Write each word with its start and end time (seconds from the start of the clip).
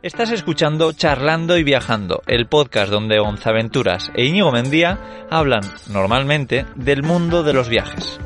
Estás 0.00 0.30
escuchando 0.30 0.92
Charlando 0.92 1.58
y 1.58 1.64
Viajando, 1.64 2.22
el 2.28 2.46
podcast 2.46 2.88
donde 2.88 3.18
Gonzaventuras 3.18 4.12
e 4.14 4.26
Íñigo 4.26 4.52
Mendía 4.52 5.26
hablan 5.28 5.62
normalmente 5.88 6.66
del 6.76 7.02
mundo 7.02 7.42
de 7.42 7.52
los 7.52 7.68
viajes. 7.68 8.20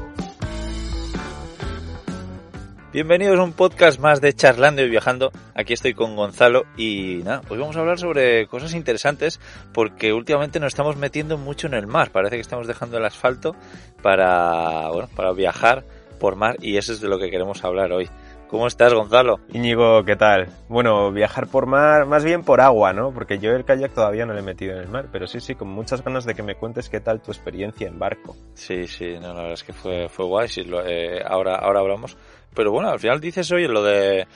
Bienvenidos 2.93 3.39
a 3.39 3.43
un 3.43 3.55
podcast 3.55 3.99
más 4.01 4.21
de 4.21 4.35
Charlando 4.35 4.83
y 4.83 4.91
Viajando. 4.91 5.33
Aquí 5.55 5.73
estoy 5.73 5.95
con 5.95 6.15
Gonzalo 6.15 6.65
y 6.77 7.23
nada, 7.25 7.41
hoy 7.49 7.57
vamos 7.57 7.75
a 7.77 7.81
hablar 7.81 7.99
sobre 7.99 8.47
cosas 8.49 8.75
interesantes 8.75 9.41
porque 9.73 10.13
últimamente 10.13 10.61
nos 10.61 10.75
estamos 10.75 10.99
metiendo 10.99 11.39
mucho 11.39 11.69
en 11.69 11.73
el 11.73 11.87
mar. 11.87 12.11
Parece 12.11 12.37
que 12.37 12.43
estamos 12.43 12.67
dejando 12.67 12.99
el 12.99 13.05
asfalto 13.07 13.57
para, 14.03 14.91
bueno, 14.91 15.09
para 15.17 15.33
viajar 15.33 15.85
por 16.21 16.37
mar 16.37 16.57
y 16.61 16.77
eso 16.77 16.93
es 16.93 17.01
de 17.01 17.09
lo 17.09 17.19
que 17.19 17.31
queremos 17.31 17.65
hablar 17.65 17.93
hoy. 17.93 18.11
¿Cómo 18.53 18.67
estás, 18.67 18.93
Gonzalo? 18.93 19.41
Íñigo, 19.55 20.05
¿qué 20.05 20.15
tal? 20.15 20.47
Bueno, 20.69 21.11
viajar 21.11 21.47
por 21.47 21.65
mar, 21.65 22.05
más 22.05 22.23
bien 22.23 22.43
por 22.43 22.61
agua, 22.61 22.93
¿no? 22.93 23.11
Porque 23.11 23.39
yo 23.39 23.53
el 23.53 23.65
kayak 23.65 23.95
todavía 23.95 24.27
no 24.27 24.35
lo 24.35 24.41
he 24.41 24.43
metido 24.43 24.75
en 24.75 24.81
el 24.81 24.89
mar, 24.89 25.09
pero 25.11 25.27
sí, 25.27 25.41
sí, 25.41 25.55
con 25.55 25.69
muchas 25.69 26.05
ganas 26.05 26.27
de 26.27 26.35
que 26.35 26.43
me 26.43 26.55
cuentes 26.57 26.91
qué 26.91 27.01
tal 27.01 27.23
tu 27.23 27.31
experiencia 27.31 27.89
en 27.89 27.99
barco. 27.99 28.37
Sí, 28.53 28.87
sí, 28.87 29.15
no, 29.15 29.29
la 29.29 29.41
verdad 29.41 29.53
es 29.55 29.65
que 29.65 29.73
fue, 29.73 30.11
fue 30.11 30.27
guay, 30.27 30.49
sí, 30.49 30.65
lo, 30.65 30.87
eh, 30.87 31.23
ahora, 31.27 31.57
ahora 31.57 31.81
hablamos. 31.81 32.19
Pero 32.55 32.73
bueno, 32.73 32.91
al 32.91 33.01
final 33.01 33.23
dices, 33.23 33.51
oye, 33.53 33.69
lo 33.69 33.83
de 33.83 34.27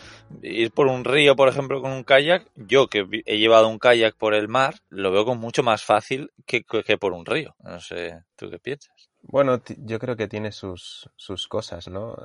ir 0.41 0.70
por 0.70 0.87
un 0.87 1.05
río, 1.05 1.37
por 1.37 1.51
ejemplo, 1.51 1.83
con 1.83 1.92
un 1.92 2.03
kayak, 2.03 2.47
yo 2.55 2.87
que 2.87 3.05
he 3.27 3.37
llevado 3.37 3.69
un 3.69 3.78
kayak 3.78 4.17
por 4.17 4.33
el 4.33 4.48
mar, 4.48 4.77
lo 4.89 5.12
veo 5.12 5.27
con 5.27 5.39
mucho 5.39 5.62
más 5.62 5.84
fácil 5.84 6.33
que, 6.47 6.64
que 6.64 6.97
por 6.97 7.12
un 7.12 7.27
río. 7.27 7.55
No 7.62 7.80
sé, 7.80 8.23
¿tú 8.34 8.48
qué 8.48 8.59
piensas? 8.59 9.11
Bueno, 9.20 9.61
yo 9.77 9.98
creo 9.98 10.17
que 10.17 10.27
tiene 10.27 10.53
sus, 10.53 11.11
sus 11.17 11.47
cosas, 11.48 11.89
¿no? 11.89 12.17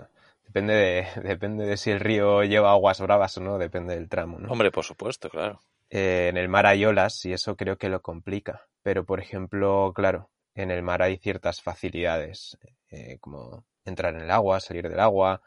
Depende 0.51 0.73
de, 0.73 1.07
depende 1.23 1.65
de 1.65 1.77
si 1.77 1.91
el 1.91 2.01
río 2.01 2.43
lleva 2.43 2.71
aguas 2.71 2.99
bravas 2.99 3.37
o 3.37 3.41
no, 3.41 3.57
depende 3.57 3.95
del 3.95 4.09
tramo, 4.09 4.37
¿no? 4.37 4.51
Hombre, 4.51 4.69
por 4.69 4.83
supuesto, 4.83 5.29
claro. 5.29 5.61
Eh, 5.89 6.27
en 6.29 6.35
el 6.35 6.49
mar 6.49 6.65
hay 6.65 6.83
olas 6.83 7.23
y 7.25 7.31
eso 7.31 7.55
creo 7.55 7.77
que 7.77 7.87
lo 7.87 8.01
complica. 8.01 8.67
Pero, 8.83 9.05
por 9.05 9.21
ejemplo, 9.21 9.93
claro, 9.95 10.29
en 10.53 10.69
el 10.69 10.83
mar 10.83 11.03
hay 11.03 11.17
ciertas 11.17 11.61
facilidades, 11.61 12.57
eh, 12.89 13.17
como 13.21 13.65
entrar 13.85 14.13
en 14.13 14.21
el 14.21 14.31
agua, 14.31 14.59
salir 14.59 14.89
del 14.89 14.99
agua, 14.99 15.41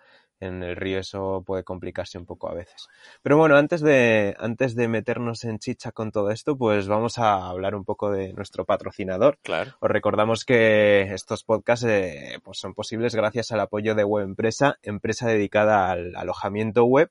en 0.45 0.63
el 0.63 0.77
río 0.77 1.01
eso 1.01 1.43
puede 1.47 1.65
complicarse 1.65 2.19
un 2.19 2.27
poco 2.27 2.49
a 2.49 2.55
veces. 2.55 2.89
Pero 3.23 3.37
bueno, 3.37 3.57
antes 3.57 3.81
de, 3.81 4.35
antes 4.39 4.75
de 4.75 4.89
meternos 4.89 5.45
en 5.45 5.59
chicha 5.59 5.93
con 5.93 6.13
todo 6.13 6.31
esto, 6.31 6.57
pues 6.57 6.87
vamos 6.87 7.19
a 7.19 7.49
hablar 7.49 7.75
un 7.75 7.85
poco 7.85 8.11
de 8.11 8.33
nuestro 8.33 8.65
patrocinador. 8.65 9.39
Claro. 9.43 9.73
Os 9.81 9.91
recordamos 9.91 10.45
que 10.45 11.03
estos 11.13 11.45
podcasts 11.45 11.87
eh, 11.87 12.39
pues 12.43 12.59
son 12.59 12.75
posibles 12.75 13.15
gracias 13.15 13.53
al 13.53 13.61
apoyo 13.61 13.95
de 13.95 14.05
Web 14.05 14.25
Empresa, 14.25 14.79
empresa 14.83 15.29
dedicada 15.29 15.91
al 15.91 16.15
alojamiento 16.17 16.85
web. 16.85 17.11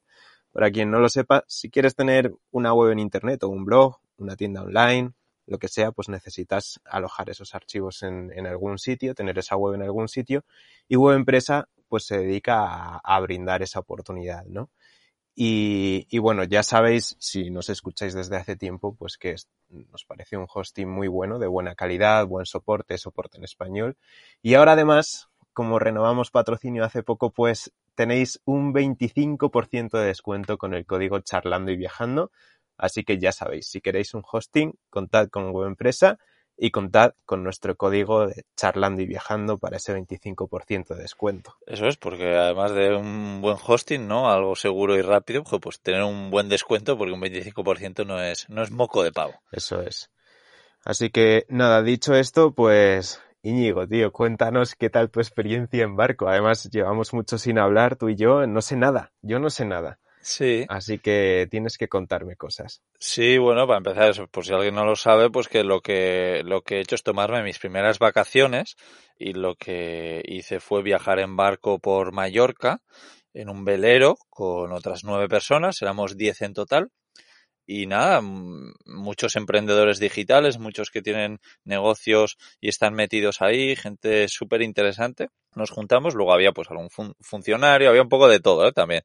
Para 0.52 0.70
quien 0.70 0.92
no 0.92 1.00
lo 1.00 1.10
sepa, 1.10 1.44
si 1.48 1.72
quieres 1.72 1.96
tener 1.96 2.32
una 2.52 2.74
web 2.74 2.92
en 2.92 3.00
Internet 3.00 3.44
o 3.44 3.50
un 3.50 3.66
blog, 3.66 3.98
una 4.18 4.36
tienda 4.36 4.62
online, 4.62 5.14
lo 5.46 5.58
que 5.58 5.68
sea, 5.68 5.92
pues 5.92 6.10
necesitas 6.10 6.80
alojar 6.86 7.30
esos 7.30 7.54
archivos 7.56 8.04
en, 8.04 8.32
en, 8.34 8.48
algún 8.48 8.78
sitio, 8.78 9.14
tener 9.14 9.38
esa 9.38 9.56
web 9.58 9.76
en 9.76 9.82
algún 9.82 10.08
sitio. 10.08 10.46
Y 10.88 10.96
Web 10.96 11.18
Empresa 11.18 11.68
pues 11.94 12.08
se 12.08 12.18
dedica 12.18 12.98
a, 12.98 13.20
brindar 13.20 13.62
esa 13.62 13.80
oportunidad, 13.80 14.46
¿no? 14.46 14.72
Y, 15.36 16.18
bueno, 16.18 16.44
ya 16.44 16.64
sabéis, 16.64 17.16
si 17.20 17.52
nos 17.52 17.70
escucháis 17.70 18.16
desde 18.16 18.36
hace 18.36 18.56
tiempo, 18.56 18.96
pues 18.96 19.20
que 19.20 19.36
nos 19.70 20.04
parece 20.04 20.36
un 20.36 20.48
hosting 20.52 20.90
muy 20.90 21.08
bueno, 21.08 21.38
de 21.38 21.46
buena 21.46 21.76
calidad, 21.76 22.26
buen 22.26 22.48
soporte, 22.48 22.98
soporte 22.98 23.38
en 23.38 23.44
español. 23.44 23.96
Y 24.42 24.56
ahora 24.56 24.72
además, 24.72 25.30
como 25.54 25.78
renovamos 25.78 26.32
patrocinio 26.32 26.84
hace 26.84 27.04
poco, 27.04 27.32
pues 27.32 27.72
tenéis 27.94 28.42
un 28.44 28.74
25% 28.74 30.00
de 30.00 30.08
descuento 30.08 30.58
con 30.58 30.74
el 30.74 30.88
código 30.88 31.20
charlando 31.20 31.72
y 31.72 31.78
viajando. 31.78 32.32
Así 32.76 33.04
que 33.04 33.20
ya 33.20 33.32
sabéis, 33.32 33.68
si 33.68 33.82
queréis 33.82 34.16
un 34.16 34.24
hosting, 34.26 34.80
contad 34.90 35.30
con 35.30 35.52
Web 35.52 35.68
Empresa 35.68 36.18
y 36.58 36.72
contad 36.72 37.14
con 37.26 37.44
nuestro 37.44 37.76
código 37.76 38.28
de 38.28 38.46
charlando 38.56 39.02
y 39.02 39.06
viajando 39.06 39.58
para 39.58 39.78
ese 39.78 39.94
25% 39.94 40.96
de 40.96 41.02
descuento. 41.02 41.56
Eso 41.66 41.88
es, 41.88 41.98
porque 41.98 42.36
además 42.36 42.74
de 42.74 42.96
un 42.96 43.42
buen 43.42 43.58
hosting, 43.64 44.08
¿no? 44.08 44.32
Algo 44.32 44.56
seguro 44.56 44.96
y 44.96 45.02
rápido, 45.02 45.44
pues 45.44 45.82
tener 45.82 46.04
un 46.04 46.30
buen 46.30 46.50
descuento 46.50 46.98
porque 46.98 47.14
un 47.14 47.22
25% 47.22 48.06
no 48.06 48.22
es, 48.22 48.50
no 48.50 48.62
es 48.62 48.72
moco 48.72 49.04
de 49.04 49.12
pavo. 49.12 49.34
Eso 49.52 49.82
es. 49.82 50.10
Así 50.86 51.10
que 51.10 51.46
nada, 51.50 51.82
dicho 51.82 52.14
esto, 52.14 52.54
pues 52.54 53.22
Íñigo, 53.46 53.86
tío, 53.86 54.14
cuéntanos 54.14 54.74
qué 54.76 54.90
tal 54.90 55.10
tu 55.10 55.20
experiencia 55.20 55.84
en 55.84 55.98
barco. 55.98 56.30
Además, 56.30 56.70
llevamos 56.72 57.14
mucho 57.14 57.38
sin 57.38 57.60
hablar, 57.60 57.98
tú 57.98 58.08
y 58.08 58.16
yo, 58.16 58.48
no 58.48 58.62
sé 58.62 58.78
nada, 58.78 59.12
yo 59.22 59.40
no 59.40 59.50
sé 59.50 59.66
nada. 59.66 60.00
Sí. 60.24 60.66
Así 60.70 61.00
que 61.00 61.48
tienes 61.52 61.78
que 61.78 61.88
contarme 61.88 62.36
cosas. 62.36 62.82
Sí, 62.98 63.38
bueno, 63.38 63.68
para 63.68 63.78
empezar, 63.78 64.10
eso, 64.10 64.28
por 64.28 64.46
si 64.46 64.54
alguien 64.54 64.76
no 64.76 64.86
lo 64.86 64.96
sabe, 64.96 65.30
pues 65.30 65.48
que 65.48 65.64
lo 65.64 65.82
que 65.82 66.42
lo 66.46 66.62
que 66.62 66.78
he 66.78 66.80
hecho 66.82 66.96
es 66.96 67.04
tomarme 67.04 67.44
mis 67.44 67.60
primeras 67.60 68.00
vacaciones 68.00 68.76
y 69.20 69.34
lo 69.34 69.56
que 69.56 70.22
hice 70.26 70.60
fue 70.60 70.82
viajar 70.82 71.20
en 71.20 71.36
barco 71.36 71.80
por 71.80 72.14
Mallorca 72.14 72.82
en 73.34 73.50
un 73.50 73.66
velero 73.66 74.16
con 74.30 74.72
otras 74.72 75.04
nueve 75.04 75.28
personas, 75.28 75.82
éramos 75.82 76.16
diez 76.18 76.42
en 76.42 76.54
total. 76.54 76.90
Y 77.66 77.88
nada, 77.88 78.22
muchos 78.22 79.36
emprendedores 79.36 80.00
digitales, 80.00 80.60
muchos 80.60 80.90
que 80.92 81.02
tienen 81.02 81.40
negocios 81.64 82.38
y 82.60 82.70
están 82.70 82.94
metidos 82.94 83.42
ahí, 83.42 83.76
gente 83.76 84.28
súper 84.28 84.62
interesante 84.62 85.30
nos 85.56 85.72
juntamos, 85.72 86.16
luego 86.16 86.34
había 86.34 86.52
pues 86.52 86.70
algún 86.72 86.90
fun 86.90 87.16
funcionario, 87.22 87.90
había 87.90 88.02
un 88.02 88.10
poco 88.10 88.28
de 88.28 88.40
todo 88.40 88.68
¿eh? 88.68 88.72
también, 88.72 89.04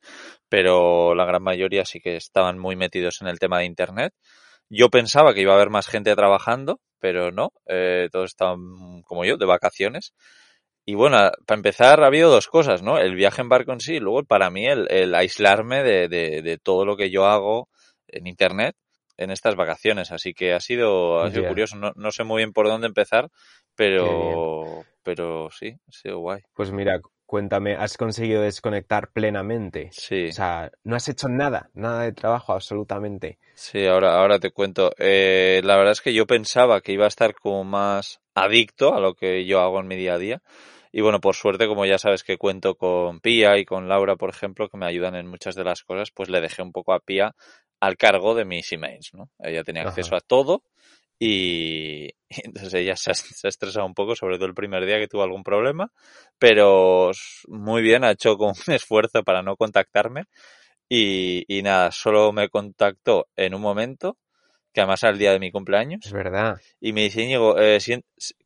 pero 0.49 1.15
la 1.15 1.25
gran 1.25 1.43
mayoría 1.43 1.85
sí 1.85 2.01
que 2.01 2.17
estaban 2.17 2.59
muy 2.59 2.77
metidos 2.77 3.21
en 3.21 3.29
el 3.29 3.39
tema 3.39 3.59
de 3.59 3.67
Internet. 3.67 4.15
Yo 4.71 4.91
pensaba 4.91 5.35
que 5.35 5.43
iba 5.43 5.53
a 5.53 5.57
haber 5.57 5.71
más 5.71 5.87
gente 5.89 6.15
trabajando, 6.15 6.81
pero 7.01 7.31
no, 7.33 7.53
eh, 7.67 8.09
todos 8.13 8.31
estaban 8.31 9.03
como 9.03 9.25
yo, 9.25 9.37
de 9.37 9.47
vacaciones. 9.47 10.13
Y 10.85 10.95
bueno, 10.95 11.19
para 11.47 11.59
empezar 11.59 12.03
ha 12.03 12.07
habido 12.07 12.31
dos 12.31 12.49
cosas, 12.49 12.83
¿no? 12.83 12.99
El 12.99 13.15
viaje 13.15 13.43
en 13.43 13.49
barco 13.49 13.73
en 13.73 13.81
sí, 13.81 13.95
y 13.95 14.01
luego 14.01 14.25
para 14.25 14.51
mí 14.51 14.67
el, 14.67 15.15
aislarme 15.15 15.83
de, 15.83 16.09
de, 16.09 16.59
todo 16.59 16.87
lo 16.87 16.97
que 16.97 17.11
yo 17.11 17.27
hago 17.27 17.69
en 18.09 18.27
Internet 18.27 18.77
en 19.19 19.31
estas 19.31 19.57
vacaciones. 19.57 20.11
Así 20.13 20.33
que 20.33 20.55
ha 20.55 20.61
sido, 20.61 21.21
ha 21.21 21.29
sido 21.29 21.43
yeah. 21.43 21.49
curioso. 21.51 21.77
No, 21.77 21.93
no 21.97 22.11
sé 22.11 22.25
muy 22.25 22.39
bien 22.39 22.53
por 22.53 22.69
dónde 22.69 22.87
empezar, 22.87 23.31
pero, 23.75 24.85
pero 25.03 25.51
sí, 25.51 25.77
ha 25.87 25.93
sido 25.93 26.21
guay. 26.21 26.43
Pues 26.55 26.71
mira, 26.71 27.01
cuéntame, 27.27 27.75
¿has 27.75 27.97
conseguido 27.99 28.43
desconectar 28.43 29.11
plenamente? 29.13 29.91
Sí. 29.93 30.29
O 30.29 30.33
sea, 30.33 30.71
no 30.85 30.97
has 30.97 31.09
hecho 31.09 31.29
nada, 31.29 31.69
nada 31.75 32.05
de 32.05 32.13
trabajo, 32.13 32.55
absolutamente. 32.55 33.39
Sí, 33.55 33.87
ahora, 33.87 34.19
ahora 34.19 34.39
te 34.39 34.51
cuento. 34.51 34.93
Eh, 34.99 35.61
la 35.65 35.77
verdad 35.77 35.93
es 35.93 36.01
que 36.01 36.15
yo 36.15 36.27
pensaba 36.27 36.81
que 36.81 36.93
iba 36.93 37.05
a 37.05 37.09
estar 37.09 37.35
como 37.35 37.65
más 37.65 38.21
adicto 38.35 38.95
a 38.95 39.01
lo 39.01 39.15
que 39.15 39.45
yo 39.45 39.61
hago 39.61 39.81
en 39.81 39.89
mi 39.89 39.97
día 39.97 40.15
a 40.15 40.19
día. 40.19 40.43
Y 40.99 41.01
bueno, 41.01 41.21
por 41.21 41.37
suerte, 41.37 41.69
como 41.69 41.87
ya 41.87 41.97
sabes 41.97 42.25
que 42.25 42.39
cuento 42.39 42.75
con 42.75 43.21
Pía 43.21 43.57
y 43.57 43.65
con 43.65 43.89
Laura, 43.89 44.17
por 44.17 44.31
ejemplo, 44.31 44.69
que 44.69 44.77
me 44.77 44.87
ayudan 44.87 45.15
en 45.15 45.29
muchas 45.29 45.55
de 45.55 45.63
las 45.63 45.85
cosas, 45.85 46.11
pues 46.11 46.29
le 46.29 46.41
dejé 46.41 46.61
un 46.61 46.73
poco 46.73 46.93
a 46.93 46.99
Pía 46.99 47.37
al 47.79 47.97
cargo 47.97 48.35
de 48.35 48.45
mis 48.45 48.73
emails, 48.73 49.15
¿no? 49.15 49.31
Ella 49.39 49.63
tenía 49.63 49.83
acceso 49.83 50.17
a 50.17 50.21
todo 50.21 50.65
y, 51.21 52.09
entonces 52.29 52.75
ella 52.75 52.97
se 52.97 53.13
ha, 53.13 53.15
se 53.15 53.47
ha, 53.47 53.49
estresado 53.49 53.87
un 53.87 53.95
poco, 53.95 54.17
sobre 54.17 54.39
todo 54.39 54.47
el 54.47 54.55
primer 54.55 54.85
día 54.87 54.99
que 54.99 55.07
tuvo 55.07 55.23
algún 55.23 55.45
problema, 55.45 55.93
pero 56.37 57.13
muy 57.47 57.81
bien, 57.81 58.03
ha 58.03 58.11
hecho 58.11 58.37
como 58.37 58.55
un 58.67 58.75
esfuerzo 58.75 59.23
para 59.23 59.41
no 59.41 59.55
contactarme 59.55 60.25
y, 60.89 61.45
y 61.47 61.63
nada, 61.63 61.93
solo 61.93 62.33
me 62.33 62.49
contactó 62.49 63.29
en 63.37 63.55
un 63.55 63.61
momento 63.61 64.17
que 64.79 64.83
además 64.83 65.03
era 65.03 65.11
el 65.11 65.19
día 65.19 65.33
de 65.33 65.41
mi 65.41 65.51
cumpleaños. 65.51 66.07
Es 66.07 66.13
verdad. 66.13 66.61
Y 66.81 66.93
me 66.93 67.03
dice, 67.03 67.21
Íñigo, 67.21 67.59
eh, 67.59 67.81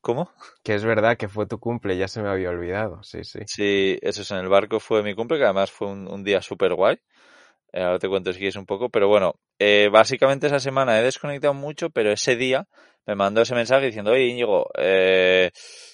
¿cómo? 0.01 0.33
Que 0.65 0.75
es 0.75 0.83
verdad 0.83 1.19
que 1.19 1.29
fue 1.29 1.47
tu 1.47 1.59
cumple, 1.59 1.99
ya 1.99 2.09
se 2.09 2.23
me 2.23 2.31
había 2.31 2.49
olvidado, 2.49 3.03
sí, 3.03 3.23
sí. 3.23 3.41
Sí, 3.45 3.99
eso 4.01 4.23
es, 4.23 4.31
en 4.31 4.39
el 4.39 4.49
barco 4.49 4.81
fue 4.81 5.03
mi 5.03 5.15
cumple, 5.15 5.37
que 5.37 5.45
además 5.45 5.71
fue 5.71 5.89
un, 5.89 6.11
un 6.11 6.25
día 6.25 6.41
súper 6.41 6.73
guay. 6.73 6.97
Eh, 7.71 7.83
ahora 7.83 7.99
te 7.99 8.09
cuento 8.09 8.33
si 8.33 8.39
quieres 8.39 8.57
un 8.57 8.65
poco, 8.65 8.89
pero 8.89 9.09
bueno, 9.09 9.35
eh, 9.59 9.91
básicamente 9.93 10.47
esa 10.47 10.59
semana 10.59 10.99
he 10.99 11.03
desconectado 11.03 11.53
mucho, 11.53 11.91
pero 11.91 12.11
ese 12.11 12.35
día 12.35 12.67
me 13.05 13.15
mandó 13.15 13.43
ese 13.43 13.55
mensaje 13.55 13.85
diciendo, 13.85 14.13
oye 14.13 14.25
Íñigo, 14.25 14.71
eh, 14.79 15.51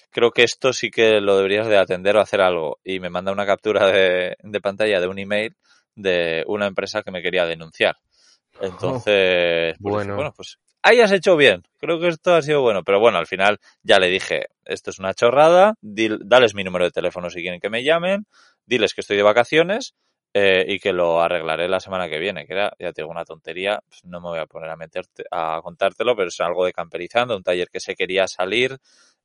creo 0.09 0.31
que 0.31 0.43
esto 0.43 0.71
sí 0.71 0.89
que 0.89 1.19
lo 1.19 1.35
deberías 1.35 1.67
de 1.67 1.77
atender 1.77 2.15
o 2.15 2.21
hacer 2.21 2.39
algo. 2.39 2.79
Y 2.81 3.01
me 3.01 3.09
manda 3.09 3.33
una 3.33 3.45
captura 3.45 3.91
de, 3.91 4.37
de 4.41 4.61
pantalla 4.61 5.01
de 5.01 5.07
un 5.07 5.19
email 5.19 5.53
de 5.95 6.45
una 6.47 6.65
empresa 6.67 7.01
que 7.01 7.11
me 7.11 7.21
quería 7.21 7.45
denunciar. 7.45 7.97
Entonces, 8.61 9.75
oh, 9.75 9.81
bueno. 9.81 10.07
Pues, 10.07 10.15
bueno, 10.15 10.33
pues 10.35 10.59
hayas 10.81 11.11
hecho 11.11 11.35
bien. 11.35 11.63
Creo 11.77 11.99
que 11.99 12.07
esto 12.07 12.33
ha 12.33 12.41
sido 12.41 12.61
bueno. 12.61 12.83
Pero 12.83 12.99
bueno, 12.99 13.17
al 13.17 13.27
final 13.27 13.59
ya 13.83 13.99
le 13.99 14.07
dije, 14.07 14.47
esto 14.65 14.89
es 14.91 14.99
una 14.99 15.13
chorrada, 15.13 15.75
dil, 15.81 16.19
dales 16.25 16.53
mi 16.53 16.63
número 16.63 16.85
de 16.85 16.91
teléfono 16.91 17.29
si 17.29 17.41
quieren 17.41 17.59
que 17.59 17.69
me 17.69 17.83
llamen, 17.83 18.25
diles 18.65 18.93
que 18.93 19.01
estoy 19.01 19.17
de 19.17 19.23
vacaciones 19.23 19.95
eh, 20.33 20.65
y 20.67 20.79
que 20.79 20.93
lo 20.93 21.21
arreglaré 21.21 21.67
la 21.67 21.79
semana 21.79 22.09
que 22.09 22.19
viene. 22.19 22.45
Que 22.45 22.53
era, 22.53 22.73
ya 22.79 22.93
tengo 22.93 23.09
una 23.09 23.25
tontería, 23.25 23.81
pues 23.87 24.03
no 24.05 24.21
me 24.21 24.29
voy 24.29 24.39
a 24.39 24.45
poner 24.45 24.69
a 24.69 24.75
meterte, 24.75 25.23
a 25.31 25.59
contártelo, 25.63 26.15
pero 26.15 26.29
es 26.29 26.39
algo 26.39 26.65
de 26.65 26.73
camperizando, 26.73 27.35
un 27.35 27.43
taller 27.43 27.69
que 27.69 27.79
se 27.79 27.95
quería 27.95 28.27
salir 28.27 28.77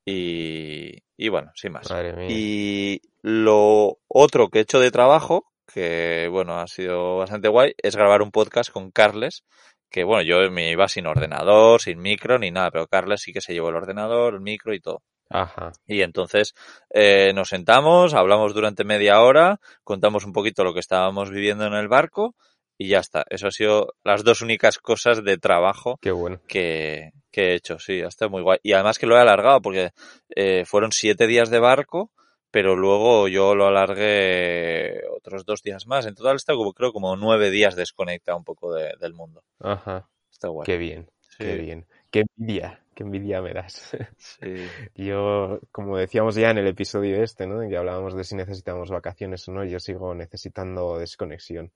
y, 0.05 0.99
y 1.17 1.29
bueno, 1.29 1.53
sin 1.55 1.73
más. 1.73 1.87
Y 2.29 3.01
lo 3.23 3.99
otro 4.09 4.49
que 4.49 4.59
he 4.59 4.63
hecho 4.63 4.81
de 4.81 4.91
trabajo, 4.91 5.47
que 5.73 6.29
bueno, 6.31 6.59
ha 6.59 6.67
sido 6.67 7.19
bastante 7.19 7.49
guay, 7.49 7.75
es 7.83 7.97
grabar 7.97 8.23
un 8.23 8.31
podcast 8.31 8.71
con 8.71 8.91
Carles, 8.91 9.45
que 9.91 10.05
bueno, 10.05 10.23
yo 10.23 10.51
me 10.51 10.71
iba 10.71 10.89
sin 10.89 11.07
ordenador, 11.07 11.81
sin 11.81 12.01
micro 12.01 12.39
ni 12.39 12.51
nada, 12.51 12.71
pero 12.71 12.87
Carles 12.87 13.23
sí 13.23 13.33
que 13.33 13.41
se 13.41 13.53
llevó 13.53 13.69
el 13.69 13.77
ordenador, 13.77 14.35
el 14.35 14.41
micro 14.41 14.75
y 14.75 14.81
todo. 14.81 15.03
Ajá. 15.31 15.73
Y 15.87 16.03
entonces 16.03 16.55
eh, 16.91 17.33
nos 17.35 17.49
sentamos, 17.49 18.15
hablamos 18.15 18.55
durante 18.55 18.85
media 18.85 19.21
hora, 19.23 19.61
contamos 19.83 20.25
un 20.25 20.33
poquito 20.33 20.65
lo 20.65 20.75
que 20.75 20.81
estábamos 20.81 21.31
viviendo 21.31 21.67
en 21.67 21.75
el 21.75 21.89
barco 21.89 22.35
y 22.77 22.89
ya 22.89 22.99
está. 22.99 23.25
Eso 23.31 23.49
ha 23.49 23.51
sido 23.51 23.95
las 24.05 24.25
dos 24.25 24.43
únicas 24.43 24.79
cosas 24.79 25.25
de 25.25 25.39
trabajo 25.39 25.99
Qué 26.01 26.11
bueno. 26.11 26.41
que, 26.49 27.13
que 27.31 27.53
he 27.53 27.55
hecho, 27.55 27.79
sí, 27.79 28.01
ha 28.03 28.09
estado 28.09 28.31
muy 28.31 28.43
guay. 28.43 28.59
Y 28.63 28.73
además 28.73 28.99
que 28.99 29.07
lo 29.07 29.17
he 29.17 29.21
alargado 29.21 29.61
porque 29.63 29.91
eh, 30.35 30.65
fueron 30.67 30.93
siete 30.93 31.27
días 31.27 31.51
de 31.51 31.61
barco, 31.61 32.11
pero 32.55 32.77
luego 32.77 33.27
yo 33.27 33.57
lo 33.57 33.67
alargué 33.67 35.01
otros 35.11 35.45
dos 35.45 35.61
días 35.61 35.89
más. 35.89 36.07
En 36.07 36.15
total 36.15 36.37
está 36.37 36.55
como, 36.55 36.73
creo 36.73 36.93
como 36.93 37.17
nueve 37.17 37.51
días 37.51 37.75
desconectado 37.75 38.39
un 38.39 38.45
poco 38.45 38.73
de- 38.73 38.95
del 39.01 39.13
mundo. 39.13 39.43
Ajá. 39.59 40.09
Está 40.31 40.47
guay. 40.51 40.65
Qué 40.65 40.79
bien, 40.79 41.11
qué 41.37 41.57
bien. 41.57 41.85
Qué 42.13 42.23
envidia, 42.39 42.81
qué 42.95 43.03
envidia 43.03 43.43
me 43.43 43.53
das. 43.55 43.97
sí. 44.19 44.39
Yo, 44.95 45.59
como 45.73 45.97
decíamos 45.99 46.37
ya 46.37 46.51
en 46.51 46.59
el 46.59 46.69
episodio 46.69 47.21
este, 47.25 47.49
¿no? 47.49 47.61
En 47.61 47.71
que 47.71 47.77
hablábamos 47.77 48.15
de 48.15 48.23
si 48.23 48.37
necesitamos 48.37 48.89
vacaciones 48.89 49.49
o 49.49 49.53
no, 49.53 49.65
yo 49.65 49.81
sigo 49.81 50.15
necesitando 50.15 50.97
desconexión. 50.97 51.73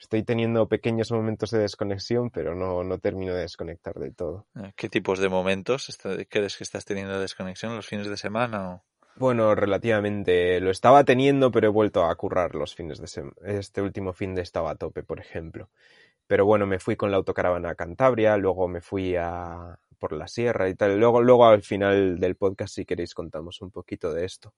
Estoy 0.00 0.22
teniendo 0.22 0.66
pequeños 0.66 1.12
momentos 1.12 1.50
de 1.50 1.58
desconexión, 1.58 2.30
pero 2.30 2.54
no, 2.54 2.82
no 2.84 2.98
termino 2.98 3.34
de 3.34 3.42
desconectar 3.42 3.92
del 3.96 4.14
todo. 4.14 4.46
¿Qué 4.76 4.88
tipos 4.88 5.18
de 5.18 5.28
momentos 5.28 5.94
crees 6.30 6.56
que 6.56 6.64
estás 6.64 6.86
teniendo 6.86 7.12
de 7.14 7.20
desconexión 7.20 7.76
los 7.76 7.86
fines 7.86 8.08
de 8.08 8.16
semana? 8.16 8.76
O... 8.76 8.84
Bueno, 9.18 9.54
relativamente 9.54 10.60
lo 10.60 10.70
estaba 10.70 11.04
teniendo, 11.04 11.50
pero 11.50 11.68
he 11.68 11.70
vuelto 11.70 12.04
a 12.04 12.14
currar 12.16 12.54
los 12.54 12.74
fines 12.74 13.00
de 13.00 13.06
semana. 13.06 13.34
Este 13.44 13.80
último 13.80 14.12
fin 14.12 14.34
de 14.34 14.42
estaba 14.42 14.70
a 14.70 14.74
tope, 14.74 15.02
por 15.02 15.20
ejemplo. 15.20 15.70
Pero 16.26 16.44
bueno, 16.44 16.66
me 16.66 16.78
fui 16.78 16.96
con 16.96 17.10
la 17.10 17.16
autocaravana 17.16 17.70
a 17.70 17.74
Cantabria, 17.74 18.36
luego 18.36 18.68
me 18.68 18.80
fui 18.80 19.16
a 19.16 19.78
por 19.98 20.12
la 20.12 20.28
sierra 20.28 20.68
y 20.68 20.74
tal. 20.74 20.98
Luego, 20.98 21.22
luego 21.22 21.46
al 21.46 21.62
final 21.62 22.18
del 22.20 22.36
podcast, 22.36 22.74
si 22.74 22.84
queréis, 22.84 23.14
contamos 23.14 23.62
un 23.62 23.70
poquito 23.70 24.12
de 24.12 24.26
esto. 24.26 24.52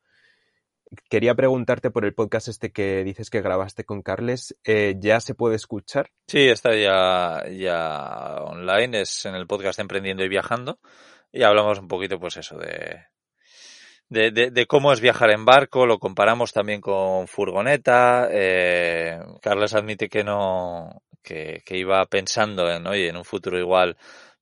Quería 1.08 1.34
preguntarte 1.34 1.90
por 1.90 2.04
el 2.04 2.14
podcast 2.14 2.48
este 2.48 2.72
que 2.72 3.04
dices 3.04 3.30
que 3.30 3.42
grabaste 3.42 3.84
con 3.84 4.02
Carles. 4.02 4.56
eh, 4.64 4.96
¿Ya 4.98 5.20
se 5.20 5.34
puede 5.34 5.54
escuchar? 5.54 6.10
Sí, 6.26 6.48
está 6.48 6.74
ya, 6.74 7.44
ya 7.50 8.42
online, 8.42 9.02
es 9.02 9.26
en 9.26 9.34
el 9.34 9.46
podcast 9.46 9.78
Emprendiendo 9.78 10.24
y 10.24 10.28
Viajando. 10.28 10.80
Y 11.30 11.42
hablamos 11.42 11.78
un 11.78 11.88
poquito, 11.88 12.18
pues 12.18 12.38
eso, 12.38 12.56
de, 12.56 13.02
de, 14.08 14.30
de, 14.30 14.50
de 14.50 14.66
cómo 14.66 14.92
es 14.92 15.00
viajar 15.00 15.30
en 15.30 15.44
barco, 15.44 15.86
lo 15.86 15.98
comparamos 15.98 16.52
también 16.52 16.80
con 16.80 17.28
furgoneta. 17.28 18.28
Eh, 18.30 19.18
Carles 19.40 19.74
admite 19.74 20.08
que 20.08 20.24
no, 20.24 21.02
que, 21.22 21.62
que 21.64 21.76
iba 21.76 22.04
pensando 22.06 22.70
en, 22.70 22.86
oye, 22.86 23.08
en 23.08 23.16
un 23.16 23.24
futuro 23.24 23.58
igual, 23.58 23.96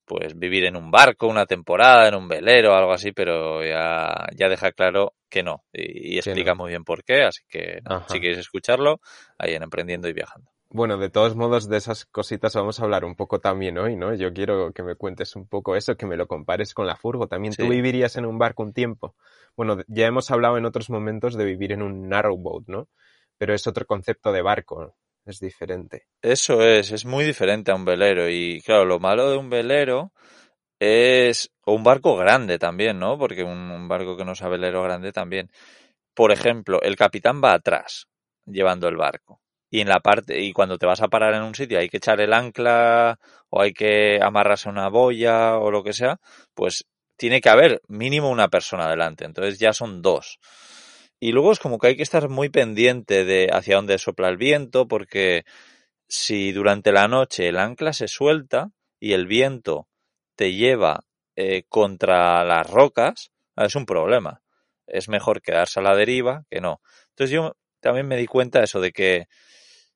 pues 0.05 0.39
vivir 0.39 0.65
en 0.65 0.77
un 0.77 0.91
barco, 0.91 1.27
una 1.27 1.47
temporada, 1.47 2.09
en 2.09 2.15
un 2.15 2.29
velero, 2.29 2.75
algo 2.75 2.93
así, 2.93 3.13
pero 3.13 3.65
ya, 3.65 4.27
ya 4.37 4.49
deja 4.49 4.71
claro 4.73 5.15
que 5.29 5.43
no. 5.43 5.65
Y, 5.73 6.15
y 6.15 6.19
explica 6.19 6.53
no. 6.53 6.63
muy 6.63 6.71
bien 6.71 6.85
por 6.85 7.03
qué, 7.03 7.25
así 7.25 7.43
que 7.49 7.81
no, 7.89 8.07
si 8.09 8.21
queréis 8.21 8.39
escucharlo, 8.39 9.01
ahí 9.39 9.55
en 9.55 9.65
Emprendiendo 9.65 10.09
y 10.09 10.13
Viajando. 10.13 10.51
Bueno, 10.69 10.99
de 10.99 11.11
todos 11.11 11.37
modos, 11.37 11.69
de 11.69 11.77
esas 11.77 12.07
cositas 12.07 12.55
vamos 12.55 12.81
a 12.81 12.85
hablar 12.85 13.05
un 13.05 13.15
poco 13.15 13.39
también 13.39 13.79
hoy, 13.79 13.97
¿no? 13.97 14.15
Yo 14.15 14.33
quiero 14.33 14.73
que 14.73 14.83
me 14.83 14.97
cuentes 14.97 15.37
un 15.37 15.47
poco 15.47 15.77
eso, 15.77 15.97
que 15.97 16.07
me 16.07 16.17
lo 16.17 16.27
compares 16.27 16.75
con 16.75 16.87
la 16.87 16.97
furgo. 16.97 17.29
También 17.29 17.55
tú 17.55 17.69
vivirías 17.69 18.17
en 18.17 18.27
un 18.27 18.37
barco 18.37 18.65
un 18.65 18.73
tiempo. 18.73 19.15
Bueno, 19.57 19.79
ya 19.87 20.07
hemos 20.07 20.31
hablado 20.31 20.59
en 20.59 20.67
otros 20.67 20.91
momentos 20.91 21.35
de 21.37 21.45
vivir 21.45 21.73
en 21.73 21.83
un 21.83 22.09
narrowboat, 22.09 22.65
¿no? 22.67 22.89
Pero 23.39 23.55
es 23.55 23.67
otro 23.67 23.87
concepto 23.87 24.33
de 24.33 24.43
barco, 24.43 24.97
es 25.25 25.39
diferente. 25.39 26.07
Eso 26.21 26.61
es, 26.63 26.91
es 26.91 27.05
muy 27.05 27.25
diferente 27.25 27.71
a 27.71 27.77
un 27.77 27.85
velero. 27.85 28.29
Y 28.29 28.61
claro, 28.63 28.85
lo 28.85 28.99
malo 28.99 29.31
de 29.31 29.37
un 29.37 29.49
velero 29.49 30.13
es, 30.81 31.51
o 31.65 31.75
un 31.75 31.85
barco 31.85 32.17
grande 32.17 32.59
también, 32.59 32.99
¿no? 32.99 33.19
Porque 33.19 33.45
un, 33.45 33.71
un 33.71 33.89
barco 33.89 34.17
que 34.17 34.25
no 34.25 34.35
sea 34.35 34.49
velero 34.49 34.83
grande 34.83 35.13
también. 35.13 35.49
Por 36.15 36.33
ejemplo, 36.33 36.83
el 36.83 36.97
capitán 36.97 37.41
va 37.43 37.55
atrás, 37.55 38.09
llevando 38.47 38.89
el 38.89 38.97
barco. 38.97 39.41
Y 39.71 39.81
en 39.81 39.89
la 39.89 40.01
parte, 40.01 40.41
y 40.41 40.53
cuando 40.53 40.79
te 40.79 40.87
vas 40.87 41.03
a 41.03 41.09
parar 41.09 41.35
en 41.35 41.43
un 41.43 41.55
sitio 41.55 41.79
hay 41.79 41.89
que 41.89 41.97
echar 41.99 42.21
el 42.21 42.33
ancla, 42.33 43.19
o 43.51 43.61
hay 43.61 43.73
que 43.73 44.21
amarrarse 44.23 44.69
una 44.69 44.89
boya, 44.89 45.59
o 45.59 45.71
lo 45.71 45.83
que 45.83 45.93
sea, 45.93 46.21
pues 46.55 46.87
tiene 47.17 47.41
que 47.41 47.49
haber 47.49 47.83
mínimo 47.89 48.31
una 48.31 48.49
persona 48.49 48.89
delante. 48.89 49.25
Entonces 49.25 49.59
ya 49.59 49.73
son 49.73 50.03
dos. 50.03 50.39
Y 51.19 51.33
luego 51.33 51.53
es 51.53 51.59
como 51.59 51.79
que 51.79 51.89
hay 51.89 51.97
que 51.97 52.03
estar 52.03 52.29
muy 52.29 52.51
pendiente 52.51 53.25
de 53.25 53.49
hacia 53.53 53.77
dónde 53.77 53.99
sopla 53.99 54.29
el 54.29 54.37
viento, 54.37 54.87
porque 54.87 55.45
si 56.09 56.53
durante 56.53 56.93
la 56.93 57.09
noche 57.09 57.49
el 57.49 57.59
ancla 57.59 57.93
se 57.93 58.09
suelta 58.09 58.71
y 59.01 59.13
el 59.13 59.27
viento 59.27 59.89
te 60.37 60.53
lleva 60.53 61.05
eh, 61.37 61.65
contra 61.69 62.45
las 62.45 62.69
rocas, 62.71 63.31
es 63.57 63.75
un 63.75 63.87
problema. 63.87 64.43
Es 64.87 65.09
mejor 65.09 65.43
quedarse 65.43 65.81
a 65.81 65.83
la 65.83 65.97
deriva 65.97 66.45
que 66.51 66.61
no. 66.61 66.81
Entonces 67.11 67.31
yo 67.31 67.57
también 67.81 68.07
me 68.09 68.17
di 68.17 68.27
cuenta 68.27 68.63
eso, 68.63 68.81
de 68.81 68.93
que 68.93 69.27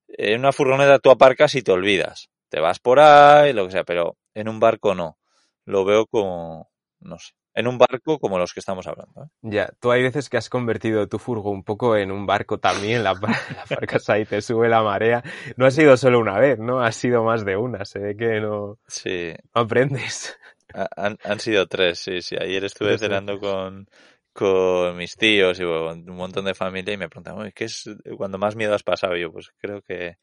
en 0.08 0.40
una 0.40 0.52
furgoneta 0.52 0.98
tú 0.98 1.10
aparcas 1.10 1.54
y 1.54 1.62
te 1.62 1.72
olvidas. 1.72 2.28
Te 2.48 2.60
vas 2.60 2.78
por 2.80 2.98
ahí, 3.00 3.52
lo 3.52 3.66
que 3.66 3.72
sea, 3.72 3.84
pero 3.84 4.16
en 4.34 4.48
un 4.48 4.60
barco 4.60 4.94
no. 4.94 5.18
Lo 5.64 5.84
veo 5.84 6.06
como, 6.06 6.70
no 7.00 7.18
sé, 7.18 7.32
en 7.54 7.68
un 7.68 7.78
barco 7.78 8.18
como 8.18 8.38
los 8.38 8.52
que 8.52 8.60
estamos 8.60 8.86
hablando. 8.88 9.24
¿eh? 9.24 9.28
Ya, 9.42 9.70
tú 9.80 9.92
hay 9.92 10.02
veces 10.02 10.28
que 10.28 10.36
has 10.36 10.48
convertido 10.48 11.06
tu 11.06 11.18
furgo 11.18 11.50
un 11.50 11.62
poco 11.62 11.96
en 11.96 12.10
un 12.10 12.26
barco 12.26 12.58
también, 12.58 13.04
la, 13.04 13.12
la 13.54 13.62
aparcas 13.62 14.08
ahí, 14.10 14.24
te 14.24 14.42
sube 14.42 14.68
la 14.68 14.82
marea. 14.82 15.22
No 15.56 15.66
ha 15.66 15.70
sido 15.70 15.96
solo 15.96 16.18
una 16.18 16.38
vez, 16.38 16.58
¿no? 16.58 16.80
Ha 16.80 16.90
sido 16.92 17.22
más 17.22 17.44
de 17.44 17.56
una, 17.56 17.84
se 17.84 18.00
ve 18.00 18.16
que 18.16 18.40
no, 18.40 18.78
Sí, 18.88 19.32
no 19.54 19.60
aprendes. 19.62 20.36
ha- 20.74 20.88
han, 20.96 21.18
han 21.24 21.40
sido 21.40 21.66
tres, 21.66 21.98
sí, 22.00 22.22
sí. 22.22 22.36
Ayer 22.40 22.64
estuve 22.64 22.98
cenando 22.98 23.38
con, 23.38 23.88
con 24.32 24.96
mis 24.96 25.16
tíos 25.16 25.58
y 25.60 25.64
con 25.64 26.08
un 26.08 26.16
montón 26.16 26.44
de 26.44 26.54
familia 26.54 26.94
y 26.94 26.96
me 26.96 27.08
preguntaban, 27.08 27.44
"Uy, 27.46 27.52
¿qué 27.52 27.64
es 27.64 27.88
cuando 28.16 28.38
más 28.38 28.56
miedo 28.56 28.74
has 28.74 28.82
pasado? 28.82 29.16
Y 29.16 29.22
yo, 29.22 29.32
pues 29.32 29.50
creo 29.58 29.82
que 29.82 30.18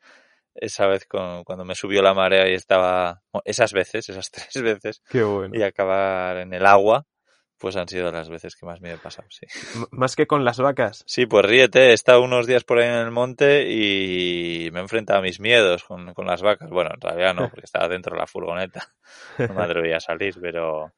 esa 0.55 0.87
vez 0.87 1.05
con, 1.05 1.43
cuando 1.43 1.65
me 1.65 1.75
subió 1.75 2.01
la 2.01 2.13
marea 2.13 2.49
y 2.49 2.53
estaba, 2.53 3.21
esas 3.45 3.73
veces, 3.73 4.09
esas 4.09 4.31
tres 4.51 4.61
veces, 4.61 5.01
Qué 5.09 5.23
bueno. 5.23 5.53
y 5.55 5.61
acabar 5.63 6.37
en 6.37 6.53
el 6.53 6.65
agua, 6.65 7.05
pues 7.57 7.75
han 7.75 7.87
sido 7.87 8.11
las 8.11 8.29
veces 8.29 8.55
que 8.55 8.65
más 8.65 8.81
miedo 8.81 8.95
he 8.95 8.99
pasado, 8.99 9.27
sí. 9.31 9.45
Más 9.91 10.15
que 10.15 10.27
con 10.27 10.45
las 10.45 10.59
vacas. 10.59 11.03
Sí, 11.07 11.25
pues 11.25 11.45
ríete, 11.45 11.89
he 11.89 11.93
estado 11.93 12.21
unos 12.21 12.45
días 12.45 12.63
por 12.63 12.79
ahí 12.79 12.87
en 12.87 12.95
el 12.95 13.11
monte 13.11 13.71
y 13.71 14.69
me 14.71 14.79
he 14.79 14.83
enfrentado 14.83 15.19
a 15.19 15.23
mis 15.23 15.39
miedos 15.39 15.83
con, 15.83 16.13
con 16.13 16.27
las 16.27 16.41
vacas. 16.41 16.69
Bueno, 16.69 16.91
en 16.93 17.01
realidad 17.01 17.33
no, 17.33 17.49
porque 17.49 17.65
estaba 17.65 17.87
dentro 17.87 18.13
de 18.13 18.19
la 18.19 18.27
furgoneta, 18.27 18.93
no 19.39 19.53
me 19.55 19.63
atrevía 19.63 19.97
a 19.97 20.01
salir, 20.01 20.35
pero 20.39 20.93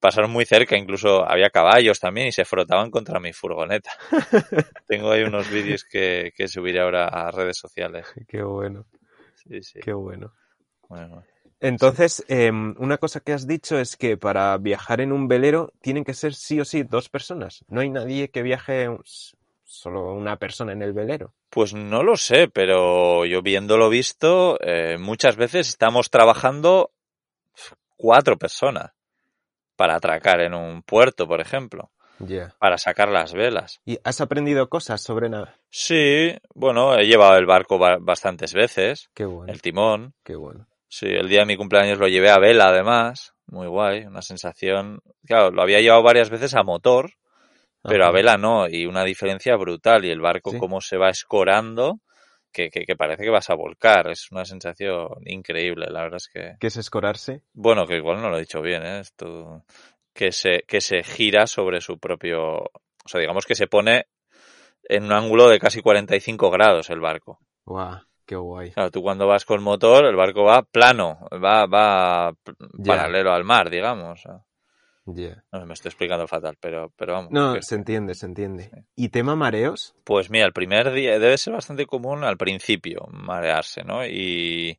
pasaron 0.00 0.30
muy 0.30 0.46
cerca, 0.46 0.76
incluso 0.76 1.28
había 1.28 1.50
caballos 1.50 2.00
también 2.00 2.28
y 2.28 2.32
se 2.32 2.44
frotaban 2.44 2.90
contra 2.90 3.20
mi 3.20 3.32
furgoneta. 3.32 3.92
Tengo 4.88 5.12
ahí 5.12 5.22
unos 5.22 5.48
vídeos 5.50 5.84
que, 5.84 6.32
que 6.36 6.48
subiré 6.48 6.80
ahora 6.80 7.06
a 7.06 7.30
redes 7.30 7.58
sociales. 7.58 8.06
Qué 8.28 8.42
bueno, 8.42 8.86
Sí, 9.34 9.62
sí. 9.62 9.80
qué 9.80 9.92
bueno. 9.92 10.32
Bueno, 10.88 11.22
Entonces, 11.60 12.24
em, 12.28 12.74
una 12.78 12.98
cosa 12.98 13.20
que 13.20 13.32
has 13.32 13.46
dicho 13.46 13.78
es 13.78 13.96
que 13.96 14.16
para 14.16 14.56
viajar 14.58 15.00
en 15.00 15.12
un 15.12 15.28
velero 15.28 15.72
tienen 15.80 16.04
que 16.04 16.14
ser 16.14 16.34
sí 16.34 16.60
o 16.60 16.64
sí 16.64 16.82
dos 16.82 17.08
personas. 17.08 17.64
No 17.68 17.80
hay 17.80 17.88
nadie 17.90 18.28
que 18.30 18.42
viaje 18.42 18.88
solo 19.64 20.12
una 20.12 20.36
persona 20.36 20.72
en 20.72 20.82
el 20.82 20.92
velero. 20.92 21.32
Pues 21.48 21.72
no 21.72 22.02
lo 22.02 22.16
sé, 22.16 22.48
pero 22.48 23.24
yo 23.24 23.40
viéndolo 23.40 23.88
visto, 23.88 24.58
eh, 24.60 24.98
muchas 24.98 25.36
veces 25.36 25.68
estamos 25.68 26.10
trabajando 26.10 26.92
cuatro 27.96 28.36
personas 28.36 28.90
para 29.80 29.94
atracar 29.96 30.42
en 30.42 30.52
un 30.52 30.82
puerto, 30.82 31.26
por 31.26 31.40
ejemplo, 31.40 31.90
para 32.58 32.76
sacar 32.76 33.08
las 33.08 33.32
velas. 33.32 33.80
¿Y 33.86 33.96
has 34.04 34.20
aprendido 34.20 34.68
cosas 34.68 35.00
sobre 35.02 35.30
nada? 35.30 35.54
Sí, 35.70 36.34
bueno, 36.54 36.98
he 36.98 37.06
llevado 37.06 37.38
el 37.38 37.46
barco 37.46 37.78
ba- 37.78 37.96
bastantes 37.98 38.52
veces, 38.52 39.08
Qué 39.14 39.24
bueno, 39.24 39.50
el 39.50 39.62
timón. 39.62 40.12
qué 40.22 40.36
bueno. 40.36 40.66
Sí, 40.86 41.06
el 41.06 41.30
día 41.30 41.40
de 41.40 41.46
mi 41.46 41.56
cumpleaños 41.56 41.98
lo 41.98 42.08
llevé 42.08 42.28
a 42.28 42.38
vela 42.38 42.68
además, 42.68 43.32
muy 43.46 43.68
guay, 43.68 44.04
una 44.04 44.20
sensación. 44.20 45.00
Claro, 45.26 45.50
lo 45.50 45.62
había 45.62 45.80
llevado 45.80 46.02
varias 46.02 46.28
veces 46.28 46.54
a 46.54 46.62
motor, 46.62 47.12
pero 47.82 48.04
a 48.04 48.10
vela 48.10 48.36
no, 48.36 48.68
y 48.68 48.84
una 48.84 49.02
diferencia 49.04 49.56
brutal. 49.56 50.04
Y 50.04 50.10
el 50.10 50.20
barco, 50.20 50.50
Sí. 50.50 50.58
cómo 50.58 50.82
se 50.82 50.98
va 50.98 51.08
escorando, 51.08 52.00
que, 52.52 52.70
que, 52.70 52.84
que 52.84 52.96
parece 52.96 53.22
que 53.24 53.30
vas 53.30 53.50
a 53.50 53.54
volcar. 53.54 54.08
Es 54.10 54.30
una 54.30 54.44
sensación 54.44 55.08
increíble, 55.26 55.86
la 55.90 56.02
verdad 56.02 56.16
es 56.18 56.28
que. 56.28 56.56
¿Qué 56.60 56.66
es 56.68 56.76
escorarse? 56.76 57.42
Bueno, 57.52 57.86
que 57.86 57.96
igual 57.96 58.20
no 58.20 58.28
lo 58.30 58.36
he 58.36 58.40
dicho 58.40 58.60
bien, 58.62 58.84
¿eh? 58.84 59.00
Esto, 59.00 59.64
que 60.12 60.32
se, 60.32 60.64
que 60.66 60.80
se 60.80 61.02
gira 61.02 61.46
sobre 61.46 61.80
su 61.80 61.98
propio. 61.98 62.56
O 62.58 63.08
sea, 63.08 63.20
digamos 63.20 63.46
que 63.46 63.54
se 63.54 63.66
pone 63.66 64.06
en 64.84 65.04
un 65.04 65.12
ángulo 65.12 65.48
de 65.48 65.58
casi 65.58 65.80
45 65.82 66.50
grados 66.50 66.90
el 66.90 67.00
barco. 67.00 67.38
Guau, 67.64 68.00
qué 68.26 68.36
guay. 68.36 68.72
Claro, 68.72 68.90
tú 68.90 69.02
cuando 69.02 69.26
vas 69.26 69.44
con 69.44 69.62
motor, 69.62 70.04
el 70.06 70.16
barco 70.16 70.44
va 70.44 70.62
plano, 70.62 71.18
va, 71.32 71.66
va 71.66 72.32
Ya. 72.78 72.84
paralelo 72.84 73.32
al 73.32 73.44
mar, 73.44 73.70
digamos. 73.70 74.22
No 75.52 75.66
me 75.66 75.74
estoy 75.74 75.88
explicando 75.90 76.26
fatal, 76.26 76.56
pero, 76.60 76.92
pero 76.96 77.14
vamos. 77.14 77.32
No, 77.32 77.54
que- 77.54 77.62
se 77.62 77.74
entiende, 77.74 78.14
se 78.14 78.26
entiende. 78.26 78.64
Sí. 78.64 78.80
¿Y 78.96 79.08
tema 79.08 79.36
mareos? 79.36 79.94
Pues 80.04 80.30
mira, 80.30 80.46
el 80.46 80.52
primer 80.52 80.92
día 80.92 81.18
debe 81.18 81.38
ser 81.38 81.52
bastante 81.54 81.86
común 81.86 82.24
al 82.24 82.36
principio 82.36 83.06
marearse, 83.10 83.82
¿no? 83.84 84.04
Y 84.06 84.78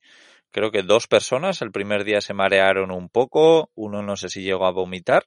creo 0.51 0.71
que 0.71 0.83
dos 0.83 1.07
personas 1.07 1.61
el 1.61 1.71
primer 1.71 2.03
día 2.03 2.21
se 2.21 2.33
marearon 2.33 2.91
un 2.91 3.09
poco, 3.09 3.69
uno 3.75 4.01
no 4.01 4.15
sé 4.15 4.29
si 4.29 4.41
llegó 4.43 4.65
a 4.65 4.71
vomitar, 4.71 5.25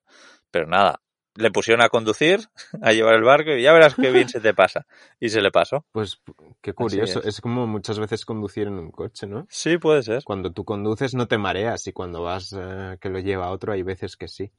pero 0.51 0.67
nada, 0.67 1.01
le 1.37 1.51
pusieron 1.51 1.83
a 1.83 1.89
conducir, 1.89 2.41
a 2.83 2.93
llevar 2.93 3.15
el 3.17 3.25
barco 3.25 3.51
y 3.51 3.63
ya 3.63 3.73
verás 3.73 3.95
qué 3.97 4.11
bien 4.13 4.29
se 4.29 4.41
te 4.41 4.55
pasa. 4.55 4.87
Y 5.19 5.31
se 5.31 5.41
le 5.41 5.51
pasó. 5.51 5.85
Pues 5.93 6.21
qué 6.61 6.73
curioso. 6.75 7.21
es. 7.21 7.27
Es. 7.27 7.41
como 7.41 7.67
muchas 7.67 7.99
veces 7.99 8.25
conducir 8.25 8.69
en 8.69 8.75
un 8.75 8.91
coche, 8.91 9.27
¿no? 9.27 9.47
Sí, 9.49 9.79
puede 9.79 10.03
ser. 10.03 10.23
Cuando 10.25 10.53
tú 10.53 10.65
conduces 10.65 11.15
no 11.15 11.27
te 11.27 11.39
mareas 11.39 11.87
y 11.87 11.93
cuando 11.93 12.23
vas 12.23 12.55
eh, 12.57 12.99
que 13.01 13.09
lo 13.09 13.19
lleva 13.19 13.51
otro 13.51 13.73
hay 13.73 13.83
veces 13.83 14.17
que 14.17 14.29
sí. 14.29 14.53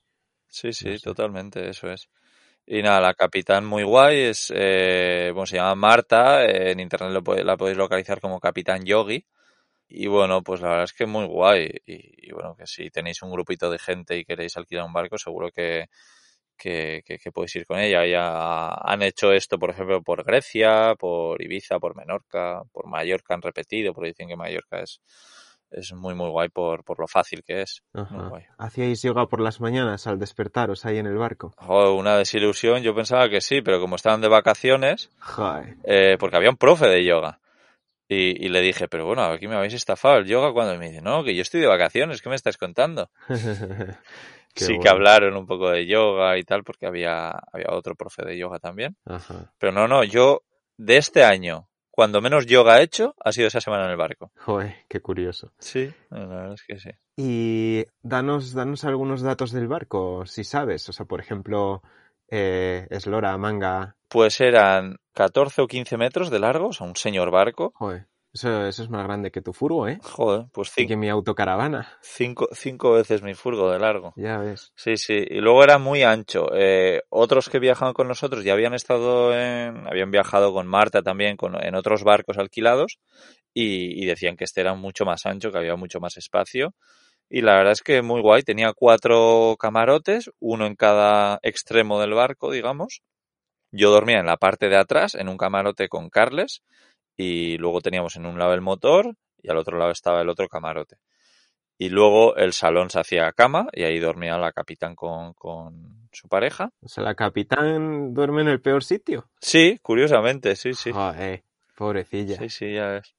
Sí, 0.48 0.72
sí, 0.74 0.90
No 0.92 0.98
sé. 0.98 1.04
totalmente, 1.04 1.70
eso 1.70 1.90
es. 1.92 2.10
Y 2.68 2.82
nada, 2.84 3.02
la 3.02 3.14
capitán 3.14 3.66
muy 3.66 3.84
guay 3.84 4.20
es, 4.20 4.52
eh, 4.56 5.32
bueno, 5.34 5.46
se 5.48 5.58
llama 5.58 5.76
Marta, 5.76 6.46
eh, 6.46 6.72
en 6.72 6.80
internet 6.82 7.12
lo 7.14 7.24
puede- 7.24 7.44
la 7.44 7.58
podéis 7.58 7.78
localizar 7.78 8.22
como 8.22 8.40
Capitán 8.40 8.86
Yogi. 8.86 9.26
Y 9.90 10.08
bueno, 10.08 10.44
pues 10.44 10.62
la 10.62 10.70
verdad 10.70 10.86
es 10.86 10.94
que 10.94 11.06
muy 11.08 11.26
guay. 11.28 11.70
Y, 11.88 12.30
y 12.30 12.34
bueno, 12.34 12.56
que 12.58 12.68
si 12.68 12.90
tenéis 12.92 13.22
un 13.24 13.32
grupito 13.32 13.70
de 13.72 13.80
gente 13.80 14.18
y 14.18 14.26
queréis 14.26 14.58
alquilar 14.58 14.86
un 14.86 14.94
barco, 14.94 15.18
seguro 15.18 15.52
que, 15.52 15.88
que, 16.58 17.02
que- 17.06 17.18
que 17.20 17.32
podéis 17.32 17.56
ir 17.58 17.66
con 17.68 17.80
ella. 17.80 18.06
Ya 18.08 18.70
han 18.70 19.02
hecho 19.04 19.32
esto, 19.34 19.60
por 19.60 19.70
ejemplo, 19.72 20.02
por 20.04 20.24
Grecia, 20.24 20.96
por 21.00 21.42
Ibiza, 21.42 21.80
por 21.80 21.96
Menorca, 21.96 22.62
por 22.72 22.88
Mallorca 22.88 23.34
han 23.36 23.42
repetido, 23.42 23.94
porque 23.94 24.10
dicen 24.10 24.28
que 24.30 24.36
Mallorca 24.38 24.82
es, 24.82 25.02
es 25.76 25.94
muy, 25.94 26.16
muy 26.16 26.30
guay 26.30 26.50
por, 26.50 26.84
por 26.84 27.00
lo 27.00 27.08
fácil 27.08 27.44
que 27.44 27.62
es. 27.62 27.84
Muy 27.94 28.04
Ajá. 28.04 28.30
guay. 28.30 28.44
¿Hacíais 28.58 29.02
yoga 29.02 29.28
por 29.28 29.42
las 29.42 29.60
mañanas 29.60 30.08
al 30.08 30.20
despertaros 30.20 30.86
ahí 30.86 30.98
en 30.98 31.06
el 31.06 31.18
barco? 31.18 31.54
Joder, 31.58 32.00
una 32.00 32.18
desilusión, 32.18 32.82
yo 32.82 32.96
pensaba 32.96 33.30
que 33.30 33.42
sí, 33.42 33.62
pero 33.62 33.80
como 33.82 33.96
estaban 33.96 34.22
de 34.22 34.30
vacaciones, 34.30 35.10
eh, 35.84 36.18
porque 36.20 36.38
había 36.38 36.50
un 36.50 36.58
profe 36.58 36.88
de 36.88 37.04
yoga. 37.04 37.40
Y, 38.08 38.46
y 38.46 38.50
le 38.50 38.62
dije, 38.62 38.88
pero 38.88 39.06
bueno, 39.06 39.24
aquí 39.24 39.48
me 39.48 39.56
habéis 39.56 39.74
estafado 39.74 40.18
el 40.18 40.26
yoga 40.26 40.54
cuando 40.54 40.78
me 40.78 40.90
dice, 40.90 41.02
no, 41.02 41.24
que 41.24 41.36
yo 41.36 41.42
estoy 41.42 41.60
de 41.60 41.68
vacaciones, 41.68 42.22
¿qué 42.22 42.30
me 42.30 42.36
estás 42.36 42.58
contando? 42.58 43.10
Sí 44.56 44.80
que 44.80 44.88
hablaron 44.88 45.36
un 45.36 45.46
poco 45.46 45.70
de 45.70 45.86
yoga 45.86 46.38
y 46.38 46.44
tal, 46.44 46.64
porque 46.64 46.86
había, 46.86 47.32
había 47.52 47.68
otro 47.72 47.96
profe 47.96 48.24
de 48.24 48.38
yoga 48.38 48.58
también. 48.60 48.96
Ajá. 49.06 49.52
Pero 49.58 49.74
no, 49.74 49.88
no, 49.88 50.04
yo 50.06 50.44
de 50.78 50.96
este 50.96 51.26
año, 51.26 51.68
cuando 51.96 52.20
menos 52.20 52.46
yoga 52.46 52.80
he 52.80 52.84
hecho, 52.84 53.16
ha 53.24 53.32
sido 53.32 53.48
esa 53.48 53.62
semana 53.62 53.86
en 53.86 53.92
el 53.92 53.96
barco. 53.96 54.30
Joder, 54.36 54.76
qué 54.90 55.00
curioso. 55.00 55.54
Sí, 55.60 55.90
la 56.10 56.26
verdad 56.26 56.54
es 56.54 56.64
que 56.64 56.78
sí. 56.78 56.90
Y 57.16 57.86
danos, 58.04 58.54
danos 58.54 58.84
algunos 58.84 59.22
datos 59.22 59.54
del 59.54 59.70
barco, 59.70 60.26
si 60.26 60.44
sabes. 60.44 60.90
O 60.90 60.92
sea, 60.92 61.06
por 61.06 61.22
ejemplo, 61.22 61.82
eh, 62.28 62.86
eslora, 62.90 63.38
manga. 63.38 63.96
Pues 64.10 64.42
eran 64.42 64.98
14 65.14 65.62
o 65.62 65.68
15 65.68 65.96
metros 65.96 66.30
de 66.30 66.40
largo, 66.40 66.68
o 66.68 66.74
sea, 66.74 66.86
un 66.86 66.98
señor 66.98 67.32
barco. 67.32 67.72
Joder, 67.76 68.08
eso, 68.36 68.66
eso 68.68 68.84
es 68.84 68.90
más 68.90 69.04
grande 69.04 69.32
que 69.32 69.42
tu 69.42 69.54
furgo, 69.54 69.88
¿eh? 69.88 70.00
Joder, 70.04 70.46
pues 70.52 70.70
Y 70.70 70.72
cinco, 70.72 70.90
que 70.90 70.96
mi 70.98 71.10
autocaravana. 71.10 71.88
cinco, 72.02 72.48
cinco 72.54 72.92
veces 72.94 73.24
mi 73.24 73.34
furgo 73.34 73.72
de 73.72 73.80
largo. 73.80 74.14
Ya 74.18 74.38
ves. 74.38 74.72
Sí, 74.76 74.98
sí, 74.98 75.26
y 75.30 75.40
luego 75.40 75.64
era 75.64 75.78
muy 75.78 76.04
ancho. 76.04 76.48
Eh, 76.54 77.02
otros 77.10 77.50
que 77.50 77.60
viajaban 77.60 77.94
con 77.94 78.08
nosotros 78.08 78.44
ya 78.44 78.54
habían 78.54 78.74
estado 78.74 79.34
en, 79.34 79.88
habían 79.88 80.12
viajado 80.12 80.54
con 80.54 80.68
Marta 80.68 81.02
también 81.02 81.38
con, 81.38 81.56
en 81.64 81.76
otros 81.76 82.04
barcos 82.04 82.38
alquilados 82.38 83.00
y, 83.54 84.02
y 84.04 84.06
decían 84.06 84.36
que 84.38 84.44
este 84.44 84.62
era 84.62 84.76
mucho 84.76 85.06
más 85.06 85.26
ancho, 85.26 85.52
que 85.52 85.58
había 85.58 85.76
mucho 85.76 86.00
más 86.00 86.18
espacio. 86.18 86.74
Y 87.30 87.42
la 87.42 87.56
verdad 87.56 87.74
es 87.74 87.82
que 87.82 88.02
muy 88.02 88.22
guay, 88.22 88.44
tenía 88.44 88.74
cuatro 88.74 89.56
camarotes, 89.60 90.30
uno 90.40 90.66
en 90.68 90.76
cada 90.76 91.40
extremo 91.42 92.00
del 92.00 92.14
barco, 92.14 92.52
digamos. 92.52 93.02
Yo 93.72 93.92
dormía 93.92 94.20
en 94.20 94.26
la 94.28 94.38
parte 94.38 94.70
de 94.70 94.78
atrás, 94.78 95.16
en 95.16 95.28
un 95.30 95.38
camarote 95.38 95.90
con 95.90 96.10
Carles, 96.10 96.64
y 97.18 97.58
luego 97.58 97.82
teníamos 97.82 98.16
en 98.16 98.26
un 98.26 98.38
lado 98.38 98.54
el 98.54 98.62
motor 98.62 99.16
y 99.42 99.50
al 99.50 99.58
otro 99.58 99.78
lado 99.78 99.92
estaba 99.92 100.22
el 100.22 100.30
otro 100.30 100.48
camarote. 100.48 100.98
Y 101.78 101.90
luego 101.90 102.36
el 102.38 102.54
salón 102.54 102.90
se 102.90 103.00
hacía 103.00 103.32
cama 103.34 103.68
y 103.74 103.84
ahí 103.84 104.00
dormía 104.00 104.38
la 104.38 104.54
capitán 104.54 104.96
con, 104.96 105.34
con 105.34 106.08
su 106.12 106.30
pareja. 106.30 106.72
O 106.82 106.88
sea, 106.88 107.04
la 107.04 107.16
capitán 107.16 108.14
duerme 108.14 108.44
en 108.44 108.48
el 108.48 108.62
peor 108.62 108.84
sitio. 108.84 109.30
Sí, 109.42 109.78
curiosamente, 109.82 110.56
sí, 110.56 110.74
sí. 110.74 110.92
Joder, 110.94 111.44
pobrecilla. 111.76 112.38
Sí, 112.38 112.50
sí, 112.50 112.74
ya 112.74 112.88
ves. 112.88 113.16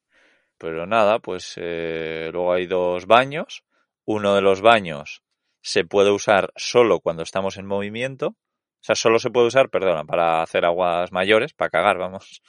Pero 0.59 0.87
nada, 0.87 1.19
pues 1.19 1.55
eh, 1.57 2.31
luego 2.33 2.55
hay 2.55 2.67
dos 2.67 3.07
baños. 3.07 3.65
Uno 4.07 4.35
de 4.35 4.41
los 4.41 4.63
baños 4.63 5.23
se 5.61 5.85
puede 5.85 6.11
usar 6.11 6.53
solo 6.57 7.01
cuando 7.01 7.23
estamos 7.23 7.59
en 7.59 7.67
movimiento. 7.67 8.29
O 8.29 8.87
sea, 8.87 8.95
solo 8.95 9.19
se 9.19 9.31
puede 9.31 9.49
usar, 9.49 9.69
perdona, 9.69 10.05
para 10.05 10.43
hacer 10.43 10.65
aguas 10.65 11.13
mayores, 11.13 11.53
para 11.53 11.71
cagar, 11.71 11.99
vamos. 11.99 12.41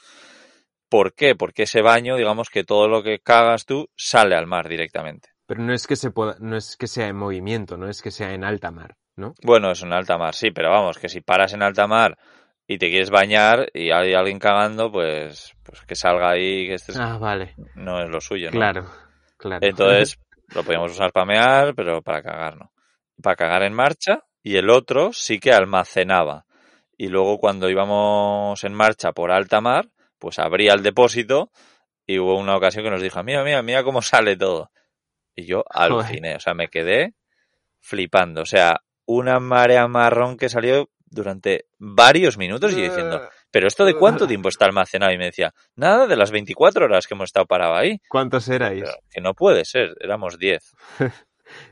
¿Por 0.88 1.14
qué? 1.14 1.34
Porque 1.34 1.64
ese 1.64 1.82
baño, 1.82 2.16
digamos 2.16 2.48
que 2.50 2.64
todo 2.64 2.88
lo 2.88 3.02
que 3.02 3.20
cagas 3.20 3.66
tú 3.66 3.88
sale 3.96 4.34
al 4.34 4.46
mar 4.46 4.68
directamente. 4.68 5.30
Pero 5.46 5.62
no 5.62 5.72
es 5.72 5.86
que 5.86 5.96
se 5.96 6.10
pueda, 6.10 6.36
no 6.40 6.56
es 6.56 6.76
que 6.76 6.86
sea 6.86 7.08
en 7.08 7.16
movimiento, 7.16 7.76
no 7.76 7.88
es 7.88 8.02
que 8.02 8.10
sea 8.10 8.32
en 8.32 8.44
alta 8.44 8.70
mar, 8.70 8.96
¿no? 9.16 9.34
Bueno, 9.42 9.70
es 9.70 9.82
en 9.82 9.92
alta 9.92 10.18
mar, 10.18 10.34
sí, 10.34 10.50
pero 10.50 10.70
vamos, 10.70 10.98
que 10.98 11.08
si 11.08 11.20
paras 11.20 11.52
en 11.54 11.62
alta 11.62 11.86
mar 11.86 12.18
y 12.66 12.76
te 12.78 12.90
quieres 12.90 13.10
bañar 13.10 13.70
y 13.72 13.90
hay 13.90 14.12
alguien 14.12 14.38
cagando, 14.38 14.92
pues, 14.92 15.54
pues 15.62 15.80
que 15.82 15.94
salga 15.94 16.30
ahí, 16.30 16.66
que 16.66 16.74
este 16.74 16.92
Ah, 16.98 17.16
vale. 17.18 17.54
no 17.74 18.02
es 18.02 18.10
lo 18.10 18.20
suyo, 18.20 18.50
¿no? 18.50 18.58
Claro, 18.58 18.86
claro. 19.38 19.66
Entonces, 19.66 20.18
lo 20.54 20.62
podíamos 20.64 20.92
usar 20.92 21.12
para 21.12 21.26
mear, 21.26 21.74
pero 21.74 22.02
para 22.02 22.22
cagar 22.22 22.58
no. 22.58 22.70
Para 23.22 23.36
cagar 23.36 23.62
en 23.62 23.72
marcha, 23.72 24.20
y 24.42 24.56
el 24.56 24.68
otro 24.70 25.12
sí 25.12 25.40
que 25.40 25.52
almacenaba. 25.52 26.44
Y 26.96 27.08
luego 27.08 27.38
cuando 27.38 27.70
íbamos 27.70 28.62
en 28.64 28.74
marcha 28.74 29.12
por 29.12 29.30
alta 29.30 29.60
mar, 29.60 29.88
pues 30.18 30.38
abría 30.38 30.74
el 30.74 30.82
depósito 30.82 31.50
y 32.06 32.18
hubo 32.18 32.36
una 32.36 32.56
ocasión 32.56 32.84
que 32.84 32.90
nos 32.90 33.02
dijo, 33.02 33.22
mira, 33.22 33.44
mira, 33.44 33.62
mira 33.62 33.84
cómo 33.84 34.02
sale 34.02 34.36
todo. 34.36 34.70
Y 35.34 35.46
yo 35.46 35.64
aluciné, 35.70 36.36
o 36.36 36.40
sea, 36.40 36.54
me 36.54 36.68
quedé 36.68 37.14
flipando. 37.80 38.42
O 38.42 38.46
sea, 38.46 38.82
una 39.06 39.40
marea 39.40 39.86
marrón 39.88 40.36
que 40.36 40.48
salió 40.48 40.90
durante 41.10 41.66
varios 41.78 42.36
minutos 42.36 42.72
y 42.72 42.76
yo 42.76 42.82
diciendo, 42.82 43.28
¿pero 43.50 43.66
esto 43.66 43.84
de 43.84 43.94
cuánto 43.94 44.26
tiempo 44.26 44.48
está 44.48 44.64
almacenado? 44.64 45.12
Y 45.12 45.18
me 45.18 45.26
decía, 45.26 45.54
nada, 45.76 46.06
de 46.06 46.16
las 46.16 46.30
24 46.30 46.84
horas 46.86 47.06
que 47.06 47.14
hemos 47.14 47.26
estado 47.26 47.46
parado 47.46 47.74
ahí. 47.76 48.00
¿Cuántos 48.08 48.48
erais? 48.48 48.82
Pero 48.82 48.96
que 49.10 49.20
no 49.20 49.34
puede 49.34 49.64
ser, 49.64 49.94
éramos 50.00 50.38
10. 50.38 50.74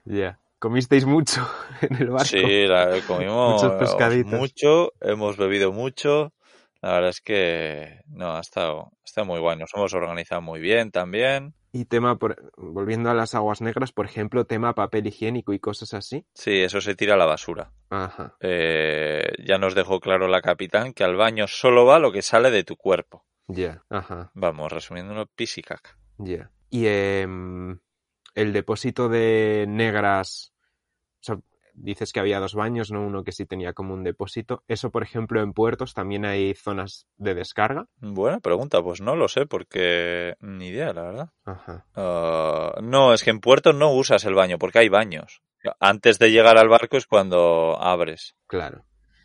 Ya. 0.07 0.41
¿Comisteis 0.59 1.05
mucho 1.05 1.47
en 1.83 1.97
el 1.97 2.09
barco? 2.09 2.25
Sí, 2.25 2.67
la, 2.67 2.99
comimos 3.07 3.63
Muchos 3.63 3.79
pescaditos. 3.79 4.33
mucho, 4.33 4.95
hemos 5.03 5.37
bebido 5.37 5.71
mucho. 5.71 6.33
La 6.87 6.93
verdad 6.93 7.11
es 7.11 7.21
que 7.21 8.01
no, 8.07 8.37
ha 8.37 8.41
estado, 8.41 8.93
ha 9.03 9.05
estado 9.05 9.27
muy 9.27 9.41
guay. 9.41 9.59
Nos 9.59 9.75
hemos 9.75 9.93
organizado 9.93 10.41
muy 10.41 10.61
bien 10.61 10.93
también. 10.93 11.53
Y 11.73 11.87
tema, 11.87 12.17
por, 12.17 12.53
volviendo 12.57 13.11
a 13.11 13.15
las 13.15 13.35
aguas 13.35 13.61
negras, 13.61 13.91
por 13.91 14.07
ejemplo, 14.07 14.45
tema 14.45 14.73
papel 14.73 15.09
higiénico 15.09 15.53
y 15.53 15.59
cosas 15.59 15.95
así. 15.95 16.25
Sí, 16.35 16.63
eso 16.63 16.81
se 16.81 16.95
tira 16.95 17.15
a 17.15 17.17
la 17.17 17.27
basura. 17.27 17.73
Ajá. 17.91 18.37
Eh, 18.39 19.33
ya 19.45 19.59
nos 19.59 19.75
dejó 19.75 19.99
claro 19.99 20.29
la 20.29 20.41
capitán 20.41 20.93
que 20.93 21.03
al 21.03 21.17
baño 21.17 21.49
solo 21.49 21.87
va 21.87 21.99
lo 21.99 22.13
que 22.13 22.23
sale 22.23 22.53
de 22.53 22.63
tu 22.63 22.77
cuerpo. 22.77 23.25
Ya, 23.49 23.83
ajá, 23.91 24.31
Vamos, 24.35 24.71
resumiéndolo, 24.71 25.27
pis 25.27 25.59
y 25.59 25.63
caca. 25.63 25.99
ya. 26.19 26.53
Y 26.71 26.87
em, 26.87 27.81
el 28.37 28.53
depósito 28.53 29.09
de 29.09 29.65
negras, 29.67 30.53
o 31.21 31.25
sea, 31.25 31.39
dices 31.77 32.13
que 32.13 32.21
había 32.21 32.41
dos 32.41 32.55
baños, 32.55 32.91
¿no? 32.91 33.07
Uno 33.07 33.23
que 33.23 33.33
sí 33.33 33.47
tenía 33.47 33.73
como 33.73 33.95
un 33.95 34.03
depósito. 34.03 34.63
Eso, 34.67 34.91
por 34.91 35.03
ejemplo, 35.03 35.41
en 35.43 35.53
puertos 35.53 35.95
también 35.95 36.25
hay 36.25 36.55
zonas 36.55 37.07
de 37.17 37.35
descarga. 37.35 37.87
Buena 38.01 38.41
pregunta, 38.41 38.83
pues 38.83 39.01
no 39.01 39.15
lo 39.15 39.29
sé, 39.29 39.47
porque 39.47 40.37
ni 40.41 40.69
idea, 40.69 40.93
la 40.93 41.03
verdad. 41.03 41.31
Ajá. 41.45 41.87
Ah, 41.95 42.75
no, 42.83 43.13
es 43.13 43.23
que 43.23 43.31
en 43.31 43.41
puerto 43.41 43.73
no 43.73 43.93
usas 43.93 44.25
el 44.25 44.35
baño, 44.35 44.59
porque 44.59 44.81
hay 44.81 44.89
baños. 44.89 45.43
Antes 45.81 46.19
de 46.19 46.31
llegar 46.31 46.59
al 46.59 46.69
barco 46.69 46.97
es 46.97 47.07
cuando 47.07 47.77
abres. 47.81 48.37
Claro. 48.47 48.85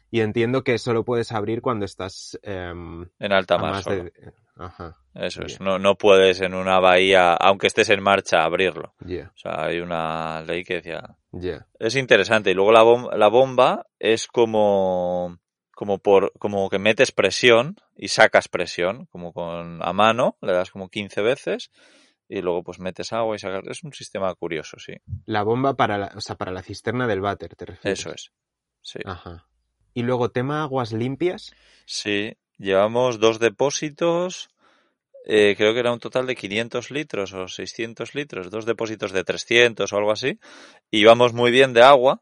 Y 0.09 0.19
entiendo 0.19 0.63
que 0.63 0.77
solo 0.77 1.05
puedes 1.05 1.31
abrir 1.31 1.61
cuando 1.61 1.85
estás 1.85 2.37
em, 2.43 3.07
En 3.19 3.31
alta 3.31 3.57
mar 3.57 3.71
más 3.71 3.83
solo. 3.85 4.03
de... 4.03 4.13
Ajá, 4.61 4.97
Eso 5.15 5.41
es. 5.43 5.59
No, 5.59 5.79
no 5.79 5.95
puedes 5.95 6.39
en 6.41 6.53
una 6.53 6.79
bahía, 6.79 7.33
aunque 7.33 7.67
estés 7.67 7.89
en 7.89 8.01
marcha, 8.03 8.43
abrirlo. 8.43 8.93
O 9.33 9.37
sea, 9.37 9.63
hay 9.65 9.79
una 9.79 10.41
ley 10.43 10.63
que 10.63 10.75
decía. 10.75 11.17
Es 11.79 11.95
interesante. 11.95 12.51
Y 12.51 12.53
luego 12.53 12.71
la, 12.71 12.83
bom- 12.83 13.11
la 13.15 13.27
bomba 13.27 13.87
es 13.99 14.27
como, 14.27 15.39
como 15.73 15.97
por, 15.99 16.31
como 16.39 16.69
que 16.69 16.77
metes 16.79 17.11
presión 17.11 17.75
y 17.95 18.09
sacas 18.09 18.47
presión, 18.47 19.05
como 19.07 19.33
con 19.33 19.81
a 19.83 19.93
mano, 19.93 20.37
le 20.41 20.53
das 20.53 20.69
como 20.71 20.89
15 20.89 21.21
veces 21.21 21.71
y 22.29 22.41
luego 22.41 22.63
pues 22.63 22.79
metes 22.79 23.11
agua 23.13 23.35
y 23.35 23.39
sacas. 23.39 23.63
Es 23.67 23.83
un 23.83 23.93
sistema 23.93 24.33
curioso, 24.35 24.77
sí. 24.79 24.93
La 25.25 25.43
bomba 25.43 25.75
para 25.75 25.97
la, 25.97 26.11
o 26.15 26.21
sea, 26.21 26.35
para 26.35 26.51
la 26.51 26.61
cisterna 26.61 27.07
del 27.07 27.19
váter, 27.21 27.55
¿te 27.55 27.65
refieres? 27.65 27.99
Eso 27.99 28.11
es. 28.13 28.31
Sí. 28.81 28.99
Ajá. 29.05 29.47
Y 29.93 30.03
luego, 30.03 30.29
tema 30.31 30.61
aguas 30.63 30.93
limpias. 30.93 31.51
Sí. 31.85 32.37
Llevamos 32.57 33.19
dos 33.19 33.39
depósitos. 33.39 34.50
Eh, 35.25 35.55
creo 35.57 35.73
que 35.73 35.79
era 35.79 35.91
un 35.93 35.99
total 35.99 36.25
de 36.25 36.35
500 36.35 36.91
litros 36.91 37.33
o 37.33 37.47
600 37.47 38.15
litros, 38.15 38.49
dos 38.49 38.65
depósitos 38.65 39.11
de 39.11 39.23
300 39.23 39.91
o 39.93 39.97
algo 39.97 40.11
así. 40.11 40.39
Íbamos 40.89 41.33
muy 41.33 41.51
bien 41.51 41.73
de 41.73 41.81
agua 41.83 42.21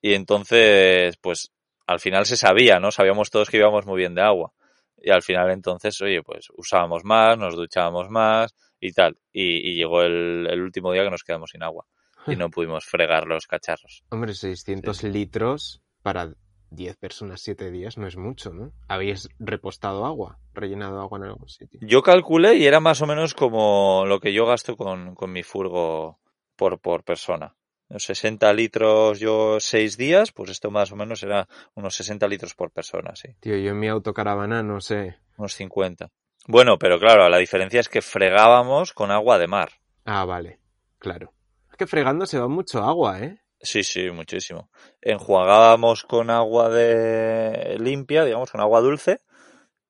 y 0.00 0.14
entonces, 0.14 1.16
pues 1.18 1.52
al 1.86 2.00
final 2.00 2.26
se 2.26 2.36
sabía, 2.36 2.78
¿no? 2.80 2.90
Sabíamos 2.90 3.30
todos 3.30 3.48
que 3.50 3.56
íbamos 3.58 3.86
muy 3.86 3.98
bien 3.98 4.14
de 4.14 4.22
agua. 4.22 4.52
Y 5.00 5.10
al 5.10 5.22
final 5.22 5.50
entonces, 5.50 6.00
oye, 6.02 6.22
pues 6.22 6.48
usábamos 6.56 7.04
más, 7.04 7.38
nos 7.38 7.54
duchábamos 7.54 8.10
más 8.10 8.54
y 8.80 8.92
tal. 8.92 9.16
Y, 9.32 9.70
y 9.70 9.74
llegó 9.76 10.02
el, 10.02 10.46
el 10.50 10.60
último 10.60 10.92
día 10.92 11.04
que 11.04 11.10
nos 11.10 11.22
quedamos 11.22 11.50
sin 11.50 11.62
agua 11.62 11.86
y 12.26 12.36
no 12.36 12.50
pudimos 12.50 12.84
fregar 12.84 13.26
los 13.26 13.46
cacharros. 13.46 14.02
Hombre, 14.10 14.34
600 14.34 14.96
Sí. 14.98 15.08
litros 15.08 15.80
para 16.02 16.34
10 16.70 16.96
personas 16.96 17.40
7 17.40 17.70
días 17.70 17.98
no 17.98 18.06
es 18.06 18.16
mucho, 18.16 18.52
¿no? 18.52 18.72
¿Habéis 18.88 19.28
repostado 19.38 20.04
agua? 20.04 20.38
¿Rellenado 20.54 21.00
agua 21.00 21.18
en 21.18 21.24
algún 21.24 21.48
sitio? 21.48 21.80
Yo 21.82 22.02
calculé 22.02 22.56
y 22.56 22.66
era 22.66 22.80
más 22.80 23.00
o 23.02 23.06
menos 23.06 23.34
como 23.34 24.04
lo 24.06 24.20
que 24.20 24.32
yo 24.32 24.46
gasto 24.46 24.76
con, 24.76 25.14
con 25.14 25.32
mi 25.32 25.42
furgo 25.42 26.18
por, 26.56 26.80
por 26.80 27.04
persona. 27.04 27.54
Unos 27.88 28.04
60 28.04 28.52
litros 28.52 29.18
yo 29.18 29.58
seis 29.60 29.96
días, 29.96 30.30
pues 30.32 30.50
esto 30.50 30.70
más 30.70 30.92
o 30.92 30.96
menos 30.96 31.22
era 31.22 31.48
unos 31.74 31.94
60 31.94 32.28
litros 32.28 32.54
por 32.54 32.70
persona, 32.70 33.16
sí. 33.16 33.28
Tío, 33.40 33.56
yo 33.56 33.70
en 33.70 33.78
mi 33.78 33.88
autocaravana 33.88 34.62
no 34.62 34.80
sé. 34.80 35.16
Unos 35.38 35.54
50. 35.54 36.10
Bueno, 36.46 36.78
pero 36.78 36.98
claro, 36.98 37.28
la 37.28 37.38
diferencia 37.38 37.80
es 37.80 37.88
que 37.88 38.02
fregábamos 38.02 38.92
con 38.92 39.10
agua 39.10 39.38
de 39.38 39.46
mar. 39.46 39.70
Ah, 40.04 40.24
vale, 40.24 40.60
claro. 40.98 41.32
Es 41.70 41.76
que 41.76 41.86
fregando 41.86 42.26
se 42.26 42.38
va 42.38 42.48
mucho 42.48 42.82
agua, 42.82 43.20
¿eh? 43.20 43.40
Sí, 43.60 43.82
sí, 43.82 44.10
muchísimo. 44.10 44.70
Enjuagábamos 45.00 46.04
con 46.04 46.30
agua 46.30 46.68
de 46.68 47.76
limpia, 47.80 48.24
digamos, 48.24 48.50
con 48.50 48.60
agua 48.60 48.80
dulce, 48.80 49.20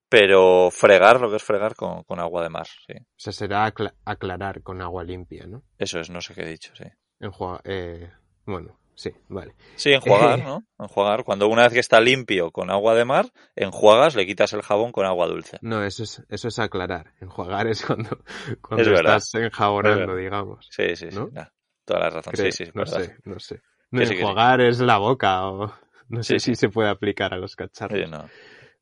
pero 0.08 0.70
fregar, 0.70 1.20
lo 1.20 1.30
que 1.30 1.36
es 1.36 1.42
fregar 1.42 1.74
con, 1.74 2.02
con 2.04 2.18
agua 2.18 2.42
de 2.42 2.48
mar, 2.48 2.66
sí. 2.66 2.94
O 2.98 3.04
sea, 3.18 3.32
será 3.32 3.66
acla- 3.66 3.94
aclarar 4.04 4.62
con 4.62 4.80
agua 4.80 5.04
limpia, 5.04 5.46
¿no? 5.46 5.62
Eso 5.78 6.00
es, 6.00 6.08
no 6.08 6.20
sé 6.20 6.34
qué 6.34 6.42
he 6.42 6.48
dicho, 6.48 6.72
sí. 6.74 6.84
Enjua- 7.20 7.60
eh, 7.64 8.10
bueno, 8.46 8.78
sí, 8.94 9.10
vale. 9.28 9.54
Sí, 9.76 9.92
enjuagar, 9.92 10.38
¿no? 10.44 10.64
Enjuagar. 10.78 11.24
Cuando 11.24 11.48
una 11.48 11.64
vez 11.64 11.74
que 11.74 11.80
está 11.80 12.00
limpio 12.00 12.50
con 12.52 12.70
agua 12.70 12.94
de 12.94 13.04
mar, 13.04 13.26
enjuagas, 13.54 14.14
le 14.16 14.26
quitas 14.26 14.52
el 14.54 14.62
jabón 14.62 14.92
con 14.92 15.04
agua 15.04 15.26
dulce. 15.26 15.58
No, 15.60 15.84
eso 15.84 16.04
es, 16.04 16.22
eso 16.30 16.48
es 16.48 16.58
aclarar. 16.58 17.12
Enjuagar 17.20 17.66
es 17.66 17.84
cuando, 17.84 18.18
cuando 18.62 18.90
Es 18.90 18.98
estás 19.00 19.34
enjabonando, 19.34 20.12
Es 20.14 20.18
digamos. 20.22 20.68
Sí, 20.70 20.96
sí, 20.96 21.10
sí. 21.10 21.18
¿No? 21.18 21.28
nah, 21.32 21.48
toda 21.88 22.00
la 22.00 22.10
razón. 22.10 22.32
Creo. 22.34 22.52
sí, 22.52 22.52
sí, 22.52 22.62
es 22.64 22.74
no 22.74 22.82
verdad. 22.82 23.00
sé, 23.00 23.16
no 23.24 23.40
sé. 23.40 23.60
No, 23.90 24.04
sí, 24.04 24.14
enjuagar 24.14 24.60
es 24.60 24.78
la 24.80 24.98
boca 24.98 25.48
o... 25.48 25.72
No 26.08 26.22
sé 26.22 26.38
si 26.38 26.54
se 26.54 26.68
puede 26.70 26.88
aplicar 26.88 27.34
a 27.34 27.36
los 27.36 27.54
cacharros. 27.54 27.98
Sí, 27.98 28.10
no. 28.10 28.28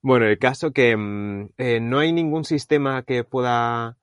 Bueno, 0.01 0.27
el 0.27 0.39
caso 0.39 0.73
que 0.73 0.97
mm, 0.97 1.49
eh, 1.59 1.81
no 1.81 1.99
hay 1.99 2.13
ningún 2.13 2.45
sistema 2.45 3.03
que 3.03 3.25
pueda 3.25 3.97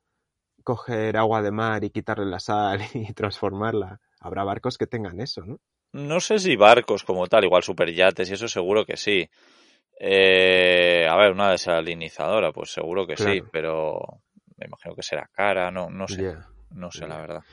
coger 0.63 1.15
agua 1.17 1.41
de 1.41 1.51
mar 1.51 1.83
y 1.83 1.89
quitarle 1.89 2.25
la 2.25 2.39
sal 2.39 2.81
y 2.93 3.13
transformarla. 3.13 3.99
Habrá 4.19 4.43
barcos 4.43 4.77
que 4.77 4.87
tengan 4.87 5.21
eso, 5.21 5.45
¿no? 5.45 5.59
No 5.93 6.19
sé 6.19 6.39
si 6.39 6.55
barcos 6.55 7.03
como 7.03 7.27
tal, 7.27 7.43
igual 7.43 7.63
superyates 7.63 8.29
y 8.29 8.33
eso 8.33 8.47
seguro 8.47 8.85
que 8.85 8.97
sí. 8.97 9.29
Eh, 9.99 11.07
a 11.09 11.15
ver, 11.15 11.31
una 11.31 11.51
desalinizadora, 11.51 12.51
pues 12.51 12.71
seguro 12.73 13.05
que 13.05 13.15
sí, 13.15 13.41
pero 13.51 14.01
me 14.57 14.65
imagino 14.65 14.95
que 14.95 15.03
será 15.03 15.29
cara, 15.31 15.69
no, 15.71 15.89
no 15.89 16.07
sé, 16.07 16.35
no 16.71 16.91
sé 16.91 17.07
la 17.07 17.17
verdad. 17.19 17.43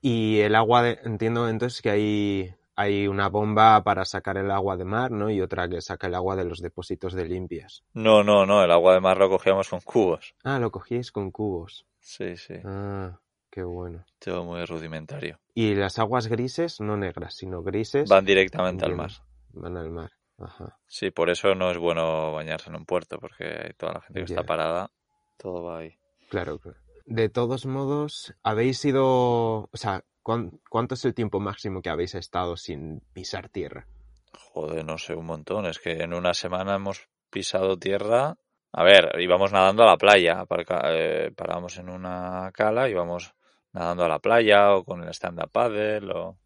Y 0.00 0.40
el 0.40 0.54
agua, 0.54 0.82
de, 0.82 0.98
entiendo 1.04 1.48
entonces 1.48 1.82
que 1.82 1.90
hay, 1.90 2.54
hay 2.76 3.06
una 3.06 3.28
bomba 3.28 3.82
para 3.84 4.04
sacar 4.04 4.38
el 4.38 4.50
agua 4.50 4.76
de 4.76 4.84
mar, 4.84 5.10
¿no? 5.10 5.30
Y 5.30 5.40
otra 5.40 5.68
que 5.68 5.80
saca 5.82 6.06
el 6.06 6.14
agua 6.14 6.36
de 6.36 6.44
los 6.44 6.60
depósitos 6.60 7.12
de 7.12 7.26
limpias. 7.26 7.84
No, 7.92 8.22
no, 8.24 8.46
no, 8.46 8.64
el 8.64 8.70
agua 8.70 8.94
de 8.94 9.00
mar 9.00 9.18
lo 9.18 9.28
cogíamos 9.28 9.68
con 9.68 9.80
cubos. 9.80 10.34
Ah, 10.42 10.58
lo 10.58 10.70
cogíais 10.70 11.12
con 11.12 11.30
cubos. 11.30 11.86
Sí, 12.00 12.36
sí, 12.38 12.54
Ah, 12.64 13.20
qué 13.50 13.62
bueno. 13.62 14.04
todo 14.18 14.44
muy 14.44 14.64
rudimentario. 14.64 15.38
Y 15.54 15.74
las 15.74 15.98
aguas 15.98 16.28
grises, 16.28 16.80
no 16.80 16.96
negras, 16.96 17.34
sino 17.36 17.62
grises, 17.62 18.08
Van 18.08 18.24
directamente 18.24 18.86
al 18.86 18.96
mar. 18.96 19.10
van 19.52 19.76
al 19.76 19.90
mar. 19.90 20.12
Ajá. 20.38 20.78
Sí, 20.86 21.10
por 21.10 21.28
eso 21.28 21.54
no 21.54 21.70
es 21.70 21.76
bueno 21.76 22.32
bañarse 22.32 22.70
en 22.70 22.76
un 22.76 22.86
puerto, 22.86 23.18
porque 23.18 23.74
toda 23.76 23.92
la 23.92 24.00
gente 24.00 24.20
que 24.20 24.32
está 24.32 24.42
parada, 24.44 24.90
todo 25.36 25.62
va 25.64 25.80
ahí. 25.80 25.98
Claro, 26.30 26.58
claro. 26.58 26.78
De 27.10 27.28
todos 27.28 27.66
modos, 27.66 28.32
habéis 28.44 28.84
ido, 28.84 29.04
o 29.64 29.70
sea, 29.74 30.04
¿cuán- 30.22 30.60
¿cuánto 30.70 30.94
es 30.94 31.04
el 31.04 31.12
tiempo 31.12 31.40
máximo 31.40 31.82
que 31.82 31.90
habéis 31.90 32.14
estado 32.14 32.56
sin 32.56 33.00
pisar 33.12 33.48
tierra? 33.48 33.88
Joder, 34.52 34.84
no 34.84 34.96
sé, 34.96 35.16
un 35.16 35.26
montón. 35.26 35.66
Es 35.66 35.80
que 35.80 35.90
en 36.04 36.14
una 36.14 36.34
semana 36.34 36.76
hemos 36.76 37.08
pisado 37.28 37.76
tierra. 37.78 38.36
A 38.72 38.84
ver, 38.84 39.10
íbamos 39.18 39.50
nadando 39.52 39.82
a 39.82 39.86
la 39.86 39.96
playa. 39.96 40.38
aparca- 40.40 40.82
eh, 40.86 41.32
parábamos 41.36 41.76
en 41.78 41.88
una 41.88 42.52
cala, 42.54 42.88
íbamos 42.88 43.34
nadando 43.72 44.04
a 44.04 44.08
la 44.08 44.20
playa 44.20 44.72
o 44.76 44.84
con 44.84 45.02
el 45.02 45.08
stand-up 45.12 45.50
paddle 45.50 46.12
o, 46.14 46.38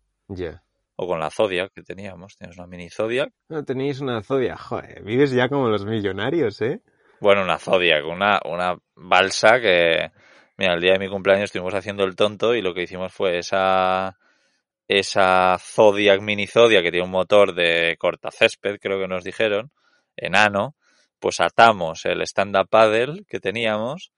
con 0.97 1.21
la 1.21 1.29
Zodiac 1.29 1.73
que 1.75 1.83
teníamos. 1.83 2.37
Tienes 2.39 2.57
una 2.57 2.67
mini 2.67 2.89
Zodiac. 2.89 3.31
No 3.51 3.63
tenéis 3.67 4.01
una 4.01 4.23
zodia, 4.23 4.57
joder, 4.57 5.03
vives 5.05 5.31
ya 5.31 5.51
como 5.51 5.69
los 5.69 5.85
millonarios, 5.85 6.63
¿eh? 6.63 6.81
Bueno, 7.21 7.43
una 7.43 7.59
Zodiac, 7.59 8.03
una, 8.07 8.41
una 8.47 8.79
balsa 8.95 9.61
que... 9.61 10.11
Mira, 10.57 10.75
el 10.75 10.81
día 10.81 10.93
de 10.93 10.99
mi 10.99 11.09
cumpleaños 11.09 11.45
estuvimos 11.45 11.75
haciendo 11.75 12.05
el 12.05 12.15
tonto 12.15 12.55
y 12.55 12.63
lo 12.63 12.75
que 12.75 12.83
hicimos 12.83 13.13
fue 13.13 13.39
esa 13.39 14.17
esa 14.87 15.57
Zodiac, 15.59 16.21
mini 16.21 16.47
Zodiac 16.47 16.83
que 16.83 16.91
tiene 16.91 17.07
un 17.07 17.11
motor 17.11 17.55
de 17.55 17.97
cortacésped, 17.99 18.79
creo 18.81 18.99
que 19.01 19.09
nos 19.09 19.25
dijeron, 19.25 19.73
enano, 20.17 20.77
pues 21.19 21.41
atamos 21.41 22.05
el 22.05 22.21
stand-up 22.23 22.69
paddle 22.69 23.25
que 23.27 23.41
teníamos 23.41 24.13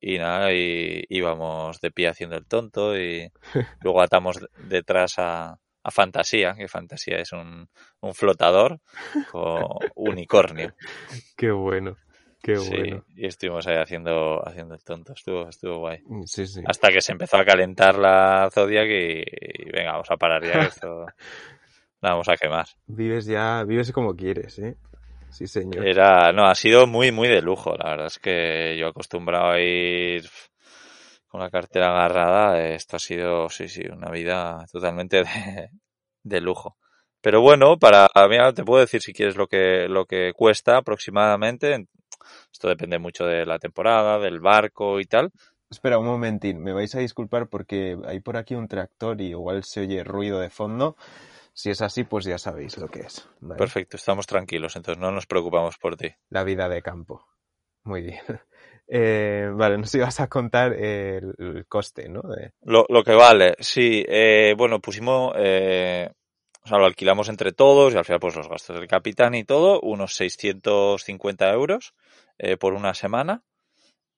y 0.00 0.18
nada, 0.18 0.52
y 0.52 1.04
íbamos 1.08 1.80
de 1.80 1.90
pie 1.90 2.08
haciendo 2.08 2.36
el 2.36 2.46
tonto 2.46 2.96
y 2.96 3.30
luego 3.80 4.02
atamos 4.02 4.38
detrás 4.68 5.18
a, 5.18 5.58
a 5.82 5.90
Fantasía, 5.90 6.54
que 6.54 6.68
Fantasía 6.68 7.16
es 7.16 7.32
un, 7.32 7.68
un 8.00 8.14
flotador 8.14 8.80
con 9.32 9.64
unicornio. 9.94 10.74
Qué 11.36 11.50
bueno, 11.50 11.96
qué 12.44 12.56
Sí, 12.56 12.76
y 13.16 13.26
estuvimos 13.26 13.66
ahí 13.66 13.76
haciendo, 13.76 14.46
haciendo 14.46 14.74
el 14.74 14.84
tonto, 14.84 15.14
estuvo, 15.14 15.48
estuvo 15.48 15.78
guay. 15.78 16.02
Sí, 16.26 16.46
sí. 16.46 16.60
Hasta 16.66 16.90
que 16.90 17.00
se 17.00 17.12
empezó 17.12 17.38
a 17.38 17.44
calentar 17.44 17.98
la 17.98 18.50
Zodiac 18.52 18.86
y, 18.86 19.22
y 19.22 19.70
venga, 19.72 19.92
vamos 19.92 20.10
a 20.10 20.16
parar 20.18 20.44
ya 20.44 20.60
esto 20.60 21.06
la 22.02 22.10
vamos 22.10 22.28
a 22.28 22.36
quemar. 22.36 22.66
Vives 22.86 23.24
ya, 23.24 23.64
vives 23.64 23.90
como 23.92 24.14
quieres, 24.14 24.58
¿eh? 24.58 24.76
Sí, 25.30 25.46
señor. 25.46 25.86
Era, 25.88 26.32
no, 26.32 26.44
ha 26.44 26.54
sido 26.54 26.86
muy, 26.86 27.10
muy 27.10 27.28
de 27.28 27.40
lujo. 27.40 27.74
La 27.76 27.90
verdad 27.90 28.06
es 28.06 28.18
que 28.18 28.76
yo 28.78 28.88
acostumbrado 28.88 29.52
a 29.52 29.60
ir 29.60 30.28
con 31.26 31.40
la 31.40 31.50
cartera 31.50 31.88
agarrada, 31.88 32.62
esto 32.68 32.96
ha 32.96 33.00
sido, 33.00 33.48
sí, 33.48 33.68
sí, 33.68 33.82
una 33.90 34.10
vida 34.10 34.66
totalmente 34.70 35.24
de, 35.24 35.70
de 36.22 36.40
lujo. 36.42 36.76
Pero 37.24 37.40
bueno, 37.40 37.78
para, 37.78 38.06
mira, 38.28 38.52
te 38.52 38.64
puedo 38.64 38.82
decir 38.82 39.00
si 39.00 39.14
quieres 39.14 39.34
lo 39.34 39.46
que, 39.46 39.88
lo 39.88 40.04
que 40.04 40.34
cuesta 40.36 40.76
aproximadamente. 40.76 41.86
Esto 42.52 42.68
depende 42.68 42.98
mucho 42.98 43.24
de 43.24 43.46
la 43.46 43.58
temporada, 43.58 44.18
del 44.18 44.40
barco 44.40 45.00
y 45.00 45.06
tal. 45.06 45.32
Espera 45.70 45.98
un 45.98 46.04
momentín, 46.04 46.62
me 46.62 46.74
vais 46.74 46.94
a 46.94 46.98
disculpar 46.98 47.48
porque 47.48 47.96
hay 48.06 48.20
por 48.20 48.36
aquí 48.36 48.54
un 48.54 48.68
tractor 48.68 49.22
y 49.22 49.28
igual 49.28 49.64
se 49.64 49.80
oye 49.80 50.04
ruido 50.04 50.38
de 50.38 50.50
fondo. 50.50 50.96
Si 51.54 51.70
es 51.70 51.80
así, 51.80 52.04
pues 52.04 52.26
ya 52.26 52.36
sabéis 52.36 52.76
lo 52.76 52.88
que 52.88 53.00
es. 53.00 53.26
¿vale? 53.40 53.58
Perfecto, 53.58 53.96
estamos 53.96 54.26
tranquilos, 54.26 54.76
entonces 54.76 55.00
no 55.00 55.10
nos 55.10 55.24
preocupamos 55.26 55.78
por 55.78 55.96
ti. 55.96 56.10
La 56.28 56.44
vida 56.44 56.68
de 56.68 56.82
campo. 56.82 57.26
Muy 57.84 58.02
bien. 58.02 58.20
Eh, 58.86 59.48
vale, 59.54 59.78
nos 59.78 59.94
ibas 59.94 60.20
a 60.20 60.28
contar 60.28 60.74
el, 60.74 61.32
el 61.38 61.64
coste, 61.66 62.06
¿no? 62.10 62.20
De- 62.20 62.52
Lo, 62.64 62.84
lo 62.90 63.02
que 63.02 63.14
vale, 63.14 63.54
sí. 63.58 64.04
Eh, 64.06 64.54
bueno, 64.58 64.78
pusimos, 64.78 65.32
eh, 65.38 66.10
o 66.64 66.68
sea, 66.68 66.78
lo 66.78 66.86
alquilamos 66.86 67.28
entre 67.28 67.52
todos 67.52 67.92
y 67.92 67.98
al 67.98 68.06
final 68.06 68.20
pues 68.20 68.36
los 68.36 68.48
gastos 68.48 68.76
del 68.76 68.88
capitán 68.88 69.34
y 69.34 69.44
todo, 69.44 69.80
unos 69.82 70.14
650 70.14 71.50
euros 71.52 71.94
eh, 72.38 72.56
por 72.56 72.72
una 72.72 72.94
semana. 72.94 73.42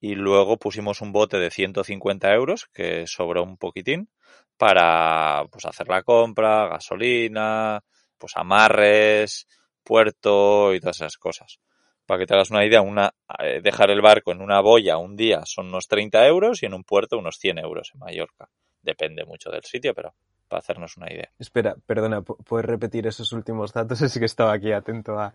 Y 0.01 0.15
luego 0.15 0.57
pusimos 0.59 1.01
un 1.01 1.11
bote 1.11 1.39
de 1.39 1.51
150 1.51 2.33
euros, 2.35 2.69
que 2.73 3.07
sobró 3.07 3.43
un 3.43 3.57
poquitín, 3.57 4.11
para 4.57 5.45
pues 5.51 5.65
hacer 5.65 5.89
la 5.89 6.03
compra, 6.03 6.69
gasolina, 6.69 7.83
pues 8.19 8.37
amarres, 8.37 9.49
puerto 9.83 10.73
y 10.75 10.81
todas 10.81 10.97
esas 10.97 11.17
cosas. 11.17 11.59
Para 12.07 12.21
que 12.21 12.27
te 12.27 12.35
hagas 12.35 12.51
una 12.51 12.65
idea, 12.65 12.83
una, 12.83 13.13
eh, 13.41 13.61
dejar 13.63 13.91
el 13.91 14.03
barco 14.03 14.31
en 14.31 14.41
una 14.41 14.61
boya 14.61 14.99
un 14.99 15.17
día 15.17 15.43
son 15.47 15.67
unos 15.67 15.89
30 15.89 16.25
euros 16.29 16.63
y 16.63 16.67
en 16.67 16.75
un 16.75 16.85
puerto 16.85 17.19
unos 17.19 17.39
100 17.39 17.59
euros 17.59 17.91
en 17.95 18.01
Mallorca. 18.01 18.49
Depende 18.83 19.25
mucho 19.25 19.51
del 19.51 19.65
sitio, 19.65 19.95
pero 19.95 20.15
para 20.49 20.61
hacernos 20.61 20.97
una 20.97 21.13
idea. 21.13 21.31
Espera, 21.39 21.77
perdona, 21.87 22.23
¿pu- 22.23 22.37
¿puedes 22.45 22.67
repetir 22.67 23.07
esos 23.07 23.33
últimos 23.33 23.73
datos? 23.73 24.01
Es 24.03 24.19
que 24.19 24.25
estaba 24.25 24.53
aquí 24.53 24.73
atento 24.73 25.19
a 25.19 25.33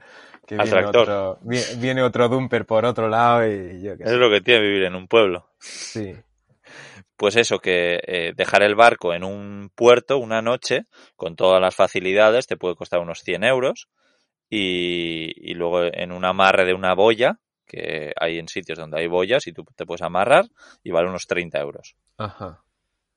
que 0.48 0.56
Al 0.56 0.64
viene 0.64 0.72
tractor. 0.82 1.08
otro, 1.08 1.40
vi- 1.42 1.64
viene 1.80 2.02
otro 2.04 2.28
dumper 2.30 2.66
por 2.66 2.86
otro 2.86 3.08
lado 3.10 3.48
y 3.48 3.82
yo 3.82 3.98
qué 3.98 4.04
Es 4.06 4.12
sé. 4.12 4.18
lo 4.18 4.30
que 4.30 4.42
tiene 4.42 4.62
vivir 4.62 4.84
en 4.84 4.96
un 4.96 5.08
pueblo. 5.08 5.48
Sí, 5.60 6.16
Pues 7.18 7.36
eso, 7.36 7.60
que 7.60 8.00
eh, 8.08 8.34
dejar 8.36 8.64
el 8.64 8.76
barco 8.76 9.14
en 9.14 9.24
un 9.24 9.72
puerto 9.76 10.18
una 10.18 10.42
noche 10.42 10.86
con 11.16 11.36
todas 11.36 11.62
las 11.62 11.76
facilidades 11.76 12.48
te 12.48 12.58
puede 12.58 12.76
costar 12.76 13.00
unos 13.00 13.20
100 13.22 13.44
euros 13.44 13.88
y, 14.50 15.34
y 15.38 15.54
luego 15.56 15.84
en 15.84 16.12
un 16.12 16.26
amarre 16.26 16.66
de 16.66 16.74
una 16.74 16.94
boya, 16.96 17.40
que 17.68 18.14
hay 18.20 18.40
en 18.40 18.48
sitios 18.50 18.78
donde 18.80 19.00
hay 19.00 19.08
boyas 19.08 19.48
y 19.48 19.54
tú 19.54 19.64
te 19.76 19.86
puedes 19.86 20.02
amarrar 20.02 20.46
y 20.84 20.92
vale 20.92 21.10
unos 21.10 21.28
30 21.28 21.60
euros. 21.60 21.96
ajá, 22.18 22.64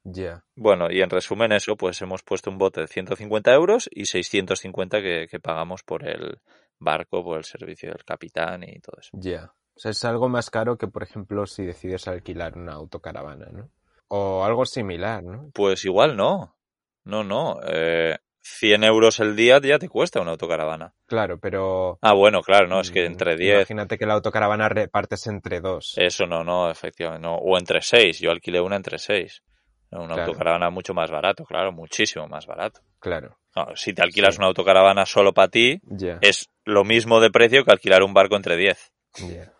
ya. 0.04 0.44
Bueno, 0.54 0.90
y 0.90 1.00
en 1.00 1.10
resumen 1.10 1.52
eso, 1.52 1.76
pues 1.76 2.00
hemos 2.02 2.22
puesto 2.22 2.50
un 2.50 2.58
bote 2.58 2.82
de 2.82 2.86
150 2.86 3.52
euros 3.52 3.88
y 3.90 4.06
650 4.06 5.00
que, 5.00 5.26
que 5.28 5.40
pagamos 5.40 5.82
por 5.82 6.06
el 6.06 6.38
barco, 6.78 7.24
por 7.24 7.38
el 7.38 7.44
servicio 7.44 7.90
del 7.90 8.04
capitán 8.04 8.62
y 8.62 8.78
todo 8.80 8.96
eso. 9.00 9.10
Ya. 9.14 9.52
O 9.76 9.80
sea, 9.80 9.90
es 9.90 10.04
algo 10.04 10.28
más 10.28 10.50
caro 10.50 10.76
que, 10.76 10.86
por 10.86 11.02
ejemplo, 11.02 11.46
si 11.46 11.64
decides 11.64 12.06
alquilar 12.06 12.56
una 12.56 12.74
autocaravana, 12.74 13.46
¿no? 13.50 13.70
O 14.08 14.44
algo 14.44 14.64
similar, 14.66 15.24
¿no? 15.24 15.50
Pues 15.52 15.84
igual 15.84 16.16
no. 16.16 16.56
No, 17.04 17.24
no. 17.24 17.58
Eh, 17.66 18.16
100 18.40 18.84
euros 18.84 19.20
el 19.20 19.34
día 19.34 19.58
ya 19.60 19.78
te 19.78 19.88
cuesta 19.88 20.20
una 20.20 20.32
autocaravana. 20.32 20.94
Claro, 21.06 21.40
pero... 21.40 21.98
Ah, 22.02 22.12
bueno, 22.12 22.42
claro, 22.42 22.68
no, 22.68 22.80
es 22.80 22.90
que 22.90 23.02
mm, 23.02 23.06
entre 23.12 23.36
10... 23.36 23.54
Imagínate 23.54 23.98
que 23.98 24.06
la 24.06 24.14
autocaravana 24.14 24.68
repartes 24.68 25.26
entre 25.26 25.60
dos. 25.60 25.94
Eso 25.96 26.26
no, 26.26 26.44
no, 26.44 26.70
efectivamente, 26.70 27.26
no. 27.26 27.36
O 27.36 27.58
entre 27.58 27.80
6, 27.80 28.20
yo 28.20 28.30
alquilé 28.30 28.60
una 28.60 28.76
entre 28.76 28.98
6. 28.98 29.42
Una 29.98 30.14
Claro. 30.14 30.22
autocaravana 30.24 30.70
mucho 30.70 30.92
más 30.94 31.10
barato, 31.10 31.44
claro, 31.44 31.70
muchísimo 31.72 32.26
más 32.28 32.46
barato. 32.46 32.80
Claro, 32.98 33.38
No, 33.56 33.68
si 33.76 33.92
te 33.94 34.02
alquilas 34.02 34.34
Sí. 34.34 34.38
una 34.40 34.48
autocaravana 34.48 35.06
solo 35.06 35.32
para 35.32 35.46
ti, 35.48 35.80
es 36.20 36.50
lo 36.64 36.82
mismo 36.84 37.20
de 37.20 37.30
precio 37.30 37.64
que 37.64 37.70
alquilar 37.70 38.02
un 38.02 38.12
barco 38.12 38.34
entre 38.36 38.56
10. 38.56 38.92
ya. 39.28 39.52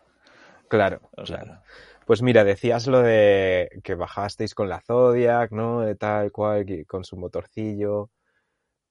Claro, 0.67 0.99
O 1.15 1.25
sea, 1.25 1.39
claro. 1.39 1.61
Pues 2.05 2.21
mira, 2.21 2.43
decías 2.43 2.85
lo 2.87 3.01
de 3.01 3.69
que 3.83 3.95
bajasteis 3.95 4.53
con 4.53 4.67
la 4.67 4.81
Zodiac, 4.81 5.51
¿no? 5.51 5.81
De 5.81 5.95
tal 5.95 6.31
cual, 6.31 6.65
con 6.87 7.03
su 7.05 7.15
motorcillo. 7.17 8.09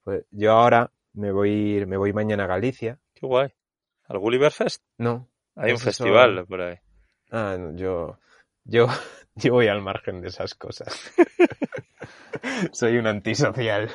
Pues 0.02 0.24
yo 0.30 0.52
ahora 0.52 0.90
me 1.12 1.30
voy, 1.32 1.84
me 1.86 1.96
voy 1.96 2.12
mañana 2.12 2.44
a 2.44 2.48
Galicia. 2.48 2.98
qué 3.14 3.26
guay. 3.26 3.50
¿Al 4.08 4.18
Gulliver 4.18 4.50
Fest? 4.50 4.82
No. 4.98 5.28
Hay 5.56 5.70
un 5.70 5.76
eso- 5.76 5.84
festival 5.84 6.46
por 6.46 6.60
ahí. 6.62 6.76
Ah, 7.30 7.56
no, 7.58 7.76
yo, 7.76 8.18
yo, 8.64 8.86
yo 9.36 9.52
voy 9.52 9.68
al 9.68 9.82
margen 9.82 10.20
de 10.20 10.28
esas 10.28 10.54
cosas. 10.54 11.12
Soy 12.72 12.96
un 12.98 13.06
antisocial. 13.06 13.90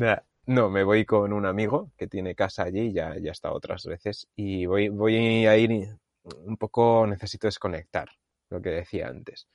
Nah, 0.00 0.18
No, 0.46 0.70
me 0.70 0.84
voy 0.84 1.04
con 1.04 1.32
un 1.32 1.46
amigo 1.46 1.90
que 1.96 2.06
tiene 2.06 2.34
casa 2.34 2.64
allí, 2.64 2.92
ya, 2.92 3.16
ya 3.18 3.32
estado 3.32 3.54
otras 3.54 3.84
veces, 3.84 4.28
y 4.36 4.66
voy, 4.66 4.88
voy 4.88 5.46
a 5.46 5.56
ir 5.56 5.96
un 6.44 6.56
poco, 6.56 7.06
necesito 7.06 7.46
desconectar, 7.48 8.08
lo 8.50 8.60
que 8.62 8.70
decía 8.70 9.08
antes. 9.08 9.48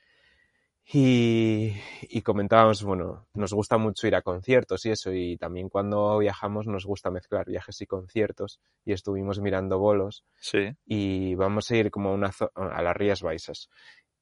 Y, 0.93 1.73
y 2.01 2.21
comentábamos, 2.21 2.83
bueno, 2.83 3.25
nos 3.33 3.53
gusta 3.53 3.77
mucho 3.77 4.07
ir 4.07 4.15
a 4.15 4.21
conciertos 4.23 4.85
y 4.85 4.89
eso, 4.91 5.13
y 5.13 5.37
también 5.37 5.69
cuando 5.69 6.17
viajamos 6.17 6.67
nos 6.67 6.85
gusta 6.85 7.11
mezclar 7.11 7.45
viajes 7.45 7.79
y 7.81 7.85
conciertos, 7.85 8.59
y 8.83 8.91
estuvimos 8.91 9.39
mirando 9.39 9.79
bolos, 9.79 10.25
Sí. 10.39 10.75
y 10.85 11.35
vamos 11.35 11.71
a 11.71 11.75
ir 11.77 11.91
como 11.91 12.09
a, 12.09 12.13
una 12.13 12.31
a 12.55 12.81
las 12.81 12.97
Rías 12.97 13.21
Baixas. 13.21 13.69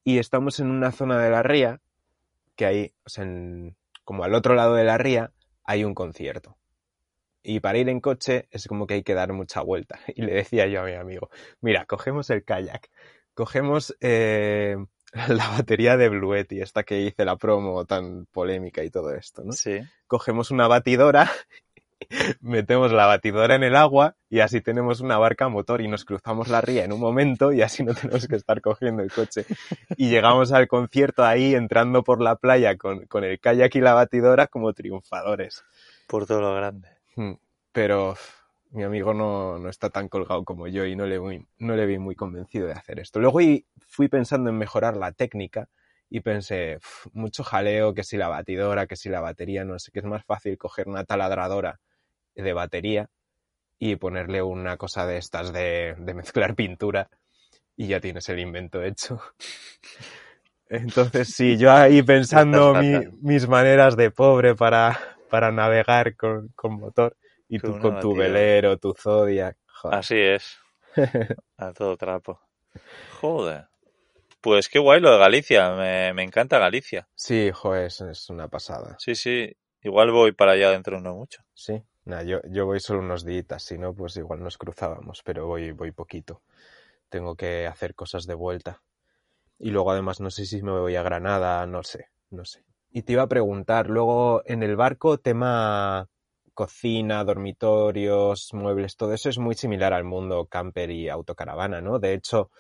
Y 0.04 0.18
estamos 0.20 0.60
en 0.60 0.70
una 0.72 0.92
zona 0.92 1.20
de 1.20 1.30
la 1.30 1.44
ría 1.44 1.82
que 2.56 2.66
hay, 2.66 2.94
o 3.06 3.10
sea, 3.10 3.24
en- 3.26 3.78
como 4.06 4.24
al 4.24 4.34
otro 4.36 4.56
lado 4.56 4.76
de 4.76 4.84
la 4.86 4.98
ría 4.98 5.34
hay 5.64 5.84
un 5.84 5.96
concierto. 5.96 6.58
Y 7.44 7.60
para 7.62 7.78
ir 7.78 7.90
en 7.90 8.02
coche 8.02 8.48
es 8.52 8.68
como 8.68 8.88
que 8.88 8.96
hay 8.96 9.04
que 9.04 9.14
dar 9.14 9.34
mucha 9.34 9.62
vuelta. 9.62 10.00
Y 10.16 10.22
le 10.24 10.34
decía 10.34 10.68
yo 10.68 10.82
a 10.82 10.86
mi 10.86 10.94
amigo, 10.94 11.30
mira, 11.62 11.86
cogemos 11.86 12.30
el 12.30 12.44
kayak, 12.44 12.90
cogemos 13.34 13.96
eh, 14.02 14.78
la 15.30 15.48
batería 15.50 15.98
de 15.98 16.10
Bluetti, 16.10 16.62
esta 16.62 16.84
que 16.84 17.02
hice 17.02 17.26
la 17.26 17.38
promo 17.38 17.86
tan 17.86 18.26
polémica 18.28 18.84
y 18.84 18.90
todo 18.92 19.14
esto, 19.16 19.44
¿no? 19.44 19.54
Sí. 19.54 19.80
cogemos 20.08 20.52
una 20.52 20.68
batidora, 20.68 21.32
metemos 22.42 22.92
la 22.92 23.06
batidora 23.06 23.56
en 23.56 23.64
el 23.64 23.76
agua 23.76 24.16
y 24.30 24.40
así 24.40 24.62
tenemos 24.62 25.02
una 25.02 25.18
barca 25.18 25.48
motor 25.50 25.82
y 25.82 25.88
nos 25.88 26.06
cruzamos 26.06 26.48
la 26.48 26.62
ría 26.62 26.84
en 26.86 26.94
un 26.94 27.00
momento 27.00 27.52
y 27.52 27.62
así 27.62 27.84
no 27.84 27.94
tenemos 27.96 28.28
que 28.28 28.36
estar 28.36 28.62
cogiendo 28.62 29.04
el 29.04 29.12
coche. 29.12 29.46
Y 29.96 30.10
llegamos 30.10 30.52
al 30.52 30.68
concierto 30.68 31.24
ahí 31.24 31.56
entrando 31.56 32.04
por 32.04 32.22
la 32.22 32.36
playa 32.36 32.78
con, 32.78 33.06
con 33.08 33.24
el 33.24 33.40
kayak 33.40 33.76
y 33.76 33.82
la 33.82 33.94
batidora 33.94 34.48
como 34.48 34.74
triunfadores. 34.74 35.64
Por 36.08 36.26
todo 36.26 36.42
lo 36.42 36.56
grande. 36.56 36.90
Hmm, 37.16 37.34
Pero 37.72 38.16
mi 38.72 38.84
amigo 38.84 39.14
no, 39.14 39.58
no 39.60 39.70
está 39.70 39.90
tan 39.90 40.08
colgado 40.10 40.44
como 40.46 40.68
yo 40.68 40.86
y 40.86 40.96
no 40.96 41.06
le, 41.06 41.20
vi- 41.20 41.46
no 41.60 41.76
le 41.76 41.86
vi 41.86 41.98
muy 41.98 42.16
convencido 42.16 42.68
de 42.68 42.74
hacer 42.74 43.00
esto. 43.00 43.20
Luego 43.20 43.40
fui 43.88 44.08
pensando 44.08 44.50
en 44.50 44.58
mejorar 44.58 44.96
la 44.96 45.12
técnica 45.12 45.70
y 46.10 46.22
pensé, 46.22 46.78
"Uf, 46.78 47.08
mucho 47.14 47.44
jaleo, 47.44 47.94
que 47.94 48.04
si 48.04 48.18
la 48.18 48.28
batidora, 48.30 48.88
que 48.88 48.96
si 48.96 49.10
la 49.10 49.22
batería, 49.22 49.64
no 49.66 49.78
sé, 49.80 49.92
que 49.92 50.00
es 50.00 50.06
más 50.06 50.24
fácil 50.26 50.58
coger 50.58 50.88
una 50.88 51.04
taladradora 51.04 51.80
de 52.36 52.54
batería 52.54 53.10
y 53.80 53.96
ponerle 53.98 54.42
una 54.44 54.78
cosa 54.78 55.06
de 55.06 55.18
estas 55.18 55.54
de, 55.54 55.96
de 55.98 56.14
mezclar 56.14 56.56
pintura 56.56 57.10
y 57.76 57.88
ya 57.88 58.00
tienes 58.00 58.30
el 58.30 58.40
invento 58.40 58.84
hecho. 58.84 59.22
Entonces, 60.70 61.30
sí, 61.30 61.58
yo 61.58 61.72
ahí 61.72 62.02
pensando 62.04 62.76
mi- 62.76 63.06
mis 63.22 63.48
maneras 63.48 63.98
de 63.98 64.12
pobre 64.12 64.56
para, 64.56 65.18
para 65.30 65.52
navegar 65.52 66.16
con, 66.16 66.50
con 66.56 66.74
motor 66.80 67.16
y 67.48 67.60
tú 67.60 67.80
con 67.80 68.00
tu 68.00 68.16
velero, 68.16 68.78
tu 68.78 68.94
Zodiac. 68.94 69.58
joder. 69.68 69.98
Así 70.00 70.18
es. 70.18 70.58
A 71.58 71.74
todo 71.74 71.98
trapo. 71.98 72.40
Joder. 73.22 73.68
Pues 74.42 74.70
qué 74.70 74.80
guay 74.80 75.02
lo 75.02 75.12
de 75.12 75.18
Galicia. 75.18 75.72
Me, 75.72 76.14
me 76.14 76.24
encanta 76.24 76.60
Galicia. 76.60 77.08
Sí, 77.16 77.52
joder, 77.54 77.86
es, 77.88 78.02
es 78.02 78.30
una 78.30 78.48
pasada. 78.48 78.96
Sí, 79.00 79.16
sí. 79.16 79.52
Igual 79.82 80.12
voy 80.12 80.32
para 80.34 80.54
allá 80.54 80.72
dentro 80.72 80.98
de 80.98 81.04
no 81.04 81.16
mucho. 81.16 81.42
Sí, 81.54 81.82
Nah, 82.06 82.24
yo, 82.24 82.40
yo 82.50 82.66
voy 82.66 82.80
solo 82.80 83.00
unos 83.02 83.26
días, 83.26 83.64
si 83.64 83.78
no, 83.78 83.94
pues 83.94 84.18
igual 84.18 84.44
nos 84.44 84.58
cruzábamos, 84.58 85.22
pero 85.24 85.48
voy, 85.48 85.72
voy 85.72 85.92
poquito. 85.92 86.42
Tengo 87.10 87.36
que 87.36 87.68
hacer 87.68 87.96
cosas 87.96 88.26
de 88.26 88.36
vuelta. 88.36 88.82
Y 89.60 89.72
luego 89.72 89.92
además 89.92 90.20
no 90.20 90.32
sé 90.32 90.46
si 90.46 90.62
me 90.64 90.72
voy 90.72 90.96
a 90.96 91.04
Granada, 91.04 91.66
no 91.66 91.84
sé, 91.84 92.08
no 92.30 92.46
sé. 92.46 92.64
Y 92.92 93.04
te 93.04 93.14
iba 93.14 93.24
a 93.24 93.28
preguntar, 93.28 93.90
luego 93.90 94.42
en 94.46 94.64
el 94.64 94.76
barco, 94.76 95.20
tema 95.20 96.10
cocina, 96.54 97.24
dormitorios, 97.24 98.54
muebles, 98.54 98.98
todo 98.98 99.14
eso 99.14 99.30
es 99.30 99.38
muy 99.38 99.56
similar 99.56 99.94
al 99.94 100.04
mundo 100.04 100.48
camper 100.48 100.92
y 100.92 101.08
autocaravana, 101.08 101.82
¿no? 101.82 102.00
De 102.00 102.14
hecho, 102.14 102.52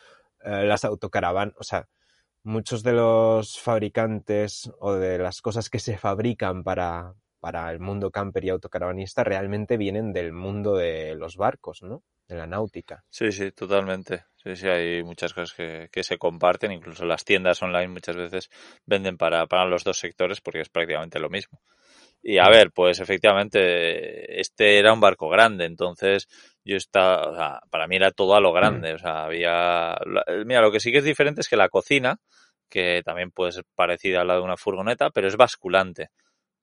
eh, 0.43 0.63
las 0.65 0.85
autocaravanas, 0.85 1.55
o 1.57 1.63
sea, 1.63 1.89
muchos 2.43 2.83
de 2.83 2.93
los 2.93 3.59
fabricantes 3.59 4.71
o 4.79 4.93
de 4.93 5.17
las 5.17 5.41
cosas 5.41 5.69
que 5.69 5.79
se 5.79 5.97
fabrican 5.97 6.63
para, 6.63 7.13
para 7.39 7.71
el 7.71 7.79
mundo 7.79 8.11
camper 8.11 8.45
y 8.45 8.49
autocaravanista 8.49 9.23
realmente 9.23 9.77
vienen 9.77 10.13
del 10.13 10.33
mundo 10.33 10.75
de 10.75 11.15
los 11.15 11.37
barcos, 11.37 11.81
¿no? 11.81 12.03
De 12.27 12.35
la 12.35 12.47
náutica. 12.47 13.03
Sí, 13.09 13.31
sí, 13.31 13.51
totalmente. 13.51 14.25
Sí, 14.35 14.55
sí, 14.55 14.67
hay 14.67 15.03
muchas 15.03 15.33
cosas 15.33 15.55
que, 15.55 15.89
que 15.91 16.03
se 16.03 16.17
comparten. 16.17 16.71
Incluso 16.71 17.05
las 17.05 17.25
tiendas 17.25 17.61
online 17.63 17.87
muchas 17.87 18.15
veces 18.15 18.49
venden 18.85 19.17
para, 19.17 19.47
para 19.47 19.65
los 19.65 19.83
dos 19.83 19.97
sectores 19.97 20.41
porque 20.41 20.61
es 20.61 20.69
prácticamente 20.69 21.19
lo 21.19 21.29
mismo. 21.29 21.61
Y 22.21 22.37
a 22.37 22.49
ver, 22.49 22.71
pues 22.71 22.99
efectivamente, 22.99 24.39
este 24.39 24.77
era 24.77 24.93
un 24.93 24.99
barco 24.99 25.29
grande, 25.29 25.65
entonces 25.65 26.27
yo 26.65 26.75
estaba, 26.75 27.29
o 27.29 27.35
sea, 27.35 27.61
para 27.69 27.87
mí 27.87 27.95
era 27.95 28.11
todo 28.11 28.35
a 28.35 28.41
lo 28.41 28.51
grande, 28.51 28.93
o 28.93 28.97
sea, 28.97 29.23
había, 29.23 29.97
mira, 30.45 30.61
lo 30.61 30.71
que 30.71 30.81
sí 30.81 30.91
que 30.91 30.97
es 30.97 31.05
diferente 31.05 31.41
es 31.41 31.47
que 31.47 31.55
la 31.55 31.69
cocina, 31.69 32.17
que 32.69 33.01
también 33.05 33.31
puede 33.31 33.53
ser 33.53 33.63
parecida 33.73 34.21
a 34.21 34.25
la 34.25 34.35
de 34.35 34.41
una 34.41 34.57
furgoneta, 34.57 35.11
pero 35.11 35.29
es 35.29 35.37
basculante, 35.37 36.09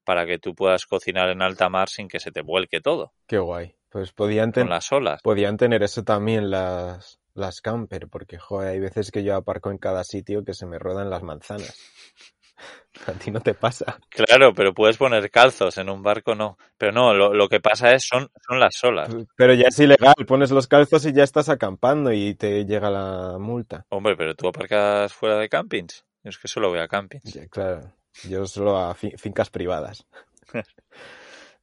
para 0.06 0.24
que 0.24 0.38
tú 0.38 0.54
puedas 0.54 0.86
cocinar 0.86 1.28
en 1.28 1.42
alta 1.42 1.68
mar 1.68 1.90
sin 1.90 2.08
que 2.08 2.20
se 2.20 2.32
te 2.32 2.40
vuelque 2.40 2.80
todo, 2.80 3.12
Qué 3.26 3.36
guay. 3.38 3.74
Pues 3.90 4.12
podían, 4.12 4.46
con 4.52 4.62
ten- 4.62 4.70
las 4.70 4.90
olas. 4.92 5.20
podían 5.22 5.56
tener 5.58 5.82
eso 5.82 6.02
también 6.04 6.50
las, 6.50 7.18
las 7.34 7.60
camper, 7.60 8.08
porque 8.08 8.38
joder, 8.38 8.70
hay 8.70 8.80
veces 8.80 9.10
que 9.10 9.22
yo 9.24 9.34
aparco 9.36 9.70
en 9.70 9.78
cada 9.78 10.04
sitio 10.04 10.44
que 10.44 10.54
se 10.54 10.64
me 10.66 10.78
rodan 10.78 11.10
las 11.10 11.22
manzanas. 11.22 11.76
A 13.06 13.12
ti 13.12 13.30
no 13.30 13.40
te 13.40 13.52
pasa. 13.54 13.98
Claro, 14.08 14.54
pero 14.54 14.72
puedes 14.72 14.96
poner 14.96 15.30
calzos 15.30 15.76
en 15.78 15.90
un 15.90 16.02
barco, 16.02 16.34
no. 16.34 16.56
Pero 16.78 16.92
no, 16.92 17.12
lo, 17.12 17.34
lo 17.34 17.48
que 17.48 17.60
pasa 17.60 17.92
es 17.92 18.04
son, 18.06 18.30
son 18.46 18.58
las 18.58 18.82
olas. 18.84 19.14
Pero 19.36 19.52
ya 19.54 19.68
es 19.68 19.78
ilegal, 19.78 20.14
pones 20.26 20.50
los 20.50 20.66
calzos 20.66 21.04
y 21.04 21.12
ya 21.12 21.22
estás 21.22 21.48
acampando 21.50 22.10
y 22.12 22.34
te 22.34 22.64
llega 22.64 22.88
la 22.90 23.36
multa. 23.38 23.84
Hombre, 23.90 24.16
pero 24.16 24.34
tú 24.34 24.48
aparcas 24.48 25.12
fuera 25.12 25.36
de 25.38 25.48
campings. 25.48 26.04
Yo 26.24 26.30
es 26.30 26.38
que 26.38 26.48
solo 26.48 26.70
voy 26.70 26.78
a 26.78 26.88
campings. 26.88 27.34
Ya, 27.34 27.46
claro, 27.48 27.92
yo 28.28 28.46
solo 28.46 28.78
a 28.78 28.94
fi- 28.94 29.16
fincas 29.16 29.50
privadas. 29.50 30.06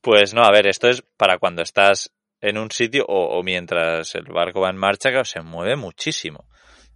Pues 0.01 0.33
no, 0.33 0.43
a 0.43 0.51
ver, 0.51 0.67
esto 0.67 0.89
es 0.89 1.01
para 1.15 1.37
cuando 1.39 1.61
estás 1.61 2.11
en 2.41 2.57
un 2.57 2.71
sitio 2.71 3.05
o, 3.07 3.39
o 3.39 3.41
mientras 3.41 4.15
el 4.15 4.25
barco 4.25 4.59
va 4.59 4.69
en 4.69 4.75
marcha, 4.75 5.11
claro, 5.11 5.23
se 5.23 5.39
mueve 5.41 5.77
muchísimo. 5.77 6.45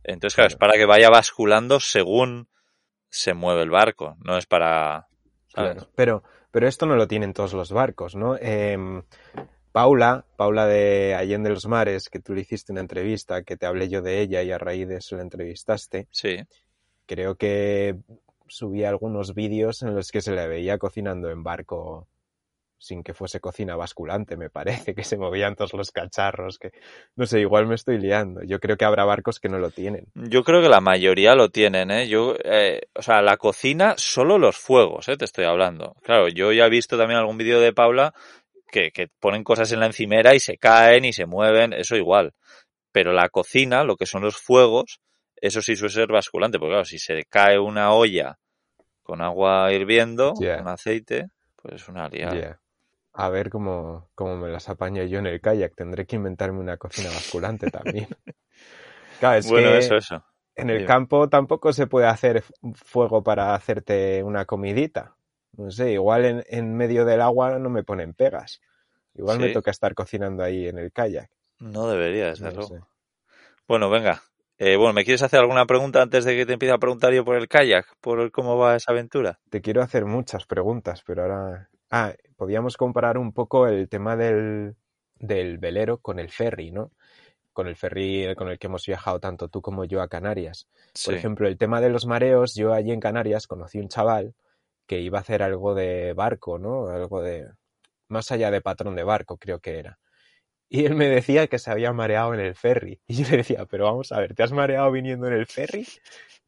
Entonces, 0.04 0.36
claro, 0.36 0.50
es 0.50 0.56
para 0.58 0.74
que 0.74 0.86
vaya 0.86 1.10
basculando 1.10 1.80
según 1.80 2.50
se 3.10 3.34
mueve 3.34 3.62
el 3.64 3.70
barco, 3.70 4.18
no 4.20 4.38
es 4.38 4.46
para... 4.46 5.08
¿sabes? 5.48 5.72
Claro, 5.74 5.90
pero, 5.96 6.24
pero 6.52 6.68
esto 6.68 6.86
no 6.86 6.98
lo 6.98 7.08
tienen 7.08 7.32
todos 7.32 7.54
los 7.54 7.72
barcos, 7.72 8.16
¿no? 8.16 8.36
Em, 8.38 9.04
Paula, 9.72 10.26
Paula 10.36 10.66
de 10.66 11.16
Allende 11.16 11.50
los 11.50 11.66
Mares, 11.66 12.10
que 12.10 12.20
tú 12.20 12.34
le 12.34 12.42
hiciste 12.42 12.74
una 12.74 12.82
entrevista, 12.82 13.44
que 13.44 13.56
te 13.56 13.66
hablé 13.66 13.88
yo 13.88 14.02
de 14.02 14.20
ella 14.20 14.44
y 14.44 14.52
a 14.52 14.58
raíz 14.58 14.88
de 14.88 14.98
eso 14.98 15.16
la 15.16 15.22
entrevistaste, 15.22 16.10
Sí, 16.12 16.40
creo 17.06 17.36
que 17.36 17.96
subía 18.48 18.90
algunos 18.90 19.34
vídeos 19.34 19.82
en 19.84 19.96
los 19.96 20.12
que 20.12 20.22
se 20.22 20.34
le 20.34 20.48
veía 20.48 20.78
cocinando 20.78 21.30
en 21.30 21.44
barco 21.44 22.08
sin 22.80 23.04
que 23.04 23.14
fuese 23.14 23.40
cocina 23.40 23.76
basculante, 23.76 24.38
me 24.38 24.50
parece, 24.50 24.94
que 24.94 25.04
se 25.04 25.18
movían 25.18 25.56
todos 25.56 25.74
los 25.74 25.92
cacharros, 25.92 26.60
que 26.60 26.72
no 27.16 27.26
sé, 27.26 27.40
igual 27.40 27.68
me 27.68 27.76
estoy 27.76 27.98
liando. 27.98 28.44
Yo 28.44 28.60
creo 28.60 28.78
que 28.78 28.86
habrá 28.86 29.04
barcos 29.04 29.40
que 29.40 29.50
no 29.50 29.58
lo 29.58 29.72
tienen. 29.72 30.06
yo 30.14 30.44
creo 30.44 30.62
que 30.62 30.70
la 30.70 30.82
mayoría 30.82 31.36
lo 31.36 31.50
tienen, 31.50 31.92
¿eh? 31.92 32.08
Yo, 32.08 32.36
eh, 32.44 32.82
o 32.94 33.02
sea, 33.02 33.22
la 33.22 33.38
cocina, 33.38 33.96
solo 33.98 34.38
los 34.38 34.58
fuegos, 34.58 35.08
¿eh? 35.10 35.18
Te 35.18 35.26
estoy 35.26 35.46
hablando. 35.46 35.96
Claro, 36.04 36.28
yo 36.28 36.52
ya 36.52 36.66
he 36.66 36.70
visto 36.70 36.98
también 36.98 37.20
algún 37.20 37.38
vídeo 37.38 37.60
de 37.60 37.74
Paula 37.74 38.14
que, 38.72 38.92
que 38.92 39.08
ponen 39.20 39.44
cosas 39.44 39.72
en 39.72 39.80
la 39.80 39.88
encimera 39.88 40.36
y 40.36 40.40
se 40.40 40.58
caen 40.58 41.06
y 41.06 41.14
se 41.14 41.26
mueven, 41.26 41.74
eso 41.74 41.96
igual. 41.96 42.34
Pero 42.92 43.12
la 43.14 43.30
cocina, 43.30 43.84
lo 43.84 43.96
que 43.96 44.06
son 44.06 44.22
los 44.22 44.38
fuegos, 44.38 45.00
eso 45.42 45.62
sí 45.62 45.76
suele 45.76 45.94
ser 45.94 46.08
basculante, 46.08 46.60
porque 46.60 46.72
claro, 46.72 46.86
si 46.86 47.00
se 47.00 47.24
cae 47.26 47.60
una 47.60 47.94
olla 47.94 48.38
con 49.04 49.22
agua 49.22 49.72
hirviendo, 49.72 50.34
con 50.34 50.68
aceite, 50.68 51.28
pues 51.56 51.88
una 51.88 52.10
liada. 52.10 52.60
A 53.14 53.30
ver 53.30 53.50
cómo, 53.50 54.10
cómo 54.14 54.38
me 54.38 54.50
las 54.50 54.70
apaño 54.70 55.04
yo 55.04 55.20
en 55.20 55.28
el 55.28 55.42
kayak. 55.42 55.74
Tendré 55.76 56.06
que 56.06 56.16
inventarme 56.18 56.60
una 56.60 56.78
cocina 56.78 57.10
basculante 57.10 57.70
también. 57.72 58.08
Claro, 59.20 59.40
es 59.40 59.48
bueno, 59.48 59.70
que 59.70 59.78
eso, 59.80 59.96
eso. 59.98 60.24
en 60.56 60.70
el 60.70 60.86
campo 60.86 61.28
tampoco 61.30 61.74
se 61.74 61.88
puede 61.88 62.06
hacer 62.08 62.44
fuego 62.76 63.24
para 63.24 63.56
hacerte 63.56 64.22
una 64.24 64.46
comidita. 64.46 65.16
No 65.54 65.72
sé, 65.72 65.94
igual 65.94 66.26
en, 66.26 66.44
en 66.48 66.76
medio 66.76 67.04
del 67.06 67.22
agua 67.22 67.58
no 67.58 67.70
me 67.70 67.84
ponen 67.84 68.14
pegas. 68.14 68.62
Igual 69.16 69.40
me 69.40 69.52
toca 69.52 69.72
estar 69.72 69.96
cocinando 69.96 70.44
ahí 70.44 70.68
en 70.68 70.78
el 70.78 70.92
kayak. 70.92 71.32
No 71.60 71.88
debería, 71.90 72.28
desde 72.28 72.46
No 72.46 72.52
luego. 72.52 72.68
sé. 72.76 72.82
Bueno, 73.68 73.90
venga. 73.90 74.22
Eh, 74.60 74.76
bueno, 74.76 74.94
¿me 74.94 75.04
quieres 75.04 75.22
hacer 75.22 75.40
alguna 75.40 75.66
pregunta 75.68 76.02
antes 76.02 76.26
de 76.26 76.36
que 76.36 76.46
te 76.46 76.54
empiece 76.54 76.74
a 76.74 76.80
preguntar 76.80 77.14
yo 77.14 77.24
por 77.24 77.36
el 77.36 77.48
kayak? 77.48 77.86
¿Por 78.02 78.32
cómo 78.32 78.58
va 78.58 78.76
esa 78.76 78.92
aventura? 78.92 79.40
Te 79.50 79.62
quiero 79.62 79.84
hacer 79.84 80.06
muchas 80.06 80.46
preguntas, 80.46 81.04
pero 81.06 81.24
ahora... 81.24 81.70
Ah, 81.92 82.14
podíamos 82.36 82.76
comparar 82.76 83.18
un 83.18 83.34
poco 83.34 83.68
el 83.68 83.88
tema 83.88 84.16
del, 84.16 84.76
del 85.20 85.58
velero 85.60 86.00
con 86.00 86.20
el 86.20 86.30
ferry, 86.30 86.72
¿no? 86.72 86.92
Con 87.54 87.68
el 87.68 87.76
ferry 87.76 88.34
con 88.36 88.50
el 88.50 88.58
que 88.58 88.68
hemos 88.68 88.86
viajado 88.86 89.20
tanto 89.20 89.48
tú 89.48 89.62
como 89.62 89.86
yo 89.86 90.02
a 90.02 90.08
Canarias. 90.08 90.68
Por 91.06 91.14
Sí. 91.14 91.14
ejemplo, 91.14 91.48
el 91.48 91.58
tema 91.58 91.80
de 91.80 91.90
los 91.90 92.06
mareos, 92.08 92.56
yo 92.56 92.74
allí 92.74 92.92
en 92.92 93.00
Canarias 93.00 93.46
conocí 93.48 93.80
un 93.80 93.90
chaval 93.90 94.34
que 94.88 95.00
iba 95.00 95.20
a 95.20 95.22
hacer 95.22 95.44
algo 95.44 95.76
de 95.76 96.14
barco, 96.14 96.58
¿no? 96.58 96.88
Algo 96.88 97.22
de... 97.22 97.48
Más 98.10 98.32
allá 98.32 98.50
de 98.52 98.62
patrón 98.62 98.96
de 98.96 99.04
barco, 99.04 99.38
creo 99.38 99.60
que 99.60 99.80
era. 99.80 100.00
Y 100.70 100.86
él 100.86 100.96
me 100.96 101.08
decía 101.08 101.48
que 101.48 101.60
se 101.60 101.72
había 101.72 101.94
mareado 101.94 102.34
en 102.34 102.42
el 102.42 102.56
ferry. 102.56 103.00
Y 103.08 103.24
yo 103.24 103.30
le 103.30 103.38
decía, 103.38 103.66
pero 103.66 103.86
vamos 103.86 104.12
a 104.12 104.20
ver, 104.20 104.34
¿te 104.36 104.44
has 104.44 104.52
mareado 104.52 104.92
viniendo 104.92 105.28
en 105.28 105.34
el 105.34 105.46
ferry? 105.46 105.88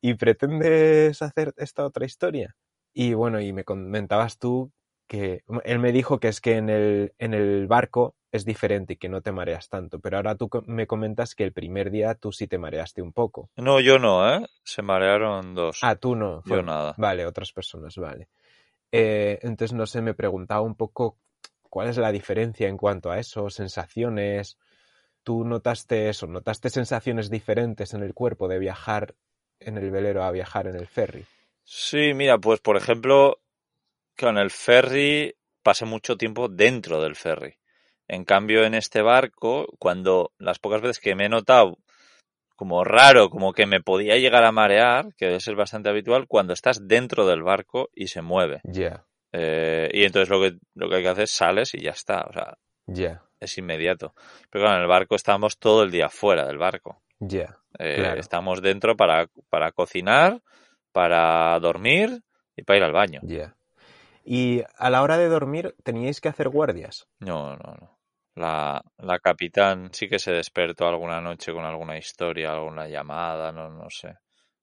¿Y 0.02 0.14
pretendes 0.16 1.22
hacer 1.22 1.54
esta 1.58 1.86
otra 1.86 2.06
historia? 2.06 2.56
Y 2.94 3.14
bueno, 3.14 3.40
y 3.40 3.54
me 3.54 3.64
comentabas 3.64 4.38
tú 4.40 4.72
que 5.08 5.44
él 5.64 5.80
me 5.80 5.92
dijo 5.92 6.20
que 6.20 6.28
es 6.28 6.40
que 6.40 6.58
en 6.58 6.70
el, 6.70 7.14
en 7.18 7.34
el 7.34 7.68
barco 7.68 8.16
es 8.32 8.46
diferente 8.46 8.94
y 8.94 8.98
que 8.98 9.10
no 9.10 9.22
te 9.22 9.32
mareas 9.32 9.68
tanto, 9.68 10.00
pero 10.00 10.18
ahora 10.18 10.36
tú 10.36 10.50
me 10.68 10.86
comentas 10.86 11.34
que 11.34 11.44
el 11.44 11.52
primer 11.52 11.90
día 11.90 12.14
tú 12.14 12.32
sí 12.32 12.48
te 12.48 12.60
mareaste 12.60 13.02
un 13.02 13.12
poco. 13.12 13.50
No, 13.56 13.80
yo 13.80 13.98
no, 13.98 14.30
¿eh? 14.32 14.46
Se 14.64 14.84
marearon 14.84 15.56
dos. 15.56 15.80
Ah, 15.82 15.96
tú 15.96 16.16
no. 16.16 16.44
yo 16.46 16.62
nada. 16.62 16.94
Vale, 16.98 17.26
otras 17.26 17.52
personas, 17.52 17.96
vale. 17.96 18.30
Eh, 18.92 19.40
entonces, 19.42 19.76
no 19.76 19.86
sé, 19.88 20.02
me 20.02 20.14
preguntaba 20.14 20.62
un 20.62 20.76
poco 20.76 21.18
cuál 21.70 21.90
es 21.90 21.98
la 21.98 22.12
diferencia 22.12 22.68
en 22.68 22.78
cuanto 22.78 23.12
a 23.12 23.20
eso, 23.20 23.50
sensaciones. 23.50 24.58
¿Tú 25.24 25.44
notaste 25.46 26.10
eso? 26.10 26.28
¿Notaste 26.28 26.70
sensaciones 26.70 27.30
diferentes 27.30 27.94
en 27.94 28.04
el 28.04 28.14
cuerpo 28.14 28.48
de 28.48 28.60
viajar 28.60 29.16
en 29.60 29.78
el 29.78 29.92
velero 29.92 30.24
a 30.24 30.32
viajar 30.32 30.68
en 30.68 30.76
el 30.76 30.88
ferry? 30.88 31.26
Sí, 31.64 32.14
mira, 32.14 32.38
pues 32.38 32.60
por 32.62 32.78
ejemplo, 32.78 33.40
con 34.18 34.38
el 34.38 34.50
ferry 34.50 35.36
pasé 35.64 35.86
mucho 35.86 36.18
tiempo 36.18 36.48
dentro 36.48 37.02
del 37.02 37.16
ferry. 37.16 37.58
En 38.08 38.26
cambio, 38.26 38.64
en 38.64 38.74
este 38.74 39.02
barco, 39.02 39.68
cuando 39.78 40.34
las 40.40 40.58
pocas 40.58 40.82
veces 40.82 41.00
que 41.00 41.14
me 41.14 41.26
he 41.26 41.30
notado 41.30 41.78
como 42.56 42.84
raro, 42.84 43.30
como 43.30 43.54
que 43.54 43.66
me 43.66 43.82
podía 43.82 44.18
llegar 44.18 44.44
a 44.44 44.52
marear, 44.52 45.14
que 45.16 45.28
debe 45.28 45.40
ser 45.40 45.56
bastante 45.56 45.90
habitual, 45.90 46.28
cuando 46.28 46.52
estás 46.52 46.88
dentro 46.88 47.26
del 47.26 47.42
barco 47.42 47.90
y 47.94 48.08
se 48.08 48.22
mueve. 48.22 48.60
Ya, 48.64 49.06
Eh, 49.32 49.90
y 49.94 50.04
entonces 50.06 50.30
lo 50.30 50.42
que, 50.42 50.58
lo 50.76 50.90
que 50.90 50.96
hay 50.98 51.04
que 51.04 51.10
hacer 51.10 51.24
es 51.26 51.32
sales 51.32 51.74
y 51.76 51.82
ya 51.82 51.92
está. 51.92 52.22
O 52.30 52.34
sea, 52.34 52.58
ya, 52.88 53.24
es 53.40 53.58
inmediato. 53.58 54.14
Pero 54.50 54.64
claro, 54.64 54.78
en 54.78 54.82
el 54.84 54.88
barco 54.88 55.16
estamos 55.16 55.58
todo 55.60 55.84
el 55.84 55.92
día 55.92 56.10
fuera 56.10 56.46
del 56.46 56.58
barco. 56.58 57.02
ya. 57.20 57.58
Eh, 57.78 57.96
Claro. 57.98 58.20
Estamos 58.20 58.62
dentro 58.62 58.96
para, 58.98 59.28
para 59.50 59.72
cocinar, 59.72 60.42
para 60.92 61.60
dormir 61.60 62.24
y 62.56 62.64
para 62.64 62.78
ir 62.78 62.84
al 62.84 62.94
baño. 62.94 63.20
Ya. 63.24 63.56
Y 64.24 64.64
a 64.78 64.90
la 64.90 65.02
hora 65.02 65.18
de 65.18 65.28
dormir, 65.28 65.76
¿teníais 65.84 66.20
que 66.22 66.30
hacer 66.30 66.50
guardias? 66.50 67.08
No, 67.20 67.56
no, 67.56 67.76
no. 67.80 68.00
La, 68.36 68.82
la 68.98 69.20
capitán 69.20 69.90
sí 69.94 70.08
que 70.08 70.20
se 70.20 70.32
despertó 70.32 70.88
alguna 70.88 71.20
noche 71.22 71.52
con 71.52 71.66
alguna 71.66 71.98
historia, 71.98 72.54
alguna 72.54 72.88
llamada, 72.88 73.52
no, 73.52 73.70
no 73.70 73.90
sé, 73.90 74.16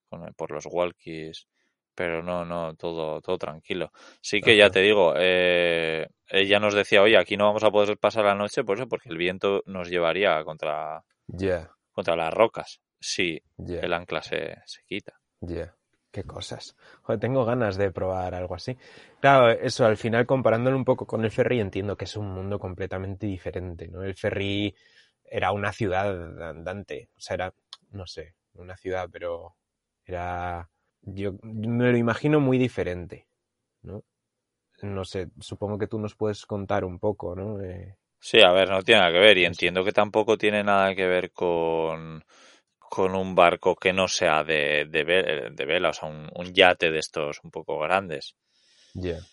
con- 0.08 0.32
por 0.34 0.50
los 0.52 0.66
walkies, 0.66 1.46
pero 1.96 2.22
no, 2.22 2.44
no, 2.44 2.74
todo, 2.74 3.20
todo 3.20 3.38
tranquilo. 3.38 3.90
Sí 4.20 4.40
que 4.40 4.56
ya 4.56 4.70
te 4.70 4.80
digo, 4.80 5.14
eh, 5.16 6.06
ella 6.28 6.60
nos 6.60 6.74
decía, 6.74 7.02
oye, 7.02 7.16
aquí 7.18 7.36
no 7.36 7.46
vamos 7.46 7.64
a 7.64 7.70
poder 7.72 7.98
pasar 7.98 8.24
la 8.24 8.34
noche 8.36 8.62
por 8.62 8.76
eso, 8.76 8.86
porque 8.86 9.08
el 9.08 9.16
viento 9.16 9.62
nos 9.66 9.88
llevaría 9.88 10.44
contra, 10.44 11.02
contra 11.90 12.16
las 12.16 12.32
rocas. 12.32 12.80
Sí, 13.00 13.42
el 13.58 13.92
ancla 13.92 14.22
se, 14.22 14.56
se 14.66 14.82
quita. 14.86 15.14
ya. 15.40 15.74
Qué 16.12 16.24
cosas. 16.24 16.74
Joder, 17.02 17.20
tengo 17.20 17.44
ganas 17.44 17.76
de 17.76 17.90
probar 17.92 18.34
algo 18.34 18.54
así. 18.54 18.74
Claro, 19.20 19.50
eso, 19.50 19.84
al 19.84 19.98
final 19.98 20.24
comparándolo 20.24 20.74
un 20.74 20.84
poco 20.86 21.06
con 21.06 21.22
el 21.22 21.30
ferry, 21.30 21.60
entiendo 21.60 21.94
que 21.94 22.06
es 22.06 22.16
un 22.16 22.30
mundo 22.32 22.58
completamente 22.58 23.26
diferente, 23.26 23.86
¿no? 23.88 24.02
El 24.02 24.14
ferry 24.14 24.74
era 25.22 25.52
una 25.52 25.72
ciudad 25.72 26.08
andante, 26.42 27.10
o 27.14 27.20
sea, 27.20 27.34
era, 27.34 27.54
no 27.90 28.06
sé, 28.06 28.34
una 28.54 28.78
ciudad, 28.78 29.10
pero 29.12 29.56
era, 30.06 30.70
yo 31.02 31.34
me 31.42 31.90
lo 31.92 31.96
imagino 31.96 32.40
muy 32.40 32.58
diferente, 32.58 33.26
¿no? 33.82 34.04
No 34.82 35.04
sé, 35.04 35.30
supongo 35.40 35.78
que 35.78 35.88
tú 35.88 35.98
nos 36.00 36.16
puedes 36.16 36.46
contar 36.46 36.84
un 36.84 36.98
poco, 37.00 37.36
¿no? 37.36 37.62
Eh, 37.62 37.96
Sí, 38.20 38.40
a 38.42 38.52
ver, 38.52 38.68
no 38.68 38.82
tiene 38.82 39.00
nada 39.00 39.12
que 39.12 39.18
ver 39.20 39.38
y 39.38 39.44
entiendo 39.46 39.82
que 39.84 39.92
tampoco 39.92 40.36
tiene 40.36 40.62
nada 40.62 40.94
que 40.94 41.06
ver 41.06 41.32
con, 41.32 42.22
con 42.78 43.14
un 43.14 43.34
barco 43.34 43.76
que 43.76 43.92
no 43.94 44.08
sea 44.08 44.44
de, 44.44 44.86
de, 44.90 45.04
de 45.52 45.64
vela, 45.64 45.90
o 45.90 45.92
sea, 45.94 46.08
un, 46.08 46.28
un 46.34 46.52
yate 46.54 46.90
de 46.90 46.98
estos 46.98 47.40
un 47.44 47.50
poco 47.50 47.78
grandes. 47.80 48.36
ya, 48.94 49.26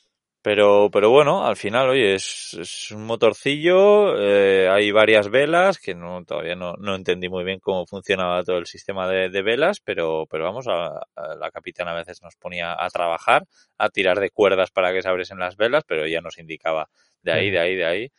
Pero, 0.44 0.90
pero 0.92 1.10
bueno, 1.10 1.46
al 1.46 1.56
final, 1.56 1.90
oye, 1.90 2.16
es, 2.16 2.54
es 2.60 2.92
un 2.92 3.06
motorcillo, 3.06 4.18
eh, 4.20 4.68
hay 4.70 4.92
varias 4.92 5.30
velas, 5.30 5.80
que 5.80 5.96
no, 5.96 6.26
todavía 6.26 6.54
no, 6.54 6.74
no 6.74 6.96
entendí 6.96 7.30
muy 7.30 7.46
bien 7.46 7.62
cómo 7.62 7.86
funcionaba 7.86 8.44
todo 8.44 8.58
el 8.58 8.66
sistema 8.66 9.08
de, 9.08 9.30
de 9.30 9.42
velas, 9.42 9.80
pero, 9.80 10.28
pero 10.30 10.44
vamos, 10.44 10.68
a, 10.68 10.88
a 11.16 11.36
la 11.40 11.50
capitana 11.50 11.92
a 11.92 11.96
veces 11.96 12.22
nos 12.22 12.36
ponía 12.36 12.76
a 12.78 12.90
trabajar, 12.90 13.46
a 13.78 13.90
tirar 13.90 14.20
de 14.20 14.32
cuerdas 14.32 14.70
para 14.70 14.92
que 14.92 15.02
se 15.02 15.08
abriesen 15.08 15.40
las 15.40 15.56
velas, 15.56 15.86
pero 15.88 16.04
ella 16.04 16.20
nos 16.20 16.38
indicaba 16.38 16.90
de 17.22 17.32
ahí, 17.32 17.50
de 17.50 17.60
ahí, 17.60 17.76
de 17.78 17.86
ahí. 17.86 18.12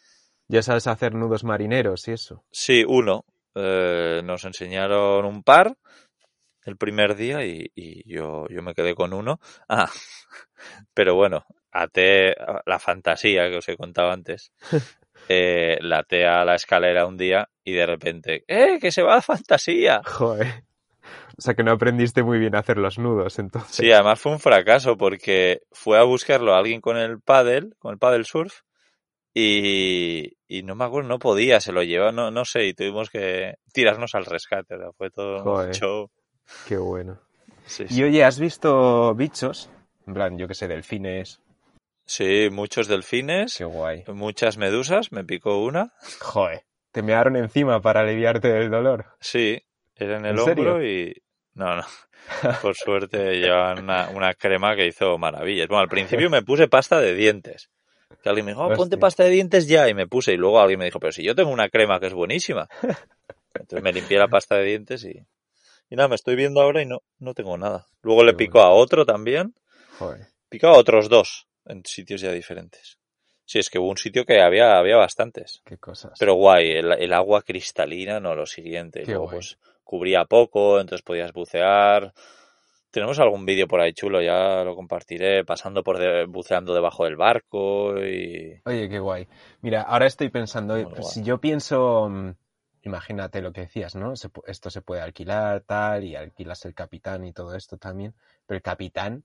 Ya 0.48 0.62
sabes 0.62 0.86
hacer 0.86 1.14
nudos 1.14 1.44
marineros 1.44 2.08
y 2.08 2.12
eso. 2.12 2.42
Sí, 2.50 2.84
uno. 2.88 3.26
Eh, 3.54 4.22
nos 4.24 4.44
enseñaron 4.44 5.26
un 5.26 5.42
par 5.42 5.76
el 6.64 6.76
primer 6.78 7.16
día 7.16 7.44
y, 7.44 7.70
y 7.74 8.10
yo, 8.10 8.46
yo 8.48 8.62
me 8.62 8.74
quedé 8.74 8.94
con 8.94 9.12
uno. 9.12 9.40
Ah, 9.68 9.90
pero 10.94 11.14
bueno, 11.14 11.44
até 11.74 12.34
la 12.64 12.78
fantasía 12.78 13.50
que 13.50 13.58
os 13.58 13.68
he 13.68 13.76
contado 13.76 14.10
antes. 14.10 14.52
Eh, 15.26 15.78
la 15.80 16.00
até 16.00 16.26
a 16.26 16.44
la 16.44 16.54
escalera 16.54 17.06
un 17.06 17.16
día 17.16 17.48
y 17.64 17.72
de 17.72 17.86
repente, 17.86 18.44
¡eh, 18.46 18.78
que 18.78 18.92
se 18.92 19.00
va 19.00 19.14
la 19.14 19.22
fantasía! 19.22 20.02
Joder. 20.04 20.64
O 21.38 21.40
sea 21.40 21.54
que 21.54 21.62
no 21.62 21.72
aprendiste 21.72 22.22
muy 22.22 22.38
bien 22.38 22.54
a 22.54 22.58
hacer 22.58 22.76
los 22.76 22.98
nudos, 22.98 23.38
entonces. 23.38 23.74
Sí, 23.74 23.90
además 23.90 24.20
fue 24.20 24.32
un 24.32 24.38
fracaso 24.38 24.98
porque 24.98 25.62
fue 25.72 25.98
a 25.98 26.02
buscarlo 26.02 26.54
alguien 26.54 26.82
con 26.82 26.98
el 26.98 27.22
paddle, 27.22 27.70
con 27.78 27.92
el 27.94 27.98
paddle 27.98 28.24
surf, 28.24 28.60
y, 29.32 30.36
y 30.46 30.62
no 30.62 30.74
me 30.74 30.84
acuerdo, 30.84 31.08
no 31.08 31.18
podía, 31.18 31.58
se 31.60 31.72
lo 31.72 31.82
llevó, 31.82 32.12
no, 32.12 32.30
no 32.30 32.44
sé, 32.44 32.66
y 32.66 32.74
tuvimos 32.74 33.08
que 33.08 33.54
tirarnos 33.72 34.14
al 34.14 34.26
rescate, 34.26 34.74
o 34.74 34.78
sea, 34.78 34.92
fue 34.92 35.10
todo 35.10 35.42
un 35.42 35.72
show. 35.72 36.10
Qué 36.68 36.76
bueno. 36.76 37.18
Sí, 37.64 37.84
Y 37.84 37.94
sí. 37.94 38.02
oye, 38.04 38.24
¿has 38.24 38.38
visto 38.38 39.14
bichos? 39.14 39.70
En 40.06 40.12
plan, 40.12 40.36
yo 40.36 40.46
que 40.46 40.54
sé, 40.54 40.68
delfines. 40.68 41.40
Sí, 42.06 42.48
muchos 42.50 42.86
delfines, 42.88 43.56
Qué 43.56 43.64
guay. 43.64 44.04
muchas 44.08 44.56
medusas, 44.58 45.10
me 45.12 45.24
picó 45.24 45.62
una, 45.62 45.92
Joder. 46.20 46.62
Te 46.92 47.02
mearon 47.02 47.36
encima 47.36 47.80
para 47.80 48.00
aliviarte 48.00 48.48
del 48.48 48.70
dolor. 48.70 49.06
sí, 49.20 49.60
era 49.96 50.18
en 50.18 50.26
el 50.26 50.38
¿En 50.38 50.44
serio? 50.44 50.64
hombro 50.74 50.84
y... 50.86 51.14
No, 51.54 51.76
no, 51.76 51.82
por 52.62 52.74
suerte 52.76 53.36
llevaban 53.40 53.80
una, 53.84 54.08
una 54.10 54.34
crema 54.34 54.74
que 54.76 54.86
hizo 54.86 55.16
maravillas. 55.18 55.68
Bueno, 55.68 55.82
al 55.82 55.88
principio 55.88 56.28
me 56.30 56.42
puse 56.44 56.68
pasta 56.68 57.00
de 57.00 57.14
dientes. 57.14 57.70
Que 58.22 58.28
alguien 58.28 58.46
me 58.46 58.52
dijo, 58.52 58.64
"Oh, 58.66 58.74
ponte 58.74 58.96
pasta 58.98 59.24
de 59.24 59.30
dientes 59.30 59.66
ya, 59.66 59.88
y 59.88 59.94
me 59.94 60.06
puse, 60.06 60.32
y 60.32 60.36
luego 60.36 60.60
alguien 60.60 60.78
me 60.78 60.84
dijo, 60.86 60.98
pero 61.00 61.12
si 61.12 61.22
yo 61.24 61.34
tengo 61.34 61.50
una 61.50 61.68
crema 61.68 61.98
que 62.00 62.06
es 62.06 62.14
buenísima. 62.14 62.68
Entonces 63.54 63.82
me 63.82 63.92
limpié 63.92 64.18
la 64.18 64.28
pasta 64.28 64.56
de 64.56 64.64
dientes 64.64 65.04
y... 65.04 65.14
Y 65.90 65.96
nada, 65.96 66.08
me 66.08 66.14
estoy 66.14 66.34
viendo 66.34 66.60
ahora 66.62 66.80
y 66.82 66.86
no, 66.86 67.00
no 67.18 67.34
tengo 67.34 67.56
nada. 67.58 67.86
Luego 68.02 68.24
le 68.24 68.34
picó 68.34 68.60
a 68.60 68.70
otro 68.70 69.04
también, 69.04 69.54
Joder. 69.98 70.28
picó 70.48 70.68
a 70.68 70.72
otros 70.78 71.08
dos 71.08 71.46
en 71.66 71.84
sitios 71.84 72.20
ya 72.20 72.32
diferentes. 72.32 72.98
Sí, 73.46 73.58
es 73.58 73.68
que 73.68 73.78
hubo 73.78 73.90
un 73.90 73.98
sitio 73.98 74.24
que 74.24 74.40
había, 74.40 74.78
había 74.78 74.96
bastantes. 74.96 75.60
Qué 75.64 75.76
cosas. 75.78 76.18
Pero 76.18 76.34
guay, 76.34 76.70
el, 76.72 76.92
el 76.92 77.12
agua 77.12 77.42
cristalina, 77.42 78.20
no 78.20 78.34
lo 78.34 78.46
siguiente. 78.46 79.02
Qué 79.02 79.10
luego 79.12 79.26
guay. 79.26 79.36
pues 79.36 79.58
cubría 79.84 80.24
poco, 80.24 80.80
entonces 80.80 81.02
podías 81.04 81.32
bucear. 81.32 82.12
Tenemos 82.90 83.18
algún 83.18 83.44
vídeo 83.44 83.66
por 83.66 83.80
ahí 83.80 83.92
chulo, 83.92 84.22
ya 84.22 84.62
lo 84.64 84.74
compartiré, 84.76 85.44
pasando 85.44 85.82
por 85.82 85.98
de- 85.98 86.26
buceando 86.26 86.72
debajo 86.74 87.04
del 87.04 87.16
barco 87.16 87.98
y... 88.04 88.54
Oye, 88.64 88.88
qué 88.88 88.98
guay. 88.98 89.26
Mira, 89.62 89.82
ahora 89.82 90.06
estoy 90.06 90.28
pensando, 90.30 90.74
Muy 90.74 90.84
pues, 90.84 91.00
guay. 91.00 91.14
si 91.14 91.22
yo 91.24 91.40
pienso, 91.40 92.08
mm, 92.08 92.30
imagínate 92.82 93.42
lo 93.42 93.52
que 93.52 93.62
decías, 93.62 93.94
¿no? 93.96 94.14
Se 94.16 94.30
esto 94.46 94.70
se 94.70 94.80
puede 94.80 95.02
alquilar, 95.02 95.62
tal, 95.62 96.04
y 96.04 96.14
alquilas 96.16 96.64
el 96.64 96.74
capitán 96.74 97.24
y 97.24 97.32
todo 97.32 97.54
esto 97.56 97.76
también, 97.78 98.14
pero 98.46 98.56
el 98.56 98.62
capitán 98.62 99.24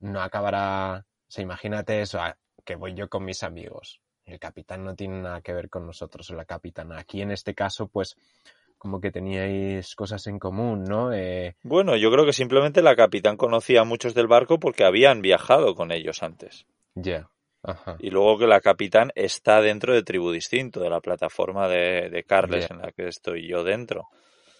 no 0.00 0.20
acabará, 0.22 1.04
sea, 1.32 1.42
imagínate 1.42 2.00
eso, 2.00 2.20
que 2.64 2.76
voy 2.76 2.94
yo 2.94 3.08
con 3.08 3.24
mis 3.24 3.42
amigos. 3.42 4.00
El 4.24 4.38
capitán 4.38 4.84
no 4.84 4.94
tiene 4.94 5.20
nada 5.20 5.40
que 5.40 5.52
ver 5.52 5.68
con 5.68 5.86
nosotros 5.86 6.30
o 6.30 6.34
la 6.34 6.44
capitana. 6.44 6.98
Aquí 6.98 7.22
en 7.22 7.30
este 7.30 7.54
caso, 7.54 7.88
pues 7.88 8.16
como 8.78 9.00
que 9.00 9.10
teníais 9.10 9.94
cosas 9.94 10.26
en 10.26 10.38
común, 10.38 10.84
¿no? 10.84 11.12
Eh... 11.12 11.56
Bueno, 11.62 11.96
yo 11.96 12.10
creo 12.10 12.26
que 12.26 12.32
simplemente 12.32 12.82
la 12.82 12.96
capitán 12.96 13.36
conocía 13.36 13.80
a 13.80 13.84
muchos 13.84 14.14
del 14.14 14.26
barco 14.26 14.58
porque 14.58 14.84
habían 14.84 15.22
viajado 15.22 15.74
con 15.74 15.90
ellos 15.92 16.22
antes. 16.22 16.66
Ya. 16.94 17.30
Ajá. 17.62 17.96
Y 18.00 18.10
luego 18.10 18.38
que 18.38 18.46
la 18.46 18.60
capitán 18.60 19.12
está 19.14 19.60
dentro 19.60 19.94
de 19.94 20.02
Tribu 20.02 20.32
Distinto, 20.32 20.80
de 20.80 20.90
la 20.90 21.00
plataforma 21.00 21.68
de, 21.68 22.10
de 22.10 22.24
Carles 22.24 22.70
en 22.70 22.78
la 22.78 22.90
que 22.92 23.06
estoy 23.06 23.48
yo 23.48 23.62
dentro. 23.62 24.08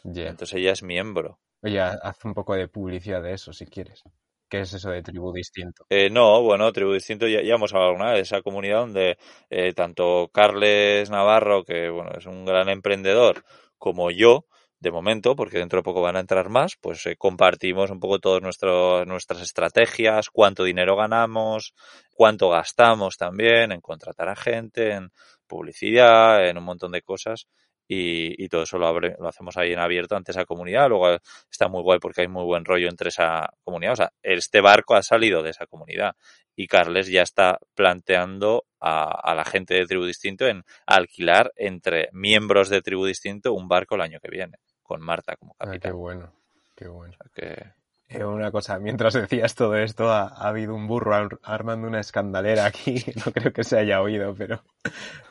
Ya. 0.04 0.28
Entonces 0.28 0.56
ella 0.56 0.72
es 0.72 0.82
miembro. 0.82 1.38
Oye, 1.62 1.80
haz 1.80 2.24
un 2.24 2.34
poco 2.34 2.54
de 2.54 2.68
publicidad 2.68 3.22
de 3.22 3.34
eso 3.34 3.52
si 3.52 3.66
quieres. 3.66 4.04
¿Qué 4.52 4.60
es 4.60 4.74
eso 4.74 4.90
de 4.90 5.02
tribu 5.02 5.32
distinto? 5.32 5.86
Eh, 5.88 6.10
no, 6.10 6.42
bueno, 6.42 6.70
Tribu 6.74 6.92
Distinto 6.92 7.26
ya, 7.26 7.38
hemos 7.40 7.72
hablado 7.72 8.12
de 8.12 8.20
esa 8.20 8.42
comunidad 8.42 8.80
donde 8.80 9.16
eh, 9.48 9.72
tanto 9.72 10.28
Carles 10.30 11.08
Navarro, 11.08 11.64
que 11.64 11.88
bueno, 11.88 12.10
es 12.18 12.26
un 12.26 12.44
gran 12.44 12.68
emprendedor, 12.68 13.46
como 13.78 14.10
yo, 14.10 14.44
de 14.78 14.90
momento, 14.90 15.34
porque 15.36 15.56
dentro 15.56 15.78
de 15.78 15.82
poco 15.84 16.02
van 16.02 16.16
a 16.16 16.20
entrar 16.20 16.50
más, 16.50 16.76
pues 16.78 17.06
eh, 17.06 17.16
compartimos 17.16 17.90
un 17.90 17.98
poco 17.98 18.18
todas 18.18 18.42
nuestras 18.42 19.40
estrategias, 19.40 20.28
cuánto 20.28 20.64
dinero 20.64 20.96
ganamos, 20.96 21.72
cuánto 22.14 22.50
gastamos 22.50 23.16
también 23.16 23.72
en 23.72 23.80
contratar 23.80 24.28
a 24.28 24.36
gente, 24.36 24.92
en 24.92 25.12
publicidad, 25.46 26.46
en 26.46 26.58
un 26.58 26.64
montón 26.64 26.92
de 26.92 27.00
cosas. 27.00 27.46
Y, 27.88 28.42
y 28.42 28.48
todo 28.48 28.62
eso 28.62 28.78
lo, 28.78 28.86
abre, 28.86 29.16
lo 29.18 29.28
hacemos 29.28 29.56
ahí 29.56 29.72
en 29.72 29.78
abierto 29.78 30.16
ante 30.16 30.32
esa 30.32 30.44
comunidad. 30.44 30.88
Luego 30.88 31.18
está 31.50 31.68
muy 31.68 31.82
guay 31.82 31.98
porque 31.98 32.22
hay 32.22 32.28
muy 32.28 32.44
buen 32.44 32.64
rollo 32.64 32.88
entre 32.88 33.08
esa 33.08 33.50
comunidad. 33.64 33.92
O 33.92 33.96
sea, 33.96 34.12
este 34.22 34.60
barco 34.60 34.94
ha 34.94 35.02
salido 35.02 35.42
de 35.42 35.50
esa 35.50 35.66
comunidad 35.66 36.14
y 36.56 36.66
Carles 36.66 37.08
ya 37.08 37.22
está 37.22 37.58
planteando 37.74 38.64
a, 38.80 39.30
a, 39.30 39.34
la 39.34 39.44
gente 39.44 39.74
de 39.74 39.86
Tribu 39.86 40.04
Distinto 40.04 40.46
en 40.46 40.64
alquilar 40.86 41.52
entre 41.56 42.08
miembros 42.12 42.68
de 42.68 42.82
Tribu 42.82 43.06
Distinto 43.06 43.52
un 43.52 43.68
barco 43.68 43.94
el 43.94 44.02
año 44.02 44.20
que 44.20 44.30
viene, 44.30 44.58
con 44.82 45.00
Marta 45.00 45.36
como 45.36 45.54
capitán. 45.54 45.76
Ah, 45.76 45.80
qué 45.80 45.92
bueno, 45.92 46.32
qué 46.74 46.88
bueno. 46.88 47.14
O 47.14 47.16
sea 47.16 47.30
que... 47.34 47.81
Eh, 48.12 48.24
una 48.24 48.50
cosa, 48.50 48.78
mientras 48.78 49.14
decías 49.14 49.54
todo 49.54 49.76
esto, 49.76 50.10
ha, 50.10 50.28
ha 50.28 50.48
habido 50.48 50.74
un 50.74 50.86
burro 50.86 51.14
ar 51.14 51.38
armando 51.42 51.86
una 51.88 52.00
escandalera 52.00 52.66
aquí, 52.66 53.02
no 53.26 53.32
creo 53.32 53.52
que 53.52 53.64
se 53.64 53.78
haya 53.78 54.02
oído, 54.02 54.34
pero 54.34 54.62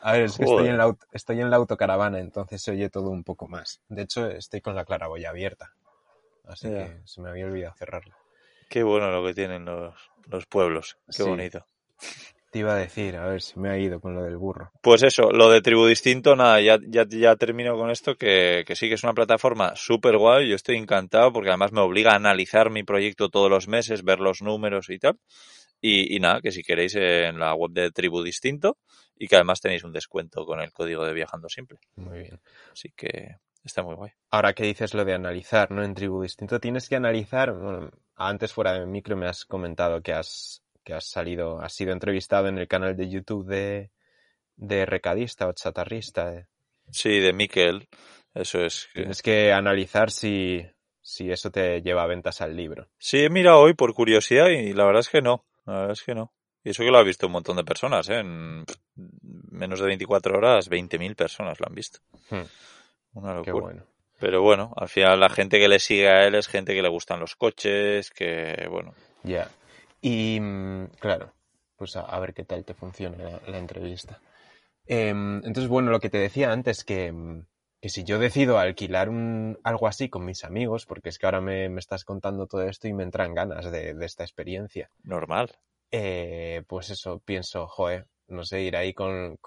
a 0.02 0.12
ver, 0.12 0.22
es 0.22 0.36
que 0.36 0.44
estoy 0.44 0.68
en, 0.68 0.78
la, 0.78 0.96
estoy 1.12 1.40
en 1.40 1.50
la 1.50 1.56
autocaravana, 1.56 2.18
entonces 2.18 2.60
se 2.62 2.72
oye 2.72 2.90
todo 2.90 3.10
un 3.10 3.24
poco 3.24 3.46
más. 3.48 3.80
De 3.88 4.02
hecho, 4.02 4.26
estoy 4.28 4.60
con 4.60 4.74
la 4.74 4.84
claraboya 4.84 5.30
abierta, 5.30 5.74
así 6.46 6.68
yeah. 6.68 6.86
que 6.88 7.00
se 7.04 7.20
me 7.20 7.30
había 7.30 7.46
olvidado 7.46 7.74
cerrarla. 7.76 8.16
Qué 8.68 8.82
bueno 8.82 9.10
lo 9.10 9.24
que 9.26 9.34
tienen 9.34 9.64
los, 9.64 9.94
los 10.26 10.46
pueblos, 10.46 10.96
qué 11.06 11.12
Sí. 11.12 11.22
bonito. 11.22 11.64
Te 12.52 12.58
iba 12.58 12.74
a 12.74 12.76
decir, 12.76 13.16
a 13.16 13.28
ver, 13.28 13.40
se 13.40 13.58
me 13.58 13.70
ha 13.70 13.78
ido 13.78 13.98
con 13.98 14.14
lo 14.14 14.22
del 14.22 14.36
burro. 14.36 14.70
Pues 14.82 15.02
eso, 15.02 15.30
lo 15.30 15.48
de 15.48 15.62
Tribu 15.62 15.86
Distinto, 15.86 16.36
nada, 16.36 16.60
ya, 16.60 16.78
ya, 16.86 17.06
ya 17.08 17.34
termino 17.34 17.78
con 17.78 17.90
esto, 17.90 18.14
que, 18.14 18.64
que 18.66 18.76
sí 18.76 18.88
que 18.88 18.96
es 18.96 19.04
una 19.04 19.14
plataforma 19.14 19.74
súper 19.74 20.18
guay, 20.18 20.50
yo 20.50 20.54
estoy 20.54 20.76
encantado 20.76 21.32
porque 21.32 21.48
además 21.48 21.72
me 21.72 21.80
obliga 21.80 22.12
a 22.12 22.16
analizar 22.16 22.68
mi 22.68 22.82
proyecto 22.82 23.30
todos 23.30 23.48
los 23.48 23.68
meses, 23.68 24.04
ver 24.04 24.20
los 24.20 24.42
números 24.42 24.90
y 24.90 24.98
tal. 24.98 25.18
Y, 25.80 26.14
y 26.14 26.20
nada, 26.20 26.42
que 26.42 26.52
si 26.52 26.62
queréis 26.62 26.94
en 26.94 27.38
la 27.38 27.54
web 27.54 27.70
de 27.72 27.90
Tribu 27.90 28.22
Distinto 28.22 28.76
y 29.16 29.28
que 29.28 29.36
además 29.36 29.62
tenéis 29.62 29.84
un 29.84 29.92
descuento 29.94 30.44
con 30.44 30.60
el 30.60 30.72
código 30.72 31.06
de 31.06 31.14
Viajando 31.14 31.48
Simple. 31.48 31.78
Muy 31.96 32.18
bien. 32.18 32.38
Así 32.70 32.92
que 32.94 33.36
está 33.64 33.82
muy 33.82 33.94
guay. 33.94 34.10
Ahora 34.30 34.52
que 34.52 34.64
dices 34.64 34.92
lo 34.92 35.06
de 35.06 35.14
analizar, 35.14 35.70
¿no? 35.70 35.82
En 35.82 35.94
Tribu 35.94 36.20
Distinto 36.22 36.60
tienes 36.60 36.86
que 36.86 36.96
analizar, 36.96 37.54
bueno, 37.54 37.90
antes 38.14 38.52
fuera 38.52 38.74
de 38.74 38.84
micro 38.84 39.16
me 39.16 39.26
has 39.26 39.46
comentado 39.46 40.02
que 40.02 40.12
has 40.12 40.61
que 40.84 40.94
has 40.94 41.08
salido, 41.08 41.60
has 41.60 41.74
sido 41.74 41.92
entrevistado 41.92 42.48
en 42.48 42.58
el 42.58 42.68
canal 42.68 42.96
de 42.96 43.08
YouTube 43.08 43.46
de, 43.46 43.90
de 44.56 44.86
recadista 44.86 45.48
o 45.48 45.52
chatarrista. 45.52 46.34
Eh. 46.34 46.46
Sí, 46.90 47.20
de 47.20 47.32
Miquel, 47.32 47.88
eso 48.34 48.60
es. 48.64 48.88
Tienes 48.94 49.22
que 49.22 49.52
analizar 49.52 50.10
si, 50.10 50.64
si 51.00 51.30
eso 51.30 51.50
te 51.50 51.82
lleva 51.82 52.02
a 52.04 52.08
ventas 52.08 52.40
al 52.40 52.56
libro. 52.56 52.88
Sí, 52.98 53.24
he 53.24 53.30
mirado 53.30 53.60
hoy 53.60 53.74
por 53.74 53.94
curiosidad 53.94 54.48
y 54.48 54.72
la 54.72 54.84
verdad 54.84 55.00
es 55.00 55.08
que 55.08 55.22
no, 55.22 55.44
la 55.66 55.74
verdad 55.74 55.92
es 55.92 56.02
que 56.02 56.14
no. 56.14 56.32
Y 56.64 56.70
eso 56.70 56.84
que 56.84 56.90
lo 56.90 56.98
ha 56.98 57.02
visto 57.02 57.26
un 57.26 57.32
montón 57.32 57.56
de 57.56 57.64
personas, 57.64 58.08
¿eh? 58.08 58.20
En 58.20 58.64
menos 58.94 59.80
de 59.80 59.86
24 59.86 60.38
horas, 60.38 60.70
20.000 60.70 61.16
personas 61.16 61.58
lo 61.58 61.66
han 61.66 61.74
visto. 61.74 61.98
Hmm. 62.30 62.42
Una 63.14 63.34
locura. 63.34 63.44
Qué 63.44 63.52
bueno. 63.52 63.82
Pero 64.20 64.40
bueno, 64.40 64.72
al 64.76 64.88
final 64.88 65.18
la 65.18 65.28
gente 65.28 65.58
que 65.58 65.66
le 65.66 65.80
sigue 65.80 66.08
a 66.08 66.24
él 66.24 66.36
es 66.36 66.46
gente 66.46 66.74
que 66.74 66.82
le 66.82 66.88
gustan 66.88 67.18
los 67.18 67.34
coches, 67.34 68.10
que 68.10 68.68
bueno. 68.70 68.94
Ya. 69.24 69.30
Yeah. 69.30 69.50
Y 70.02 70.40
claro, 70.98 71.32
pues 71.76 71.96
a, 71.96 72.00
a, 72.00 72.18
ver 72.20 72.34
qué 72.34 72.44
tal 72.44 72.64
te 72.64 72.74
funciona 72.74 73.16
la, 73.16 73.40
la 73.46 73.58
entrevista. 73.58 74.20
Eh, 74.86 75.08
entonces, 75.10 75.68
bueno, 75.68 75.90
lo 75.90 76.00
que 76.00 76.10
te 76.10 76.18
decía 76.18 76.52
antes, 76.52 76.84
que, 76.84 77.14
que 77.80 77.88
si 77.88 78.04
yo 78.04 78.18
decido 78.18 78.58
alquilar 78.58 79.08
un, 79.08 79.58
algo 79.62 79.86
así 79.86 80.08
con 80.08 80.24
mis 80.24 80.44
amigos, 80.44 80.86
porque 80.86 81.08
es 81.08 81.18
que 81.18 81.26
ahora 81.26 81.40
me, 81.40 81.68
me 81.68 81.78
estás 81.78 82.04
contando 82.04 82.46
todo 82.46 82.62
esto 82.64 82.88
y 82.88 82.92
me 82.92 83.04
entran 83.04 83.32
ganas 83.32 83.70
de, 83.70 83.94
de 83.94 84.06
esta 84.06 84.24
experiencia. 84.24 84.90
Normal. 85.04 85.52
Eh, 85.92 86.64
pues 86.66 86.90
eso, 86.90 87.20
pienso, 87.20 87.68
joder, 87.68 88.08
no 88.26 88.44
sé, 88.44 88.62
ir 88.62 88.76
ahí 88.76 88.94
con, 88.94 89.38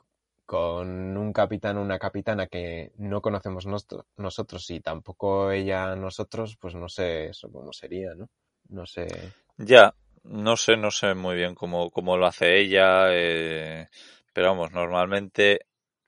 con 0.46 1.18
un 1.18 1.34
capitán 1.34 1.78
o 1.78 1.82
una 1.82 2.00
capitana 2.00 2.48
que 2.48 2.94
no 2.98 3.22
conocemos 3.22 3.65
nos, 3.65 3.88
nosotros 4.15 4.70
y 4.70 4.80
tampoco 4.80 5.52
ella 5.52 5.96
nosotros, 5.96 6.56
pues 6.58 6.76
no 6.76 6.88
sé 6.88 7.30
eso 7.30 7.52
cómo 7.52 7.74
sería, 7.74 8.13
¿no? 8.15 8.30
No 8.70 8.86
sé. 8.86 9.08
Ya, 9.58 9.96
no 10.26 10.58
sé, 10.58 10.78
no 10.78 10.92
sé 10.92 11.14
muy 11.14 11.36
bien 11.36 11.56
cómo, 11.56 11.90
cómo 11.92 12.18
lo 12.18 12.26
hace 12.26 12.60
ella, 12.60 13.08
eh, 13.12 13.88
pero 14.34 14.50
vamos, 14.50 14.72
normalmente 14.72 15.62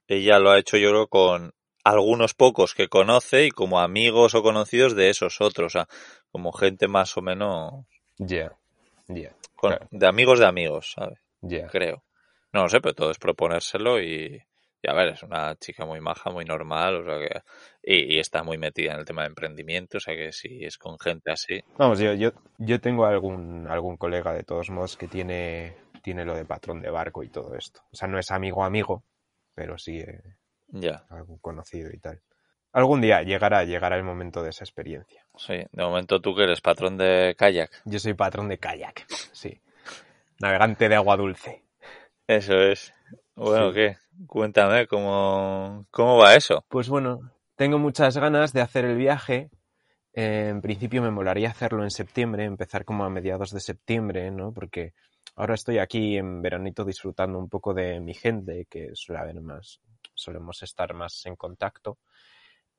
ella 0.07 0.39
lo 0.39 0.51
ha 0.51 0.59
hecho 0.59 0.77
yo 0.77 0.89
creo 0.89 1.07
con 1.07 1.53
algunos 1.83 2.33
pocos 2.33 2.73
que 2.73 2.89
conoce 2.89 3.45
y 3.45 3.51
como 3.51 3.79
amigos 3.79 4.35
o 4.35 4.43
conocidos 4.43 4.95
de 4.95 5.09
esos 5.09 5.39
otros, 5.41 5.67
o 5.67 5.79
sea, 5.79 5.87
como 6.31 6.51
gente 6.51 6.87
más 6.87 7.15
o 7.17 7.21
menos... 7.21 7.85
Ya, 8.17 8.27
yeah. 8.27 8.57
ya. 9.07 9.15
Yeah, 9.15 9.35
claro. 9.55 9.87
De 9.91 10.07
amigos 10.07 10.39
de 10.39 10.45
amigos, 10.45 10.93
¿sabes? 10.95 11.19
Ya. 11.41 11.59
Yeah. 11.59 11.67
Creo. 11.69 12.03
No 12.51 12.63
lo 12.63 12.69
sé, 12.69 12.81
pero 12.81 12.95
todo 12.95 13.11
es 13.11 13.19
proponérselo 13.19 14.01
y, 14.01 14.41
y, 14.87 14.89
a 14.89 14.93
ver, 14.93 15.09
es 15.09 15.23
una 15.23 15.55
chica 15.55 15.85
muy 15.85 15.99
maja, 16.01 16.29
muy 16.29 16.45
normal, 16.45 17.01
o 17.01 17.03
sea 17.03 17.19
que, 17.19 17.41
y, 17.83 18.15
y, 18.15 18.19
está 18.19 18.43
muy 18.43 18.57
metida 18.57 18.93
en 18.93 18.99
el 18.99 19.05
tema 19.05 19.23
de 19.23 19.29
emprendimiento, 19.29 19.97
o 19.97 19.99
sea 19.99 20.15
que 20.15 20.31
si 20.31 20.63
es 20.63 20.77
con 20.77 20.97
gente 20.99 21.31
así. 21.31 21.61
Vamos, 21.77 21.99
yo, 21.99 22.13
yo, 22.13 22.31
yo 22.57 22.79
tengo 22.79 23.05
algún, 23.05 23.67
algún 23.67 23.97
colega 23.97 24.33
de 24.33 24.43
todos 24.43 24.69
modos 24.69 24.97
que 24.97 25.07
tiene, 25.07 25.75
tiene 26.01 26.25
lo 26.25 26.35
de 26.35 26.45
patrón 26.45 26.81
de 26.81 26.89
barco 26.89 27.23
y 27.23 27.29
todo 27.29 27.55
esto. 27.55 27.81
O 27.91 27.95
sea, 27.95 28.07
no 28.07 28.17
es 28.19 28.31
amigo 28.31 28.63
amigo, 28.63 29.03
pero 29.53 29.77
sí 29.77 29.99
eh, 29.99 30.21
ya. 30.67 31.05
algún 31.09 31.37
conocido 31.39 31.91
y 31.91 31.99
tal. 31.99 32.21
Algún 32.71 33.01
día 33.01 33.23
llegará, 33.23 33.63
llegará 33.63 33.97
el 33.97 34.03
momento 34.03 34.43
de 34.43 34.51
esa 34.51 34.63
experiencia. 34.63 35.25
Sí, 35.35 35.55
de 35.71 35.83
momento 35.83 36.21
tú 36.21 36.35
que 36.35 36.43
eres 36.43 36.61
patrón 36.61 36.97
de 36.97 37.35
kayak. 37.37 37.71
Yo 37.85 37.99
soy 37.99 38.13
patrón 38.13 38.49
de 38.49 38.57
kayak, 38.57 39.05
sí. 39.33 39.59
Navegante 40.39 40.87
de 40.87 40.95
agua 40.95 41.17
dulce. 41.17 41.63
Eso 42.27 42.53
es. 42.55 42.93
Bueno, 43.35 43.69
sí. 43.69 43.75
¿qué? 43.75 43.97
Cuéntame, 44.25 44.87
¿cómo, 44.87 45.85
¿cómo 45.91 46.17
va 46.17 46.35
eso? 46.35 46.65
Pues 46.69 46.89
bueno, 46.89 47.31
tengo 47.55 47.77
muchas 47.77 48.17
ganas 48.17 48.51
de 48.51 48.61
hacer 48.61 48.85
el 48.85 48.97
viaje. 48.97 49.49
Eh, 50.13 50.47
en 50.49 50.61
principio 50.61 51.03
me 51.03 51.11
molaría 51.11 51.49
hacerlo 51.49 51.83
en 51.83 51.91
septiembre, 51.91 52.45
empezar 52.45 52.83
como 52.83 53.05
a 53.05 53.09
mediados 53.09 53.51
de 53.51 53.59
septiembre, 53.59 54.31
¿no? 54.31 54.51
Porque 54.51 54.93
ahora 55.35 55.53
estoy 55.53 55.77
aquí 55.77 56.17
en 56.17 56.41
veranito 56.41 56.83
disfrutando 56.83 57.37
un 57.37 57.47
poco 57.47 57.75
de 57.75 57.99
mi 57.99 58.15
gente, 58.15 58.65
que 58.67 58.91
suele 58.95 59.21
haber 59.21 59.39
más, 59.41 59.81
solemos 60.15 60.63
estar 60.63 60.93
más 60.95 61.23
en 61.27 61.35
contacto. 61.35 61.99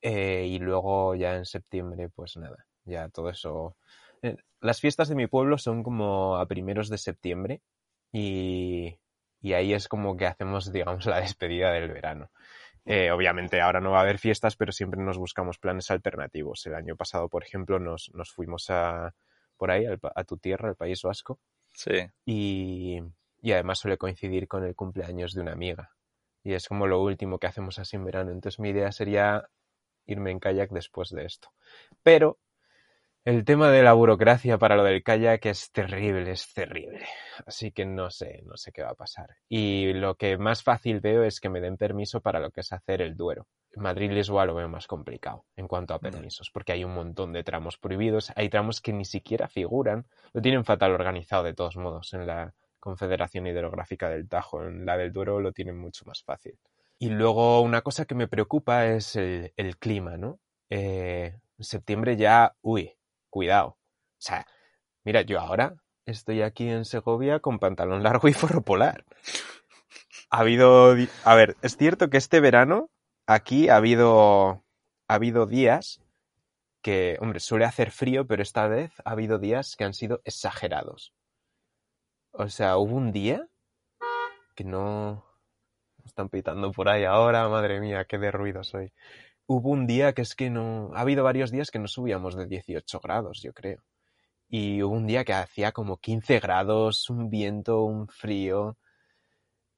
Eh, 0.03 0.47
y 0.49 0.59
luego 0.59 1.15
ya 1.15 1.37
en 1.37 1.45
septiembre, 1.45 2.09
pues 2.09 2.37
nada, 2.37 2.67
ya 2.85 3.09
todo 3.11 3.31
eso. 3.31 3.77
Eh, 4.23 4.37
las 4.61 4.81
fiestas 4.81 5.09
de 5.09 5.15
mi 5.15 5.29
pueblo 5.29 5.57
son 5.59 5.85
como 5.85 6.37
a 6.37 6.47
primeros 6.47 6.89
de 6.89 6.99
septiembre 6.99 7.63
y, 8.13 8.97
y 9.41 9.53
ahí 9.53 9.73
es 9.73 9.89
como 9.89 10.17
que 10.17 10.27
hacemos, 10.27 10.73
digamos, 10.73 11.07
la 11.07 11.21
despedida 11.21 11.73
del 11.73 11.93
verano. 11.93 12.31
Eh, 12.85 13.11
obviamente 13.11 13.61
ahora 13.61 13.81
no 13.81 13.91
va 13.91 13.99
a 13.99 14.03
haber 14.03 14.19
fiestas, 14.19 14.57
pero 14.57 14.73
siempre 14.73 15.03
nos 15.03 15.19
buscamos 15.19 15.59
planes 15.59 15.91
alternativos. 15.91 16.65
El 16.67 16.75
año 16.75 16.97
pasado, 16.97 17.29
por 17.29 17.45
ejemplo, 17.45 17.79
nos, 17.79 18.11
nos 18.15 18.31
fuimos 18.31 18.71
a 18.71 19.15
por 19.59 19.71
ahí, 19.71 19.85
al, 19.85 19.99
a 20.15 20.25
tu 20.25 20.39
tierra, 20.39 20.71
al 20.71 20.77
País 20.77 21.03
Vasco. 21.03 21.39
Sí. 21.75 22.09
Y, 22.25 22.99
y 23.43 23.53
además 23.53 23.81
suele 23.81 23.99
coincidir 23.99 24.49
con 24.49 24.65
el 24.65 24.75
cumpleaños 24.75 25.35
de 25.35 25.43
una 25.43 25.53
amiga. 25.53 25.91
Y 26.43 26.55
es 26.55 26.67
como 26.67 26.87
lo 26.87 27.03
último 27.03 27.39
que 27.39 27.47
hacemos 27.47 27.79
así 27.79 27.97
en 27.97 28.05
verano. 28.05 28.31
Entonces 28.31 28.59
mi 28.59 28.71
idea 28.71 28.91
sería 28.91 29.49
irme 30.07 30.31
en 30.31 30.39
kayak 30.39 30.71
después 30.71 31.11
de 31.11 31.27
esto. 31.27 31.51
Pero 32.03 32.39
El 33.29 33.45
tema 33.45 33.71
de 33.71 33.83
la 33.83 33.93
burocracia 33.93 34.57
para 34.57 34.75
lo 34.75 34.85
del 34.85 35.03
kayak 35.03 35.45
es 35.45 35.71
terrible, 35.71 36.31
es 36.31 36.51
terrible. 36.55 37.05
Así 37.45 37.73
que 37.73 37.85
no 37.85 38.09
sé, 38.09 38.41
no 38.47 38.57
sé 38.57 38.73
qué 38.73 38.83
va 38.83 38.93
a 38.93 38.95
pasar. 38.95 39.37
Y 39.51 39.93
lo 39.93 40.15
que 40.15 40.39
más 40.39 40.63
fácil 40.63 41.01
veo 41.01 41.23
es 41.25 41.39
que 41.39 41.51
me 41.51 41.61
den 41.61 41.77
permiso 41.77 42.23
para 42.23 42.41
lo 42.41 42.51
que 42.51 42.63
es 42.63 42.73
hacer 42.73 43.03
el 43.03 43.19
Duero. 43.19 43.47
Madrid-Lisboa 43.77 44.47
lo 44.47 44.55
veo 44.55 44.71
más 44.71 44.87
complicado 44.87 45.45
en 45.57 45.69
cuanto 45.69 45.93
a 45.93 45.99
permisos, 45.99 46.51
porque 46.51 46.73
hay 46.73 46.85
un 46.85 46.95
montón 46.95 47.35
de 47.35 47.45
tramos 47.45 47.77
prohibidos, 47.77 48.33
hay 48.35 48.49
tramos 48.49 48.81
que 48.81 48.95
ni 48.95 49.05
siquiera 49.05 49.47
figuran, 49.47 50.07
lo 50.33 50.41
tienen 50.41 50.65
fatal 50.65 50.93
organizado 50.93 51.43
de 51.43 51.53
todos 51.53 51.77
modos 51.77 52.15
en 52.15 52.27
la 52.27 52.55
Confederación 52.81 53.47
Hidrográfica 53.47 54.09
del 54.09 54.27
Tajo, 54.27 54.65
en 54.65 54.87
la 54.87 54.97
del 54.97 55.13
Duero 55.13 55.39
lo 55.39 55.53
tienen 55.53 55.77
mucho 55.77 56.07
más 56.07 56.23
fácil. 56.23 56.59
Y 56.99 57.11
luego 57.11 57.61
una 57.61 57.83
cosa 57.83 58.07
que 58.07 58.15
me 58.15 58.27
preocupa 58.27 58.87
es 58.87 59.17
el, 59.17 59.53
el 59.59 59.77
clima, 59.77 60.17
¿no? 60.17 60.41
Eh, 60.71 61.37
en 61.59 61.65
septiembre 61.65 62.17
ya, 62.17 62.57
uy, 62.63 62.95
cuidado. 63.31 63.69
O 63.69 64.21
sea, 64.21 64.47
mira, 65.05 65.23
yo 65.23 65.41
ahora 65.41 65.77
estoy 66.07 66.43
aquí 66.43 66.69
en 66.69 66.85
Segovia 66.85 67.41
con 67.41 67.59
pantalón 67.59 68.03
largo 68.03 68.29
y 68.29 68.33
forro 68.33 68.63
polar. 68.63 69.05
Ha 70.31 70.41
habido, 70.41 70.95
a 71.25 71.35
ver, 71.35 71.57
es 71.63 71.77
cierto 71.77 72.11
que 72.11 72.19
este 72.19 72.41
verano 72.41 72.91
aquí 73.27 73.69
ha 73.69 73.77
habido, 73.77 74.65
ha 75.09 75.15
habido 75.15 75.47
días 75.47 76.03
que, 76.83 77.17
hombre, 77.21 77.41
suele 77.41 77.65
hacer 77.65 77.91
frío, 77.91 78.27
pero 78.27 78.43
esta 78.43 78.67
vez 78.69 78.93
ha 79.05 79.13
habido 79.13 79.39
días 79.39 79.77
que 79.77 79.85
han 79.85 79.95
sido 79.95 80.21
exagerados. 80.25 81.15
O 82.33 82.49
sea, 82.49 82.77
hubo 82.77 82.97
un 82.97 83.13
día 83.13 83.47
que 84.55 84.65
no... 84.65 85.25
Están 86.05 86.31
pitando 86.31 86.73
por 86.73 86.89
ahí 86.89 87.05
ahora, 87.05 87.49
madre 87.49 87.81
mía, 87.81 88.07
qué 88.07 88.17
de 88.17 88.31
ruido 88.31 88.65
soy 88.65 88.93
hubo 89.49 89.71
un 89.71 89.87
día 89.87 90.13
que 90.13 90.23
es 90.23 90.35
que 90.37 90.51
no. 90.51 90.91
Ha 90.95 91.01
habido 91.01 91.25
varios 91.25 91.51
días 91.51 91.71
que 91.71 91.79
no 91.81 91.89
subíamos 91.89 92.37
de 92.37 92.47
18 92.47 93.01
grados, 93.01 93.41
yo 93.43 93.53
creo. 93.53 93.83
Y 94.49 94.83
hubo 94.83 94.95
un 94.95 95.07
día 95.07 95.25
que 95.25 95.33
hacía 95.33 95.73
como 95.73 95.99
15 95.99 96.39
grados, 96.41 97.11
un 97.11 97.31
viento, 97.31 97.83
un 97.85 98.09
frío. 98.09 98.79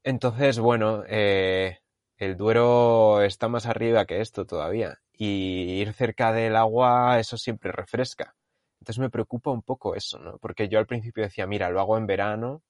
Entonces, 0.03 0.59
bueno, 0.59 1.05
eh, 1.07 1.79
el 2.17 2.37
Duero 2.37 3.23
está 3.23 3.49
más 3.49 3.67
arriba 3.67 4.07
que 4.07 4.21
esto 4.21 4.45
todavía. 4.45 4.99
Y 5.13 5.81
ir 5.81 5.93
cerca 5.95 6.33
del 6.33 6.57
agua, 6.57 7.21
eso 7.21 7.37
siempre 7.37 7.73
refresca. 7.73 8.35
Entonces 8.81 8.99
me 9.01 9.11
preocupa 9.11 9.51
un 9.51 9.63
poco 9.63 9.95
eso, 9.95 10.19
¿no? 10.19 10.39
Porque 10.39 10.69
yo 10.69 10.79
al 10.79 10.87
principio 10.87 11.23
decía, 11.23 11.47
mira, 11.47 11.71
lo 11.71 11.81
hago 11.81 11.97
en 11.99 12.07
verano, 12.07 12.63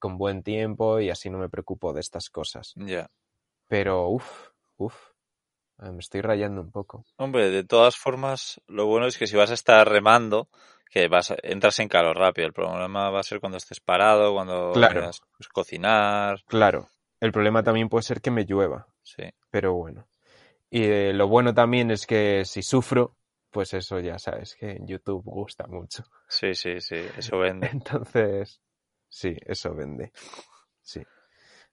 con 0.00 0.18
buen 0.18 0.42
tiempo, 0.42 1.00
y 1.00 1.10
así 1.10 1.30
no 1.30 1.38
me 1.38 1.50
preocupo 1.50 1.92
de 1.92 2.00
estas 2.00 2.30
cosas. 2.30 2.72
Ya. 2.76 3.08
Pero, 3.68 4.08
uff, 4.08 4.48
uff. 4.78 5.11
Ah, 5.84 5.90
me 5.90 5.98
estoy 5.98 6.20
rayando 6.20 6.60
un 6.60 6.70
poco. 6.70 7.04
Hombre, 7.16 7.50
de 7.50 7.64
todas 7.64 7.96
formas, 7.96 8.60
lo 8.68 8.86
bueno 8.86 9.06
es 9.08 9.18
que 9.18 9.26
si 9.26 9.36
vas 9.36 9.50
a 9.50 9.54
estar 9.54 9.88
remando, 9.88 10.48
que 10.88 11.08
vas, 11.08 11.34
entras 11.42 11.80
en 11.80 11.88
calor 11.88 12.16
rápido. 12.16 12.46
El 12.46 12.52
problema 12.52 13.10
va 13.10 13.18
a 13.18 13.24
ser 13.24 13.40
cuando 13.40 13.58
estés 13.58 13.80
parado, 13.80 14.32
cuando 14.32 14.70
Claro. 14.72 14.94
quieras, 14.94 15.20
pues, 15.36 15.48
cocinar. 15.48 16.40
Claro, 16.46 16.86
el 17.18 17.32
problema 17.32 17.64
también 17.64 17.88
puede 17.88 18.04
ser 18.04 18.20
que 18.20 18.30
me 18.30 18.44
llueva, 18.44 18.86
Sí. 19.02 19.24
pero 19.50 19.74
bueno. 19.74 20.06
Y 20.70 20.84
eh, 20.84 21.12
lo 21.12 21.26
bueno 21.26 21.52
también 21.52 21.90
es 21.90 22.06
que 22.06 22.44
si 22.44 22.62
sufro, 22.62 23.16
pues 23.50 23.74
eso 23.74 23.98
ya 23.98 24.18
sabes 24.20 24.54
que 24.54 24.70
en 24.70 24.86
YouTube 24.86 25.24
gusta 25.24 25.66
mucho. 25.66 26.04
Sí, 26.28 26.54
sí, 26.54 26.80
sí, 26.80 26.96
eso 27.16 27.38
vende. 27.40 27.68
Entonces, 27.72 28.60
sí, 29.08 29.36
eso 29.46 29.74
vende. 29.74 30.12
Sí. 30.80 31.02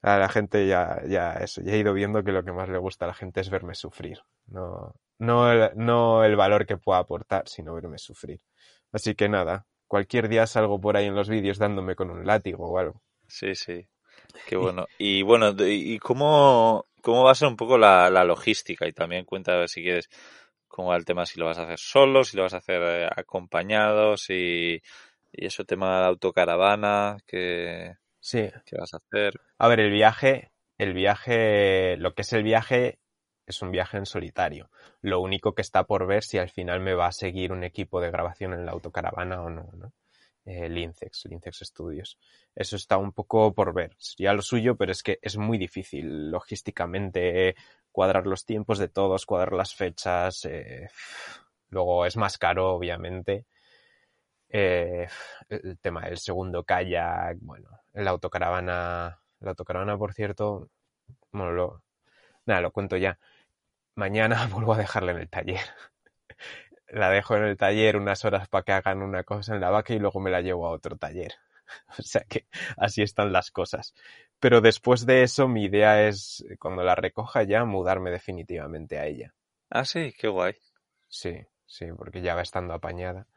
A 0.02 0.18
la 0.18 0.30
gente 0.30 0.66
ya, 0.66 1.02
ya 1.08 1.34
eso, 1.34 1.62
ya 1.62 1.74
he 1.74 1.78
ido 1.78 1.94
viendo 1.94 2.24
que 2.24 2.32
lo 2.32 2.44
que 2.44 2.54
más 2.54 2.70
le 2.70 2.78
gusta 2.78 3.06
a 3.06 3.10
la 3.10 3.14
gente 3.14 3.42
es 3.42 3.50
verme 3.50 3.76
sufrir. 3.76 4.20
No, 4.48 4.96
no, 5.18 5.52
el, 5.52 5.72
no 5.76 6.24
el 6.24 6.36
valor 6.36 6.66
que 6.66 6.78
pueda 6.78 7.00
aportar, 7.00 7.48
sino 7.50 7.74
verme 7.74 7.98
sufrir. 7.98 8.40
Así 8.94 9.14
que 9.16 9.28
nada, 9.28 9.66
cualquier 9.88 10.30
día 10.30 10.48
salgo 10.48 10.80
por 10.80 10.96
ahí 10.96 11.08
en 11.08 11.16
los 11.16 11.28
vídeos 11.28 11.58
dándome 11.58 11.96
con 11.96 12.10
un 12.12 12.26
látigo 12.26 12.70
o 12.70 12.78
algo. 12.78 13.02
Sí, 13.28 13.56
sí. 13.56 13.88
Qué 14.48 14.56
bueno. 14.56 14.88
Y 14.98 15.22
bueno, 15.22 15.54
¿y 15.60 16.00
cómo, 16.00 16.86
cómo 17.02 17.24
va 17.24 17.32
a 17.32 17.36
ser 17.36 17.50
un 17.50 17.58
poco 17.58 17.78
la, 17.78 18.10
la 18.10 18.24
logística? 18.24 18.88
Y 18.88 18.94
también 18.94 19.26
cuenta, 19.26 19.68
si 19.68 19.82
quieres, 19.84 20.10
cómo 20.68 20.90
va 20.90 20.96
el 20.96 21.06
tema, 21.06 21.26
si 21.26 21.40
lo 21.40 21.46
vas 21.46 21.58
a 21.58 21.64
hacer 21.64 21.80
solo, 21.80 22.24
si 22.24 22.38
lo 22.38 22.44
vas 22.44 22.54
a 22.54 22.58
hacer 22.58 22.82
eh, 22.82 23.10
acompañado, 23.14 24.16
si... 24.16 24.82
Y 25.32 25.46
eso, 25.46 25.64
tema 25.64 26.00
de 26.00 26.08
autocaravana, 26.08 27.18
que, 27.28 27.96
Sí, 28.20 28.50
que 28.66 28.78
vas 28.78 28.94
a 28.94 28.98
hacer. 28.98 29.34
A 29.58 29.68
ver, 29.68 29.80
el 29.80 29.92
viaje, 29.92 30.52
el 30.78 30.94
viaje, 30.94 31.96
lo 31.98 32.14
que 32.14 32.22
es 32.24 32.34
el 32.34 32.44
viaje 32.44 33.00
es 33.46 33.62
un 33.62 33.72
viaje 33.72 33.98
en 33.98 34.06
solitario. 34.06 34.70
Lo 35.02 35.22
único 35.22 35.54
que 35.56 35.62
está 35.62 35.86
por 35.86 36.06
ver 36.06 36.24
si 36.24 36.38
al 36.38 36.50
final 36.50 36.82
me 36.82 36.94
va 36.94 37.08
a 37.08 37.12
seguir 37.12 37.52
un 37.52 37.64
equipo 37.64 38.02
de 38.02 38.12
grabación 38.12 38.54
en 38.54 38.66
la 38.66 38.74
autocaravana 38.74 39.42
o 39.42 39.50
no, 39.50 39.70
¿no? 39.74 39.94
Eh, 40.46 40.70
Lincex, 40.70 41.26
Lincex 41.26 41.60
Studios. 41.60 42.18
Eso 42.56 42.76
está 42.76 42.98
un 42.98 43.12
poco 43.14 43.54
por 43.54 43.74
ver. 43.74 43.96
Sería 43.98 44.34
lo 44.34 44.42
suyo, 44.42 44.76
pero 44.76 44.92
es 44.92 45.04
que 45.04 45.20
es 45.22 45.38
muy 45.38 45.58
difícil 45.58 46.30
logísticamente 46.32 47.56
cuadrar 47.92 48.28
los 48.28 48.46
tiempos 48.46 48.80
de 48.80 48.88
todos, 48.90 49.26
cuadrar 49.26 49.54
las 49.54 49.74
fechas. 49.76 50.46
eh, 50.46 50.90
luego 51.70 52.06
es 52.06 52.18
más 52.18 52.38
caro, 52.38 52.74
obviamente. 52.74 53.46
Eh, 54.50 55.08
el 55.50 55.78
tema 55.80 56.02
del 56.02 56.18
segundo 56.18 56.64
kayak, 56.64 57.38
bueno, 57.42 57.70
la 57.94 58.12
autocaravana, 58.12 59.20
la 59.40 59.50
autocaravana, 59.50 59.98
por 59.98 60.14
cierto, 60.14 60.70
bueno, 61.32 61.52
lo, 61.52 61.84
nada, 62.46 62.62
lo 62.62 62.72
cuento 62.72 62.98
ya. 62.98 63.20
Mañana 63.96 64.48
vuelvo 64.52 64.74
a 64.74 64.78
dejarla 64.78 65.12
en 65.12 65.20
el 65.20 65.30
taller. 65.30 65.62
La 66.88 67.10
dejo 67.10 67.36
en 67.36 67.44
el 67.44 67.58
taller 67.58 67.98
unas 67.98 68.26
horas 68.26 68.48
para 68.48 68.64
que 68.64 68.72
hagan 68.72 69.04
una 69.04 69.24
cosa 69.24 69.54
en 69.54 69.62
la 69.62 69.70
vaca 69.70 69.94
y 69.94 70.00
luego 70.00 70.20
me 70.20 70.32
la 70.32 70.42
llevo 70.42 70.68
a 70.68 70.72
otro 70.72 70.98
taller. 70.98 71.34
O 72.00 72.02
sea 72.02 72.24
que 72.28 72.48
así 72.78 73.04
están 73.04 73.32
las 73.32 73.52
cosas. 73.52 73.94
Pero 74.40 74.60
después 74.60 75.06
de 75.06 75.22
eso, 75.22 75.48
mi 75.48 75.66
idea 75.66 76.08
es, 76.08 76.44
cuando 76.58 76.82
la 76.82 76.96
recoja 76.96 77.44
ya, 77.44 77.64
mudarme 77.64 78.10
definitivamente 78.10 78.98
a 78.98 79.06
ella. 79.06 79.36
Ah, 79.70 79.86
sí, 79.86 80.14
qué 80.18 80.30
guay. 80.30 80.56
Sí, 81.08 81.46
sí, 81.68 81.86
porque 81.96 82.22
ya 82.22 82.34
va 82.34 82.42
estando 82.42 82.74
apañada. 82.74 83.28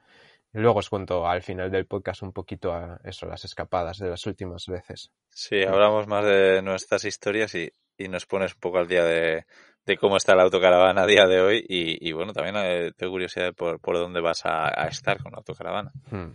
Y 0.54 0.58
luego 0.58 0.80
os 0.80 0.90
cuento 0.90 1.26
al 1.26 1.42
final 1.42 1.70
del 1.70 1.86
podcast 1.86 2.22
un 2.22 2.32
poquito 2.32 2.72
a 2.72 3.00
eso, 3.04 3.26
las 3.26 3.44
escapadas 3.44 3.98
de 3.98 4.10
las 4.10 4.26
últimas 4.26 4.66
veces. 4.66 5.10
Sí, 5.30 5.62
hablamos 5.62 6.06
más 6.06 6.24
de 6.24 6.60
nuestras 6.62 7.04
historias 7.04 7.54
y, 7.54 7.72
y 7.96 8.08
nos 8.08 8.26
pones 8.26 8.54
un 8.54 8.60
poco 8.60 8.78
al 8.78 8.88
día 8.88 9.04
de, 9.04 9.46
de 9.86 9.96
cómo 9.96 10.16
está 10.16 10.34
la 10.34 10.42
autocaravana 10.42 11.02
a 11.02 11.06
día 11.06 11.26
de 11.26 11.40
hoy 11.40 11.64
y, 11.66 12.06
y 12.06 12.12
bueno, 12.12 12.32
también 12.32 12.56
eh, 12.58 12.92
tengo 12.96 13.12
curiosidad 13.12 13.54
por, 13.54 13.80
por 13.80 13.96
dónde 13.96 14.20
vas 14.20 14.44
a, 14.44 14.68
a 14.68 14.88
estar 14.88 15.22
con 15.22 15.32
la 15.32 15.38
autocaravana. 15.38 15.92
Hmm. 16.10 16.32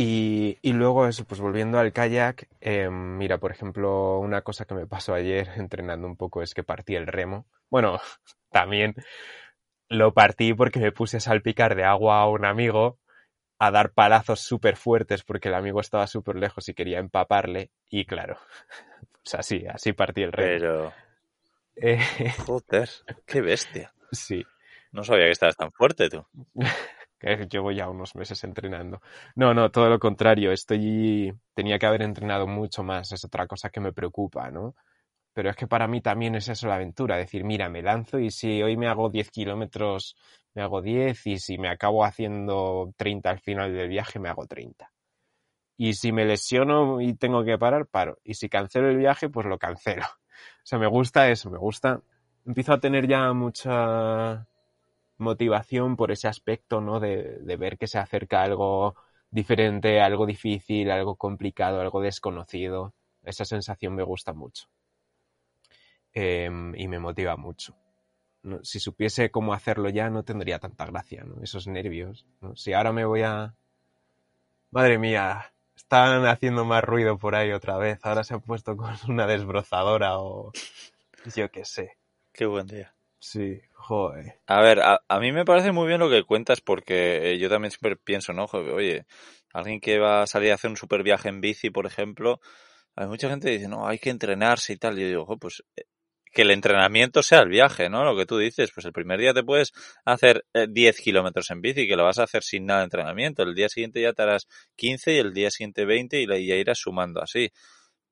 Y, 0.00 0.58
y 0.62 0.74
luego 0.74 1.08
eso, 1.08 1.24
pues 1.24 1.40
volviendo 1.40 1.76
al 1.78 1.92
kayak, 1.92 2.48
eh, 2.60 2.88
mira, 2.88 3.38
por 3.38 3.50
ejemplo, 3.50 4.20
una 4.20 4.42
cosa 4.42 4.64
que 4.64 4.74
me 4.74 4.86
pasó 4.86 5.12
ayer 5.12 5.48
entrenando 5.56 6.06
un 6.06 6.16
poco 6.16 6.40
es 6.40 6.54
que 6.54 6.62
partí 6.62 6.94
el 6.94 7.08
remo. 7.08 7.46
Bueno, 7.68 7.98
también 8.52 8.94
lo 9.88 10.14
partí 10.14 10.54
porque 10.54 10.78
me 10.78 10.92
puse 10.92 11.16
a 11.16 11.20
salpicar 11.20 11.74
de 11.74 11.82
agua 11.82 12.20
a 12.20 12.28
un 12.28 12.44
amigo, 12.44 12.98
a 13.58 13.70
dar 13.70 13.92
palazos 13.92 14.40
súper 14.40 14.76
fuertes 14.76 15.24
porque 15.24 15.48
el 15.48 15.54
amigo 15.54 15.80
estaba 15.80 16.06
súper 16.06 16.36
lejos 16.36 16.68
y 16.68 16.74
quería 16.74 16.98
empaparle 16.98 17.70
y 17.88 18.04
claro, 18.04 18.38
pues 19.22 19.34
así, 19.34 19.64
así 19.66 19.92
partí 19.92 20.22
el 20.22 20.32
remo. 20.32 20.58
Pero, 20.58 20.92
Eh, 21.76 21.98
joder, 22.46 22.88
qué 23.26 23.40
bestia. 23.40 23.92
sí. 24.12 24.44
No 24.90 25.04
sabía 25.04 25.26
que 25.26 25.32
estabas 25.32 25.56
tan 25.56 25.70
fuerte 25.72 26.08
tú. 26.08 26.24
que 27.18 27.46
llevo 27.50 27.72
ya 27.72 27.88
unos 27.90 28.14
meses 28.14 28.42
entrenando. 28.44 29.00
No, 29.34 29.52
no, 29.52 29.70
todo 29.70 29.88
lo 29.90 29.98
contrario. 29.98 30.50
Estoy. 30.50 31.32
Tenía 31.54 31.78
que 31.78 31.86
haber 31.86 32.02
entrenado 32.02 32.46
mucho 32.46 32.82
más. 32.82 33.12
Es 33.12 33.24
otra 33.24 33.46
cosa 33.46 33.70
que 33.70 33.80
me 33.80 33.92
preocupa, 33.92 34.50
¿no? 34.50 34.74
Pero 35.34 35.50
es 35.50 35.56
que 35.56 35.66
para 35.66 35.86
mí 35.88 36.00
también 36.00 36.34
es 36.36 36.48
eso 36.48 36.68
la 36.68 36.76
aventura. 36.76 37.16
Decir, 37.16 37.44
mira, 37.44 37.68
me 37.68 37.82
lanzo 37.82 38.18
y 38.18 38.30
si 38.30 38.62
hoy 38.62 38.76
me 38.76 38.88
hago 38.88 39.10
10 39.10 39.30
kilómetros, 39.30 40.16
me 40.58 40.64
hago 40.64 40.82
10 40.82 41.24
y 41.28 41.38
si 41.38 41.56
me 41.56 41.68
acabo 41.68 42.04
haciendo 42.04 42.92
30 42.96 43.30
al 43.30 43.38
final 43.38 43.72
del 43.72 43.88
viaje, 43.88 44.18
me 44.18 44.28
hago 44.28 44.44
30. 44.44 44.92
Y 45.76 45.94
si 45.94 46.10
me 46.10 46.24
lesiono 46.24 47.00
y 47.00 47.14
tengo 47.14 47.44
que 47.44 47.56
parar, 47.56 47.86
paro. 47.86 48.18
Y 48.24 48.34
si 48.34 48.48
cancelo 48.48 48.88
el 48.88 48.96
viaje, 48.96 49.28
pues 49.28 49.46
lo 49.46 49.56
cancelo. 49.56 50.04
O 50.04 50.66
sea, 50.68 50.80
me 50.80 50.88
gusta 50.88 51.30
eso, 51.30 51.48
me 51.48 51.58
gusta. 51.58 52.02
Empiezo 52.44 52.72
a 52.72 52.80
tener 52.80 53.06
ya 53.06 53.32
mucha 53.32 54.48
motivación 55.16 55.96
por 55.96 56.10
ese 56.10 56.26
aspecto, 56.26 56.80
¿no? 56.80 56.98
De, 56.98 57.38
de, 57.40 57.56
ver 57.56 57.78
que 57.78 57.86
se 57.86 57.98
acerca 57.98 58.42
algo 58.42 58.96
diferente, 59.30 60.00
algo 60.00 60.26
difícil, 60.26 60.90
algo 60.90 61.14
complicado, 61.14 61.80
algo 61.80 62.00
desconocido. 62.00 62.94
Esa 63.22 63.44
sensación 63.44 63.94
me 63.94 64.02
gusta 64.02 64.32
mucho. 64.32 64.68
Eh, 66.12 66.50
y 66.74 66.88
me 66.88 66.98
motiva 66.98 67.36
mucho. 67.36 67.76
¿No? 68.48 68.64
Si 68.64 68.80
supiese 68.80 69.30
cómo 69.30 69.52
hacerlo 69.54 69.88
ya, 69.90 70.10
no 70.10 70.24
tendría 70.24 70.58
tanta 70.58 70.86
gracia, 70.86 71.24
¿no? 71.24 71.42
Esos 71.42 71.66
nervios. 71.66 72.26
¿no? 72.40 72.56
Si 72.56 72.72
ahora 72.72 72.92
me 72.92 73.04
voy 73.04 73.22
a... 73.22 73.54
Madre 74.70 74.98
mía, 74.98 75.52
están 75.76 76.26
haciendo 76.26 76.64
más 76.64 76.84
ruido 76.84 77.18
por 77.18 77.34
ahí 77.34 77.52
otra 77.52 77.78
vez. 77.78 77.98
Ahora 78.02 78.24
se 78.24 78.34
han 78.34 78.40
puesto 78.42 78.76
con 78.76 78.92
una 79.08 79.26
desbrozadora 79.26 80.18
o 80.18 80.52
yo 81.36 81.50
qué 81.50 81.64
sé. 81.64 81.96
Qué 82.32 82.46
buen 82.46 82.66
día. 82.66 82.94
Sí, 83.20 83.60
joder. 83.74 84.40
A 84.46 84.60
ver, 84.60 84.80
a, 84.80 85.00
a 85.08 85.18
mí 85.20 85.32
me 85.32 85.44
parece 85.44 85.72
muy 85.72 85.88
bien 85.88 86.00
lo 86.00 86.08
que 86.10 86.22
cuentas 86.24 86.60
porque 86.60 87.32
eh, 87.32 87.38
yo 87.38 87.48
también 87.48 87.72
siempre 87.72 87.96
pienso, 87.96 88.32
¿no? 88.32 88.46
Joder, 88.46 88.72
Oye, 88.74 89.06
alguien 89.52 89.80
que 89.80 89.98
va 89.98 90.22
a 90.22 90.26
salir 90.26 90.52
a 90.52 90.54
hacer 90.54 90.70
un 90.70 90.76
super 90.76 91.02
viaje 91.02 91.28
en 91.28 91.40
bici, 91.40 91.70
por 91.70 91.86
ejemplo, 91.86 92.40
hay 92.96 93.06
mucha 93.08 93.28
gente 93.30 93.48
que 93.48 93.54
dice, 93.54 93.68
no, 93.68 93.88
hay 93.88 93.98
que 93.98 94.10
entrenarse 94.10 94.74
y 94.74 94.76
tal. 94.76 94.98
Y 94.98 95.02
yo 95.02 95.08
digo, 95.08 95.26
"Jo, 95.26 95.38
pues 95.38 95.64
eh, 95.76 95.84
que 96.32 96.42
el 96.42 96.50
entrenamiento 96.50 97.22
sea 97.22 97.40
el 97.40 97.48
viaje, 97.48 97.88
¿no? 97.88 98.04
Lo 98.04 98.16
que 98.16 98.26
tú 98.26 98.38
dices, 98.38 98.70
pues 98.72 98.86
el 98.86 98.92
primer 98.92 99.20
día 99.20 99.34
te 99.34 99.42
puedes 99.42 99.72
hacer 100.04 100.44
eh, 100.54 100.66
10 100.68 101.00
kilómetros 101.00 101.50
en 101.50 101.60
bici, 101.60 101.86
que 101.86 101.96
lo 101.96 102.04
vas 102.04 102.18
a 102.18 102.24
hacer 102.24 102.42
sin 102.42 102.66
nada 102.66 102.80
de 102.80 102.84
entrenamiento. 102.84 103.42
El 103.42 103.54
día 103.54 103.68
siguiente 103.68 104.00
ya 104.00 104.12
te 104.12 104.22
harás 104.22 104.46
15 104.76 105.14
y 105.14 105.18
el 105.18 105.32
día 105.32 105.50
siguiente 105.50 105.84
20 105.84 106.20
y 106.20 106.26
ya 106.26 106.54
irás 106.54 106.78
sumando 106.78 107.22
así. 107.22 107.50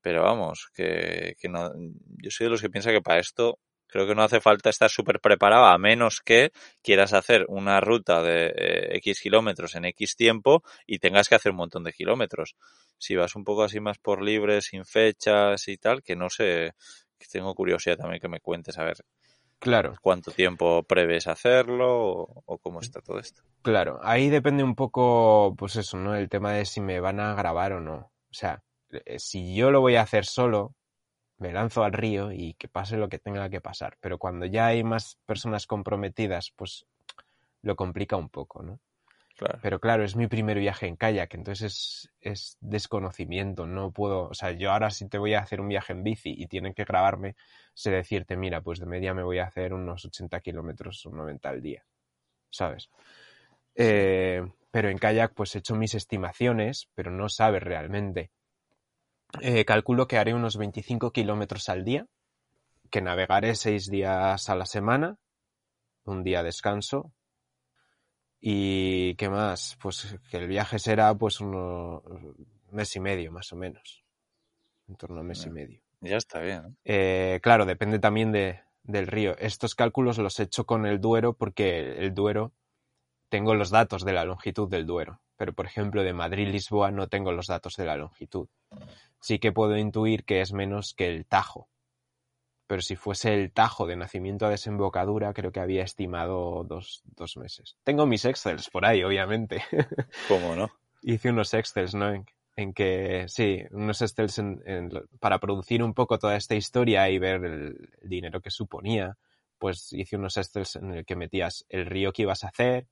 Pero 0.01 0.23
vamos, 0.23 0.69
que, 0.75 1.35
que 1.39 1.49
no, 1.49 1.73
yo 2.23 2.31
soy 2.31 2.47
de 2.47 2.51
los 2.51 2.63
que 2.63 2.71
piensa 2.71 2.93
que 2.93 3.03
para 3.03 3.21
esto 3.21 3.59
creo 3.89 4.07
que 4.07 4.15
no 4.15 4.23
hace 4.23 4.41
falta 4.41 4.71
estar 4.71 4.91
súper 4.91 5.21
preparado 5.21 5.67
a 5.67 5.79
menos 5.79 6.21
que 6.21 6.53
quieras 6.83 7.13
hacer 7.13 7.45
una 7.49 7.81
ruta 7.81 8.23
de 8.23 8.47
eh, 8.49 8.97
X 8.99 9.21
kilómetros 9.21 9.75
en 9.75 9.87
X 9.87 10.17
tiempo 10.17 10.63
y 10.87 10.99
tengas 10.99 11.29
que 11.29 11.35
hacer 11.35 11.53
un 11.53 11.59
montón 11.59 11.85
de 11.85 11.93
kilómetros. 11.93 12.57
Si 12.99 13.17
vas 13.17 13.37
un 13.37 13.45
poco 13.45 13.63
así 13.65 13.81
más 13.81 13.99
por 13.99 14.23
libre, 14.23 14.61
sin 14.61 14.85
fechas 14.85 15.69
y 15.69 15.77
tal, 15.79 16.03
que 16.03 16.17
no 16.17 16.29
que 16.37 16.73
tengo 17.31 17.55
curiosidad 17.55 17.97
también 17.97 18.21
que 18.21 18.29
me 18.29 18.41
cuentes 18.41 18.79
a 18.79 18.85
ver 18.85 18.99
Claro, 19.59 19.99
cuánto 20.01 20.33
tiempo 20.33 20.83
prevés 20.85 21.27
hacerlo 21.27 21.89
o, 22.13 22.43
o 22.47 22.59
cómo 22.59 22.81
está 22.81 23.01
todo 23.01 23.19
esto. 23.19 23.43
claro. 23.63 23.99
Ahí 24.03 24.29
depende 24.29 24.63
un 24.65 24.75
poco, 24.75 25.55
pues 25.57 25.77
eso, 25.77 25.97
¿no? 25.97 26.15
El 26.15 26.29
tema 26.29 26.53
de 26.53 26.65
si 26.65 26.81
me 26.81 27.01
van 27.01 27.21
a 27.21 27.35
grabar 27.35 27.73
o 27.73 27.81
no. 27.81 27.97
O 28.31 28.35
sea, 28.35 28.63
eh, 28.91 29.19
si 29.19 29.55
yo 29.55 29.71
lo 29.71 29.81
voy 29.81 29.97
a 29.97 30.03
hacer 30.03 30.25
solo, 30.25 30.75
me 31.39 31.53
lanzo 31.53 31.85
al 31.85 31.93
río 31.93 32.33
y 32.33 32.55
que 32.55 32.69
pase 32.69 32.97
lo 32.97 33.09
que 33.09 33.19
tenga 33.19 33.51
que 33.51 33.61
pasar. 33.61 33.97
Pero 34.01 34.19
cuando 34.19 34.47
ya 34.47 34.67
hay 34.69 34.85
más 34.85 35.19
personas 35.27 35.67
comprometidas, 35.67 36.53
pues 36.57 36.87
lo 37.63 37.77
complica 37.77 38.17
un 38.17 38.31
poco, 38.31 38.63
¿no? 38.63 38.81
Claro. 39.37 39.59
Pero 39.63 39.81
claro, 39.81 40.03
es 40.03 40.17
mi 40.17 40.29
primer 40.29 40.59
viaje 40.59 40.87
en 40.87 40.97
kayak, 40.97 41.35
entonces 41.35 41.63
es, 41.63 42.11
es 42.21 42.57
desconocimiento, 42.61 43.67
no 43.67 43.91
puedo, 43.93 44.29
o 44.29 44.35
sea, 44.35 44.53
yo 44.53 44.73
ahora 44.73 44.91
si 44.91 45.09
te 45.09 45.19
voy 45.19 45.35
a 45.35 45.41
hacer 45.41 45.61
un 45.61 45.69
viaje 45.69 45.93
en 45.93 46.03
bici 46.03 46.35
y 46.37 46.47
tienen 46.47 46.73
que 46.73 46.85
grabarme, 46.85 47.37
sé 47.75 47.91
decirte, 47.91 48.37
mira, 48.39 48.63
pues 48.63 48.81
de 48.81 48.87
media 48.87 49.13
me 49.13 49.23
voy 49.23 49.39
a 49.39 49.45
hacer 49.45 49.75
unos 49.75 50.07
80 50.07 50.41
kilómetros 50.41 51.05
o 51.05 51.11
90 51.11 51.51
al 51.51 51.61
día, 51.61 51.85
¿sabes? 52.51 52.91
Eh, 53.75 54.43
pero 54.71 54.91
en 54.91 54.99
kayak 54.99 55.35
pues 55.35 55.55
he 55.55 55.59
hecho 55.59 55.77
mis 55.77 55.95
estimaciones, 55.95 56.89
pero 56.95 57.11
no 57.11 57.29
sabes 57.29 57.63
realmente. 57.63 58.31
Eh, 59.41 59.65
calculo 59.65 60.07
que 60.07 60.19
haré 60.19 60.35
unos 60.35 60.57
25 60.57 61.11
kilómetros 61.13 61.69
al 61.69 61.85
día, 61.85 62.07
que 62.91 63.03
navegaré 63.03 63.55
seis 63.55 63.91
días 63.91 64.49
a 64.49 64.57
la 64.57 64.67
semana, 64.67 65.19
un 66.05 66.23
día 66.25 66.43
descanso, 66.43 67.13
y 68.49 69.17
qué 69.17 69.29
más, 69.29 69.77
pues 69.83 70.17
que 70.31 70.37
el 70.37 70.47
viaje 70.47 70.79
será 70.79 71.13
pues 71.17 71.41
unos 71.41 72.01
mes 72.71 72.95
y 72.95 73.01
medio 73.01 73.33
más 73.33 73.53
o 73.53 73.57
menos, 73.57 74.05
en 74.87 74.95
torno 74.95 75.19
a 75.19 75.25
mes 75.25 75.45
y 75.47 75.51
medio. 75.51 75.81
Ya 76.01 76.17
está 76.17 76.39
bien. 76.39 76.63
¿no? 76.63 76.77
Eh, 76.85 77.41
claro, 77.43 77.67
depende 77.67 77.99
también 77.99 78.31
de, 78.31 78.61
del 78.85 79.09
río. 79.09 79.37
Estos 79.39 79.75
cálculos 79.75 80.19
los 80.19 80.39
he 80.39 80.45
hecho 80.45 80.65
con 80.65 80.87
el 80.87 81.01
Duero 81.01 81.33
porque 81.33 81.97
el 81.99 82.15
Duero 82.15 82.53
tengo 83.31 83.53
los 83.57 83.71
datos 83.71 84.05
de 84.05 84.13
la 84.13 84.25
longitud 84.25 84.69
del 84.69 84.87
Duero, 84.87 85.21
pero 85.37 85.53
por 85.53 85.67
ejemplo 85.67 86.05
de 86.05 86.13
Madrid-Lisboa 86.13 86.93
no 86.93 87.09
tengo 87.09 87.33
los 87.33 87.49
datos 87.49 87.75
de 87.75 87.87
la 87.87 87.97
longitud. 87.97 88.47
Sí 89.21 89.41
que 89.41 89.51
puedo 89.51 89.77
intuir 89.77 90.25
que 90.25 90.41
es 90.41 90.53
menos 90.53 90.95
que 90.95 91.09
el 91.09 91.27
Tajo, 91.27 91.69
pero 92.67 92.83
si 92.83 92.97
fuese 92.97 93.35
el 93.35 93.53
Tajo 93.53 93.87
de 93.87 93.97
nacimiento 93.97 94.47
a 94.47 94.51
desembocadura 94.51 95.33
creo 95.33 95.53
que 95.53 95.61
había 95.61 95.83
estimado 95.85 96.65
dos, 96.65 97.03
dos 97.17 97.37
meses. 97.37 97.77
Tengo 97.85 98.07
mis 98.07 98.25
Excels 98.25 98.69
por 98.71 98.85
ahí, 98.85 99.03
obviamente. 99.05 99.63
¿Cómo 100.29 100.55
no? 100.57 100.71
hice 101.03 101.31
unos 101.31 101.55
Excels, 101.55 101.95
¿no? 101.95 102.13
En, 102.13 102.27
en 102.57 102.73
que, 102.73 103.27
sí, 103.29 103.63
unos 103.71 104.03
Excels 104.03 104.39
en- 104.39 104.91
para 105.21 105.39
producir 105.39 105.83
un 105.83 105.95
poco 105.95 106.19
toda 106.19 106.37
esta 106.37 106.55
historia 106.57 107.09
y 107.11 107.19
ver 107.19 107.45
el, 107.45 107.91
el 108.03 108.09
dinero 108.09 108.41
que 108.41 108.51
suponía, 108.51 109.17
pues 109.59 109.93
hice 109.93 110.17
unos 110.17 110.37
Excels 110.37 110.77
en 110.77 110.93
el 110.93 111.05
que 111.07 111.15
metías 111.17 111.65
el 111.69 111.87
río 111.87 112.13
que 112.13 112.23
ibas 112.23 112.43
a 112.45 112.49
hacer 112.49 112.87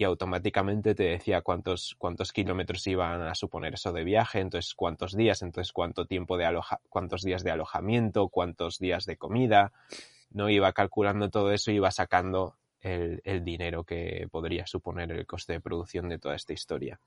y 0.00 0.04
automáticamente 0.04 0.94
te 0.94 1.02
decía 1.02 1.42
cuántos, 1.42 1.94
cuántos 1.98 2.32
kilómetros 2.32 2.86
iban 2.86 3.20
a 3.20 3.34
suponer 3.34 3.74
eso 3.74 3.92
de 3.92 4.02
viaje, 4.02 4.40
entonces 4.40 4.74
cuántos 4.74 5.14
días, 5.14 5.42
entonces 5.42 5.74
cuánto 5.74 6.06
tiempo 6.06 6.38
de 6.38 6.46
aloja, 6.46 6.80
cuántos 6.88 7.20
días 7.20 7.44
de 7.44 7.50
alojamiento, 7.50 8.28
cuántos 8.28 8.78
días 8.78 9.04
de 9.04 9.18
comida, 9.18 9.72
no 10.30 10.48
iba 10.48 10.72
calculando 10.72 11.28
todo 11.28 11.52
eso 11.52 11.70
y 11.70 11.74
iba 11.74 11.90
sacando 11.90 12.56
el, 12.80 13.20
el 13.24 13.44
dinero 13.44 13.84
que 13.84 14.26
podría 14.30 14.66
suponer 14.66 15.12
el 15.12 15.26
coste 15.26 15.52
de 15.52 15.60
producción 15.60 16.08
de 16.08 16.18
toda 16.18 16.34
esta 16.34 16.54
historia. 16.54 16.98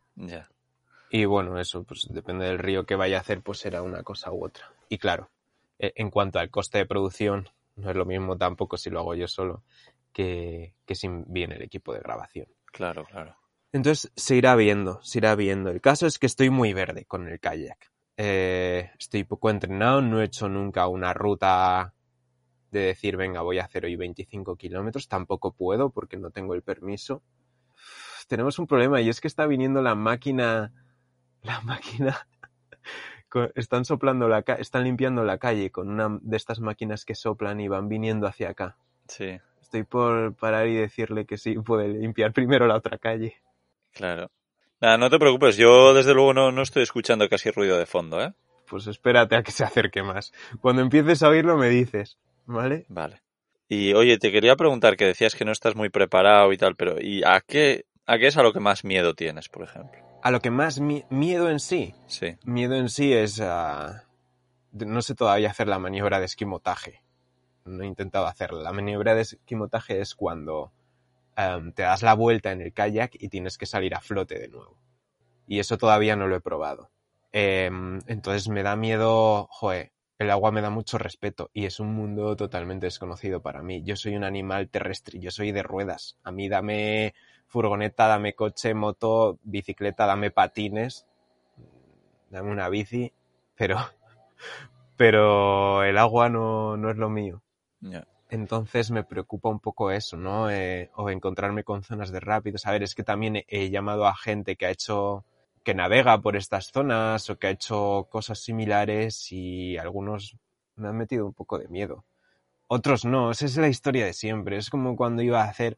Y 1.09 1.25
bueno, 1.25 1.59
eso, 1.59 1.83
pues 1.85 2.07
depende 2.11 2.45
del 2.45 2.59
río 2.59 2.85
que 2.85 2.95
vaya 2.95 3.17
a 3.17 3.21
hacer, 3.21 3.41
pues 3.41 3.57
será 3.57 3.81
una 3.81 4.03
cosa 4.03 4.31
u 4.31 4.45
otra. 4.45 4.71
Y 4.87 4.99
claro, 4.99 5.31
e- 5.79 5.93
en 5.95 6.11
cuanto 6.11 6.37
al 6.37 6.51
coste 6.51 6.77
de 6.77 6.85
producción, 6.85 7.49
no 7.75 7.89
es 7.89 7.95
lo 7.95 8.05
mismo 8.05 8.37
tampoco 8.37 8.77
si 8.77 8.91
lo 8.91 8.99
hago 8.99 9.15
yo 9.15 9.27
solo 9.27 9.63
que, 10.11 10.75
que 10.85 10.93
si 10.93 11.07
viene 11.25 11.55
el 11.55 11.63
equipo 11.63 11.91
de 11.91 11.99
grabación. 11.99 12.45
Claro, 12.73 13.05
claro. 13.05 13.37
Entonces 13.71 14.11
se 14.15 14.35
irá 14.35 14.55
viendo, 14.55 15.01
se 15.03 15.19
irá 15.19 15.35
viendo. 15.35 15.69
El 15.69 15.79
caso 15.79 16.07
es 16.07 16.19
que 16.19 16.25
estoy 16.25 16.49
muy 16.49 16.73
verde 16.73 17.05
con 17.05 17.27
el 17.27 17.39
kayak. 17.39 17.91
Eh, 18.17 18.91
estoy 18.99 19.23
poco 19.23 19.49
entrenado, 19.49 20.01
no 20.01 20.21
he 20.21 20.25
hecho 20.25 20.49
nunca 20.49 20.87
una 20.87 21.13
ruta 21.13 21.93
de 22.71 22.79
decir, 22.81 23.15
venga, 23.15 23.41
voy 23.41 23.59
a 23.59 23.65
hacer 23.65 23.85
hoy 23.85 23.95
25 23.95 24.55
kilómetros. 24.55 25.07
Tampoco 25.07 25.53
puedo 25.53 25.91
porque 25.91 26.17
no 26.17 26.31
tengo 26.31 26.55
el 26.55 26.63
permiso. 26.63 27.21
Tenemos 28.27 28.57
un 28.57 28.67
problema 28.67 29.01
y 29.01 29.09
es 29.09 29.21
que 29.21 29.27
está 29.27 29.45
viniendo 29.45 29.81
la 29.81 29.93
máquina, 29.93 30.73
la 31.43 31.61
máquina, 31.61 32.27
están 33.55 33.85
soplando 33.85 34.27
la 34.27 34.39
están 34.59 34.83
limpiando 34.83 35.23
la 35.23 35.37
calle 35.37 35.71
con 35.71 35.89
una 35.89 36.19
de 36.21 36.37
estas 36.37 36.59
máquinas 36.59 37.05
que 37.05 37.15
soplan 37.15 37.59
y 37.59 37.67
van 37.67 37.87
viniendo 37.87 38.27
hacia 38.27 38.49
acá. 38.49 38.77
Sí, 39.07 39.39
Estoy 39.63 39.83
por 39.83 40.35
parar 40.35 40.67
y 40.67 40.75
decirle 40.75 41.25
que 41.25 41.37
sí, 41.37 41.55
puede 41.55 41.87
limpiar 41.87 42.31
primero 42.33 42.67
la 42.67 42.75
otra 42.75 42.97
calle. 42.99 43.35
claro. 43.93 44.29
Nada, 44.81 44.97
no 44.97 45.09
te 45.09 45.17
preocupes, 45.17 45.55
yo 45.55 45.93
desde 45.93 46.13
luego 46.13 46.33
no, 46.33 46.51
no 46.51 46.61
estoy 46.61 46.83
escuchando 46.83 47.29
casi 47.29 47.49
ruido 47.51 47.77
de 47.77 47.85
fondo, 47.85 48.21
¿eh? 48.21 48.33
Pues 48.67 48.85
espérate 48.87 49.35
a 49.37 49.41
que 49.43 49.51
se 49.51 49.63
acerque 49.63 50.03
más. 50.03 50.33
Cuando 50.59 50.81
empieces 50.81 51.23
a 51.23 51.29
oírlo 51.29 51.57
me 51.57 51.69
dices, 51.69 52.17
¿vale? 52.45 52.85
Vale. 52.89 53.21
Y 53.69 53.93
oye, 53.93 54.17
te 54.17 54.31
quería 54.31 54.57
preguntar 54.57 54.97
que 54.97 55.05
decías 55.05 55.35
que 55.35 55.45
no 55.45 55.53
estás 55.53 55.75
muy 55.75 55.89
preparado 55.89 56.51
y 56.51 56.57
tal, 56.57 56.75
pero 56.75 56.99
¿y 56.99 57.23
a 57.23 57.39
qué, 57.39 57.85
a 58.05 58.17
qué 58.17 58.27
es 58.27 58.35
a 58.37 58.43
lo 58.43 58.51
que 58.51 58.59
más 58.59 58.83
miedo 58.83 59.13
tienes, 59.13 59.47
por 59.47 59.63
ejemplo? 59.63 59.97
A 60.21 60.31
lo 60.31 60.41
que 60.41 60.51
más 60.51 60.79
mi- 60.81 61.05
miedo 61.09 61.49
en 61.49 61.59
sí, 61.61 61.93
Sí, 62.07 62.35
miedo 62.43 62.75
en 62.75 62.89
sí 62.89 63.13
es 63.13 63.39
a... 63.39 64.03
No 64.73 65.01
sé 65.01 65.15
todavía 65.15 65.49
hacer 65.49 65.67
la 65.69 65.79
maniobra 65.79 66.19
de 66.19 66.25
esquimotaje. 66.25 67.02
No 67.65 67.83
he 67.83 67.87
intentado 67.87 68.27
hacerla. 68.27 68.61
La 68.61 68.73
maniobra 68.73 69.15
de 69.15 69.21
esquimotaje 69.21 70.01
es 70.01 70.15
cuando 70.15 70.71
em, 71.37 71.71
te 71.73 71.83
das 71.83 72.03
la 72.03 72.13
vuelta 72.13 72.51
en 72.51 72.61
el 72.61 72.73
kayak 72.73 73.15
y 73.19 73.29
tienes 73.29 73.57
que 73.57 73.65
salir 73.65 73.95
a 73.95 74.01
flote 74.01 74.39
de 74.39 74.49
nuevo. 74.49 74.77
Y 75.47 75.59
eso 75.59 75.77
todavía 75.77 76.15
no 76.15 76.27
lo 76.27 76.35
he 76.35 76.41
probado. 76.41 76.89
Em, 77.31 77.99
entonces 78.07 78.47
me 78.49 78.63
da 78.63 78.75
miedo, 78.75 79.47
joe, 79.51 79.91
el 80.19 80.31
agua 80.31 80.51
me 80.51 80.61
da 80.61 80.69
mucho 80.69 80.97
respeto 80.97 81.49
y 81.53 81.65
es 81.65 81.79
un 81.79 81.93
mundo 81.93 82.35
totalmente 82.35 82.85
desconocido 82.85 83.41
para 83.41 83.61
mí. 83.63 83.83
Yo 83.83 83.95
soy 83.95 84.15
un 84.15 84.23
animal 84.23 84.69
terrestre, 84.69 85.19
yo 85.19 85.31
soy 85.31 85.51
de 85.51 85.63
ruedas. 85.63 86.17
A 86.23 86.31
mí 86.31 86.49
dame 86.49 87.13
furgoneta, 87.47 88.07
dame 88.07 88.33
coche, 88.33 88.73
moto, 88.73 89.39
bicicleta, 89.43 90.05
dame 90.05 90.31
patines, 90.31 91.05
dame 92.29 92.51
una 92.51 92.69
bici, 92.69 93.13
pero, 93.55 93.77
pero 94.97 95.83
el 95.83 95.97
agua 95.97 96.29
no, 96.29 96.77
no 96.77 96.89
es 96.89 96.97
lo 96.97 97.09
mío. 97.09 97.41
Ya. 97.83 98.07
Entonces 98.29 98.89
me 98.89 99.03
preocupa 99.03 99.49
un 99.49 99.59
poco 99.59 99.91
eso, 99.91 100.17
¿no? 100.17 100.49
Eh, 100.49 100.89
o 100.95 101.09
encontrarme 101.11 101.63
con 101.63 101.83
zonas 101.83 102.11
de 102.11 102.19
rápidos. 102.19 102.65
A 102.65 102.71
ver, 102.71 102.81
es 102.81 102.95
que 102.95 103.03
también 103.03 103.43
he, 103.47 103.69
llamado 103.69 104.07
a 104.07 104.15
gente 104.15 104.55
que 104.55 104.65
ha 104.65 104.71
hecho, 104.71 105.23
que 105.63 105.75
navega 105.75 106.19
por 106.19 106.35
estas 106.35 106.71
zonas 106.71 107.29
o 107.29 107.37
que 107.37 107.47
ha 107.47 107.51
hecho 107.51 108.07
cosas 108.09 108.39
similares 108.39 109.31
y 109.31 109.77
algunos 109.77 110.35
me 110.75 110.87
han 110.87 110.97
metido 110.97 111.27
un 111.27 111.33
poco 111.33 111.59
de 111.59 111.67
miedo. 111.67 112.05
Otros 112.67 113.05
no, 113.05 113.29
esa 113.29 113.45
es 113.45 113.57
la 113.57 113.67
historia 113.67 114.05
de 114.05 114.13
siempre. 114.13 114.57
Es 114.57 114.71
como 114.71 114.95
cuando 114.95 115.21
iba 115.21 115.43
a 115.43 115.49
hacer 115.49 115.77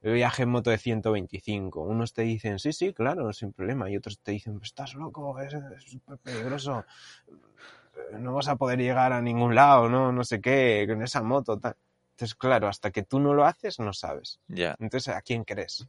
el 0.00 0.12
viaje 0.12 0.44
en 0.44 0.50
moto 0.50 0.70
de 0.70 0.78
125. 0.78 1.82
Unos 1.82 2.12
te 2.12 2.22
dicen, 2.22 2.60
sí, 2.60 2.72
sí, 2.72 2.92
claro, 2.92 3.32
sin 3.32 3.52
problema. 3.52 3.90
Y 3.90 3.96
otros 3.96 4.20
te 4.20 4.30
dicen, 4.30 4.60
estás 4.62 4.94
loco, 4.94 5.40
es 5.40 5.56
súper 5.84 6.18
peligroso. 6.18 6.84
No 8.12 8.34
vas 8.34 8.48
a 8.48 8.56
poder 8.56 8.78
llegar 8.78 9.12
a 9.12 9.20
ningún 9.22 9.54
lado, 9.54 9.88
no, 9.88 10.12
no 10.12 10.24
sé 10.24 10.40
qué, 10.40 10.86
con 10.88 11.02
esa 11.02 11.22
moto, 11.22 11.58
tal. 11.58 11.76
Entonces, 12.12 12.34
claro, 12.34 12.68
hasta 12.68 12.90
que 12.90 13.02
tú 13.02 13.20
no 13.20 13.34
lo 13.34 13.44
haces, 13.44 13.78
no 13.78 13.92
sabes. 13.92 14.40
Ya. 14.48 14.74
Entonces, 14.78 15.14
¿a 15.14 15.20
quién 15.20 15.44
crees? 15.44 15.86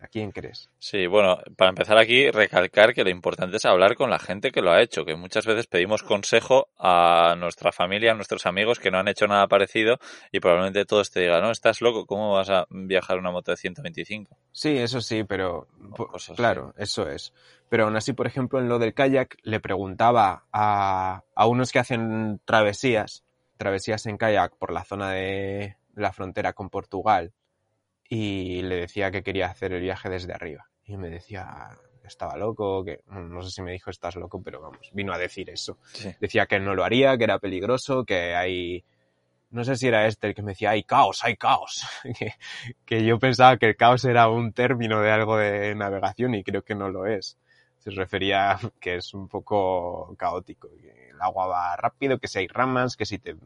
¿A 0.00 0.08
quién 0.08 0.32
crees? 0.32 0.70
Sí, 0.78 1.06
bueno, 1.06 1.38
para 1.56 1.68
empezar 1.68 1.98
aquí, 1.98 2.30
recalcar 2.30 2.94
que 2.94 3.04
lo 3.04 3.10
importante 3.10 3.58
es 3.58 3.66
hablar 3.66 3.96
con 3.96 4.08
la 4.08 4.18
gente 4.18 4.50
que 4.50 4.62
lo 4.62 4.72
ha 4.72 4.80
hecho, 4.80 5.04
que 5.04 5.14
muchas 5.14 5.44
veces 5.44 5.66
pedimos 5.66 6.02
consejo 6.02 6.68
a 6.78 7.34
nuestra 7.36 7.70
familia, 7.70 8.12
a 8.12 8.14
nuestros 8.14 8.46
amigos 8.46 8.78
que 8.78 8.90
no 8.90 8.98
han 8.98 9.08
hecho 9.08 9.26
nada 9.26 9.46
parecido 9.46 9.98
y 10.32 10.40
probablemente 10.40 10.86
todos 10.86 11.10
te 11.10 11.20
digan, 11.20 11.42
no, 11.42 11.50
estás 11.50 11.82
loco, 11.82 12.06
¿cómo 12.06 12.32
vas 12.32 12.48
a 12.48 12.66
viajar 12.70 13.18
una 13.18 13.30
moto 13.30 13.50
de 13.50 13.58
125? 13.58 14.38
Sí, 14.52 14.78
eso 14.78 15.02
sí, 15.02 15.24
pero 15.24 15.68
cosas 15.94 16.36
claro, 16.36 16.72
eso 16.78 17.06
es. 17.08 17.34
Pero 17.68 17.84
aún 17.84 17.96
así, 17.96 18.14
por 18.14 18.26
ejemplo, 18.26 18.58
en 18.58 18.70
lo 18.70 18.78
del 18.78 18.94
kayak, 18.94 19.36
le 19.42 19.60
preguntaba 19.60 20.46
a, 20.50 21.24
a 21.34 21.46
unos 21.46 21.72
que 21.72 21.78
hacen 21.78 22.40
travesías, 22.46 23.22
travesías 23.58 24.06
en 24.06 24.16
kayak 24.16 24.56
por 24.56 24.72
la 24.72 24.82
zona 24.82 25.10
de 25.10 25.76
la 25.94 26.12
frontera 26.12 26.54
con 26.54 26.70
Portugal, 26.70 27.32
y 28.10 28.60
le 28.62 28.74
decía 28.74 29.12
que 29.12 29.22
quería 29.22 29.46
hacer 29.46 29.72
el 29.72 29.80
viaje 29.80 30.10
desde 30.10 30.34
arriba. 30.34 30.68
Y 30.84 30.96
me 30.96 31.08
decía 31.08 31.70
estaba 32.04 32.36
loco, 32.36 32.84
que 32.84 33.02
no 33.06 33.40
sé 33.40 33.50
si 33.50 33.62
me 33.62 33.70
dijo 33.70 33.88
estás 33.88 34.16
loco, 34.16 34.42
pero 34.42 34.60
vamos, 34.60 34.90
vino 34.92 35.12
a 35.12 35.18
decir 35.18 35.48
eso. 35.48 35.78
Sí. 35.92 36.12
Decía 36.20 36.46
que 36.46 36.58
no 36.58 36.74
lo 36.74 36.84
haría, 36.84 37.16
que 37.16 37.24
era 37.24 37.38
peligroso, 37.38 38.04
que 38.04 38.34
hay... 38.34 38.84
No 39.50 39.64
sé 39.64 39.76
si 39.76 39.86
era 39.86 40.06
este 40.06 40.28
el 40.28 40.34
que 40.34 40.42
me 40.42 40.52
decía, 40.52 40.70
hay 40.70 40.82
caos, 40.82 41.24
hay 41.24 41.36
caos. 41.36 41.86
que, 42.18 42.34
que 42.84 43.04
yo 43.04 43.18
pensaba 43.18 43.56
que 43.56 43.66
el 43.66 43.76
caos 43.76 44.04
era 44.04 44.28
un 44.28 44.52
término 44.52 45.00
de 45.00 45.10
algo 45.12 45.36
de 45.36 45.74
navegación 45.76 46.34
y 46.34 46.42
creo 46.42 46.62
que 46.62 46.74
no 46.74 46.88
lo 46.88 47.06
es. 47.06 47.38
Se 47.78 47.90
refería 47.90 48.52
a 48.52 48.60
que 48.80 48.96
es 48.96 49.14
un 49.14 49.28
poco 49.28 50.14
caótico, 50.18 50.68
que 50.80 51.10
el 51.10 51.20
agua 51.20 51.46
va 51.46 51.76
rápido, 51.76 52.18
que 52.18 52.28
si 52.28 52.40
hay 52.40 52.48
ramas, 52.48 52.96
que 52.96 53.06
si 53.06 53.18
te... 53.18 53.36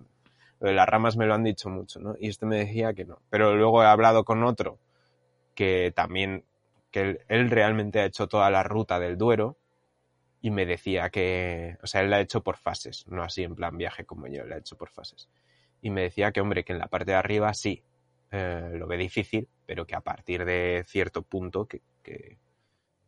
Lo 0.60 0.68
de 0.68 0.74
las 0.74 0.88
ramas 0.88 1.16
me 1.16 1.26
lo 1.26 1.34
han 1.34 1.44
dicho 1.44 1.68
mucho, 1.68 2.00
¿no? 2.00 2.14
Y 2.18 2.28
este 2.28 2.46
me 2.46 2.58
decía 2.58 2.94
que 2.94 3.04
no. 3.04 3.20
Pero 3.30 3.54
luego 3.56 3.82
he 3.82 3.86
hablado 3.86 4.24
con 4.24 4.44
otro 4.44 4.78
que 5.54 5.92
también, 5.94 6.44
que 6.90 7.00
él, 7.00 7.20
él 7.28 7.50
realmente 7.50 8.00
ha 8.00 8.06
hecho 8.06 8.28
toda 8.28 8.50
la 8.50 8.62
ruta 8.62 8.98
del 8.98 9.16
Duero 9.16 9.56
y 10.40 10.50
me 10.50 10.66
decía 10.66 11.08
que, 11.10 11.78
o 11.82 11.86
sea, 11.86 12.02
él 12.02 12.10
la 12.10 12.16
ha 12.16 12.20
hecho 12.20 12.42
por 12.42 12.58
fases, 12.58 13.06
no 13.08 13.22
así 13.22 13.42
en 13.42 13.54
plan 13.54 13.78
viaje 13.78 14.04
como 14.04 14.26
yo, 14.26 14.44
la 14.44 14.56
ha 14.56 14.58
hecho 14.58 14.76
por 14.76 14.90
fases. 14.90 15.28
Y 15.80 15.90
me 15.90 16.02
decía 16.02 16.32
que, 16.32 16.40
hombre, 16.40 16.64
que 16.64 16.74
en 16.74 16.78
la 16.78 16.88
parte 16.88 17.12
de 17.12 17.16
arriba 17.16 17.54
sí, 17.54 17.82
eh, 18.30 18.70
lo 18.74 18.86
ve 18.86 18.96
difícil, 18.96 19.48
pero 19.64 19.86
que 19.86 19.94
a 19.94 20.00
partir 20.00 20.44
de 20.44 20.84
cierto 20.86 21.22
punto 21.22 21.66
que, 21.66 21.80
que, 22.02 22.36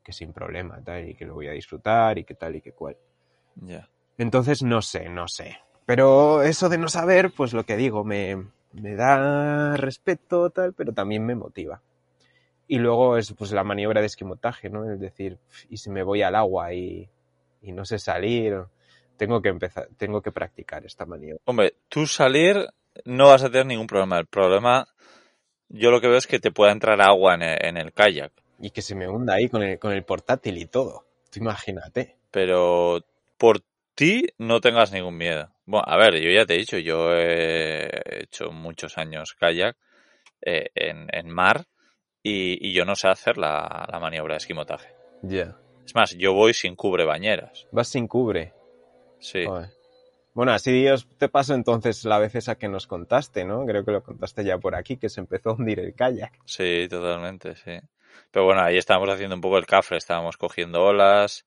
que 0.02 0.12
sin 0.12 0.32
problema, 0.32 0.80
tal, 0.82 1.08
y 1.08 1.14
que 1.14 1.26
lo 1.26 1.34
voy 1.34 1.48
a 1.48 1.52
disfrutar 1.52 2.16
y 2.16 2.24
que 2.24 2.34
tal 2.34 2.56
y 2.56 2.60
que 2.62 2.72
cual. 2.72 2.96
Ya. 3.56 3.88
Entonces, 4.16 4.62
no 4.62 4.80
sé, 4.80 5.08
no 5.08 5.28
sé. 5.28 5.58
Pero 5.86 6.42
eso 6.42 6.68
de 6.68 6.78
no 6.78 6.88
saber, 6.88 7.30
pues 7.30 7.52
lo 7.52 7.64
que 7.64 7.76
digo, 7.76 8.04
me, 8.04 8.44
me 8.72 8.94
da 8.96 9.76
respeto, 9.76 10.50
tal, 10.50 10.72
pero 10.72 10.92
también 10.92 11.24
me 11.24 11.34
motiva. 11.34 11.80
Y 12.68 12.78
luego 12.78 13.16
es 13.16 13.32
pues 13.32 13.52
la 13.52 13.62
maniobra 13.62 14.00
de 14.00 14.08
esquimotaje, 14.08 14.68
¿no? 14.68 14.90
Es 14.90 14.98
decir, 14.98 15.38
y 15.70 15.76
si 15.76 15.88
me 15.88 16.02
voy 16.02 16.22
al 16.22 16.34
agua 16.34 16.74
y, 16.74 17.08
y 17.62 17.70
no 17.70 17.84
sé 17.84 18.00
salir, 18.00 18.56
tengo 19.16 19.40
que 19.40 19.48
empezar, 19.48 19.88
tengo 19.96 20.20
que 20.20 20.32
practicar 20.32 20.84
esta 20.84 21.06
maniobra. 21.06 21.40
Hombre, 21.44 21.74
tú 21.88 22.06
salir 22.06 22.68
no 23.04 23.28
vas 23.28 23.44
a 23.44 23.50
tener 23.50 23.66
ningún 23.66 23.86
problema. 23.86 24.18
El 24.18 24.26
problema, 24.26 24.88
yo 25.68 25.92
lo 25.92 26.00
que 26.00 26.08
veo 26.08 26.18
es 26.18 26.26
que 26.26 26.40
te 26.40 26.50
pueda 26.50 26.72
entrar 26.72 27.00
agua 27.00 27.34
en 27.34 27.42
el, 27.42 27.64
en 27.64 27.76
el 27.76 27.92
kayak. 27.92 28.32
Y 28.58 28.70
que 28.70 28.82
se 28.82 28.96
me 28.96 29.08
hunda 29.08 29.34
ahí 29.34 29.48
con 29.48 29.62
el, 29.62 29.78
con 29.78 29.92
el 29.92 30.02
portátil 30.02 30.58
y 30.58 30.66
todo. 30.66 31.04
Tú 31.30 31.40
imagínate. 31.40 32.16
Pero 32.30 33.04
por 33.38 33.60
ti 33.96 34.26
no 34.38 34.60
tengas 34.60 34.92
ningún 34.92 35.16
miedo. 35.16 35.50
Bueno, 35.64 35.84
a 35.88 35.96
ver, 35.96 36.20
yo 36.20 36.30
ya 36.30 36.46
te 36.46 36.54
he 36.54 36.58
dicho, 36.58 36.78
yo 36.78 37.12
he 37.12 38.22
hecho 38.22 38.52
muchos 38.52 38.98
años 38.98 39.34
kayak 39.34 39.76
eh, 40.42 40.70
en, 40.76 41.08
en 41.12 41.28
mar 41.28 41.66
y, 42.22 42.68
y 42.68 42.72
yo 42.72 42.84
no 42.84 42.94
sé 42.94 43.08
hacer 43.08 43.38
la, 43.38 43.88
la 43.90 43.98
maniobra 43.98 44.34
de 44.34 44.38
esquimotaje. 44.38 44.94
Ya. 45.22 45.56
Es 45.84 45.94
más, 45.94 46.16
yo 46.16 46.34
voy 46.34 46.54
sin 46.54 46.76
cubre 46.76 47.04
bañeras. 47.04 47.66
Vas 47.72 47.88
sin 47.88 48.06
cubre. 48.06 48.52
Sí. 49.18 49.44
Bueno, 50.34 50.52
así 50.52 50.86
os 50.88 51.08
te 51.16 51.28
paso 51.28 51.54
entonces 51.54 52.04
la 52.04 52.18
vez 52.18 52.34
esa 52.34 52.56
que 52.56 52.68
nos 52.68 52.86
contaste, 52.86 53.44
¿no? 53.44 53.64
Creo 53.64 53.84
que 53.84 53.92
lo 53.92 54.02
contaste 54.02 54.44
ya 54.44 54.58
por 54.58 54.74
aquí, 54.74 54.98
que 54.98 55.08
se 55.08 55.20
empezó 55.20 55.50
a 55.50 55.54
hundir 55.54 55.80
el 55.80 55.94
kayak. 55.94 56.40
Sí, 56.44 56.86
totalmente, 56.90 57.56
sí. 57.56 57.78
Pero 58.30 58.44
bueno, 58.44 58.60
ahí 58.60 58.76
estábamos 58.76 59.08
haciendo 59.08 59.34
un 59.34 59.40
poco 59.40 59.56
el 59.56 59.64
cafre, 59.64 59.96
estábamos 59.96 60.36
cogiendo 60.36 60.82
olas 60.82 61.46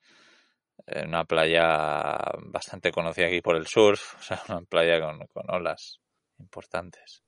en 0.88 1.10
una 1.10 1.26
playa 1.26 2.18
bastante 2.48 2.92
conocida 2.92 3.28
aquí 3.28 3.42
por 3.42 3.56
el 3.56 3.68
surf, 3.68 4.16
o 4.20 4.22
sea, 4.22 4.42
una 4.50 4.62
playa 4.62 5.00
con, 5.02 5.20
con 5.28 5.50
olas 5.50 6.00
importantes. 6.40 7.22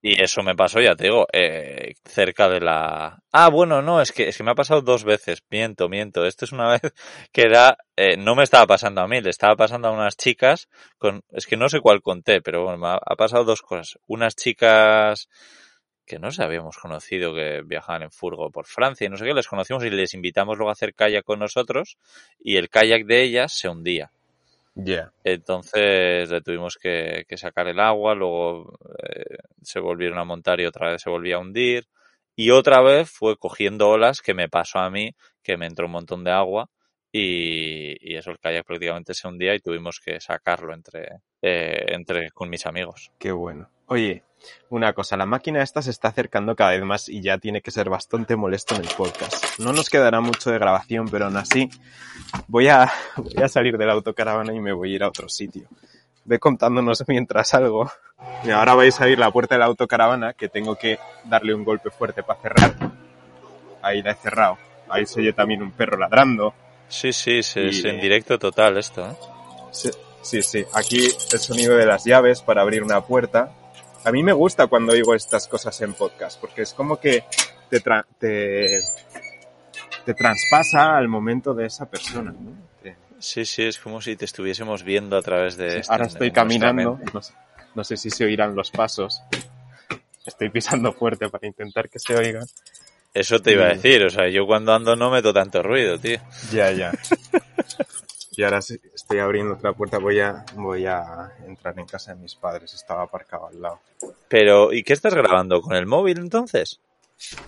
Y 0.00 0.22
eso 0.22 0.42
me 0.42 0.54
pasó, 0.54 0.80
ya 0.80 0.94
te 0.94 1.04
digo, 1.04 1.26
eh, 1.32 1.94
cerca 2.04 2.48
de 2.48 2.60
la... 2.60 3.18
Ah, 3.32 3.48
bueno, 3.48 3.82
no, 3.82 4.00
es 4.00 4.12
que, 4.12 4.28
es 4.28 4.36
que 4.36 4.44
me 4.44 4.52
ha 4.52 4.54
pasado 4.54 4.80
dos 4.80 5.04
veces, 5.04 5.42
miento, 5.50 5.88
miento. 5.88 6.24
Esto 6.24 6.44
es 6.44 6.52
una 6.52 6.68
vez 6.78 6.92
que 7.32 7.42
era, 7.42 7.76
eh, 7.96 8.16
no 8.16 8.34
me 8.34 8.44
estaba 8.44 8.66
pasando 8.66 9.00
a 9.00 9.08
mí, 9.08 9.20
le 9.20 9.30
estaba 9.30 9.56
pasando 9.56 9.88
a 9.88 9.92
unas 9.92 10.16
chicas 10.16 10.68
con, 10.98 11.22
es 11.32 11.46
que 11.46 11.56
no 11.56 11.68
sé 11.68 11.80
cuál 11.80 12.00
conté, 12.00 12.40
pero 12.40 12.62
bueno, 12.62 12.78
me 12.78 12.88
ha, 12.88 13.00
ha 13.04 13.16
pasado 13.16 13.44
dos 13.44 13.62
cosas. 13.62 13.98
Unas 14.06 14.36
chicas 14.36 15.28
que 16.06 16.18
no 16.18 16.30
se 16.30 16.42
habíamos 16.42 16.76
conocido, 16.76 17.34
que 17.34 17.62
viajaban 17.64 18.02
en 18.02 18.10
furgo 18.10 18.50
por 18.50 18.66
Francia 18.66 19.06
y 19.06 19.10
no 19.10 19.16
sé 19.16 19.24
qué, 19.24 19.34
les 19.34 19.48
conocimos 19.48 19.84
y 19.84 19.90
les 19.90 20.14
invitamos 20.14 20.58
luego 20.58 20.70
a 20.70 20.72
hacer 20.72 20.94
kayak 20.94 21.24
con 21.24 21.38
nosotros 21.38 21.96
y 22.38 22.56
el 22.56 22.68
kayak 22.68 23.06
de 23.06 23.22
ellas 23.22 23.52
se 23.52 23.68
hundía. 23.68 24.10
Ya. 24.74 25.12
Entonces 25.22 26.30
le 26.30 26.40
tuvimos 26.40 26.76
que, 26.76 27.24
que 27.28 27.36
sacar 27.36 27.68
el 27.68 27.78
agua, 27.78 28.14
luego 28.14 28.78
eh, 29.02 29.38
se 29.62 29.80
volvieron 29.80 30.18
a 30.18 30.24
montar 30.24 30.60
y 30.60 30.66
otra 30.66 30.90
vez 30.90 31.02
se 31.02 31.10
volvía 31.10 31.36
a 31.36 31.40
hundir. 31.40 31.86
Y 32.36 32.50
otra 32.50 32.82
vez 32.82 33.08
fue 33.08 33.36
cogiendo 33.36 33.88
olas 33.88 34.20
que 34.20 34.34
me 34.34 34.48
pasó 34.48 34.80
a 34.80 34.90
mí, 34.90 35.14
que 35.42 35.56
me 35.56 35.66
entró 35.66 35.86
un 35.86 35.92
montón 35.92 36.24
de 36.24 36.32
agua 36.32 36.68
y, 37.12 37.94
y 38.00 38.16
eso 38.16 38.32
el 38.32 38.40
kayak 38.40 38.66
prácticamente 38.66 39.14
se 39.14 39.28
hundía 39.28 39.54
y 39.54 39.60
tuvimos 39.60 40.00
que 40.04 40.18
sacarlo 40.18 40.74
entre, 40.74 41.20
eh, 41.40 41.84
entre 41.90 42.32
con 42.32 42.50
mis 42.50 42.66
amigos. 42.66 43.12
Qué 43.20 43.30
bueno. 43.30 43.70
Oye, 43.86 44.24
una 44.70 44.92
cosa, 44.92 45.16
la 45.16 45.26
máquina 45.26 45.62
esta 45.62 45.82
se 45.82 45.90
está 45.90 46.08
acercando 46.08 46.54
cada 46.56 46.70
vez 46.70 46.82
más 46.82 47.08
y 47.08 47.20
ya 47.20 47.38
tiene 47.38 47.60
que 47.60 47.70
ser 47.70 47.88
bastante 47.90 48.36
molesto 48.36 48.74
en 48.74 48.82
el 48.82 48.88
podcast. 48.96 49.58
No 49.58 49.72
nos 49.72 49.90
quedará 49.90 50.20
mucho 50.20 50.50
de 50.50 50.58
grabación, 50.58 51.08
pero 51.08 51.26
aún 51.26 51.36
así 51.36 51.70
voy 52.48 52.68
a, 52.68 52.92
voy 53.16 53.42
a 53.42 53.48
salir 53.48 53.76
de 53.78 53.86
la 53.86 53.92
autocaravana 53.94 54.52
y 54.52 54.60
me 54.60 54.72
voy 54.72 54.92
a 54.92 54.96
ir 54.96 55.02
a 55.04 55.08
otro 55.08 55.28
sitio. 55.28 55.68
Ve 56.24 56.38
contándonos 56.38 57.04
mientras 57.06 57.48
salgo. 57.48 57.90
Y 58.44 58.50
ahora 58.50 58.74
vais 58.74 58.98
a 59.00 59.08
ir 59.08 59.18
a 59.18 59.26
la 59.26 59.30
puerta 59.30 59.54
de 59.56 59.58
la 59.58 59.66
autocaravana 59.66 60.32
que 60.32 60.48
tengo 60.48 60.76
que 60.76 60.98
darle 61.24 61.54
un 61.54 61.64
golpe 61.64 61.90
fuerte 61.90 62.22
para 62.22 62.40
cerrar. 62.40 62.74
Ahí 63.82 64.02
la 64.02 64.12
he 64.12 64.14
cerrado. 64.14 64.56
Ahí 64.88 65.04
se 65.06 65.20
oye 65.20 65.32
también 65.32 65.62
un 65.62 65.72
perro 65.72 65.98
ladrando. 65.98 66.54
Sí, 66.88 67.12
sí, 67.12 67.42
sí, 67.42 67.60
Y- 67.60 67.68
es 67.68 67.84
en 67.84 68.00
directo 68.00 68.38
total 68.38 68.78
esto. 68.78 69.06
¿eh? 69.06 69.14
Sí, 69.72 69.90
sí, 70.22 70.42
sí. 70.42 70.64
Aquí 70.72 71.06
el 71.32 71.38
sonido 71.38 71.76
de 71.76 71.84
las 71.86 72.04
llaves 72.04 72.40
para 72.42 72.62
abrir 72.62 72.82
una 72.82 73.02
puerta. 73.02 73.50
A 74.04 74.12
mí 74.12 74.22
me 74.22 74.32
gusta 74.32 74.66
cuando 74.66 74.92
oigo 74.92 75.14
estas 75.14 75.48
cosas 75.48 75.80
en 75.80 75.94
podcast, 75.94 76.40
porque 76.40 76.62
es 76.62 76.72
como 76.74 76.98
que 77.00 77.24
te, 77.70 77.82
tra- 77.82 78.04
te, 78.18 78.80
te 80.04 80.14
traspasa 80.14 80.96
al 80.96 81.08
momento 81.08 81.54
de 81.54 81.66
esa 81.66 81.86
persona. 81.86 82.32
¿no? 82.38 82.52
Te- 82.82 82.96
Sí, 83.18 83.44
sí, 83.46 83.62
es 83.62 83.78
como 83.78 84.02
si 84.02 84.16
te 84.16 84.26
estuviésemos 84.26 84.82
viendo 84.82 85.16
a 85.16 85.22
través 85.22 85.56
de... 85.56 85.78
esto 85.78 85.92
Ahora 85.92 86.04
en- 86.04 86.10
estoy 86.10 86.30
caminando, 86.30 86.98
no 87.12 87.22
sé, 87.22 87.32
no 87.74 87.84
sé 87.84 87.96
si 87.96 88.10
se 88.10 88.24
oirán 88.24 88.54
los 88.54 88.70
pasos. 88.70 89.22
Estoy 90.26 90.50
pisando 90.50 90.92
fuerte 90.92 91.28
para 91.30 91.46
intentar 91.46 91.88
que 91.88 91.98
se 91.98 92.14
oigan. 92.16 92.44
Eso 93.14 93.38
te 93.40 93.52
iba 93.52 93.66
a 93.66 93.68
decir, 93.68 94.04
o 94.04 94.10
sea, 94.10 94.28
yo 94.28 94.44
cuando 94.46 94.74
ando 94.74 94.96
no 94.96 95.10
meto 95.10 95.32
tanto 95.32 95.62
ruido, 95.62 95.98
tío. 95.98 96.18
Ya, 96.52 96.70
ya. 96.72 96.92
Y 98.36 98.42
ahora 98.42 98.60
sí, 98.62 98.80
estoy 98.94 99.18
abriendo 99.18 99.54
otra 99.54 99.72
puerta, 99.72 99.98
voy 99.98 100.20
a, 100.20 100.44
voy 100.54 100.86
a 100.86 101.32
entrar 101.46 101.78
en 101.78 101.86
casa 101.86 102.14
de 102.14 102.20
mis 102.20 102.34
padres, 102.34 102.74
estaba 102.74 103.02
aparcado 103.02 103.46
al 103.48 103.60
lado. 103.62 103.80
Pero, 104.28 104.72
¿y 104.72 104.82
qué 104.82 104.92
estás 104.92 105.14
grabando? 105.14 105.60
¿Con 105.60 105.74
el 105.76 105.86
móvil 105.86 106.18
entonces? 106.18 106.80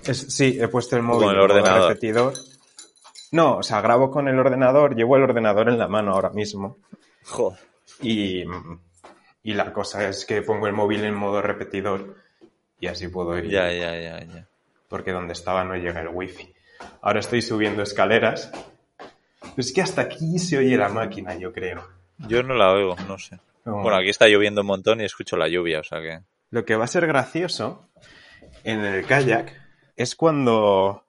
Es- 0.05 0.35
sí, 0.35 0.59
he 0.61 0.69
puesto 0.69 0.97
el 0.97 1.03
Con 1.03 1.09
móvil 1.19 1.29
el 1.31 1.35
en 1.35 1.41
modo 1.41 1.55
ordenador. 1.59 1.89
repetidor. 1.89 2.33
No, 3.33 3.57
o 3.59 3.63
sea, 3.63 3.81
grabo 3.81 4.11
con 4.11 4.29
el 4.29 4.39
ordenador, 4.39 4.95
llevo 4.95 5.17
el 5.17 5.25
ordenador 5.25 5.69
en 5.69 5.79
la 5.79 5.89
mano 5.89 6.13
ahora 6.13 6.31
mismo. 6.31 6.79
Joder. 7.25 7.59
Y, 8.01 8.45
y 9.43 9.55
la 9.55 9.73
cosa 9.73 10.09
es 10.09 10.25
que 10.25 10.43
pongo 10.43 10.67
el 10.69 10.73
móvil 10.73 11.05
en 11.05 11.15
modo 11.15 11.43
repetidor 11.43 12.17
y 12.79 12.87
así 12.87 13.09
puedo 13.09 13.37
ir. 13.37 13.49
Ya, 13.51 13.73
ya, 13.73 13.99
ya, 13.99 14.25
ya. 14.25 14.47
Porque 14.89 15.11
donde 15.13 15.33
estaba 15.33 15.65
no 15.65 15.75
llega 15.75 16.01
el 16.01 16.09
wifi. 16.09 16.55
Ahora 17.03 17.19
estoy 17.21 17.43
subiendo 17.43 17.83
escaleras. 17.83 18.53
Pero 19.57 19.67
es 19.67 19.73
que 19.73 19.81
hasta 19.81 20.03
aquí 20.03 20.39
se 20.39 20.59
oye 20.59 20.77
la 20.77 20.91
máquina, 20.91 21.35
yo 21.35 21.51
creo. 21.51 21.83
Yo 22.29 22.43
no 22.43 22.53
la 22.53 22.73
oigo, 22.73 22.95
no 23.09 23.19
sé. 23.19 23.41
Bueno, 23.65 23.97
aquí 23.97 24.11
está 24.11 24.29
lloviendo 24.29 24.61
un 24.61 24.67
montón 24.67 25.01
y 25.01 25.05
escucho 25.05 25.39
la 25.39 25.49
lluvia, 25.49 25.81
o 25.81 25.83
sea 25.83 26.01
que... 26.03 26.21
Lo 26.51 26.67
que 26.67 26.77
va 26.77 26.85
a 26.85 26.89
ser 26.89 27.07
gracioso 27.07 27.89
en 28.65 28.85
el 28.85 29.07
kayak 29.07 29.51
es 29.97 30.15
cuando... 30.15 31.05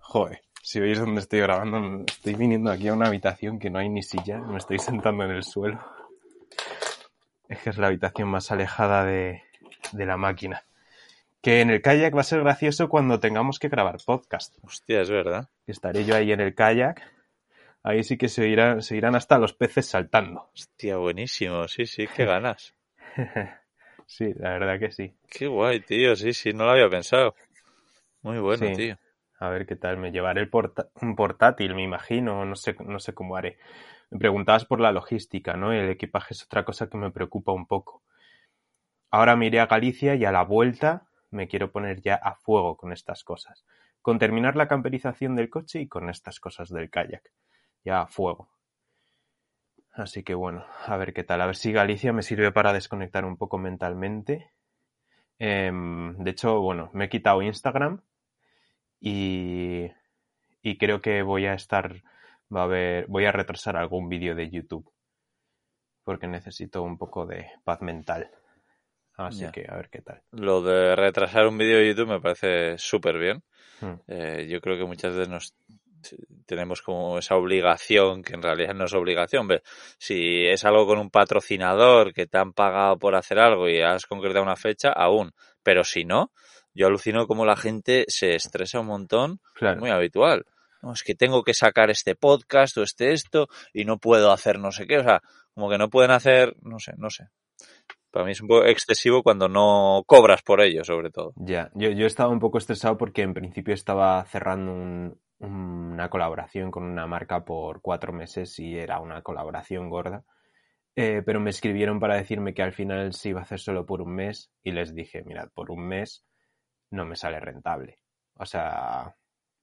Joder, 0.00 0.40
si 0.62 0.80
veis 0.80 0.98
dónde 0.98 1.20
estoy 1.20 1.40
grabando, 1.40 2.04
estoy 2.06 2.34
viniendo 2.36 2.70
aquí 2.70 2.88
a 2.88 2.94
una 2.94 3.08
habitación 3.08 3.58
que 3.58 3.68
no 3.68 3.80
hay 3.80 3.90
ni 3.90 4.02
silla, 4.02 4.38
me 4.38 4.56
estoy 4.56 4.78
sentando 4.78 5.24
en 5.24 5.32
el 5.32 5.44
suelo. 5.44 5.78
Es 7.50 7.58
que 7.58 7.68
es 7.68 7.76
la 7.76 7.88
habitación 7.88 8.30
más 8.30 8.50
alejada 8.50 9.04
de, 9.04 9.42
de 9.92 10.06
la 10.06 10.16
máquina. 10.16 10.64
Que 11.42 11.60
en 11.60 11.68
el 11.68 11.82
kayak 11.82 12.16
va 12.16 12.22
a 12.22 12.24
ser 12.24 12.40
gracioso 12.40 12.88
cuando 12.88 13.20
tengamos 13.20 13.58
que 13.58 13.68
grabar 13.68 13.98
podcast. 14.06 14.56
Hostia, 14.62 15.02
es 15.02 15.10
verdad. 15.10 15.50
Estaré 15.66 16.06
yo 16.06 16.16
ahí 16.16 16.32
en 16.32 16.40
el 16.40 16.54
kayak. 16.54 17.15
Ahí 17.88 18.02
sí 18.02 18.18
que 18.18 18.28
se 18.28 18.48
irán, 18.48 18.82
se 18.82 18.96
irán 18.96 19.14
hasta 19.14 19.38
los 19.38 19.52
peces 19.52 19.86
saltando. 19.86 20.50
Hostia, 20.52 20.96
buenísimo. 20.96 21.68
Sí, 21.68 21.86
sí, 21.86 22.08
qué 22.08 22.24
ganas. 22.32 22.74
sí, 24.06 24.32
la 24.34 24.50
verdad 24.58 24.80
que 24.80 24.90
sí. 24.90 25.14
Qué 25.30 25.46
guay, 25.46 25.78
tío. 25.80 26.16
Sí, 26.16 26.32
sí, 26.32 26.52
no 26.52 26.64
lo 26.64 26.72
había 26.72 26.88
pensado. 26.90 27.36
Muy 28.22 28.40
bueno, 28.40 28.66
Sí. 28.66 28.74
tío. 28.74 28.98
A 29.38 29.50
ver 29.50 29.66
qué 29.66 29.76
tal. 29.76 29.98
Me 29.98 30.10
llevaré 30.10 30.40
el 30.40 30.50
porta- 30.50 30.88
un 31.00 31.14
portátil, 31.14 31.76
me 31.76 31.84
imagino. 31.84 32.44
No 32.44 32.56
sé, 32.56 32.74
no 32.80 32.98
sé 32.98 33.14
cómo 33.14 33.36
haré. 33.36 33.56
Me 34.10 34.18
preguntabas 34.18 34.64
por 34.64 34.80
la 34.80 34.90
logística, 34.90 35.54
¿no? 35.54 35.72
El 35.72 35.88
equipaje 35.88 36.34
es 36.34 36.42
otra 36.42 36.64
cosa 36.64 36.88
que 36.88 36.98
me 36.98 37.12
preocupa 37.12 37.52
un 37.52 37.66
poco. 37.68 38.02
Ahora 39.12 39.36
me 39.36 39.46
iré 39.46 39.60
a 39.60 39.66
Galicia 39.66 40.16
y 40.16 40.24
a 40.24 40.32
la 40.32 40.42
vuelta 40.42 41.06
me 41.30 41.46
quiero 41.46 41.70
poner 41.70 42.00
ya 42.00 42.16
a 42.16 42.34
fuego 42.34 42.76
con 42.76 42.92
estas 42.92 43.22
cosas. 43.22 43.64
Con 44.02 44.18
terminar 44.18 44.56
la 44.56 44.66
camperización 44.66 45.36
del 45.36 45.50
coche 45.50 45.80
y 45.80 45.86
con 45.88 46.08
estas 46.10 46.40
cosas 46.40 46.68
del 46.70 46.90
kayak. 46.90 47.30
Ya 47.86 48.00
a 48.00 48.06
fuego. 48.08 48.48
Así 49.92 50.24
que 50.24 50.34
bueno, 50.34 50.66
a 50.84 50.96
ver 50.96 51.14
qué 51.14 51.22
tal. 51.22 51.40
A 51.40 51.46
ver 51.46 51.54
si 51.54 51.70
Galicia 51.70 52.12
me 52.12 52.22
sirve 52.22 52.50
para 52.50 52.72
desconectar 52.72 53.24
un 53.24 53.36
poco 53.36 53.58
mentalmente. 53.58 54.50
Em, 55.38 56.16
de 56.18 56.30
hecho, 56.32 56.60
bueno, 56.60 56.90
me 56.92 57.04
he 57.04 57.08
quitado 57.08 57.42
Instagram 57.42 58.02
y, 59.00 59.86
y 60.62 60.78
creo 60.78 61.00
que 61.00 61.22
voy 61.22 61.46
a 61.46 61.54
estar, 61.54 62.02
va 62.54 62.62
a 62.62 62.64
haber, 62.64 63.06
voy 63.06 63.24
a 63.24 63.32
retrasar 63.32 63.76
algún 63.76 64.08
vídeo 64.08 64.34
de 64.34 64.50
YouTube 64.50 64.90
porque 66.02 66.26
necesito 66.26 66.82
un 66.82 66.98
poco 66.98 67.24
de 67.24 67.50
paz 67.64 67.82
mental. 67.82 68.30
Así 69.16 69.46
que 69.50 69.66
a 69.68 69.76
ver 69.76 69.90
qué 69.90 70.02
tal. 70.02 70.22
Lo 70.30 70.60
de 70.62 70.94
retrasar 70.94 71.46
un 71.46 71.56
vídeo 71.56 71.78
de 71.78 71.88
YouTube 71.88 72.08
me 72.08 72.20
parece 72.20 72.78
súper 72.78 73.18
bien. 73.18 73.42
Hmm. 73.80 73.94
Eh, 74.06 74.46
yo 74.48 74.60
creo 74.60 74.76
que 74.76 74.84
muchas 74.84 75.14
veces 75.14 75.28
nos 75.28 75.54
tenemos 76.46 76.82
como 76.82 77.18
esa 77.18 77.36
obligación, 77.36 78.22
que 78.22 78.34
en 78.34 78.42
realidad 78.42 78.74
no 78.74 78.84
es 78.84 78.94
obligación. 78.94 79.48
Ve, 79.48 79.62
Si 79.98 80.46
es 80.46 80.64
algo 80.64 80.86
con 80.86 80.98
un 80.98 81.10
patrocinador 81.10 82.12
que 82.12 82.26
te 82.26 82.38
han 82.38 82.52
pagado 82.52 82.98
por 82.98 83.14
hacer 83.14 83.38
algo 83.38 83.68
y 83.68 83.80
has 83.80 84.06
concretado 84.06 84.42
una 84.44 84.56
fecha, 84.56 84.90
aún. 84.90 85.32
Pero 85.62 85.84
si 85.84 86.04
no, 86.04 86.30
yo 86.74 86.86
alucino 86.86 87.26
como 87.26 87.44
la 87.44 87.56
gente 87.56 88.04
se 88.08 88.34
estresa 88.34 88.80
un 88.80 88.86
montón, 88.86 89.40
Claro. 89.54 89.80
muy 89.80 89.90
habitual. 89.90 90.44
No, 90.82 90.92
es 90.92 91.02
que 91.02 91.14
tengo 91.14 91.42
que 91.42 91.54
sacar 91.54 91.90
este 91.90 92.14
podcast 92.14 92.76
o 92.78 92.82
este 92.82 93.12
esto 93.12 93.48
y 93.72 93.84
no 93.84 93.98
puedo 93.98 94.30
hacer 94.30 94.58
no 94.58 94.70
sé 94.72 94.86
qué. 94.86 94.98
O 94.98 95.02
sea, 95.02 95.20
como 95.54 95.70
que 95.70 95.78
no 95.78 95.88
pueden 95.88 96.10
hacer, 96.10 96.54
no 96.60 96.78
sé, 96.78 96.92
no 96.98 97.08
sé. 97.10 97.24
Para 98.10 98.24
mí 98.24 98.32
es 98.32 98.40
un 98.40 98.48
poco 98.48 98.64
excesivo 98.64 99.22
cuando 99.22 99.48
no 99.48 100.02
cobras 100.06 100.42
por 100.42 100.60
ello, 100.60 100.84
sobre 100.84 101.10
todo. 101.10 101.32
Ya, 101.36 101.70
yo, 101.74 101.90
yo 101.90 102.06
estaba 102.06 102.30
un 102.30 102.38
poco 102.40 102.58
estresado 102.58 102.96
porque 102.96 103.22
en 103.22 103.34
principio 103.34 103.74
estaba 103.74 104.24
cerrando 104.26 104.72
un- 104.72 105.20
una 105.38 106.08
colaboración 106.08 106.70
con 106.70 106.84
una 106.84 107.06
marca 107.06 107.44
por 107.44 107.80
cuatro 107.80 108.12
meses 108.12 108.58
y 108.58 108.78
era 108.78 109.00
una 109.00 109.22
colaboración 109.22 109.88
gorda. 109.90 110.24
Eh, 110.94 111.22
pero 111.24 111.40
me 111.40 111.50
escribieron 111.50 112.00
para 112.00 112.16
decirme 112.16 112.54
que 112.54 112.62
al 112.62 112.72
final 112.72 113.12
se 113.12 113.30
iba 113.30 113.40
a 113.40 113.42
hacer 113.44 113.60
solo 113.60 113.84
por 113.84 114.00
un 114.00 114.14
mes 114.14 114.50
y 114.62 114.72
les 114.72 114.94
dije, 114.94 115.22
mirad, 115.24 115.50
por 115.54 115.70
un 115.70 115.86
mes 115.86 116.24
no 116.90 117.04
me 117.04 117.16
sale 117.16 117.38
rentable. 117.40 117.98
O 118.34 118.46
sea, 118.46 119.14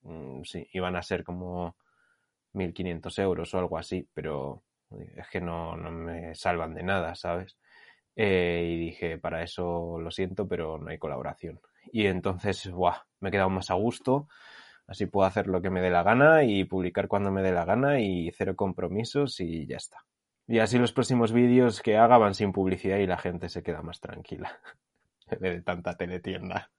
mm, 0.02 0.44
sí, 0.44 0.68
iban 0.74 0.96
a 0.96 1.02
ser 1.02 1.24
como 1.24 1.76
1.500 2.54 3.20
euros 3.20 3.54
o 3.54 3.60
algo 3.60 3.78
así, 3.78 4.08
pero 4.14 4.64
es 5.16 5.28
que 5.30 5.42
no, 5.42 5.76
no 5.76 5.92
me 5.92 6.36
salvan 6.36 6.74
de 6.74 6.84
nada, 6.84 7.16
¿sabes? 7.16 7.58
Eh, 8.16 8.68
y 8.70 8.78
dije, 8.78 9.18
para 9.18 9.44
eso 9.44 10.00
lo 10.00 10.12
siento, 10.12 10.48
pero 10.48 10.78
no 10.78 10.90
hay 10.92 10.98
colaboración. 11.00 11.60
Y 11.92 12.06
entonces, 12.06 12.70
¡buah! 12.70 12.98
Me 13.20 13.30
he 13.30 13.32
quedado 13.32 13.50
más 13.50 13.72
a 13.72 13.76
gusto. 13.76 14.28
Así 14.88 15.06
puedo 15.06 15.26
hacer 15.26 15.48
lo 15.48 15.62
que 15.62 15.70
me 15.70 15.82
dé 15.82 15.90
la 15.90 16.04
gana 16.04 16.44
y 16.44 16.66
publicar 16.66 17.08
cuando 17.08 17.32
me 17.32 17.42
dé 17.42 17.52
la 17.52 17.66
gana 17.66 18.00
y 18.00 18.32
cero 18.32 18.56
compromisos 18.56 19.40
y 19.40 19.66
ya 19.66 19.78
está. 19.78 20.06
Y 20.48 20.60
así 20.60 20.78
los 20.78 20.92
próximos 20.92 21.32
vídeos 21.32 21.82
que 21.82 21.98
haga 21.98 22.18
van 22.18 22.34
sin 22.34 22.52
publicidad 22.52 22.98
y 22.98 23.08
la 23.08 23.18
gente 23.18 23.48
se 23.50 23.64
queda 23.64 23.82
más 23.82 24.02
tranquila. 24.02 24.60
de 25.40 25.62
tanta 25.62 25.96
teletienda. 25.96 26.72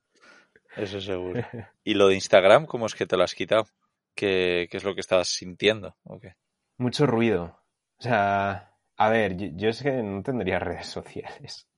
Eso 0.76 1.00
seguro. 1.00 1.42
¿Y 1.84 1.94
lo 1.94 2.08
de 2.08 2.14
Instagram, 2.14 2.66
cómo 2.66 2.86
es 2.86 2.94
que 2.94 3.06
te 3.06 3.16
lo 3.16 3.24
has 3.24 3.34
quitado? 3.34 3.66
¿Qué, 4.14 4.68
qué 4.70 4.76
es 4.76 4.84
lo 4.84 4.94
que 4.94 5.00
estabas 5.00 5.28
sintiendo? 5.28 5.96
¿O 6.04 6.20
qué? 6.20 6.34
Mucho 6.76 7.06
ruido. 7.06 7.58
O 7.98 8.02
sea, 8.02 8.76
a 8.96 9.08
ver, 9.08 9.36
yo, 9.36 9.48
yo 9.54 9.68
es 9.70 9.82
que 9.82 9.92
no 10.02 10.22
tendría 10.22 10.58
redes 10.58 10.86
sociales. 10.86 11.68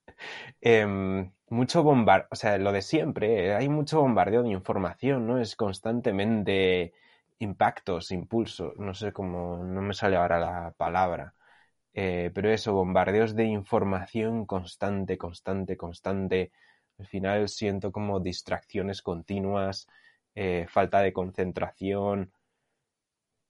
Em, 0.61 1.33
mucho 1.49 1.83
bombardeo, 1.83 2.29
o 2.31 2.37
sea, 2.37 2.59
lo 2.59 2.73
de 2.73 2.83
siempre, 2.83 3.47
eh, 3.49 3.55
hay 3.55 3.69
mucho 3.69 4.01
bombardeo 4.01 4.43
de 4.43 4.51
información, 4.51 5.27
¿no? 5.27 5.39
Es 5.41 5.57
constantemente 5.57 6.93
impactos, 7.39 8.11
impulsos, 8.11 8.77
no 8.79 8.95
sé 8.95 9.13
cómo, 9.13 9.59
no 9.65 9.83
me 9.83 9.95
sale 9.95 10.17
ahora 10.17 10.39
la 10.41 10.75
palabra, 10.77 11.35
Eh, 11.95 12.31
pero 12.35 12.51
eso, 12.51 12.73
bombardeos 12.75 13.35
de 13.37 13.45
información 13.47 14.47
constante, 14.47 15.19
constante, 15.19 15.77
constante. 15.77 16.53
Al 16.99 17.07
final 17.07 17.49
siento 17.49 17.93
como 17.93 18.21
distracciones 18.21 19.03
continuas, 19.03 19.89
eh, 20.35 20.67
falta 20.69 21.01
de 21.03 21.13
concentración 21.15 22.33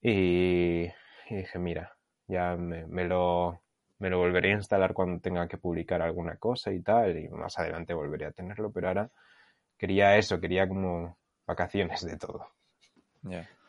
y, 0.01 0.87
dije, 1.29 1.59
mira, 1.59 1.97
ya 2.27 2.55
me 2.57 3.05
lo, 3.05 3.61
me 3.99 4.09
lo 4.09 4.19
volveré 4.19 4.51
a 4.51 4.55
instalar 4.57 4.93
cuando 4.93 5.19
tenga 5.19 5.47
que 5.47 5.57
publicar 5.57 6.01
alguna 6.01 6.37
cosa 6.37 6.71
y 6.71 6.81
tal, 6.81 7.17
y 7.17 7.27
más 7.29 7.57
adelante 7.59 7.93
volveré 7.93 8.25
a 8.25 8.31
tenerlo, 8.31 8.71
pero 8.71 8.87
ahora 8.89 9.09
quería 9.77 10.17
eso, 10.17 10.39
quería 10.39 10.67
como 10.67 11.17
vacaciones 11.45 12.05
de 12.05 12.17
todo. 12.17 12.47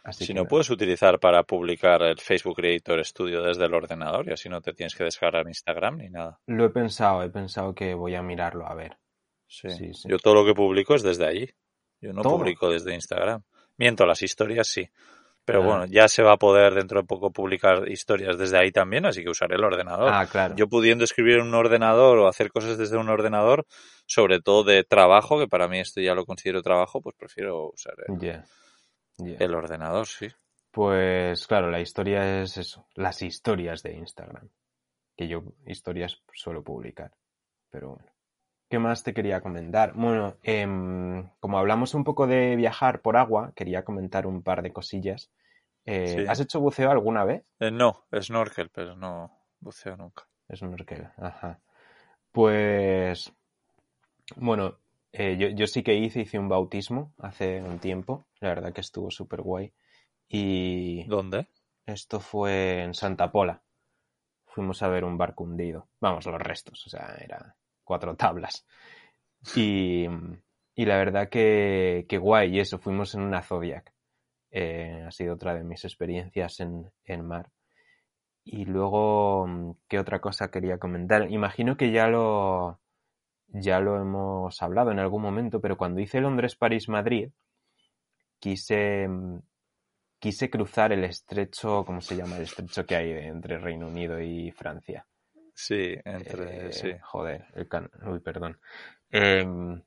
Así 0.05 0.27
Si 0.27 0.33
no 0.35 0.43
nada. 0.43 0.49
puedes 0.49 0.71
utilizar 0.71 1.19
para 1.19 1.43
publicar 1.43 2.03
el 2.03 2.19
Facebook 2.19 2.57
Creator 2.57 3.05
Studio 3.05 3.43
desde 3.43 3.67
el 3.67 3.75
ordenador 3.75 4.29
y 4.29 4.33
así 4.33 4.49
no 4.49 4.61
te 4.61 4.73
tienes 4.73 4.95
que 4.95 5.05
descargar 5.05 5.47
Instagram 5.47 5.99
ni 5.99 6.09
nada. 6.09 6.39
Lo 6.47 6.65
he 6.65 6.71
pensado, 6.71 7.23
he 7.23 7.31
pensado 7.31 7.75
que 7.75 7.95
voy 7.95 8.15
a 8.15 8.23
mirarlo 8.23 8.67
a 8.67 8.75
ver. 8.75 8.97
Sí. 9.47 9.69
Sí, 9.71 9.95
sí. 9.95 10.09
Yo 10.09 10.19
todo 10.19 10.35
lo 10.35 10.45
que 10.47 10.55
publico 10.55 10.95
es 10.95 11.03
desde 11.03 11.27
allí. 11.27 11.51
Yo 12.01 12.13
no 12.13 12.23
¿Todo? 12.23 12.39
publico 12.39 12.71
desde 12.71 12.95
Instagram. 12.95 13.43
Miento, 13.77 14.07
las 14.07 14.23
historias 14.23 14.69
sí. 14.69 14.89
Pero 15.49 15.63
Ah. 15.63 15.67
bueno, 15.67 15.87
ya 15.87 16.09
se 16.09 16.23
va 16.23 16.33
a 16.33 16.37
poder 16.37 16.75
dentro 16.75 17.01
de 17.01 17.07
poco 17.07 17.31
publicar 17.33 17.89
historias 17.89 18.37
desde 18.37 18.59
ahí 18.59 18.71
también, 18.71 19.07
así 19.07 19.23
que 19.25 19.31
usaré 19.31 19.57
el 19.57 19.65
ordenador. 19.65 20.11
Ah, 20.13 20.27
claro. 20.31 20.55
Yo 20.57 20.69
pudiendo 20.69 21.05
escribir 21.05 21.39
en 21.39 21.47
un 21.47 21.55
ordenador 21.55 22.19
o 22.19 22.29
hacer 22.29 22.51
cosas 22.51 22.77
desde 22.77 22.99
un 22.99 23.09
ordenador, 23.09 23.65
sobre 24.05 24.41
todo 24.41 24.63
de 24.63 24.85
trabajo, 24.85 25.39
que 25.39 25.49
para 25.49 25.67
mí 25.67 25.81
esto 25.81 26.03
ya 26.03 26.15
lo 26.15 26.27
considero 26.27 26.61
trabajo, 26.61 27.01
pues 27.01 27.17
prefiero 27.19 27.71
usar 27.71 27.95
el, 28.07 28.45
el 29.41 29.55
ordenador, 29.55 30.07
sí. 30.07 30.29
Pues 30.71 31.47
claro, 31.47 31.71
la 31.71 31.81
historia 31.81 32.43
es 32.43 32.59
eso, 32.59 32.87
las 32.95 33.23
historias 33.23 33.83
de 33.83 33.95
Instagram. 33.95 34.51
Que 35.17 35.27
yo 35.29 35.43
historias 35.67 36.23
suelo 36.35 36.63
publicar. 36.63 37.11
Pero 37.71 37.95
bueno. 37.95 38.09
¿Qué 38.69 38.79
más 38.79 39.03
te 39.03 39.15
quería 39.15 39.41
comentar? 39.41 39.95
Bueno, 39.95 40.37
em, 40.43 41.29
como 41.41 41.59
hablamos 41.59 41.95
un 41.95 42.05
poco 42.05 42.27
de 42.27 42.55
viajar 42.57 43.01
por 43.01 43.17
agua, 43.17 43.53
quería 43.57 43.83
comentar 43.85 44.27
un 44.27 44.43
par 44.43 44.63
de 44.63 44.73
cosillas. 44.73 45.31
Eh, 45.87 46.17
Sí. 46.19 46.27
¿Has 46.29 46.41
hecho 46.41 46.61
buceo 46.61 46.91
alguna 46.91 47.25
vez? 47.25 47.51
Eh, 47.61 47.71
no, 47.71 48.05
snorkel, 48.21 48.69
pero 48.71 48.95
no 48.95 49.31
buceo 49.61 49.97
nunca. 49.97 50.29
Es 50.49 50.61
un 50.61 50.75
orquel, 50.75 51.09
ajá. 51.17 51.61
Pues, 52.31 53.33
bueno, 54.37 54.79
eh, 55.13 55.37
yo, 55.39 55.49
yo 55.49 55.67
sí 55.67 55.83
que 55.83 55.95
hice, 55.95 56.21
hice 56.21 56.39
un 56.39 56.49
bautismo 56.51 57.15
hace 57.19 57.63
un 57.63 57.79
tiempo. 57.79 58.27
La 58.41 58.51
verdad 58.51 58.73
que 58.75 58.83
estuvo 58.83 59.11
súper 59.11 59.41
guay. 59.41 59.73
Y 60.29 61.05
¿Dónde? 61.07 61.49
esto 61.87 62.21
fue 62.21 62.83
en 62.83 62.93
Santa 62.93 63.33
Pola. 63.33 63.63
Fuimos 64.45 64.83
a 64.83 64.89
ver 64.89 65.05
un 65.05 65.17
barco 65.17 65.45
hundido. 65.45 65.89
Vamos, 66.01 66.27
los 66.27 66.39
restos, 66.41 66.87
o 66.87 66.91
sea, 66.91 67.17
eran 67.19 67.55
cuatro 67.89 68.15
tablas. 68.23 68.67
Y, 69.57 70.07
y 70.75 70.85
la 70.85 70.99
verdad 70.99 71.29
que, 71.31 72.07
que 72.09 72.19
guay, 72.19 72.57
y 72.57 72.61
eso, 72.61 72.79
fuimos 72.79 73.15
en 73.15 73.23
una 73.23 73.43
Zodiac. 73.43 73.93
Eh, 74.51 75.05
ha 75.07 75.11
sido 75.11 75.35
otra 75.35 75.55
de 75.55 75.65
mis 75.65 75.85
experiencias 75.85 76.61
en, 76.61 76.91
en 77.05 77.27
mar. 77.27 77.51
Y 78.45 78.65
luego, 78.65 79.77
¿qué 79.89 79.99
otra 79.99 80.21
cosa 80.21 80.51
quería 80.51 80.79
comentar? 80.79 81.31
Imagino 81.31 81.77
que 81.77 81.93
ya 81.93 82.09
lo, 82.09 82.81
ya 83.49 83.81
lo 83.81 84.01
hemos 84.01 84.63
hablado 84.63 84.91
en 84.91 84.99
algún 84.99 85.23
momento, 85.23 85.61
pero 85.61 85.77
cuando 85.77 86.01
hice 86.01 86.21
Londres, 86.21 86.57
París, 86.57 86.89
Madrid, 86.89 87.31
quise, 88.39 89.07
quise 90.19 90.51
cruzar 90.51 90.93
el 90.93 91.05
estrecho, 91.05 91.85
¿cómo 91.85 92.01
se 92.01 92.17
llama? 92.17 92.37
El 92.37 92.43
estrecho 92.43 92.87
que 92.87 92.97
hay 92.97 93.11
entre 93.11 93.59
Reino 93.59 93.89
Unido 93.89 94.21
y 94.21 94.51
Francia. 94.53 95.07
Sí, 95.59 95.97
entre, 96.05 96.69
Eh, 96.69 96.73
sí. 96.73 96.93
Joder, 97.03 97.47
el 97.55 97.67
can... 97.67 97.91
Uy, 98.07 98.21
perdón. 98.21 98.61
Em, 99.11 99.83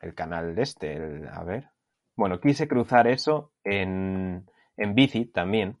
el 0.00 0.14
canal 0.14 0.54
de 0.54 0.62
este, 0.62 0.94
el... 0.94 1.28
a 1.28 1.44
ver. 1.44 1.68
Bueno, 2.16 2.40
quise 2.40 2.66
cruzar 2.66 3.06
eso 3.06 3.52
en, 3.62 4.50
en 4.78 4.94
bici 4.94 5.26
también, 5.26 5.76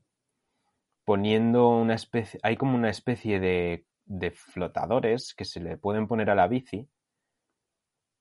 poniendo 1.06 1.68
una 1.68 1.94
especie, 1.94 2.38
hay 2.42 2.58
como 2.58 2.76
una 2.76 2.90
especie 2.90 3.40
de, 3.40 3.86
de 4.04 4.30
flotadores 4.30 5.32
que 5.34 5.46
se 5.46 5.60
le 5.60 5.78
pueden 5.78 6.06
poner 6.06 6.28
a 6.28 6.34
la 6.34 6.46
bici 6.46 6.86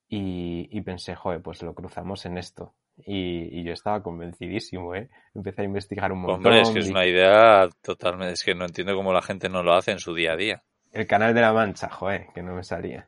y, 0.07 0.69
y 0.71 0.81
pensé, 0.81 1.15
joder, 1.15 1.41
pues 1.41 1.61
lo 1.63 1.75
cruzamos 1.75 2.25
en 2.25 2.37
esto. 2.37 2.75
Y, 2.95 3.59
y, 3.59 3.63
yo 3.65 3.73
estaba 3.73 4.01
convencidísimo, 4.01 4.95
¿eh? 4.95 5.09
Empecé 5.35 5.63
a 5.63 5.65
investigar 5.65 6.13
un 6.13 6.21
montón. 6.21 6.45
Hombre, 6.45 6.61
es 6.61 6.69
que 6.69 6.79
es 6.79 6.89
una 6.89 7.05
idea 7.05 7.67
totalmente... 7.81 8.33
Es 8.33 8.43
que 8.43 8.55
no 8.55 8.65
entiendo 8.65 8.95
cómo 8.95 9.11
la 9.11 9.21
gente 9.21 9.49
no 9.49 9.63
lo 9.63 9.73
hace 9.73 9.91
en 9.91 9.99
su 9.99 10.13
día 10.13 10.33
a 10.33 10.37
día. 10.37 10.63
El 10.91 11.07
Canal 11.07 11.33
de 11.33 11.41
la 11.41 11.53
Mancha, 11.53 11.89
joder, 11.89 12.27
que 12.33 12.41
no 12.41 12.55
me 12.55 12.63
salía. 12.63 13.07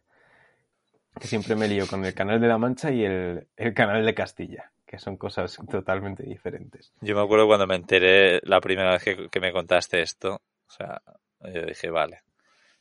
Que 1.19 1.27
siempre 1.27 1.55
me 1.55 1.67
lío 1.67 1.87
con 1.87 2.05
el 2.05 2.13
Canal 2.13 2.39
de 2.39 2.47
la 2.47 2.57
Mancha 2.57 2.91
y 2.91 3.03
el, 3.03 3.47
el 3.57 3.73
Canal 3.73 4.05
de 4.05 4.13
Castilla, 4.13 4.71
que 4.85 4.97
son 4.97 5.17
cosas 5.17 5.57
totalmente 5.69 6.23
diferentes. 6.23 6.93
Yo 7.01 7.15
me 7.15 7.21
acuerdo 7.21 7.47
cuando 7.47 7.67
me 7.67 7.75
enteré 7.75 8.39
la 8.43 8.61
primera 8.61 8.91
vez 8.91 9.03
que, 9.03 9.29
que 9.29 9.39
me 9.39 9.51
contaste 9.51 10.01
esto, 10.01 10.41
o 10.67 10.71
sea, 10.71 11.01
yo 11.53 11.65
dije, 11.65 11.89
vale. 11.89 12.21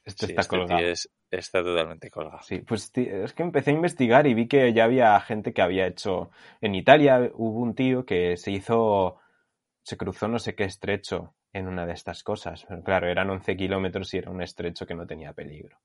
Esto 0.04 0.26
sí, 0.26 0.32
está 0.32 0.42
este 0.42 0.56
colgado. 0.56 0.80
Es, 0.80 1.10
está 1.30 1.62
totalmente 1.62 2.10
colgado. 2.10 2.42
Sí, 2.42 2.58
pues 2.58 2.90
es 2.94 3.32
que 3.32 3.42
empecé 3.42 3.70
a 3.70 3.74
investigar 3.74 4.26
y 4.26 4.34
vi 4.34 4.48
que 4.48 4.72
ya 4.72 4.84
había 4.84 5.18
gente 5.20 5.52
que 5.52 5.62
había 5.62 5.86
hecho. 5.86 6.30
En 6.60 6.74
Italia 6.74 7.30
hubo 7.34 7.60
un 7.60 7.74
tío 7.74 8.04
que 8.04 8.36
se 8.36 8.50
hizo. 8.50 9.18
Se 9.82 9.96
cruzó 9.96 10.28
no 10.28 10.38
sé 10.38 10.54
qué 10.54 10.64
estrecho 10.64 11.34
en 11.52 11.66
una 11.68 11.86
de 11.86 11.92
estas 11.92 12.22
cosas. 12.22 12.64
Pero 12.68 12.82
claro, 12.82 13.08
eran 13.08 13.30
11 13.30 13.56
kilómetros 13.56 14.12
y 14.14 14.18
era 14.18 14.30
un 14.30 14.42
estrecho 14.42 14.86
que 14.86 14.94
no 14.94 15.06
tenía 15.06 15.32
peligro. 15.32 15.78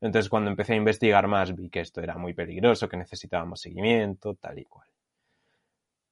Entonces, 0.00 0.28
cuando 0.28 0.50
empecé 0.50 0.74
a 0.74 0.76
investigar 0.76 1.26
más, 1.26 1.54
vi 1.54 1.70
que 1.70 1.80
esto 1.80 2.00
era 2.00 2.18
muy 2.18 2.34
peligroso, 2.34 2.88
que 2.88 2.96
necesitábamos 2.96 3.60
seguimiento, 3.60 4.34
tal 4.34 4.58
y 4.58 4.64
cual. 4.64 4.88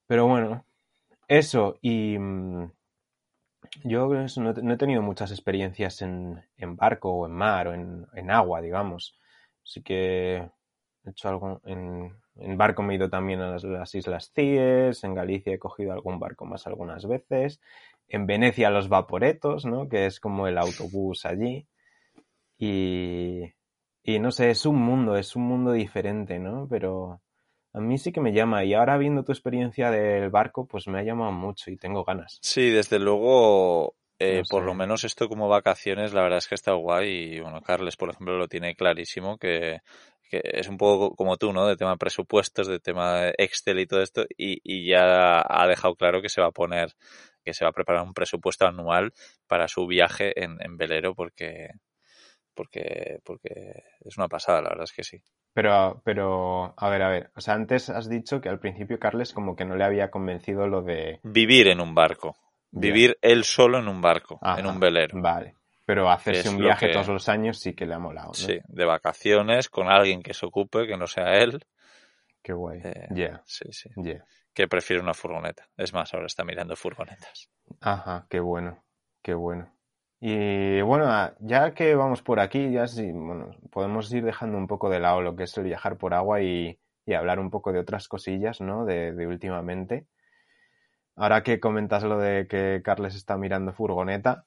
Pero 0.07 0.27
bueno, 0.27 0.65
eso 1.29 1.79
y. 1.83 2.19
Mmm, 2.19 2.71
yo 3.83 4.09
no, 4.37 4.73
he 4.73 4.77
tenido 4.77 5.03
muchas 5.03 5.31
experiencias 5.31 6.03
en, 6.03 6.43
en 6.57 6.77
barco 6.77 7.11
o 7.11 7.27
en 7.27 7.33
mar 7.33 7.69
o 7.69 7.75
en, 7.75 8.07
en, 8.15 8.31
agua, 8.31 8.61
digamos. 8.61 9.19
Así 9.65 9.83
que 9.83 10.49
he 11.05 11.11
hecho 11.11 11.29
algo 11.29 11.61
en, 11.65 12.13
en 12.37 12.57
barco 12.57 12.83
me 12.83 12.95
he 12.95 12.97
ido 12.97 13.09
también 13.09 13.41
a 13.41 13.51
las, 13.51 13.65
las, 13.65 13.95
Islas 13.95 14.33
Cíes, 14.35 15.05
en 15.05 15.15
Galicia 15.15 15.53
he 15.55 15.59
cogido 15.59 15.93
algún 15.93 16.19
barco 16.19 16.45
más 16.45 16.67
algunas 16.67 17.07
veces, 17.07 17.61
en 18.09 18.27
Venecia 18.27 18.71
los 18.71 18.89
vaporetos, 18.89 19.65
¿no? 19.65 19.89
Que 19.89 20.07
es 20.07 20.21
como 20.21 20.47
el 20.47 20.59
autobús 20.59 21.25
allí. 21.27 21.67
Y, 22.59 23.43
y 24.03 24.19
no 24.19 24.31
sé, 24.31 24.51
es 24.51 24.67
un 24.67 24.77
mundo, 24.77 25.17
es 25.17 25.37
un 25.37 25.43
mundo 25.43 25.73
diferente, 25.73 26.39
¿no? 26.39 26.67
Pero 26.69 27.21
a 27.73 27.81
mí 27.81 27.99
sí 27.99 28.13
que 28.13 28.21
me 28.21 28.33
llama. 28.33 28.65
Y 28.65 28.75
ahora 28.75 28.97
viendo 28.99 29.25
tu 29.25 29.33
experiencia 29.33 29.91
del 29.91 30.31
barco, 30.31 30.67
pues 30.67 30.87
me 30.87 31.01
ha 31.01 31.03
llamado 31.03 31.33
mucho 31.33 31.71
y 31.71 31.77
tengo 31.77 32.05
ganas. 32.05 32.39
Sí, 32.43 32.71
desde 32.71 32.99
luego, 32.99 33.97
eh, 34.19 34.39
no 34.39 34.45
sé. 34.45 34.51
por 34.51 34.65
lo 34.65 34.75
menos 34.75 35.05
esto 35.05 35.29
como 35.29 35.49
vacaciones, 35.49 36.13
la 36.13 36.23
verdad 36.23 36.39
es 36.39 36.49
que 36.49 36.55
está 36.55 36.73
guay. 36.73 37.37
Y 37.37 37.41
bueno, 37.41 37.61
Carles, 37.63 37.97
por 37.97 38.11
ejemplo, 38.11 38.37
lo 38.37 38.47
tiene 38.47 38.77
clarísimo, 38.77 39.39
que, 39.39 39.81
que 40.29 40.41
es 40.43 40.69
un 40.69 40.77
poco 40.77 41.15
como 41.15 41.37
tú, 41.37 41.53
¿no? 41.53 41.67
De 41.67 41.77
tema 41.77 41.97
presupuestos, 41.97 42.67
de 42.67 42.81
tema 42.81 43.29
Excel 43.39 43.81
y 43.81 43.87
todo 43.87 44.03
esto. 44.03 44.25
Y, 44.37 44.61
y 44.63 44.89
ya 44.89 45.43
ha 45.47 45.67
dejado 45.67 45.95
claro 45.95 46.23
que 46.23 46.29
se 46.29 46.41
va 46.41 46.49
a 46.49 46.53
poner, 46.53 46.93
que 47.45 47.55
se 47.55 47.65
va 47.65 47.71
a 47.71 47.75
preparar 47.75 48.03
un 48.03 48.15
presupuesto 48.15 48.67
anual 48.67 49.13
para 49.47 49.69
su 49.69 49.87
viaje 49.87 50.33
en, 50.43 50.57
en 50.61 50.77
velero, 50.77 51.15
porque, 51.15 51.69
porque, 52.55 53.19
porque 53.25 53.85
es 54.01 54.17
una 54.17 54.29
pasada, 54.29 54.63
la 54.63 54.71
verdad 54.71 54.85
es 54.85 54.93
que 54.93 55.05
sí. 55.05 55.23
Pero, 55.53 56.03
pero, 56.05 56.75
a 56.77 56.91
ver, 56.91 57.03
a 57.03 57.09
ver. 57.09 57.31
O 57.37 57.41
sea, 57.41 57.55
antes 57.55 57.89
has 57.89 58.09
dicho 58.09 58.41
que 58.41 58.49
al 58.49 58.59
principio 58.59 58.99
Carles 58.99 59.33
como 59.33 59.55
que 59.55 59.65
no 59.65 59.77
le 59.77 59.85
había 59.85 60.11
convencido 60.11 60.67
lo 60.67 60.83
de... 60.83 61.21
Vivir 61.23 61.69
en 61.69 61.81
un 61.81 61.95
barco. 61.95 62.37
Vivir 62.73 63.17
él 63.23 63.45
solo 63.45 63.79
en 63.79 63.87
un 63.87 64.01
barco, 64.01 64.41
Ajá, 64.43 64.59
en 64.59 64.67
un 64.67 64.81
velero. 64.81 65.17
Vale. 65.21 65.55
Pero 65.87 66.11
hacerse 66.11 66.49
un 66.49 66.59
viaje 66.59 66.87
que... 66.87 66.93
todos 66.93 67.09
los 67.09 67.29
años 67.29 67.59
sí 67.59 67.75
que 67.75 67.85
le 67.87 67.95
ha 67.95 67.99
molado, 67.99 68.29
¿no? 68.29 68.35
Sí, 68.35 68.59
de 68.67 68.85
vacaciones, 68.85 69.69
con 69.69 69.89
alguien 69.89 70.23
que 70.23 70.33
se 70.33 70.47
ocupe, 70.47 70.87
que 70.87 70.97
no 70.97 71.07
sea 71.07 71.37
él. 71.39 71.65
Qué 72.43 72.53
guay. 72.53 72.81
Eh, 72.83 73.09
yeah. 73.15 73.43
Sí, 73.45 73.65
sí. 73.71 73.91
Yeah. 73.97 74.25
Que 74.55 74.69
prefiere 74.69 75.03
una 75.03 75.15
furgoneta. 75.15 75.67
Es 75.77 75.93
más, 75.93 76.13
ahora 76.15 76.27
está 76.27 76.45
mirando 76.45 76.77
furgonetas. 76.77 77.51
Ajá, 77.81 78.27
qué 78.31 78.41
bueno. 78.41 78.83
Qué 79.23 79.35
bueno. 79.35 79.75
Y 80.21 80.81
bueno, 80.81 81.07
ya 81.41 81.75
que 81.75 81.95
vamos 81.95 82.23
por 82.23 82.41
aquí, 82.41 82.73
ya 82.73 82.87
sí, 82.87 83.11
bueno, 83.13 83.57
podemos 83.71 84.11
ir 84.13 84.25
dejando 84.25 84.57
un 84.57 84.67
poco 84.67 84.89
de 84.89 85.01
lado 85.01 85.21
lo 85.21 85.37
que 85.37 85.43
es 85.43 85.57
el 85.59 85.65
viajar 85.65 85.99
por 85.99 86.15
agua 86.15 86.41
y, 86.41 86.79
y 87.05 87.15
hablar 87.15 87.41
un 87.41 87.51
poco 87.51 87.73
de 87.73 87.81
otras 87.81 88.09
cosillas, 88.09 88.61
¿no? 88.63 88.87
De, 88.87 89.13
de, 89.13 89.27
últimamente. 89.27 90.07
Ahora 91.17 91.43
que 91.43 91.61
comentas 91.61 92.05
lo 92.05 92.19
de 92.19 92.47
que 92.47 92.81
Carles 92.83 93.15
está 93.15 93.37
mirando 93.37 93.73
furgoneta, 93.73 94.47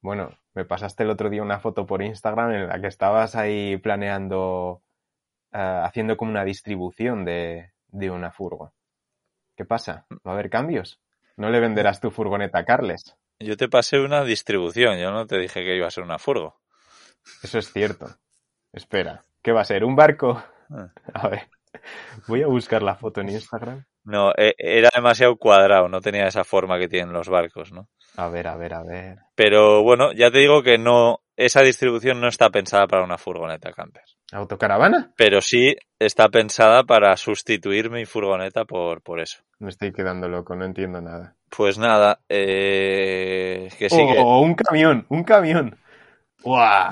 bueno, 0.00 0.38
me 0.54 0.64
pasaste 0.64 1.02
el 1.02 1.10
otro 1.10 1.30
día 1.30 1.42
una 1.42 1.60
foto 1.60 1.86
por 1.86 2.02
Instagram 2.02 2.52
en 2.52 2.68
la 2.68 2.80
que 2.80 2.86
estabas 2.86 3.36
ahí 3.36 3.76
planeando, 3.78 4.82
uh, 5.52 5.84
haciendo 5.84 6.16
como 6.16 6.30
una 6.30 6.44
distribución 6.44 7.24
de, 7.24 7.72
de 7.88 8.10
una 8.10 8.30
furgo. 8.30 8.72
¿Qué 9.56 9.64
pasa? 9.64 10.06
¿Va 10.26 10.32
a 10.32 10.34
haber 10.34 10.50
cambios? 10.50 11.00
¿No 11.36 11.50
le 11.50 11.60
venderás 11.60 12.00
tu 12.00 12.10
furgoneta 12.10 12.58
a 12.58 12.64
Carles? 12.64 13.16
Yo 13.38 13.56
te 13.56 13.68
pasé 13.68 13.98
una 13.98 14.24
distribución, 14.24 14.98
yo 14.98 15.10
no 15.10 15.26
te 15.26 15.38
dije 15.38 15.64
que 15.64 15.76
iba 15.76 15.86
a 15.86 15.90
ser 15.90 16.04
una 16.04 16.18
furgo. 16.18 16.60
Eso 17.42 17.58
es 17.58 17.72
cierto. 17.72 18.06
Espera, 18.72 19.24
¿qué 19.42 19.52
va 19.52 19.62
a 19.62 19.64
ser? 19.64 19.84
¿Un 19.84 19.96
barco? 19.96 20.42
Ah. 20.70 20.92
A 21.14 21.28
ver, 21.28 21.48
voy 22.28 22.42
a 22.42 22.46
buscar 22.46 22.82
la 22.82 22.94
foto 22.94 23.20
en 23.20 23.30
Instagram. 23.30 23.84
No, 24.04 24.32
e, 24.36 24.54
era 24.58 24.90
demasiado 24.94 25.36
cuadrado, 25.36 25.88
no 25.88 26.00
tenía 26.00 26.26
esa 26.26 26.44
forma 26.44 26.78
que 26.78 26.88
tienen 26.88 27.12
los 27.12 27.28
barcos, 27.28 27.72
¿no? 27.72 27.88
A 28.16 28.28
ver, 28.28 28.48
a 28.48 28.56
ver, 28.56 28.74
a 28.74 28.82
ver. 28.82 29.18
Pero 29.34 29.82
bueno, 29.82 30.12
ya 30.12 30.30
te 30.30 30.38
digo 30.38 30.62
que 30.62 30.76
no, 30.76 31.20
esa 31.36 31.62
distribución 31.62 32.20
no 32.20 32.28
está 32.28 32.50
pensada 32.50 32.86
para 32.86 33.04
una 33.04 33.18
furgoneta 33.18 33.72
camper. 33.72 34.04
¿Autocaravana? 34.32 35.12
Pero 35.16 35.40
sí 35.40 35.76
está 35.98 36.28
pensada 36.28 36.84
para 36.84 37.16
sustituir 37.16 37.90
mi 37.90 38.06
furgoneta 38.06 38.64
por, 38.64 39.02
por 39.02 39.20
eso. 39.20 39.42
Me 39.58 39.68
estoy 39.68 39.92
quedando 39.92 40.28
loco, 40.28 40.56
no 40.56 40.64
entiendo 40.64 41.00
nada. 41.00 41.36
Pues 41.54 41.78
nada, 41.78 42.20
eh, 42.28 43.68
que 43.78 43.90
sí 43.90 44.00
oh, 44.00 44.12
que... 44.12 44.20
un 44.20 44.54
camión, 44.54 45.06
un 45.10 45.22
camión. 45.22 45.78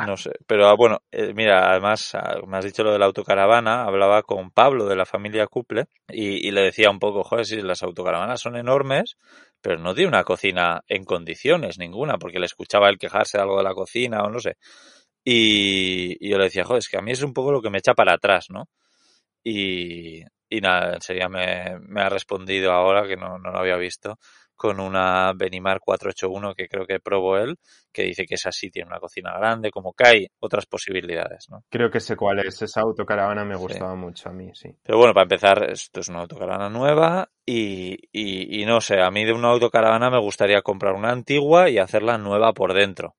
No 0.06 0.16
sé, 0.16 0.32
pero 0.46 0.76
bueno, 0.76 1.02
eh, 1.10 1.32
mira, 1.34 1.70
además 1.70 2.16
me 2.46 2.58
has 2.58 2.64
dicho 2.64 2.84
lo 2.84 2.92
de 2.92 2.98
la 2.98 3.06
autocaravana, 3.06 3.84
hablaba 3.84 4.22
con 4.22 4.50
Pablo 4.50 4.86
de 4.86 4.96
la 4.96 5.04
familia 5.04 5.46
Couple 5.46 5.86
y, 6.08 6.50
le 6.50 6.62
decía 6.62 6.90
un 6.90 6.98
poco, 6.98 7.24
joder, 7.24 7.46
si 7.46 7.60
las 7.60 7.82
autocaravanas 7.82 8.40
son 8.40 8.56
enormes, 8.56 9.16
pero 9.60 9.78
no 9.78 9.94
tiene 9.94 10.08
una 10.08 10.24
cocina 10.24 10.82
en 10.88 11.04
condiciones 11.04 11.78
ninguna, 11.78 12.18
porque 12.18 12.38
le 12.38 12.46
escuchaba 12.46 12.88
él 12.88 12.98
quejarse 12.98 13.38
de 13.38 13.42
algo 13.42 13.58
de 13.58 13.64
la 13.64 13.74
cocina 13.74 14.22
o 14.22 14.30
no 14.30 14.38
sé. 14.38 14.56
Y, 15.24 16.16
y 16.24 16.30
yo 16.30 16.38
le 16.38 16.44
decía, 16.44 16.64
joder, 16.64 16.78
es 16.78 16.88
que 16.88 16.98
a 16.98 17.02
mí 17.02 17.12
es 17.12 17.22
un 17.22 17.34
poco 17.34 17.52
lo 17.52 17.60
que 17.60 17.70
me 17.70 17.78
echa 17.78 17.94
para 17.94 18.14
atrás, 18.14 18.46
¿no? 18.50 18.68
Y, 19.44 20.22
y 20.48 20.60
nada, 20.60 20.94
enseguida 20.94 21.28
me, 21.28 21.78
me, 21.80 22.02
ha 22.02 22.08
respondido 22.08 22.72
ahora, 22.72 23.06
que 23.06 23.16
no, 23.16 23.38
no 23.38 23.50
lo 23.50 23.58
había 23.58 23.76
visto, 23.76 24.18
con 24.60 24.78
una 24.78 25.32
Benimar 25.34 25.80
481 25.80 26.54
que 26.54 26.68
creo 26.68 26.84
que 26.86 27.00
probó 27.00 27.38
él, 27.38 27.56
que 27.90 28.02
dice 28.02 28.26
que 28.26 28.34
esa 28.34 28.52
sí 28.52 28.70
tiene 28.70 28.88
una 28.88 29.00
cocina 29.00 29.32
grande, 29.32 29.70
como 29.70 29.94
que 29.94 30.06
hay 30.06 30.26
otras 30.38 30.66
posibilidades, 30.66 31.46
¿no? 31.48 31.64
Creo 31.70 31.90
que 31.90 31.98
sé 31.98 32.14
cuál 32.14 32.40
es, 32.40 32.60
esa 32.60 32.82
autocaravana 32.82 33.42
me 33.42 33.56
gustaba 33.56 33.94
sí. 33.94 33.98
mucho 33.98 34.28
a 34.28 34.32
mí, 34.32 34.50
sí. 34.52 34.68
Pero 34.82 34.98
bueno, 34.98 35.14
para 35.14 35.22
empezar, 35.22 35.70
esto 35.70 36.00
es 36.00 36.08
una 36.10 36.20
autocaravana 36.20 36.68
nueva 36.68 37.30
y, 37.46 37.94
y, 38.12 38.60
y 38.60 38.66
no 38.66 38.82
sé, 38.82 39.00
a 39.00 39.10
mí 39.10 39.24
de 39.24 39.32
una 39.32 39.48
autocaravana 39.48 40.10
me 40.10 40.20
gustaría 40.20 40.60
comprar 40.60 40.92
una 40.92 41.10
antigua 41.10 41.70
y 41.70 41.78
hacerla 41.78 42.18
nueva 42.18 42.52
por 42.52 42.74
dentro 42.74 43.16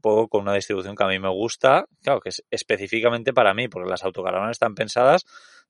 poco 0.00 0.28
con 0.28 0.42
una 0.42 0.54
distribución 0.54 0.94
que 0.94 1.02
a 1.02 1.08
mí 1.08 1.18
me 1.18 1.30
gusta, 1.30 1.86
claro, 2.02 2.20
que 2.20 2.28
es 2.28 2.44
específicamente 2.50 3.32
para 3.32 3.52
mí, 3.52 3.66
porque 3.66 3.90
las 3.90 4.04
autocaravanas 4.04 4.52
están 4.52 4.76
pensadas 4.76 5.24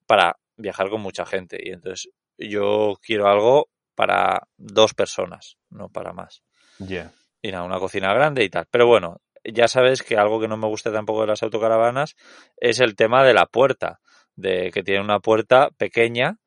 para 0.06 0.36
viajar 0.56 0.90
con 0.90 1.00
mucha 1.00 1.24
gente 1.24 1.56
y 1.62 1.70
entonces 1.70 2.10
yo 2.36 2.98
quiero 3.00 3.28
algo 3.28 3.68
para 3.94 4.48
dos 4.56 4.94
personas, 4.94 5.56
no 5.70 5.88
para 5.88 6.12
más. 6.12 6.42
Yeah. 6.78 7.12
Y 7.42 7.52
nada, 7.52 7.64
una 7.64 7.78
cocina 7.78 8.12
grande 8.14 8.44
y 8.44 8.50
tal. 8.50 8.66
Pero 8.70 8.86
bueno, 8.86 9.20
ya 9.44 9.68
sabes 9.68 10.02
que 10.02 10.16
algo 10.16 10.40
que 10.40 10.48
no 10.48 10.56
me 10.56 10.66
gusta 10.66 10.92
tampoco 10.92 11.22
de 11.22 11.28
las 11.28 11.42
autocaravanas 11.42 12.16
es 12.56 12.80
el 12.80 12.96
tema 12.96 13.24
de 13.24 13.34
la 13.34 13.46
puerta, 13.46 14.00
de 14.34 14.70
que 14.72 14.82
tiene 14.82 15.02
una 15.02 15.20
puerta 15.20 15.70
pequeña 15.76 16.38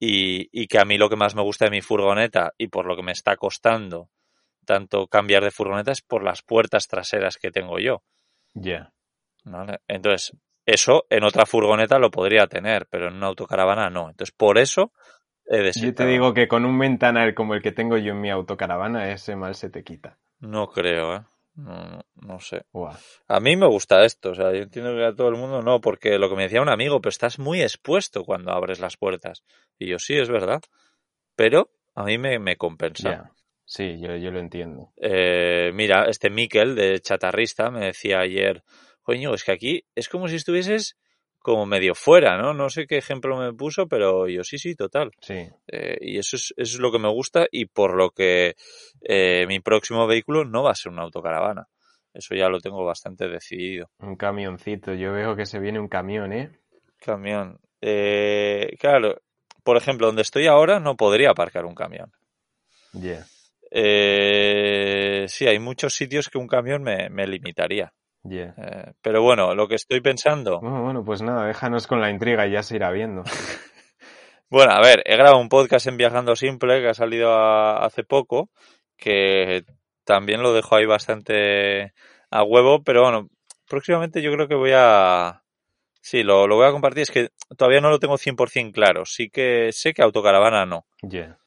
y, 0.00 0.48
y 0.52 0.66
que 0.66 0.78
a 0.78 0.84
mí 0.84 0.98
lo 0.98 1.08
que 1.08 1.16
más 1.16 1.34
me 1.34 1.42
gusta 1.42 1.66
de 1.66 1.70
mi 1.70 1.80
furgoneta 1.80 2.52
y 2.58 2.68
por 2.68 2.86
lo 2.86 2.96
que 2.96 3.02
me 3.02 3.12
está 3.12 3.36
costando 3.36 4.10
tanto 4.64 5.06
cambiar 5.06 5.44
de 5.44 5.50
furgoneta 5.50 5.92
es 5.92 6.02
por 6.02 6.24
las 6.24 6.42
puertas 6.42 6.88
traseras 6.88 7.36
que 7.36 7.50
tengo 7.50 7.78
yo. 7.78 8.02
Ya. 8.54 8.62
Yeah. 8.62 8.94
¿Vale? 9.44 9.80
Entonces, 9.88 10.32
eso 10.66 11.04
en 11.10 11.24
otra 11.24 11.46
furgoneta 11.46 11.98
lo 11.98 12.10
podría 12.10 12.46
tener, 12.46 12.86
pero 12.88 13.08
en 13.08 13.14
una 13.14 13.26
autocaravana 13.26 13.90
no. 13.90 14.08
Entonces, 14.08 14.34
por 14.34 14.58
eso 14.58 14.92
yo 15.48 15.94
te 15.94 16.06
digo 16.06 16.34
que 16.34 16.48
con 16.48 16.64
un 16.64 16.78
ventanal 16.78 17.34
como 17.34 17.54
el 17.54 17.62
que 17.62 17.72
tengo 17.72 17.96
yo 17.98 18.12
en 18.12 18.20
mi 18.20 18.30
autocaravana, 18.30 19.12
ese 19.12 19.36
mal 19.36 19.54
se 19.54 19.70
te 19.70 19.84
quita. 19.84 20.18
No 20.40 20.68
creo, 20.68 21.16
¿eh? 21.16 21.20
No, 21.56 21.84
no, 21.84 22.04
no 22.16 22.40
sé. 22.40 22.64
A 23.28 23.40
mí 23.40 23.56
me 23.56 23.66
gusta 23.66 24.04
esto, 24.04 24.30
o 24.30 24.34
sea, 24.34 24.52
yo 24.52 24.62
entiendo 24.62 24.94
que 24.94 25.04
a 25.04 25.14
todo 25.14 25.28
el 25.28 25.36
mundo 25.36 25.62
no, 25.62 25.80
porque 25.80 26.18
lo 26.18 26.28
que 26.28 26.34
me 26.34 26.42
decía 26.44 26.60
un 26.60 26.68
amigo, 26.68 27.00
pero 27.00 27.10
estás 27.10 27.38
muy 27.38 27.62
expuesto 27.62 28.24
cuando 28.24 28.52
abres 28.52 28.80
las 28.80 28.96
puertas. 28.96 29.44
Y 29.78 29.88
yo 29.88 29.98
sí, 29.98 30.14
es 30.14 30.28
verdad. 30.28 30.62
Pero 31.36 31.70
a 31.94 32.04
mí 32.04 32.18
me, 32.18 32.38
me 32.38 32.56
compensa. 32.56 33.10
Yeah. 33.10 33.30
Sí, 33.64 33.98
yo, 34.00 34.16
yo 34.16 34.30
lo 34.30 34.40
entiendo. 34.40 34.92
Eh, 34.96 35.70
mira, 35.74 36.04
este 36.04 36.28
Miquel 36.28 36.74
de 36.74 37.00
Chatarrista 37.00 37.70
me 37.70 37.86
decía 37.86 38.20
ayer, 38.20 38.62
coño, 39.02 39.32
es 39.34 39.44
que 39.44 39.52
aquí 39.52 39.84
es 39.94 40.08
como 40.08 40.28
si 40.28 40.36
estuvieses 40.36 40.98
como 41.44 41.66
medio 41.66 41.94
fuera, 41.94 42.38
¿no? 42.38 42.54
No 42.54 42.70
sé 42.70 42.86
qué 42.86 42.96
ejemplo 42.96 43.36
me 43.36 43.52
puso, 43.52 43.86
pero 43.86 44.26
yo 44.28 44.42
sí, 44.42 44.56
sí, 44.56 44.74
total. 44.74 45.10
Sí. 45.20 45.46
Eh, 45.68 45.98
y 46.00 46.18
eso 46.18 46.36
es, 46.36 46.54
eso 46.56 46.76
es 46.76 46.80
lo 46.80 46.90
que 46.90 46.98
me 46.98 47.10
gusta 47.10 47.46
y 47.52 47.66
por 47.66 47.94
lo 47.94 48.10
que 48.10 48.54
eh, 49.02 49.44
mi 49.46 49.60
próximo 49.60 50.06
vehículo 50.06 50.46
no 50.46 50.62
va 50.62 50.70
a 50.70 50.74
ser 50.74 50.90
una 50.90 51.02
autocaravana. 51.02 51.68
Eso 52.14 52.34
ya 52.34 52.48
lo 52.48 52.60
tengo 52.60 52.82
bastante 52.82 53.28
decidido. 53.28 53.90
Un 53.98 54.16
camioncito. 54.16 54.94
Yo 54.94 55.12
veo 55.12 55.36
que 55.36 55.44
se 55.44 55.58
viene 55.58 55.78
un 55.78 55.88
camión, 55.88 56.32
¿eh? 56.32 56.50
Camión. 56.98 57.60
Eh, 57.82 58.74
claro, 58.80 59.20
por 59.62 59.76
ejemplo, 59.76 60.06
donde 60.06 60.22
estoy 60.22 60.46
ahora 60.46 60.80
no 60.80 60.96
podría 60.96 61.30
aparcar 61.30 61.66
un 61.66 61.74
camión. 61.74 62.10
Yeah. 62.92 63.26
Eh, 63.70 65.26
sí, 65.28 65.46
hay 65.46 65.58
muchos 65.58 65.92
sitios 65.92 66.30
que 66.30 66.38
un 66.38 66.48
camión 66.48 66.82
me, 66.82 67.10
me 67.10 67.26
limitaría. 67.26 67.92
Yeah. 68.24 68.54
Eh, 68.56 68.92
pero 69.02 69.22
bueno, 69.22 69.54
lo 69.54 69.68
que 69.68 69.74
estoy 69.74 70.00
pensando. 70.00 70.60
Bueno, 70.60 70.82
bueno, 70.82 71.04
pues 71.04 71.20
nada, 71.22 71.46
déjanos 71.46 71.86
con 71.86 72.00
la 72.00 72.10
intriga 72.10 72.46
y 72.46 72.52
ya 72.52 72.62
se 72.62 72.76
irá 72.76 72.90
viendo. 72.90 73.22
Bueno, 74.50 74.72
a 74.72 74.80
ver, 74.80 75.02
he 75.06 75.16
grabado 75.16 75.38
un 75.38 75.48
podcast 75.48 75.86
en 75.88 75.96
Viajando 75.96 76.36
Simple 76.36 76.80
que 76.80 76.88
ha 76.88 76.94
salido 76.94 77.32
a- 77.32 77.84
hace 77.84 78.04
poco, 78.04 78.50
que 78.96 79.64
también 80.04 80.42
lo 80.42 80.52
dejo 80.52 80.76
ahí 80.76 80.86
bastante 80.86 81.92
a 82.30 82.42
huevo, 82.44 82.84
pero 82.84 83.02
bueno, 83.02 83.28
próximamente 83.68 84.22
yo 84.22 84.30
creo 84.32 84.46
que 84.46 84.54
voy 84.54 84.70
a... 84.74 85.42
Sí, 86.00 86.22
lo, 86.22 86.46
lo 86.46 86.56
voy 86.56 86.66
a 86.68 86.72
compartir, 86.72 87.02
es 87.02 87.10
que 87.10 87.30
todavía 87.56 87.80
no 87.80 87.90
lo 87.90 87.98
tengo 87.98 88.16
100% 88.16 88.72
claro, 88.72 89.04
sí 89.06 89.28
que 89.28 89.70
sé 89.72 89.92
que 89.92 90.02
autocaravana 90.02 90.66
no, 90.66 90.86
Yeah. 91.02 91.38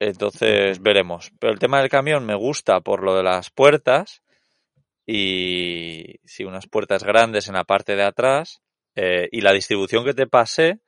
entonces 0.00 0.80
veremos. 0.80 1.30
Pero 1.38 1.52
el 1.52 1.58
tema 1.60 1.78
del 1.80 1.90
camión 1.90 2.24
me 2.26 2.34
gusta 2.34 2.80
por 2.80 3.04
lo 3.04 3.14
de 3.14 3.22
las 3.22 3.50
puertas 3.50 4.22
y 5.06 6.16
sí, 6.24 6.44
unas 6.44 6.66
puertas 6.66 7.04
grandes 7.04 7.48
en 7.48 7.54
la 7.54 7.64
parte 7.64 7.94
de 7.94 8.02
atrás 8.02 8.60
eh, 8.96 9.28
y 9.30 9.40
la 9.40 9.52
distribución 9.52 10.04
que 10.04 10.14
te 10.14 10.26
pasé 10.26 10.80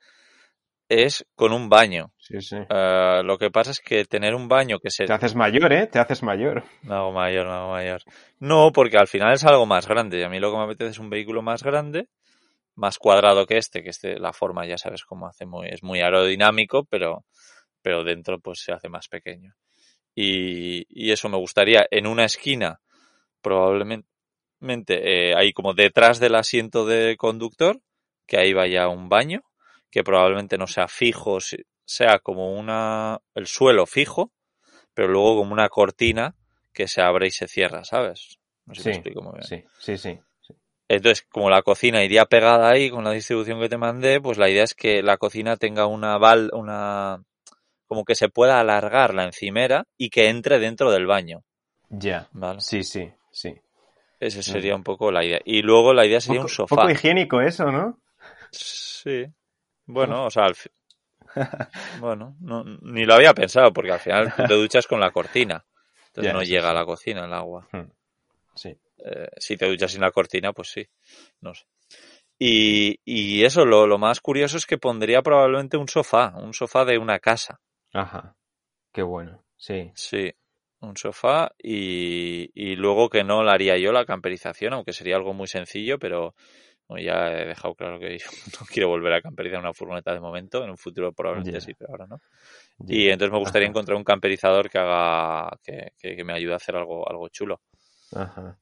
es 0.89 1.25
con 1.35 1.53
un 1.53 1.69
baño. 1.69 2.11
Sí, 2.17 2.41
sí. 2.41 2.57
Eh, 2.57 3.21
lo 3.23 3.37
que 3.37 3.51
pasa 3.51 3.71
es 3.71 3.79
que 3.79 4.05
tener 4.05 4.33
un 4.33 4.47
baño 4.47 4.79
que 4.79 4.89
se... 4.89 5.05
Te 5.05 5.13
haces 5.13 5.35
mayor, 5.35 5.71
¿eh? 5.71 5.87
Te 5.87 5.99
haces 5.99 6.23
mayor. 6.23 6.63
Me 6.81 6.95
hago 6.95 7.11
mayor, 7.11 7.45
me 7.45 7.53
hago 7.53 7.71
mayor. 7.71 8.01
No, 8.39 8.71
porque 8.73 8.97
al 8.97 9.07
final 9.07 9.33
es 9.33 9.45
algo 9.45 9.67
más 9.67 9.87
grande 9.87 10.19
y 10.19 10.23
a 10.23 10.29
mí 10.29 10.39
lo 10.39 10.51
que 10.51 10.57
me 10.57 10.63
apetece 10.63 10.91
es 10.91 10.99
un 10.99 11.11
vehículo 11.11 11.43
más 11.43 11.63
grande, 11.63 12.09
más 12.75 12.97
cuadrado 12.97 13.45
que 13.45 13.57
este, 13.57 13.83
que 13.83 13.89
este, 13.89 14.19
la 14.19 14.33
forma 14.33 14.65
ya 14.65 14.77
sabes 14.77 15.05
cómo 15.05 15.27
hace 15.27 15.45
muy, 15.45 15.69
es 15.69 15.83
muy 15.83 16.01
aerodinámico, 16.01 16.85
pero, 16.85 17.23
pero 17.83 18.03
dentro 18.03 18.39
pues 18.39 18.61
se 18.63 18.73
hace 18.73 18.89
más 18.89 19.07
pequeño. 19.07 19.53
Y, 20.15 20.85
y 20.89 21.11
eso 21.11 21.29
me 21.29 21.37
gustaría 21.37 21.85
en 21.91 22.07
una 22.07 22.25
esquina, 22.25 22.81
probablemente, 23.41 24.05
eh, 24.89 25.35
ahí 25.35 25.53
como 25.53 25.73
detrás 25.73 26.19
del 26.19 26.35
asiento 26.35 26.85
de 26.85 27.15
conductor, 27.17 27.79
que 28.27 28.37
ahí 28.37 28.53
vaya 28.53 28.87
un 28.87 29.09
baño, 29.09 29.41
que 29.91 30.03
probablemente 30.03 30.57
no 30.57 30.67
sea 30.67 30.87
fijo, 30.87 31.39
sea 31.85 32.19
como 32.19 32.53
una, 32.53 33.19
el 33.35 33.47
suelo 33.47 33.85
fijo, 33.85 34.31
pero 34.93 35.07
luego 35.07 35.37
como 35.37 35.53
una 35.53 35.69
cortina 35.69 36.35
que 36.73 36.87
se 36.87 37.01
abre 37.01 37.27
y 37.27 37.31
se 37.31 37.47
cierra, 37.47 37.83
¿sabes? 37.83 38.37
No 38.65 38.75
sé 38.75 38.81
si 38.81 38.83
Sí, 38.83 38.89
me 38.89 38.95
explico 38.95 39.21
muy 39.21 39.33
bien. 39.33 39.43
Sí, 39.43 39.63
sí, 39.79 39.97
sí. 39.97 40.19
sí. 40.41 40.53
Entonces, 40.87 41.25
como 41.29 41.49
la 41.49 41.61
cocina 41.61 42.03
iría 42.03 42.25
pegada 42.25 42.69
ahí 42.69 42.89
con 42.89 43.03
la 43.03 43.11
distribución 43.11 43.59
que 43.59 43.69
te 43.69 43.77
mandé, 43.77 44.21
pues 44.21 44.37
la 44.37 44.49
idea 44.49 44.63
es 44.63 44.75
que 44.75 45.01
la 45.01 45.17
cocina 45.17 45.57
tenga 45.57 45.85
una 45.87 46.17
val, 46.17 46.51
una, 46.53 47.23
como 47.87 48.05
que 48.05 48.15
se 48.15 48.29
pueda 48.29 48.59
alargar 48.59 49.13
la 49.13 49.25
encimera 49.25 49.85
y 49.97 50.09
que 50.09 50.29
entre 50.29 50.59
dentro 50.59 50.91
del 50.91 51.07
baño, 51.07 51.43
Ya. 51.89 52.29
¿vale? 52.33 52.61
Sí, 52.61 52.83
sí, 52.83 53.11
sí. 53.31 53.55
Esa 54.19 54.41
sería 54.43 54.75
un 54.75 54.83
poco 54.83 55.11
la 55.13 55.23
idea. 55.23 55.39
Y 55.45 55.61
luego 55.61 55.93
la 55.93 56.05
idea 56.05 56.19
sería 56.19 56.41
Poco, 56.41 56.47
un 56.51 56.55
sofá. 56.55 56.75
poco 56.75 56.89
higiénico 56.89 57.39
eso, 57.41 57.71
¿no? 57.71 58.01
Sí. 58.51 59.25
Bueno, 59.85 60.25
o 60.25 60.29
sea, 60.29 60.43
al 60.45 60.55
fi- 60.55 60.69
bueno, 61.99 62.35
no, 62.41 62.63
ni 62.81 63.05
lo 63.05 63.13
había 63.13 63.33
pensado 63.33 63.71
porque 63.71 63.91
al 63.93 63.99
final 63.99 64.33
te 64.35 64.53
duchas 64.55 64.87
con 64.87 64.99
la 64.99 65.11
cortina. 65.11 65.65
Entonces 66.07 66.33
no 66.33 66.43
llega 66.43 66.63
sí. 66.63 66.67
a 66.67 66.73
la 66.73 66.85
cocina 66.85 67.25
el 67.25 67.33
agua. 67.33 67.67
Sí. 68.55 68.75
Eh, 69.05 69.27
si 69.37 69.55
te 69.55 69.67
duchas 69.67 69.91
sin 69.91 70.01
la 70.01 70.11
cortina, 70.11 70.51
pues 70.51 70.69
sí. 70.71 70.85
No 71.41 71.53
sé. 71.53 71.65
Y, 72.37 72.99
y 73.05 73.43
eso, 73.45 73.63
lo, 73.65 73.87
lo 73.87 73.97
más 73.97 74.19
curioso 74.21 74.57
es 74.57 74.65
que 74.65 74.77
pondría 74.77 75.21
probablemente 75.21 75.77
un 75.77 75.87
sofá, 75.87 76.33
un 76.35 76.53
sofá 76.53 76.83
de 76.83 76.97
una 76.97 77.19
casa. 77.19 77.59
Ajá. 77.93 78.35
Qué 78.91 79.01
bueno. 79.01 79.43
Sí. 79.55 79.91
Sí, 79.95 80.33
un 80.81 80.97
sofá 80.97 81.51
y, 81.61 82.49
y 82.53 82.75
luego 82.75 83.09
que 83.09 83.23
no 83.23 83.43
la 83.43 83.53
haría 83.53 83.77
yo 83.77 83.91
la 83.91 84.05
camperización, 84.05 84.73
aunque 84.73 84.93
sería 84.93 85.15
algo 85.17 85.33
muy 85.33 85.47
sencillo, 85.47 85.99
pero 85.99 86.35
bueno, 86.87 87.03
ya 87.05 87.31
he 87.33 87.45
dejado 87.47 87.75
claro 87.75 87.99
que 87.99 88.17
yo 88.19 88.27
no 88.61 88.67
quiero 88.67 88.89
volver 88.89 89.13
a 89.13 89.21
camperizar 89.21 89.59
una 89.59 89.73
furgoneta 89.73 90.13
de 90.13 90.19
momento, 90.21 90.63
en 90.63 90.71
un 90.71 90.77
futuro 90.77 91.13
probablemente 91.13 91.59
Ya. 91.59 91.61
sí, 91.61 91.73
pero 91.75 91.91
ahora 91.91 92.07
no. 92.07 92.21
Y 92.87 93.09
entonces 93.09 93.33
me 93.33 93.39
gustaría 93.39 93.67
Ajá. 93.67 93.69
encontrar 93.69 93.97
un 93.97 94.03
camperizador 94.03 94.69
que 94.69 94.79
haga, 94.79 95.51
que, 95.63 95.91
que, 95.99 96.15
que 96.17 96.23
me 96.25 96.33
ayude 96.33 96.53
a 96.53 96.57
hacer 96.57 96.75
algo, 96.75 97.09
algo 97.09 97.29
chulo. 97.29 97.61
Ajá. 98.11 98.59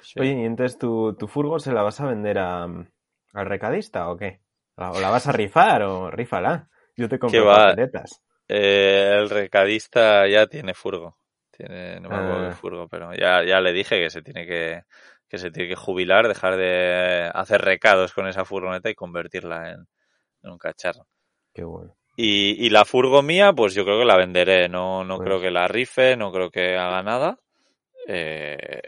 Sí. 0.00 0.20
Oye, 0.20 0.32
¿y 0.42 0.44
entonces 0.46 0.78
tu, 0.78 1.14
tu 1.16 1.28
furgo 1.28 1.58
se 1.60 1.72
la 1.72 1.82
vas 1.82 2.00
a 2.00 2.06
vender 2.06 2.38
a, 2.38 2.64
al 2.64 3.46
recadista 3.46 4.10
o 4.10 4.16
qué? 4.18 4.40
¿La- 4.76 4.92
¿O 4.92 5.00
la 5.00 5.10
vas 5.10 5.28
a 5.28 5.32
rifar 5.32 5.82
o 5.84 6.10
rífala? 6.10 6.70
Yo 6.96 7.08
te 7.08 7.18
compro 7.20 7.48
papeletas. 7.48 8.22
Eh, 8.48 9.14
el 9.18 9.30
recadista 9.30 10.26
ya 10.28 10.46
tiene 10.46 10.74
furgo. 10.74 11.16
Tiene, 11.58 11.98
no 12.00 12.08
me 12.08 12.14
acuerdo 12.16 12.46
Ah. 12.46 12.48
qué 12.50 12.54
furgo, 12.54 12.88
pero 12.88 13.12
ya, 13.14 13.44
ya 13.44 13.60
le 13.60 13.72
dije 13.74 13.98
que 14.00 14.08
se 14.10 14.22
tiene 14.22 14.46
que, 14.46 14.82
que 15.28 15.38
se 15.38 15.50
tiene 15.50 15.68
que 15.68 15.74
jubilar, 15.76 16.26
dejar 16.28 16.56
de 16.56 17.28
hacer 17.34 17.60
recados 17.60 18.14
con 18.14 18.26
esa 18.28 18.44
furgoneta 18.46 18.88
y 18.88 18.94
convertirla 18.94 19.72
en, 19.72 19.86
en 20.44 20.50
un 20.50 20.56
cacharro. 20.58 21.06
Qué 21.52 21.64
bueno. 21.64 21.94
Y, 22.16 22.64
y 22.64 22.70
la 22.70 22.84
furgo 22.84 23.22
mía, 23.22 23.52
pues 23.52 23.74
yo 23.74 23.84
creo 23.84 23.98
que 23.98 24.04
la 24.04 24.16
venderé. 24.16 24.68
No, 24.68 25.04
no 25.04 25.16
Pues- 25.16 25.26
creo 25.26 25.40
que 25.40 25.50
la 25.50 25.66
rife, 25.68 26.16
no 26.16 26.32
creo 26.32 26.50
que 26.50 26.76
haga 26.76 27.02
nada. 27.02 27.38
Eh, 28.06 28.80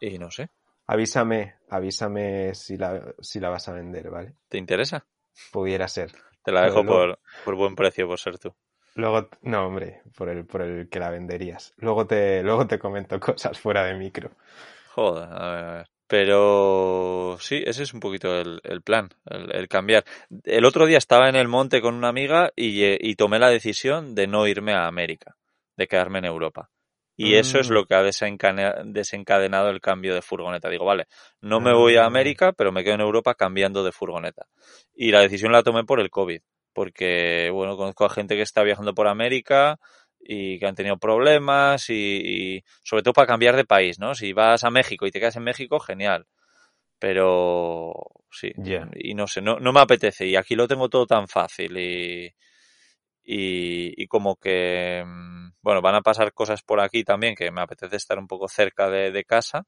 y 0.00 0.18
no 0.18 0.30
sé. 0.30 0.50
Avísame, 0.86 1.54
avísame 1.70 2.54
si 2.54 2.76
la, 2.76 3.00
si 3.20 3.40
la 3.40 3.48
vas 3.48 3.68
a 3.68 3.72
vender, 3.72 4.10
¿vale? 4.10 4.34
¿Te 4.48 4.58
interesa? 4.58 5.06
Pudiera 5.52 5.88
ser. 5.88 6.10
Te 6.44 6.52
la 6.52 6.62
dejo 6.64 6.84
por, 6.84 7.18
por 7.44 7.54
buen 7.54 7.74
precio, 7.76 8.06
por 8.06 8.18
ser 8.18 8.38
tú. 8.38 8.54
Luego, 8.94 9.28
no, 9.42 9.66
hombre, 9.66 10.02
por 10.16 10.28
el, 10.28 10.44
por 10.46 10.62
el 10.62 10.88
que 10.88 11.00
la 11.00 11.10
venderías. 11.10 11.72
Luego 11.78 12.06
te, 12.06 12.42
luego 12.42 12.66
te 12.66 12.78
comento 12.78 13.18
cosas 13.20 13.58
fuera 13.58 13.84
de 13.84 13.94
micro. 13.94 14.30
Joder, 14.94 15.28
a 15.32 15.50
ver, 15.50 15.64
a 15.64 15.72
ver. 15.76 15.86
Pero 16.06 17.38
sí, 17.40 17.62
ese 17.64 17.84
es 17.84 17.94
un 17.94 18.00
poquito 18.00 18.38
el, 18.38 18.60
el 18.64 18.82
plan, 18.82 19.08
el, 19.24 19.50
el 19.54 19.68
cambiar. 19.68 20.04
El 20.44 20.66
otro 20.66 20.84
día 20.84 20.98
estaba 20.98 21.30
en 21.30 21.36
el 21.36 21.48
monte 21.48 21.80
con 21.80 21.94
una 21.94 22.08
amiga 22.08 22.50
y, 22.54 22.82
y 23.08 23.14
tomé 23.16 23.38
la 23.38 23.48
decisión 23.48 24.14
de 24.14 24.26
no 24.26 24.46
irme 24.46 24.74
a 24.74 24.86
América, 24.86 25.36
de 25.78 25.86
quedarme 25.88 26.18
en 26.18 26.26
Europa. 26.26 26.68
Y 27.16 27.36
eso 27.36 27.58
es 27.60 27.70
Mm. 27.70 27.72
lo 27.72 27.86
que 27.86 27.94
ha 27.94 28.02
desencadenado 28.02 29.70
el 29.70 29.80
cambio 29.80 30.14
de 30.14 30.20
furgoneta. 30.22 30.68
Digo, 30.68 30.84
vale, 30.84 31.06
no 31.40 31.60
me 31.60 31.72
voy 31.74 31.96
a 31.96 32.02
Ah. 32.02 32.06
América, 32.06 32.52
pero 32.52 32.72
me 32.72 32.84
quedo 32.84 32.94
en 32.94 33.00
Europa 33.02 33.34
cambiando 33.34 33.82
de 33.84 33.92
furgoneta. 33.92 34.46
Y 34.94 35.12
la 35.12 35.20
decisión 35.20 35.52
la 35.52 35.62
tomé 35.62 35.84
por 35.84 36.00
el 36.00 36.10
COVID, 36.10 36.40
porque, 36.72 37.50
bueno, 37.52 37.76
conozco 37.76 38.04
a 38.04 38.10
gente 38.10 38.36
que 38.36 38.42
está 38.42 38.62
viajando 38.62 38.94
por 38.94 39.06
América 39.08 39.78
y 40.20 40.58
que 40.58 40.66
han 40.66 40.74
tenido 40.74 40.98
problemas 40.98 41.90
y, 41.90 41.94
y 42.56 42.64
sobre 42.84 43.02
todo 43.02 43.14
para 43.14 43.26
cambiar 43.26 43.56
de 43.56 43.64
país, 43.64 43.98
¿no? 43.98 44.14
Si 44.14 44.32
vas 44.32 44.64
a 44.64 44.70
México 44.70 45.06
y 45.06 45.10
te 45.10 45.20
quedas 45.20 45.36
en 45.36 45.44
México, 45.44 45.80
genial. 45.80 46.26
Pero 46.98 47.94
sí, 48.30 48.52
y 48.94 49.14
no 49.14 49.26
sé, 49.26 49.42
no, 49.42 49.58
no 49.58 49.72
me 49.72 49.80
apetece 49.80 50.26
y 50.26 50.36
aquí 50.36 50.54
lo 50.54 50.68
tengo 50.68 50.88
todo 50.88 51.06
tan 51.06 51.28
fácil 51.28 51.76
y, 51.76 52.26
y, 53.24 54.02
y 54.02 54.06
como 54.06 54.36
que, 54.36 55.02
mm, 55.06 55.52
bueno, 55.62 55.82
van 55.82 55.96
a 55.96 56.02
pasar 56.02 56.32
cosas 56.32 56.62
por 56.62 56.80
aquí 56.80 57.04
también 57.04 57.34
que 57.34 57.50
me 57.50 57.62
apetece 57.62 57.96
estar 57.96 58.18
un 58.18 58.28
poco 58.28 58.48
cerca 58.48 58.88
de, 58.90 59.10
de 59.10 59.24
casa, 59.24 59.64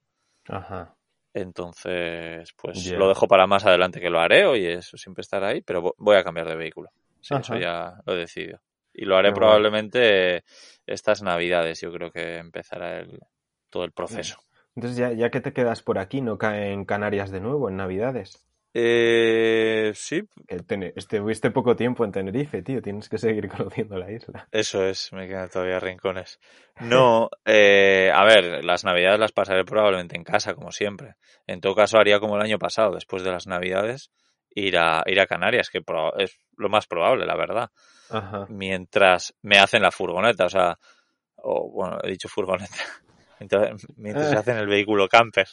Ajá. 0.49 0.97
Entonces 1.35 2.51
pues 2.57 2.93
lo 2.95 3.09
dejo 3.09 3.28
para 3.28 3.47
más 3.47 3.66
adelante 3.66 4.01
que 4.01 4.11
lo 4.11 4.20
haré, 4.20 4.47
oye, 4.47 4.74
eso 4.74 4.97
siempre 4.97 5.22
estará 5.22 5.49
ahí, 5.49 5.62
pero 5.62 5.82
vo- 5.82 5.95
voy 5.99 6.16
a 6.16 6.24
cambiar 6.24 6.49
de 6.49 6.57
vehículo, 6.57 6.91
sí, 7.20 7.37
eso 7.39 7.57
ya 7.57 7.95
lo 8.07 8.14
he 8.14 8.18
decidido. 8.18 8.61
Y 8.93 9.05
lo 9.07 9.16
haré 9.16 9.32
probablemente 9.32 10.45
estas 10.87 11.22
navidades, 11.22 11.80
yo 11.80 11.93
creo 11.93 12.12
que 12.12 12.37
empezará 12.39 13.01
el, 13.01 13.20
todo 13.70 13.85
el 13.85 13.93
proceso. 13.93 14.37
Entonces, 14.76 14.99
ya, 14.99 15.12
ya 15.12 15.30
que 15.30 15.41
te 15.41 15.53
quedas 15.53 15.82
por 15.82 15.99
aquí, 15.99 16.20
¿no 16.20 16.39
cae 16.39 16.72
en 16.72 16.85
Canarias 16.85 17.30
de 17.30 17.41
nuevo, 17.41 17.68
en 17.68 17.76
Navidades? 17.76 18.45
Eh, 18.77 19.93
sí, 19.95 20.29
estuviste 20.97 21.53
poco 21.53 21.77
tiempo 21.77 22.05
en 22.05 22.11
Tenerife, 22.11 22.61
tío. 22.62 22.83
Tienes 22.83 23.09
que 23.09 23.18
seguir 23.18 23.49
conociendo 23.57 23.97
la 23.97 24.11
isla. 24.11 24.49
Eso 24.51 24.85
es, 24.85 25.12
me 25.12 25.29
quedan 25.29 25.49
todavía 25.49 25.81
rincones. 25.81 26.41
No, 26.81 27.31
eh, 27.45 28.11
a 28.12 28.25
ver, 28.25 28.64
las 28.64 28.83
navidades 28.83 29.20
las 29.20 29.31
pasaré 29.31 29.64
probablemente 29.64 30.16
en 30.16 30.25
casa, 30.25 30.55
como 30.55 30.72
siempre. 30.72 31.14
En 31.47 31.61
todo 31.61 31.77
caso, 31.77 31.99
haría 31.99 32.18
como 32.18 32.35
el 32.35 32.43
año 32.43 32.59
pasado, 32.59 32.97
después 32.97 33.22
de 33.22 33.31
las 33.31 33.47
navidades, 33.47 34.11
ir 34.51 34.77
a, 34.77 35.05
ir 35.07 35.20
a 35.20 35.27
Canarias, 35.29 35.70
que 35.70 35.85
es 36.18 36.37
lo 36.57 36.68
más 36.68 36.89
probable, 36.89 37.27
la 37.27 37.37
verdad. 37.37 37.70
Ajá. 38.11 38.47
Mientras 38.49 39.37
me 39.41 39.59
hacen 39.59 39.83
la 39.83 39.93
furgoneta, 39.93 40.47
o 40.47 40.49
sea, 40.49 40.77
o 41.37 41.70
bueno, 41.70 41.99
he 42.03 42.11
dicho 42.11 42.29
furgoneta. 42.29 42.75
mientras, 43.39 43.87
mientras 43.97 44.31
se 44.31 44.37
hacen 44.37 44.57
el 44.57 44.66
vehículo 44.66 45.09
camper. 45.09 45.47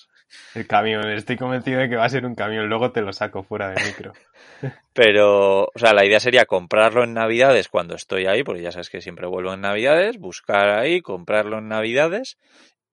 El 0.56 0.68
camión, 0.68 1.10
estoy 1.10 1.38
convencido 1.38 1.80
de 1.80 1.90
que 1.90 1.96
va 1.96 2.06
a 2.06 2.10
ser 2.10 2.26
un 2.26 2.36
camión, 2.36 2.68
luego 2.68 2.92
te 2.92 3.02
lo 3.02 3.12
saco 3.14 3.44
fuera 3.44 3.70
de 3.70 3.84
micro. 3.86 4.14
Pero, 4.94 5.64
o 5.66 5.72
sea, 5.80 5.94
la 5.94 6.06
idea 6.06 6.20
sería 6.20 6.46
comprarlo 6.46 7.04
en 7.04 7.14
Navidades 7.14 7.70
cuando 7.70 7.96
estoy 7.96 8.26
ahí, 8.26 8.44
porque 8.44 8.62
ya 8.62 8.72
sabes 8.72 8.90
que 8.90 9.02
siempre 9.02 9.28
vuelvo 9.28 9.54
en 9.54 9.62
Navidades, 9.62 10.18
buscar 10.18 10.70
ahí, 10.70 11.02
comprarlo 11.02 11.60
en 11.60 11.70
Navidades 11.70 12.38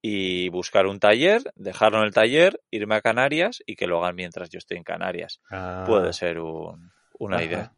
y 0.01 0.49
buscar 0.51 0.86
un 0.86 1.01
taller, 1.01 1.43
dejarlo 1.57 1.99
en 1.99 2.05
el 2.05 2.14
taller, 2.14 2.61
irme 2.70 2.95
a 2.95 3.01
Canarias 3.01 3.62
y 3.66 3.74
que 3.74 3.89
lo 3.89 3.99
hagan 4.03 4.14
mientras 4.14 4.49
yo 4.51 4.59
estoy 4.59 4.76
en 4.76 4.84
Canarias. 4.84 5.41
Ah, 5.51 5.84
Puede 5.86 6.12
ser 6.12 6.39
un- 6.39 6.93
una 7.18 7.36
ajá. 7.39 7.45
idea. 7.45 7.72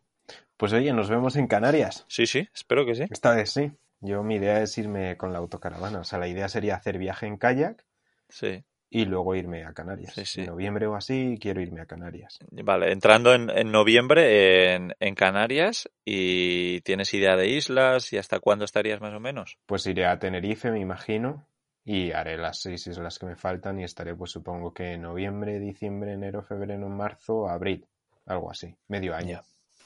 Pues 0.58 0.74
oye, 0.74 0.92
nos 0.92 1.08
vemos 1.08 1.36
en 1.36 1.46
Canarias. 1.46 2.04
Sí, 2.08 2.26
sí, 2.26 2.46
espero 2.54 2.84
que 2.84 2.94
sí. 2.94 3.04
Esta 3.08 3.34
vez 3.34 3.50
sí. 3.50 3.72
Yo 4.00 4.22
mi 4.22 4.36
idea 4.36 4.61
es 4.62 4.76
irme 4.76 5.16
con 5.16 5.32
la 5.32 5.38
autocaravana. 5.38 6.00
O 6.00 6.04
sea, 6.04 6.18
la 6.18 6.28
idea 6.28 6.48
sería 6.48 6.74
hacer 6.76 6.98
viaje 6.98 7.26
en 7.26 7.38
kayak 7.38 7.84
Sí. 8.28 8.62
Y 8.91 9.05
luego 9.05 9.34
irme 9.36 9.64
a 9.64 9.72
Canarias. 9.72 10.12
Sí, 10.14 10.24
sí. 10.26 10.41
En 10.41 10.49
noviembre 10.49 10.86
o 10.86 10.97
así 10.97 11.38
quiero 11.41 11.61
irme 11.61 11.80
a 11.80 11.86
Canarias. 11.86 12.38
Vale, 12.51 12.93
entrando 12.93 13.32
en, 13.32 13.49
en 13.49 13.70
noviembre 13.70 14.74
en, 14.74 14.95
en 14.99 15.14
Canarias 15.14 15.88
y 16.05 16.80
tienes 16.80 17.14
idea 17.14 17.36
de 17.36 17.49
islas 17.49 18.12
y 18.12 18.18
hasta 18.18 18.41
cuándo 18.41 18.64
estarías 18.64 19.01
más 19.01 19.14
o 19.14 19.20
menos. 19.20 19.59
Pues 19.66 19.86
iré 19.86 20.07
a 20.07 20.18
Tenerife, 20.18 20.70
me 20.72 20.80
imagino, 20.80 21.47
y 21.84 22.11
haré 22.11 22.36
las 22.36 22.61
seis 22.61 22.86
islas 22.88 23.18
que 23.18 23.26
me 23.26 23.36
faltan 23.36 23.78
y 23.80 23.84
estaré, 23.84 24.14
pues 24.14 24.32
supongo 24.32 24.74
que 24.74 24.95
en 24.95 25.03
noviembre, 25.03 25.61
diciembre, 25.61 26.12
enero, 26.12 26.43
febrero, 26.43 26.88
marzo, 26.88 27.49
abril, 27.49 27.86
algo 28.26 28.51
así, 28.51 28.74
medio 28.88 29.14
año. 29.14 29.41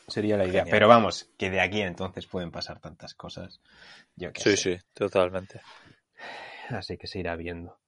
Sería 0.09 0.37
la 0.37 0.45
idea. 0.45 0.61
Genial. 0.65 0.71
Pero 0.71 0.89
vamos, 0.89 1.31
que 1.39 1.51
de 1.51 1.61
aquí 1.61 1.81
a 1.83 1.87
entonces 1.87 2.27
pueden 2.27 2.51
pasar 2.51 2.79
tantas 2.81 3.15
cosas. 3.15 3.61
Yo 4.17 4.31
Sí, 4.35 4.57
sé. 4.57 4.57
sí, 4.57 4.79
totalmente. 4.93 5.61
Así 6.71 6.97
que 6.97 7.07
se 7.07 7.19
irá 7.21 7.37
viendo. 7.37 7.79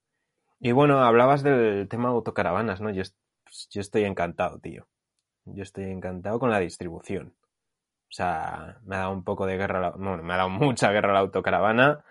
Y 0.60 0.72
bueno, 0.72 1.02
hablabas 1.04 1.42
del 1.42 1.88
tema 1.88 2.08
autocaravanas, 2.08 2.80
¿no? 2.80 2.90
Yo, 2.90 3.02
pues, 3.44 3.68
yo 3.70 3.80
estoy 3.80 4.04
encantado, 4.04 4.58
tío. 4.58 4.86
Yo 5.44 5.62
estoy 5.62 5.84
encantado 5.84 6.38
con 6.38 6.50
la 6.50 6.58
distribución. 6.60 7.34
O 8.08 8.14
sea, 8.16 8.78
me 8.84 8.96
ha 8.96 9.00
dado 9.00 9.12
un 9.12 9.24
poco 9.24 9.46
de 9.46 9.56
guerra, 9.56 9.90
bueno, 9.90 10.22
me 10.22 10.34
ha 10.34 10.38
dado 10.38 10.48
mucha 10.50 10.90
guerra 10.92 11.12
la 11.12 11.20
autocaravana. 11.20 12.04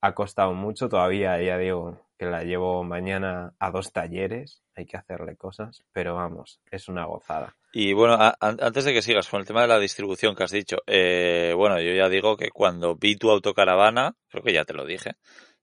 Ha 0.00 0.14
costado 0.14 0.52
mucho, 0.54 0.88
todavía 0.88 1.40
ya 1.42 1.58
digo 1.58 2.00
que 2.18 2.26
la 2.26 2.44
llevo 2.44 2.84
mañana 2.84 3.54
a 3.58 3.70
dos 3.70 3.92
talleres. 3.92 4.62
Hay 4.74 4.86
que 4.86 4.96
hacerle 4.96 5.36
cosas, 5.36 5.84
pero 5.92 6.14
vamos, 6.14 6.60
es 6.70 6.88
una 6.88 7.06
gozada. 7.06 7.56
Y 7.72 7.92
bueno, 7.92 8.14
a- 8.14 8.36
an- 8.40 8.58
antes 8.60 8.84
de 8.84 8.92
que 8.92 9.02
sigas 9.02 9.28
con 9.28 9.40
el 9.40 9.46
tema 9.46 9.62
de 9.62 9.68
la 9.68 9.78
distribución 9.78 10.34
que 10.34 10.44
has 10.44 10.50
dicho, 10.50 10.78
eh, 10.86 11.52
bueno, 11.56 11.80
yo 11.80 11.92
ya 11.92 12.08
digo 12.08 12.36
que 12.36 12.50
cuando 12.50 12.94
vi 12.96 13.16
tu 13.16 13.30
autocaravana, 13.30 14.14
creo 14.28 14.42
que 14.42 14.52
ya 14.52 14.64
te 14.64 14.74
lo 14.74 14.84
dije, 14.86 15.16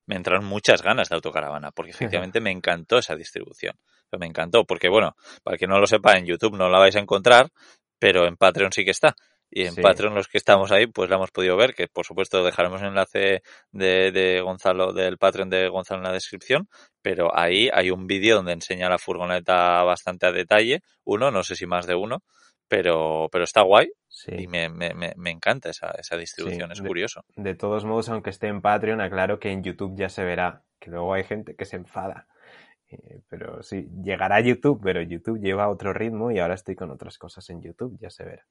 me 0.06 0.16
entraron 0.16 0.45
muchas 0.45 0.82
ganas 0.82 1.10
de 1.10 1.16
autocaravana, 1.16 1.72
porque 1.72 1.91
efectivamente 1.91 2.41
me 2.41 2.51
encantó 2.51 2.97
esa 2.97 3.16
distribución. 3.16 3.76
Me 4.20 4.28
encantó, 4.28 4.64
porque 4.66 4.89
bueno, 4.89 5.16
para 5.43 5.58
que 5.58 5.66
no 5.68 5.80
lo 5.80 5.88
sepa, 5.88 6.18
en 6.18 6.26
YouTube 6.26 6.56
no 6.56 6.70
la 6.70 6.78
vais 6.80 6.95
a 6.95 6.99
encontrar, 6.99 7.49
pero 7.97 8.28
en 8.28 8.38
Patreon 8.38 8.72
sí 8.72 8.86
que 8.86 8.91
está. 8.91 9.16
Y 9.49 9.66
en 9.66 9.74
Sí. 9.76 9.82
Patreon 9.82 10.16
los 10.16 10.28
que 10.28 10.38
estamos 10.39 10.72
ahí, 10.72 10.88
pues 10.88 11.10
la 11.10 11.16
hemos 11.18 11.32
podido 11.32 11.56
ver, 11.56 11.74
que 11.76 11.88
por 11.88 12.06
supuesto 12.06 12.43
dejaremos 12.43 12.82
el 12.82 12.88
enlace 12.89 13.41
de, 13.72 14.12
de 14.12 14.41
Gonzalo, 14.41 14.93
del 14.93 15.18
Patreon 15.18 15.49
de 15.49 15.68
Gonzalo 15.70 15.99
en 15.99 16.08
la 16.08 16.12
descripción, 16.14 16.68
pero 17.01 17.36
ahí 17.38 17.70
hay 17.72 17.91
un 17.91 18.08
vídeo 18.08 18.36
donde 18.36 18.54
enseña 18.54 18.89
la 18.89 18.97
furgoneta 18.97 19.84
bastante 19.84 20.26
a 20.26 20.32
detalle, 20.32 20.82
uno, 21.04 21.30
no 21.32 21.43
sé 21.43 21.56
si 21.56 21.66
más 21.68 21.86
de 21.86 21.95
uno, 21.95 22.24
pero, 22.68 23.30
pero 23.32 23.43
está 23.43 23.61
guay 23.61 23.91
Sí. 24.07 24.32
y 24.38 24.47
me, 24.47 24.70
me, 24.70 24.93
me, 24.93 25.32
encanta 25.32 25.70
esa, 25.72 25.89
esa 25.97 26.16
distribución, 26.18 26.72
es 26.72 26.82
de- 26.82 26.88
curioso. 26.88 27.24
De 27.36 27.55
todos 27.55 27.84
modos, 27.84 28.09
aunque 28.09 28.30
esté 28.30 28.47
en 28.47 28.61
Patreon, 28.61 29.01
aclaro 29.01 29.39
que 29.39 29.51
en 29.51 29.64
YouTube 29.64 29.95
ya 29.97 30.07
se 30.07 30.24
verá, 30.24 30.64
que 30.80 30.91
luego 30.91 31.14
hay 31.14 31.24
gente 31.24 31.55
que 31.55 31.66
se 31.66 31.78
enfada. 31.78 32.28
Eh, 32.89 33.22
pero 33.28 33.64
sí, 33.64 33.89
llegará 34.03 34.36
a 34.36 34.41
YouTube, 34.41 34.80
pero 34.84 35.01
YouTube 35.01 35.39
lleva 35.39 35.68
otro 35.68 35.93
ritmo 35.93 36.30
y 36.32 36.38
ahora 36.39 36.53
estoy 36.53 36.76
con 36.76 36.91
otras 36.91 37.18
cosas 37.18 37.49
en 37.49 37.61
YouTube, 37.61 37.97
ya 37.99 38.11
se 38.11 38.24
verá. 38.24 38.45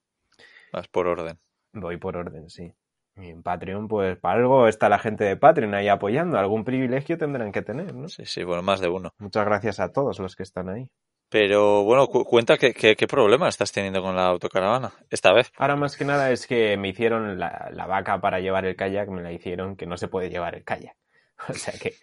Vas 0.72 0.88
por 0.88 1.06
orden. 1.06 1.38
Voy 1.72 1.96
por 1.96 2.16
orden, 2.16 2.50
sí. 2.50 2.72
Y 3.14 3.28
en 3.28 3.42
Patreon, 3.42 3.88
pues 3.88 4.18
para 4.18 4.40
algo 4.40 4.66
está 4.68 4.88
la 4.88 4.98
gente 4.98 5.22
de 5.24 5.36
Patreon 5.36 5.74
ahí 5.74 5.86
apoyando. 5.88 6.38
Algún 6.38 6.64
privilegio 6.64 7.18
tendrán 7.18 7.52
que 7.52 7.62
tener, 7.62 7.94
¿no? 7.94 8.08
Sí, 8.08 8.24
sí, 8.26 8.42
bueno, 8.42 8.62
más 8.62 8.80
de 8.80 8.88
uno. 8.88 9.12
Muchas 9.18 9.44
gracias 9.44 9.78
a 9.80 9.92
todos 9.92 10.18
los 10.18 10.34
que 10.34 10.42
están 10.42 10.70
ahí. 10.70 10.88
Pero 11.32 11.82
bueno, 11.84 12.06
cu- 12.06 12.24
cuenta 12.24 12.58
qué 12.58 12.72
qué 12.74 12.94
qué 12.94 13.06
problema 13.06 13.48
estás 13.48 13.72
teniendo 13.72 14.02
con 14.02 14.14
la 14.14 14.26
autocaravana 14.26 14.92
esta 15.10 15.32
vez. 15.32 15.50
Ahora 15.56 15.76
más 15.76 15.96
que 15.96 16.04
nada 16.04 16.30
es 16.30 16.46
que 16.46 16.76
me 16.76 16.88
hicieron 16.90 17.38
la, 17.38 17.70
la 17.72 17.86
vaca 17.86 18.20
para 18.20 18.38
llevar 18.40 18.66
el 18.66 18.76
kayak, 18.76 19.08
me 19.08 19.22
la 19.22 19.32
hicieron 19.32 19.74
que 19.76 19.86
no 19.86 19.96
se 19.96 20.08
puede 20.08 20.28
llevar 20.30 20.54
el 20.54 20.64
kayak. 20.64 20.94
O 21.48 21.54
sea 21.54 21.74
que 21.80 21.94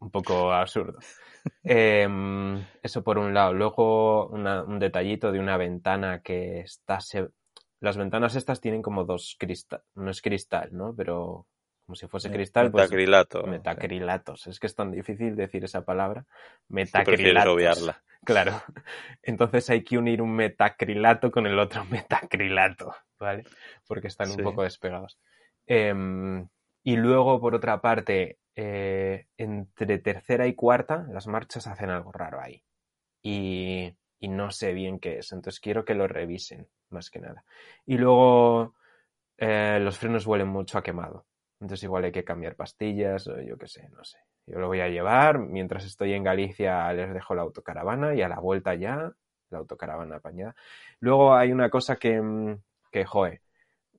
un 0.00 0.10
poco 0.10 0.52
absurdo. 0.52 0.98
Em, 1.62 2.64
eso 2.82 3.02
por 3.04 3.18
un 3.18 3.32
lado. 3.34 3.52
Luego 3.54 4.26
una- 4.28 4.64
un 4.64 4.78
detallito 4.78 5.30
de 5.32 5.38
una 5.38 5.56
ventana 5.56 6.20
que 6.22 6.60
está... 6.60 7.00
se- 7.00 7.28
Las 7.80 7.96
ventanas 7.96 8.34
estas 8.34 8.60
tienen 8.60 8.82
como 8.82 9.04
dos 9.04 9.36
cristal. 9.38 9.82
No 9.94 10.10
es 10.10 10.20
cristal, 10.20 10.70
¿no? 10.72 10.94
Pero 10.96 11.46
como 11.88 11.96
si 11.96 12.06
fuese 12.06 12.30
cristal, 12.30 12.70
pues 12.70 12.82
Metacrilato. 12.84 13.44
metacrilatos. 13.46 14.46
Es 14.46 14.60
que 14.60 14.66
es 14.66 14.74
tan 14.74 14.90
difícil 14.90 15.34
decir 15.34 15.64
esa 15.64 15.86
palabra. 15.86 16.26
Metacrilatos. 16.68 17.54
obviarla. 17.54 18.02
Claro. 18.24 18.60
Entonces 19.22 19.70
hay 19.70 19.82
que 19.84 19.96
unir 19.96 20.20
un 20.20 20.34
metacrilato 20.34 21.30
con 21.30 21.46
el 21.46 21.58
otro 21.58 21.84
metacrilato, 21.90 22.94
¿vale? 23.18 23.44
Porque 23.86 24.08
están 24.08 24.26
Sí. 24.26 24.34
un 24.36 24.42
poco 24.44 24.64
despegados. 24.64 25.18
Em, 25.66 26.46
y 26.82 26.96
luego, 26.96 27.40
por 27.40 27.54
otra 27.54 27.80
parte, 27.80 28.38
eh, 28.54 29.28
entre 29.38 29.98
tercera 29.98 30.46
y 30.46 30.54
cuarta, 30.54 31.06
las 31.10 31.26
marchas 31.26 31.66
hacen 31.68 31.88
algo 31.88 32.12
raro 32.12 32.38
ahí. 32.42 32.62
Y, 33.22 33.94
y 34.20 34.28
no 34.28 34.50
sé 34.50 34.74
bien 34.74 34.98
qué 34.98 35.20
es. 35.20 35.32
Entonces 35.32 35.58
quiero 35.60 35.86
que 35.86 35.94
lo 35.94 36.06
revisen, 36.06 36.68
más 36.90 37.08
que 37.08 37.20
nada. 37.20 37.44
Y 37.86 37.96
luego 37.96 38.74
eh, 39.38 39.78
los 39.80 39.96
frenos 39.96 40.26
huelen 40.26 40.48
mucho 40.48 40.76
a 40.76 40.82
quemado. 40.82 41.24
Entonces 41.60 41.84
igual 41.84 42.04
hay 42.04 42.12
que 42.12 42.24
cambiar 42.24 42.56
pastillas 42.56 43.26
o 43.26 43.40
yo 43.40 43.58
qué 43.58 43.68
sé, 43.68 43.88
no 43.90 44.04
sé. 44.04 44.18
Yo 44.46 44.58
lo 44.58 44.68
voy 44.68 44.80
a 44.80 44.88
llevar. 44.88 45.38
Mientras 45.38 45.84
estoy 45.84 46.14
en 46.14 46.24
Galicia 46.24 46.92
les 46.92 47.12
dejo 47.12 47.34
la 47.34 47.42
autocaravana 47.42 48.14
y 48.14 48.22
a 48.22 48.28
la 48.28 48.40
vuelta 48.40 48.74
ya 48.74 49.12
la 49.50 49.58
autocaravana 49.58 50.16
apañada. 50.16 50.54
Luego 51.00 51.34
hay 51.34 51.52
una 51.52 51.70
cosa 51.70 51.96
que, 51.96 52.20
mm, 52.20 52.60
que 52.92 53.04
joe, 53.04 53.42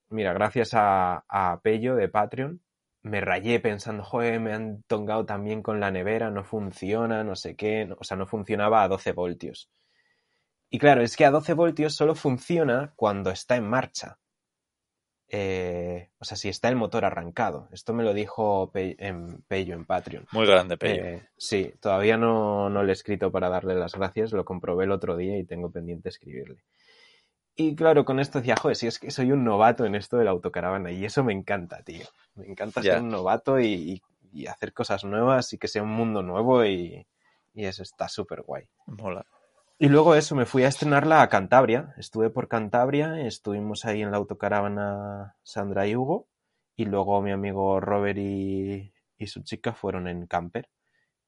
mira, 0.09 0.33
gracias 0.33 0.73
a, 0.73 1.25
a 1.27 1.59
Pello 1.61 1.95
de 1.95 2.09
Patreon, 2.09 2.61
me 3.03 3.21
rayé 3.21 3.59
pensando, 3.59 4.03
joder, 4.03 4.39
me 4.39 4.53
han 4.53 4.83
tongado 4.83 5.25
también 5.25 5.61
con 5.63 5.79
la 5.79 5.91
nevera, 5.91 6.31
no 6.31 6.43
funciona, 6.43 7.23
no 7.23 7.35
sé 7.35 7.55
qué, 7.55 7.89
o 7.97 8.03
sea, 8.03 8.17
no 8.17 8.27
funcionaba 8.27 8.83
a 8.83 8.87
12 8.87 9.13
voltios. 9.13 9.69
Y 10.69 10.79
claro, 10.79 11.01
es 11.01 11.15
que 11.15 11.25
a 11.25 11.31
12 11.31 11.53
voltios 11.53 11.95
solo 11.95 12.15
funciona 12.15 12.93
cuando 12.95 13.31
está 13.31 13.55
en 13.55 13.67
marcha. 13.67 14.19
Eh, 15.31 16.09
o 16.19 16.25
sea, 16.25 16.35
si 16.37 16.49
está 16.49 16.69
el 16.69 16.75
motor 16.75 17.05
arrancado. 17.05 17.67
Esto 17.71 17.93
me 17.93 18.03
lo 18.03 18.13
dijo 18.13 18.71
Pe- 18.71 18.95
en 18.99 19.41
Pello 19.47 19.75
en 19.75 19.85
Patreon. 19.85 20.25
Muy 20.31 20.47
grande, 20.47 20.75
Pello. 20.77 21.03
Eh, 21.03 21.21
sí, 21.37 21.73
todavía 21.79 22.17
no, 22.17 22.69
no 22.69 22.83
le 22.83 22.91
he 22.91 22.93
escrito 22.93 23.31
para 23.31 23.49
darle 23.49 23.75
las 23.75 23.93
gracias, 23.95 24.31
lo 24.33 24.43
comprobé 24.45 24.85
el 24.85 24.91
otro 24.91 25.15
día 25.17 25.37
y 25.37 25.43
tengo 25.43 25.71
pendiente 25.71 26.09
escribirle. 26.09 26.63
Y 27.55 27.75
claro, 27.75 28.05
con 28.05 28.19
esto 28.19 28.39
decía, 28.39 28.55
joder, 28.55 28.75
si 28.77 28.87
es 28.87 28.99
que 28.99 29.11
soy 29.11 29.31
un 29.31 29.43
novato 29.43 29.85
en 29.85 29.93
esto 29.95 30.17
de 30.17 30.23
la 30.25 30.31
autocaravana 30.31 30.91
y 30.91 31.03
eso 31.05 31.23
me 31.23 31.33
encanta, 31.33 31.83
tío. 31.83 32.05
Me 32.35 32.47
encanta 32.47 32.81
ser 32.81 33.01
un 33.01 33.09
novato 33.09 33.59
y, 33.59 33.67
y- 33.73 34.01
y 34.31 34.47
hacer 34.47 34.73
cosas 34.73 35.03
nuevas 35.03 35.51
y 35.53 35.57
que 35.57 35.67
sea 35.67 35.83
un 35.83 35.89
mundo 35.91 36.21
nuevo 36.23 36.63
y, 36.65 37.05
y 37.53 37.65
eso 37.65 37.83
está 37.83 38.07
súper 38.07 38.41
guay. 38.43 38.63
Mola. 38.85 39.25
Y 39.79 39.87
luego 39.87 40.13
eso, 40.15 40.35
me 40.35 40.45
fui 40.45 40.63
a 40.63 40.67
estrenarla 40.67 41.21
a 41.21 41.29
Cantabria. 41.29 41.93
Estuve 41.97 42.29
por 42.29 42.47
Cantabria, 42.47 43.21
estuvimos 43.21 43.85
ahí 43.85 44.01
en 44.01 44.11
la 44.11 44.17
autocaravana 44.17 45.37
Sandra 45.43 45.87
y 45.87 45.95
Hugo. 45.95 46.27
Y 46.75 46.85
luego 46.85 47.21
mi 47.21 47.31
amigo 47.31 47.79
Robert 47.79 48.17
y, 48.19 48.93
y 49.17 49.27
su 49.27 49.41
chica 49.43 49.73
fueron 49.73 50.07
en 50.07 50.27
camper. 50.27 50.69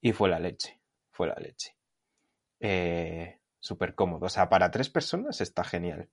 Y 0.02 0.11
fue 0.14 0.30
la 0.30 0.40
leche, 0.40 0.82
fue 1.11 1.28
la 1.28 1.36
leche. 1.36 1.76
Eh, 2.60 3.40
Súper 3.60 3.95
cómodo. 3.95 4.26
O 4.26 4.30
sea, 4.30 4.49
para 4.49 4.72
tres 4.72 4.90
personas 4.90 5.40
está 5.41 5.64
genial. 5.64 6.10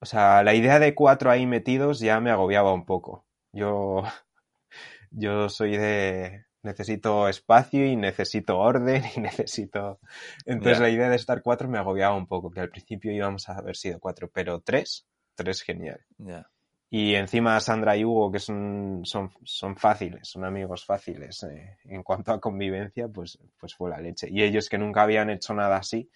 O 0.00 0.06
sea, 0.06 0.42
la 0.44 0.54
idea 0.54 0.78
de 0.78 0.94
cuatro 0.94 1.30
ahí 1.30 1.46
metidos 1.46 2.00
ya 2.00 2.20
me 2.20 2.30
agobiaba 2.30 2.74
un 2.74 2.86
poco. 2.86 3.26
Yo, 3.52 4.04
yo 5.10 5.48
soy 5.50 5.76
de, 5.78 6.46
necesito 6.62 7.28
espacio 7.28 7.86
y 7.86 7.96
necesito 7.96 8.58
orden 8.58 9.02
y 9.16 9.20
necesito... 9.20 10.00
Entonces 10.46 10.80
la 10.80 10.90
idea 10.90 11.08
de 11.08 11.16
estar 11.16 11.42
cuatro 11.42 11.68
me 11.68 11.78
agobiaba 11.78 12.16
un 12.16 12.26
poco, 12.26 12.50
que 12.50 12.60
al 12.60 12.70
principio 12.70 13.12
íbamos 13.12 13.48
a 13.48 13.58
haber 13.58 13.76
sido 13.76 13.98
cuatro, 14.00 14.30
pero 14.32 14.60
tres, 14.60 15.06
tres 15.34 15.62
genial. 15.62 16.00
Ya. 16.18 16.50
Y 16.90 17.14
encima 17.16 17.60
Sandra 17.60 17.96
y 17.96 18.04
Hugo, 18.04 18.32
que 18.32 18.38
son, 18.38 19.02
son, 19.04 19.30
son 19.44 19.76
fáciles, 19.76 20.26
son 20.26 20.44
amigos 20.44 20.86
fáciles. 20.86 21.42
eh, 21.42 21.76
En 21.84 22.02
cuanto 22.02 22.32
a 22.32 22.40
convivencia, 22.40 23.08
pues, 23.08 23.38
pues 23.58 23.74
fue 23.74 23.90
la 23.90 24.00
leche. 24.00 24.28
Y 24.30 24.42
ellos 24.42 24.68
que 24.70 24.78
nunca 24.78 25.02
habían 25.02 25.28
hecho 25.28 25.52
nada 25.52 25.76
así, 25.76 26.10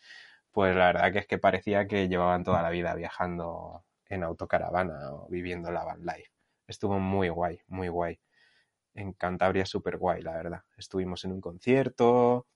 pues 0.51 0.75
la 0.75 0.87
verdad 0.87 1.13
que 1.13 1.19
es 1.21 1.27
que 1.27 1.39
parecía 1.39 1.87
que 1.87 2.09
llevaban 2.09 2.45
toda 2.45 2.63
la 2.63 2.71
vida 2.71 2.95
viajando 2.95 3.85
en 4.09 4.23
autocaravana 4.23 5.13
o 5.13 5.29
viviendo 5.29 5.71
la 5.71 5.85
van 5.85 6.01
life. 6.05 6.31
Estuvo 6.67 6.99
muy 6.99 7.29
guay, 7.29 7.61
muy 7.69 7.89
guay. 7.89 8.19
En 8.95 9.13
Cantabria 9.13 9.67
súper 9.67 9.97
guay, 9.97 10.23
la 10.23 10.33
verdad. 10.33 10.63
Estuvimos 10.77 11.25
en 11.25 11.33
un 11.33 11.41
concierto. 11.41 12.47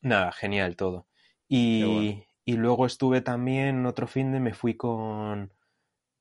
Nada, 0.00 0.32
genial 0.32 0.76
todo. 0.76 1.06
Y, 1.48 2.24
y 2.44 2.52
luego 2.54 2.86
estuve 2.86 3.20
también, 3.20 3.86
otro 3.86 4.06
fin 4.06 4.32
de 4.32 4.40
me 4.40 4.54
fui 4.54 4.76
con, 4.76 5.52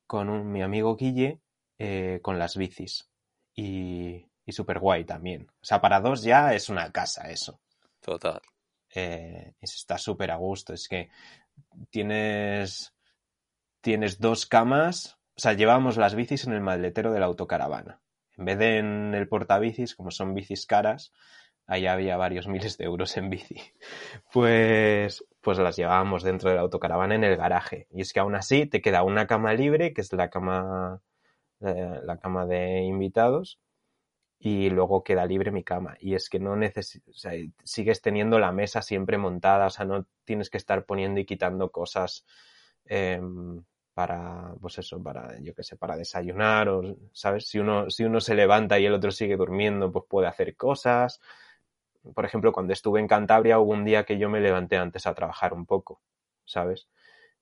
con 0.05 0.51
mi 0.51 0.61
amigo 0.61 0.95
Guille 0.95 1.41
eh, 1.79 2.19
con 2.21 2.37
las 2.39 2.57
bicis. 2.57 3.09
Y, 3.55 4.25
y 4.45 4.51
súper 4.51 4.79
guay 4.79 5.05
también. 5.05 5.49
O 5.49 5.65
sea, 5.65 5.81
para 5.81 5.99
dos 6.01 6.23
ya 6.23 6.53
es 6.53 6.69
una 6.69 6.91
casa 6.91 7.29
eso. 7.29 7.59
Total. 7.99 8.41
Eh, 8.93 9.53
está 9.61 9.97
súper 9.97 10.31
a 10.31 10.35
gusto. 10.35 10.73
Es 10.73 10.87
que 10.87 11.09
tienes, 11.89 12.93
tienes 13.81 14.19
dos 14.19 14.45
camas. 14.45 15.17
O 15.35 15.39
sea, 15.39 15.53
llevamos 15.53 15.97
las 15.97 16.13
bicis 16.13 16.45
en 16.45 16.53
el 16.53 16.61
maletero 16.61 17.11
de 17.11 17.19
la 17.19 17.25
autocaravana. 17.25 18.02
En 18.37 18.45
vez 18.45 18.57
de 18.57 18.77
en 18.77 19.13
el 19.13 19.27
portabicis, 19.27 19.95
como 19.95 20.11
son 20.11 20.33
bicis 20.33 20.65
caras, 20.65 21.13
ahí 21.67 21.87
había 21.87 22.17
varios 22.17 22.47
miles 22.47 22.77
de 22.77 22.85
euros 22.85 23.15
en 23.17 23.29
bici. 23.29 23.57
Pues, 24.31 25.25
pues 25.41 25.57
las 25.59 25.75
llevábamos 25.75 26.23
dentro 26.23 26.49
de 26.49 26.55
la 26.55 26.61
autocaravana 26.61 27.15
en 27.15 27.23
el 27.23 27.37
garaje. 27.37 27.87
Y 27.91 28.01
es 28.01 28.13
que 28.13 28.19
aún 28.19 28.35
así 28.35 28.65
te 28.65 28.81
queda 28.81 29.03
una 29.03 29.27
cama 29.27 29.53
libre, 29.53 29.93
que 29.93 30.01
es 30.01 30.11
la 30.13 30.29
cama, 30.29 31.01
eh, 31.61 31.99
la 32.03 32.17
cama 32.17 32.45
de 32.45 32.81
invitados, 32.81 33.59
y 34.39 34.69
luego 34.69 35.03
queda 35.03 35.25
libre 35.25 35.51
mi 35.51 35.63
cama. 35.63 35.95
Y 35.99 36.15
es 36.15 36.29
que 36.29 36.39
no 36.39 36.55
sea, 37.11 37.33
sigues 37.63 38.01
teniendo 38.01 38.39
la 38.39 38.51
mesa 38.51 38.81
siempre 38.81 39.17
montada, 39.17 39.67
o 39.67 39.69
sea, 39.69 39.85
no 39.85 40.05
tienes 40.25 40.49
que 40.49 40.57
estar 40.57 40.85
poniendo 40.85 41.19
y 41.21 41.25
quitando 41.25 41.71
cosas 41.71 42.25
eh, 42.85 43.21
para, 43.93 44.53
pues 44.61 44.77
eso, 44.79 45.01
para, 45.01 45.39
yo 45.41 45.53
qué 45.53 45.63
sé, 45.63 45.77
para 45.77 45.95
desayunar 45.97 46.69
o, 46.69 46.95
¿sabes? 47.11 47.47
Si 47.47 47.59
uno, 47.59 47.89
si 47.89 48.03
uno 48.03 48.19
se 48.21 48.35
levanta 48.35 48.79
y 48.79 48.85
el 48.85 48.93
otro 48.93 49.11
sigue 49.11 49.37
durmiendo, 49.37 49.91
pues 49.91 50.05
puede 50.07 50.27
hacer 50.27 50.55
cosas. 50.55 51.21
Por 52.15 52.25
ejemplo, 52.25 52.51
cuando 52.51 52.73
estuve 52.73 52.99
en 52.99 53.07
Cantabria 53.07 53.59
hubo 53.59 53.71
un 53.71 53.85
día 53.85 54.03
que 54.05 54.17
yo 54.17 54.29
me 54.29 54.41
levanté 54.41 54.77
antes 54.77 55.07
a 55.07 55.13
trabajar 55.13 55.53
un 55.53 55.65
poco, 55.65 56.01
¿sabes? 56.45 56.87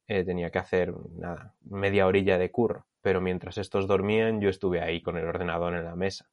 Eh, 0.08 0.24
tenía 0.26 0.52
que 0.52 0.60
hacer, 0.60 0.94
nada, 1.12 1.56
media 1.62 2.08
orilla 2.08 2.38
de 2.38 2.52
curro, 2.52 2.86
pero 3.02 3.22
mientras 3.22 3.58
estos 3.58 3.88
dormían 3.88 4.42
yo 4.42 4.50
estuve 4.50 4.82
ahí 4.82 5.02
con 5.02 5.18
el 5.18 5.26
ordenador 5.26 5.76
en 5.76 5.86
la 5.86 5.96
mesa. 5.96 6.30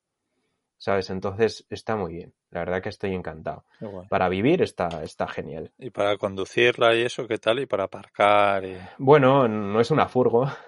¿Sabes? 0.78 1.10
Entonces 1.10 1.66
está 1.68 1.96
muy 1.96 2.14
bien. 2.14 2.34
La 2.50 2.60
verdad 2.60 2.82
que 2.82 2.88
estoy 2.88 3.14
encantado. 3.14 3.64
Para 4.08 4.28
vivir 4.28 4.62
está, 4.62 5.02
está 5.02 5.28
genial. 5.28 5.72
¿Y 5.78 5.90
para 5.90 6.16
conducirla 6.16 6.94
y 6.94 7.02
eso 7.02 7.26
qué 7.26 7.38
tal? 7.38 7.58
¿Y 7.60 7.66
para 7.66 7.84
aparcar? 7.84 8.64
Bueno, 8.96 9.46
no 9.46 9.80
es 9.80 9.90
una 9.90 10.08
furgo. 10.08 10.46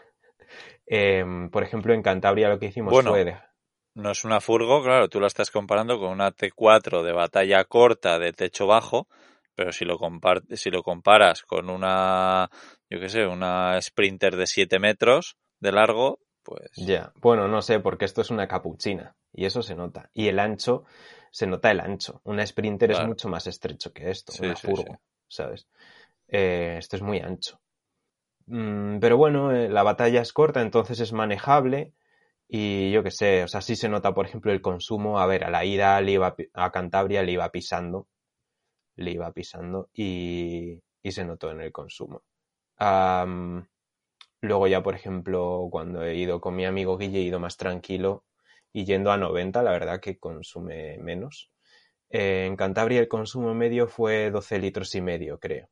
Em, 0.92 1.50
por 1.50 1.62
ejemplo, 1.62 1.94
en 1.94 2.02
Cantabria 2.02 2.48
lo 2.48 2.58
que 2.58 2.66
hicimos 2.66 2.92
fue... 2.92 3.38
No 3.94 4.10
es 4.10 4.24
una 4.24 4.40
furgo, 4.40 4.82
claro, 4.82 5.08
tú 5.08 5.20
la 5.20 5.28
estás 5.28 5.50
comparando 5.50 6.00
con 6.00 6.10
una 6.10 6.32
T4 6.32 7.02
de 7.02 7.12
batalla 7.12 7.64
corta 7.64 8.18
de 8.18 8.32
techo 8.32 8.66
bajo, 8.66 9.08
pero 9.54 9.72
si 9.72 9.84
lo, 9.84 9.98
si 10.52 10.70
lo 10.70 10.82
comparas 10.82 11.42
con 11.42 11.70
una, 11.70 12.48
yo 12.88 13.00
qué 13.00 13.08
sé, 13.08 13.26
una 13.26 13.80
Sprinter 13.80 14.36
de 14.36 14.46
7 14.46 14.78
metros 14.78 15.36
de 15.60 15.72
largo, 15.72 16.18
pues... 16.42 16.70
Ya, 16.76 17.12
bueno, 17.16 17.48
no 17.48 17.62
sé, 17.62 17.80
porque 17.80 18.04
esto 18.04 18.20
es 18.20 18.30
una 18.30 18.48
capuchina 18.48 19.16
y 19.32 19.44
eso 19.44 19.62
se 19.62 19.74
nota. 19.74 20.10
Y 20.12 20.28
el 20.28 20.38
ancho, 20.38 20.84
se 21.30 21.46
nota 21.46 21.70
el 21.70 21.80
ancho. 21.80 22.20
Una 22.24 22.46
Sprinter 22.46 22.90
es 22.92 23.06
mucho 23.06 23.28
más 23.28 23.46
estrecho 23.46 23.92
que 23.92 24.10
esto, 24.10 24.32
una 24.40 24.56
furgo, 24.56 25.00
¿sabes? 25.28 25.68
Eh, 26.28 26.76
esto 26.78 26.96
es 26.96 27.02
muy 27.02 27.18
ancho. 27.20 27.60
Mm, 28.46 28.98
pero 28.98 29.16
bueno, 29.16 29.52
eh, 29.52 29.68
la 29.68 29.82
batalla 29.82 30.20
es 30.20 30.32
corta, 30.32 30.60
entonces 30.60 31.00
es 31.00 31.12
manejable. 31.12 31.94
Y 32.48 32.90
yo 32.90 33.04
qué 33.04 33.12
sé, 33.12 33.44
o 33.44 33.48
sea, 33.48 33.60
sí 33.60 33.76
se 33.76 33.88
nota, 33.88 34.12
por 34.12 34.26
ejemplo, 34.26 34.50
el 34.50 34.60
consumo. 34.60 35.20
A 35.20 35.26
ver, 35.26 35.44
a 35.44 35.50
la 35.50 35.64
ida 35.64 36.00
le 36.00 36.12
iba 36.12 36.34
a 36.54 36.72
Cantabria 36.72 37.22
le 37.22 37.32
iba 37.32 37.48
pisando. 37.50 38.08
Le 38.96 39.12
iba 39.12 39.30
pisando 39.32 39.88
y, 39.94 40.82
y 41.00 41.12
se 41.12 41.24
notó 41.24 41.52
en 41.52 41.60
el 41.60 41.70
consumo. 41.70 42.22
Luego 44.40 44.66
ya, 44.66 44.82
por 44.82 44.94
ejemplo, 44.94 45.68
cuando 45.70 46.04
he 46.04 46.16
ido 46.16 46.40
con 46.40 46.56
mi 46.56 46.64
amigo 46.64 46.96
Guille, 46.98 47.18
he 47.18 47.22
ido 47.22 47.40
más 47.40 47.56
tranquilo 47.56 48.24
y 48.72 48.84
yendo 48.84 49.10
a 49.12 49.16
90, 49.16 49.62
la 49.62 49.72
verdad 49.72 50.00
que 50.00 50.18
consume 50.18 50.98
menos. 50.98 51.50
Eh, 52.08 52.46
en 52.46 52.56
Cantabria 52.56 53.00
el 53.00 53.08
consumo 53.08 53.54
medio 53.54 53.86
fue 53.86 54.30
12 54.30 54.58
litros 54.58 54.94
y 54.94 55.00
medio, 55.00 55.38
creo. 55.38 55.68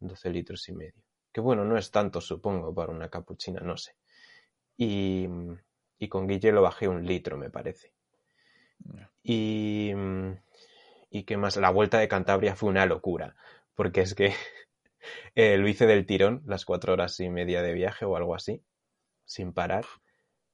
12 0.00 0.30
litros 0.30 0.68
y 0.68 0.72
medio. 0.72 1.02
Que 1.32 1.40
bueno, 1.40 1.64
no 1.64 1.76
es 1.76 1.90
tanto, 1.90 2.20
supongo, 2.20 2.74
para 2.74 2.92
una 2.92 3.08
capuchina, 3.08 3.60
no 3.60 3.76
sé. 3.76 3.94
Y, 4.76 5.28
y 5.98 6.08
con 6.08 6.26
Guille 6.26 6.52
lo 6.52 6.62
bajé 6.62 6.88
un 6.88 7.06
litro, 7.06 7.36
me 7.36 7.50
parece. 7.50 7.92
Y, 9.22 9.92
y 11.10 11.22
qué 11.24 11.36
más, 11.36 11.56
la 11.56 11.70
vuelta 11.70 11.98
de 11.98 12.08
Cantabria 12.08 12.56
fue 12.56 12.70
una 12.70 12.86
locura, 12.86 13.36
porque 13.74 14.00
es 14.00 14.14
que 14.14 14.34
eh, 15.34 15.56
lo 15.56 15.68
hice 15.68 15.86
del 15.86 16.06
tirón, 16.06 16.42
las 16.46 16.64
cuatro 16.64 16.92
horas 16.92 17.18
y 17.20 17.28
media 17.28 17.62
de 17.62 17.72
viaje 17.72 18.04
o 18.04 18.16
algo 18.16 18.34
así, 18.34 18.64
sin 19.24 19.52
parar. 19.52 19.84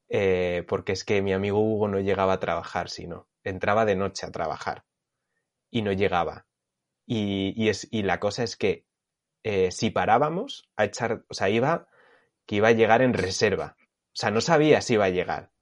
Eh, 0.08 0.64
porque 0.68 0.92
es 0.92 1.04
que 1.04 1.20
mi 1.22 1.32
amigo 1.32 1.58
Hugo 1.60 1.88
no 1.88 1.98
llegaba 2.00 2.34
a 2.34 2.40
trabajar, 2.40 2.88
sino 2.90 3.28
entraba 3.42 3.84
de 3.84 3.96
noche 3.96 4.26
a 4.26 4.30
trabajar 4.30 4.84
y 5.70 5.82
no 5.82 5.92
llegaba. 5.92 6.46
Y, 7.06 7.68
es, 7.68 7.88
y 7.90 8.02
la 8.02 8.18
cosa 8.18 8.42
es 8.42 8.56
que 8.56 8.84
eh, 9.44 9.70
si 9.70 9.90
parábamos 9.90 10.68
a 10.76 10.84
echar, 10.84 11.24
o 11.28 11.34
sea, 11.34 11.48
iba 11.48 11.88
que 12.46 12.56
iba 12.56 12.68
a 12.68 12.72
llegar 12.72 13.02
en 13.02 13.14
reserva. 13.14 13.76
O 13.78 14.18
sea, 14.18 14.30
no 14.30 14.40
sabía 14.40 14.80
si 14.80 14.94
iba 14.94 15.04
a 15.04 15.10
llegar. 15.10 15.52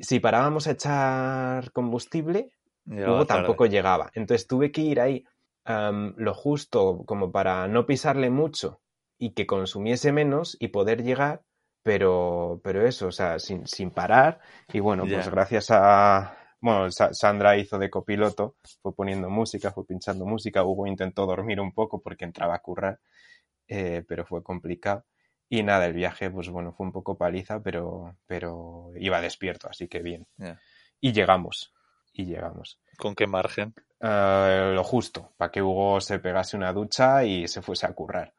Si 0.00 0.20
parábamos 0.20 0.66
a 0.66 0.72
echar 0.72 1.72
combustible, 1.72 2.52
Hugo 2.86 3.26
tampoco 3.26 3.66
llegaba. 3.66 4.10
Entonces 4.14 4.46
tuve 4.46 4.72
que 4.72 4.80
ir 4.82 5.00
ahí 5.00 5.24
lo 5.64 6.34
justo 6.34 7.04
como 7.06 7.32
para 7.32 7.68
no 7.68 7.86
pisarle 7.86 8.30
mucho 8.30 8.80
y 9.18 9.30
que 9.34 9.46
consumiese 9.46 10.12
menos 10.12 10.56
y 10.60 10.68
poder 10.68 11.02
llegar 11.02 11.42
pero, 11.82 12.60
pero 12.62 12.86
eso, 12.86 13.08
o 13.08 13.12
sea, 13.12 13.38
sin, 13.38 13.66
sin 13.66 13.90
parar. 13.90 14.40
Y 14.72 14.80
bueno, 14.80 15.04
pues 15.04 15.28
gracias 15.28 15.70
a, 15.70 16.36
bueno, 16.60 16.90
Sandra 16.90 17.56
hizo 17.56 17.78
de 17.78 17.90
copiloto, 17.90 18.56
fue 18.80 18.94
poniendo 18.94 19.28
música, 19.28 19.72
fue 19.72 19.86
pinchando 19.86 20.24
música, 20.24 20.64
Hugo 20.64 20.86
intentó 20.86 21.26
dormir 21.26 21.60
un 21.60 21.72
poco 21.72 22.00
porque 22.00 22.24
entraba 22.24 22.54
a 22.54 22.60
currar, 22.60 23.00
eh, 23.68 24.04
pero 24.06 24.24
fue 24.24 24.42
complicado. 24.42 25.04
Y 25.48 25.62
nada, 25.62 25.86
el 25.86 25.92
viaje, 25.92 26.30
pues 26.30 26.48
bueno, 26.48 26.72
fue 26.72 26.86
un 26.86 26.92
poco 26.92 27.18
paliza, 27.18 27.60
pero, 27.62 28.16
pero 28.26 28.92
iba 28.96 29.20
despierto, 29.20 29.68
así 29.68 29.86
que 29.86 30.00
bien. 30.00 30.26
Y 31.00 31.12
llegamos, 31.12 31.74
y 32.12 32.24
llegamos. 32.24 32.80
¿Con 32.98 33.14
qué 33.14 33.26
margen? 33.26 33.74
Eh, 34.00 34.72
lo 34.74 34.82
justo, 34.82 35.32
para 35.36 35.50
que 35.50 35.62
Hugo 35.62 36.00
se 36.00 36.18
pegase 36.18 36.56
una 36.56 36.72
ducha 36.72 37.24
y 37.24 37.46
se 37.46 37.62
fuese 37.62 37.86
a 37.86 37.92
currar. 37.92 38.34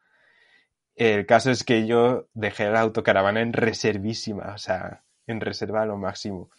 El 0.94 1.26
caso 1.26 1.50
es 1.50 1.64
que 1.64 1.86
yo 1.86 2.28
dejé 2.34 2.70
la 2.70 2.80
autocaravana 2.80 3.40
en 3.40 3.52
reservísima, 3.52 4.52
o 4.54 4.58
sea, 4.58 5.02
en 5.26 5.40
reserva 5.40 5.82
a 5.82 5.86
lo 5.86 5.96
máximo. 5.96 6.50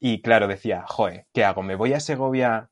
Y 0.00 0.22
claro, 0.22 0.48
decía, 0.48 0.84
joe, 0.86 1.26
¿qué 1.32 1.44
hago? 1.44 1.62
¿Me 1.62 1.74
voy 1.74 1.92
a 1.92 2.00
Segovia 2.00 2.70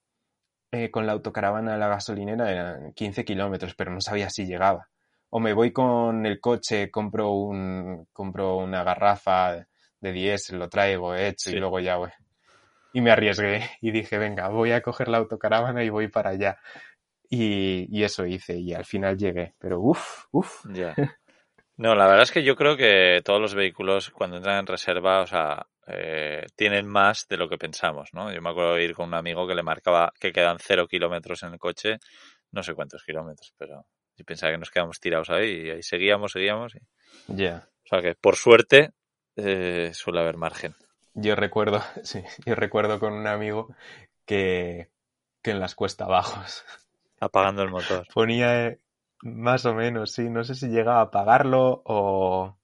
eh, 0.70 0.90
con 0.90 1.06
la 1.06 1.12
autocaravana 1.12 1.74
a 1.74 1.78
la 1.78 1.88
gasolinera? 1.88 2.50
Eran 2.50 2.92
15 2.94 3.24
kilómetros, 3.24 3.74
pero 3.74 3.90
no 3.90 4.00
sabía 4.00 4.30
si 4.30 4.46
llegaba. 4.46 4.88
O 5.30 5.40
me 5.40 5.52
voy 5.52 5.72
con 5.72 6.26
el 6.26 6.40
coche, 6.40 6.90
compro, 6.90 7.32
un, 7.32 8.06
compro 8.12 8.56
una 8.58 8.84
garrafa 8.84 9.66
de 10.00 10.12
10, 10.12 10.52
lo 10.52 10.68
traigo 10.68 11.14
hecho 11.14 11.50
y 11.50 11.54
luego 11.54 11.80
ya, 11.80 11.96
voy. 11.96 12.10
Y 12.92 13.00
me 13.00 13.10
arriesgué 13.10 13.70
y 13.80 13.90
dije, 13.90 14.18
venga, 14.18 14.48
voy 14.48 14.72
a 14.72 14.82
coger 14.82 15.08
la 15.08 15.18
autocaravana 15.18 15.82
y 15.84 15.88
voy 15.88 16.08
para 16.08 16.30
allá. 16.30 16.58
Y, 17.28 18.02
eso 18.02 18.26
hice 18.26 18.58
y 18.58 18.74
al 18.74 18.84
final 18.84 19.16
llegué. 19.16 19.54
Pero 19.58 19.80
uff, 19.80 20.26
uff. 20.32 20.66
No, 21.76 21.94
la 21.94 22.06
verdad 22.06 22.22
es 22.22 22.30
que 22.30 22.44
yo 22.44 22.54
creo 22.54 22.76
que 22.76 23.22
todos 23.24 23.40
los 23.40 23.54
vehículos 23.54 24.10
cuando 24.10 24.36
entran 24.36 24.58
en 24.58 24.66
reserva, 24.66 25.22
o 25.22 25.26
sea, 25.26 25.66
eh, 25.86 26.46
tienen 26.54 26.86
más 26.86 27.26
de 27.28 27.36
lo 27.36 27.48
que 27.48 27.58
pensamos, 27.58 28.10
¿no? 28.12 28.32
Yo 28.32 28.40
me 28.42 28.50
acuerdo 28.50 28.74
de 28.74 28.84
ir 28.84 28.94
con 28.94 29.08
un 29.08 29.14
amigo 29.14 29.48
que 29.48 29.54
le 29.54 29.62
marcaba 29.62 30.12
que 30.20 30.32
quedan 30.32 30.58
cero 30.60 30.86
kilómetros 30.86 31.42
en 31.42 31.54
el 31.54 31.58
coche, 31.58 31.98
no 32.52 32.62
sé 32.62 32.74
cuántos 32.74 33.02
kilómetros, 33.02 33.54
pero 33.56 33.86
yo 34.16 34.24
pensaba 34.24 34.52
que 34.52 34.58
nos 34.58 34.70
quedamos 34.70 35.00
tirados 35.00 35.30
ahí 35.30 35.66
y 35.66 35.70
ahí 35.70 35.82
seguíamos, 35.82 36.32
seguíamos. 36.32 36.74
Y... 36.74 36.80
Ya. 37.28 37.68
O 37.84 37.88
sea 37.88 38.02
que 38.02 38.14
por 38.14 38.36
suerte 38.36 38.92
eh, 39.36 39.90
suele 39.94 40.20
haber 40.20 40.36
margen. 40.36 40.76
Yo 41.14 41.34
recuerdo, 41.36 41.80
sí, 42.02 42.22
yo 42.46 42.54
recuerdo 42.54 42.98
con 42.98 43.12
un 43.12 43.26
amigo 43.26 43.74
que, 44.24 44.90
que 45.42 45.50
en 45.50 45.60
las 45.60 45.74
cuesta 45.74 46.06
bajos 46.06 46.64
Apagando 47.20 47.62
el 47.62 47.70
motor. 47.70 48.06
Ponía 48.12 48.66
eh, 48.66 48.80
más 49.22 49.64
o 49.64 49.74
menos, 49.74 50.10
sí. 50.12 50.28
No 50.28 50.42
sé 50.42 50.56
si 50.56 50.68
llegaba 50.68 50.98
a 50.98 51.02
apagarlo 51.02 51.82
o, 51.84 52.56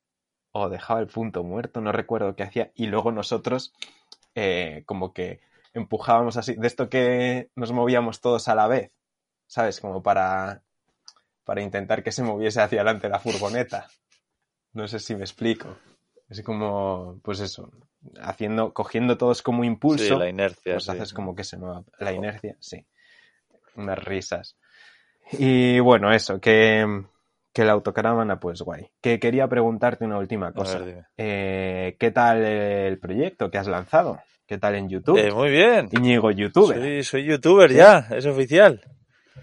o 0.51 0.69
dejaba 0.69 0.99
el 0.99 1.07
punto 1.07 1.45
muerto, 1.45 1.81
no 1.81 1.93
recuerdo 1.93 2.35
qué 2.35 2.43
hacía. 2.43 2.73
Y 2.75 2.87
luego 2.87 3.13
nosotros, 3.13 3.73
eh, 4.35 4.83
como 4.85 5.13
que 5.13 5.41
empujábamos 5.75 6.37
así, 6.37 6.57
de 6.57 6.67
esto 6.67 6.89
que 6.89 7.51
nos 7.55 7.71
movíamos 7.71 8.21
todos 8.21 8.49
a 8.49 8.57
la 8.57 8.67
vez, 8.67 8.91
¿sabes? 9.47 9.81
Como 9.81 10.03
para, 10.03 10.65
para 11.45 11.63
intentar 11.63 12.03
que 12.03 12.11
se 12.11 12.25
moviese 12.25 12.61
hacia 12.61 12.81
adelante 12.81 13.09
la 13.09 13.21
furgoneta. 13.21 13.87
No 14.73 14.89
sé 14.89 14.99
si 14.99 15.15
me 15.15 15.23
explico. 15.23 15.77
Es 16.29 16.43
como, 16.43 17.21
pues 17.23 17.41
eso, 17.41 17.71
haciendo, 18.21 18.73
cogiendo 18.75 19.17
todos 19.17 19.43
como 19.43 19.65
impulso. 19.65 20.05
Sí, 20.05 20.19
la 20.19 20.29
inercia. 20.29 20.75
Pues 20.75 20.85
sí. 20.85 20.91
haces 20.91 21.13
como 21.15 21.35
que 21.35 21.45
se 21.45 21.57
mueva. 21.57 21.85
La 21.99 22.13
inercia, 22.13 22.57
sí. 22.61 22.85
Unas 23.77 23.99
risas. 24.05 24.57
Y 25.33 25.79
bueno, 25.81 26.13
eso, 26.13 26.41
que, 26.41 27.03
que 27.53 27.65
la 27.65 27.73
autocaravana, 27.73 28.39
pues 28.41 28.61
guay. 28.63 28.91
Que 29.01 29.19
quería 29.19 29.49
preguntarte 29.49 30.05
una 30.05 30.19
última 30.19 30.53
cosa. 30.53 30.79
ver. 30.81 31.07
Eh, 31.17 31.97
¿Qué 31.99 32.11
tal 32.11 32.45
el 32.45 32.99
proyecto 32.99 33.51
que 33.51 33.59
has 33.59 33.67
lanzado? 33.69 34.21
¿Qué 34.47 34.59
tal 34.59 34.75
en 34.75 34.89
YouTube? 34.89 35.19
Eh, 35.19 35.31
muy 35.31 35.51
bien. 35.51 35.89
Íñigo 35.93 36.31
youtuber. 36.31 36.79
Soy, 36.79 37.03
soy 37.05 37.25
youtuber 37.25 37.71
ya, 37.73 38.07
es 38.11 38.25
oficial. 38.27 38.83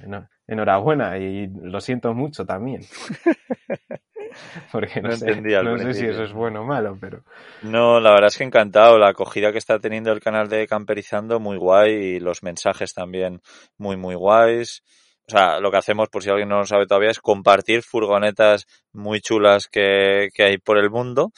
Eno- 0.04 0.28
Enhorabuena 0.48 1.18
y 1.18 1.48
lo 1.48 1.82
siento 1.82 2.14
mucho 2.14 2.46
también. 2.46 2.82
Porque 4.72 5.02
no, 5.02 5.10
No 5.10 5.16
sé, 5.18 5.36
no 5.36 5.78
sé 5.78 5.94
si 5.94 6.06
eso 6.06 6.24
es 6.24 6.34
bueno 6.34 6.62
o 6.62 6.66
malo, 6.66 6.98
pero 7.00 7.24
No, 7.62 8.00
la 8.00 8.12
verdad 8.12 8.28
es 8.28 8.38
que 8.38 8.44
encantado. 8.44 8.98
La 8.98 9.10
acogida 9.10 9.52
que 9.52 9.58
está 9.58 9.80
teniendo 9.80 10.12
el 10.12 10.20
canal 10.20 10.50
de 10.50 10.68
Camperizando, 10.68 11.40
muy 11.40 11.58
guay. 11.58 11.94
Y 11.94 12.20
los 12.20 12.44
mensajes 12.44 12.94
también 12.94 13.42
muy, 13.78 13.98
muy 13.98 14.16
guays. 14.16 14.84
O 15.28 15.32
sea, 15.32 15.60
lo 15.60 15.72
que 15.72 15.78
hacemos, 15.78 16.10
por 16.10 16.22
si 16.22 16.30
alguien 16.30 16.50
no 16.50 16.60
lo 16.60 16.66
sabe 16.66 16.86
todavía, 16.86 17.10
es 17.10 17.20
compartir 17.20 17.82
furgonetas 17.82 18.68
muy 18.94 19.22
chulas 19.22 19.68
que, 19.68 20.30
que 20.34 20.44
hay 20.44 20.58
por 20.60 20.78
el 20.78 20.92
mundo, 20.92 21.32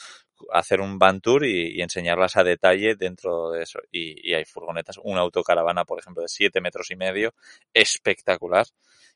hacer 0.52 0.82
un 0.82 0.98
van 0.98 1.22
tour 1.22 1.46
y, 1.46 1.78
y 1.78 1.80
enseñarlas 1.80 2.36
a 2.36 2.44
detalle 2.44 2.96
dentro 2.96 3.50
de 3.50 3.62
eso. 3.62 3.78
Y, 3.90 4.30
y 4.30 4.34
hay 4.34 4.44
furgonetas, 4.44 4.98
una 5.02 5.20
autocaravana, 5.20 5.86
por 5.86 5.98
ejemplo, 6.00 6.22
de 6.22 6.28
7 6.28 6.60
metros 6.60 6.90
y 6.90 6.96
medio, 6.96 7.32
espectacular. 7.72 8.66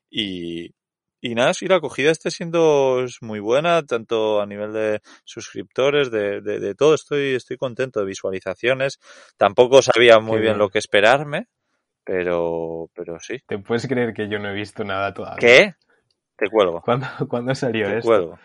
Y, 0.09 0.71
y 1.25 1.35
nada, 1.35 1.53
sí, 1.53 1.67
la 1.67 1.77
acogida 1.77 2.11
está 2.11 2.29
siendo 2.29 3.05
muy 3.21 3.39
buena, 3.39 3.81
tanto 3.83 4.41
a 4.41 4.45
nivel 4.45 4.73
de 4.73 4.99
suscriptores, 5.23 6.11
de, 6.11 6.41
de, 6.41 6.59
de 6.59 6.75
todo. 6.75 6.93
Estoy, 6.95 7.35
estoy 7.35 7.55
contento 7.55 8.01
de 8.01 8.05
visualizaciones. 8.05 8.99
Tampoco 9.37 9.81
sabía 9.81 10.19
muy 10.19 10.41
bien. 10.41 10.57
lo 10.57 10.67
que 10.67 10.79
esperarme, 10.79 11.47
pero, 12.03 12.89
pero 12.93 13.19
sí. 13.21 13.37
te 13.47 13.57
puedes 13.57 13.87
creer 13.87 14.13
que 14.13 14.27
yo 14.27 14.37
no 14.37 14.49
he 14.49 14.53
visto 14.53 14.83
nada 14.83 15.13
todavía. 15.13 15.39
¿Qué? 15.39 15.75
Te 16.35 16.49
cuelgo. 16.49 16.81
¿Cuándo, 16.81 17.07
¿cuándo 17.29 17.55
salió 17.55 17.87
Te 17.87 17.99
esto? 17.99 18.07
cuelgo. 18.09 18.39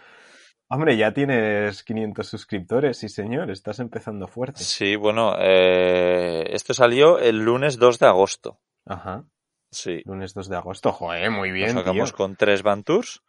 Hombre, 0.69 0.97
ya 0.97 1.13
tienes 1.13 1.83
500 1.83 2.29
suscriptores, 2.29 2.97
sí 2.99 3.09
señor, 3.09 3.51
estás 3.51 3.81
empezando 3.81 4.29
fuerte. 4.29 4.63
Sí, 4.63 4.95
bueno, 4.95 5.35
eh, 5.41 6.45
esto 6.53 6.75
salió 6.75 7.19
el 7.19 7.39
lunes 7.39 7.77
2 7.77 7.99
de 7.99 8.07
agosto. 8.07 8.61
Ajá, 8.87 9.25
Sí. 9.71 10.03
lunes 10.05 10.35
2 10.35 10.49
de 10.49 10.57
agosto, 10.57 10.93
joder, 10.93 11.31
muy 11.31 11.49
Nos 11.51 11.55
bien, 11.55 11.71
sacamos 11.73 12.11
tío. 12.11 12.17
con 12.17 12.37
tres 12.37 12.63
Van 12.63 12.83
Tours 12.85 13.23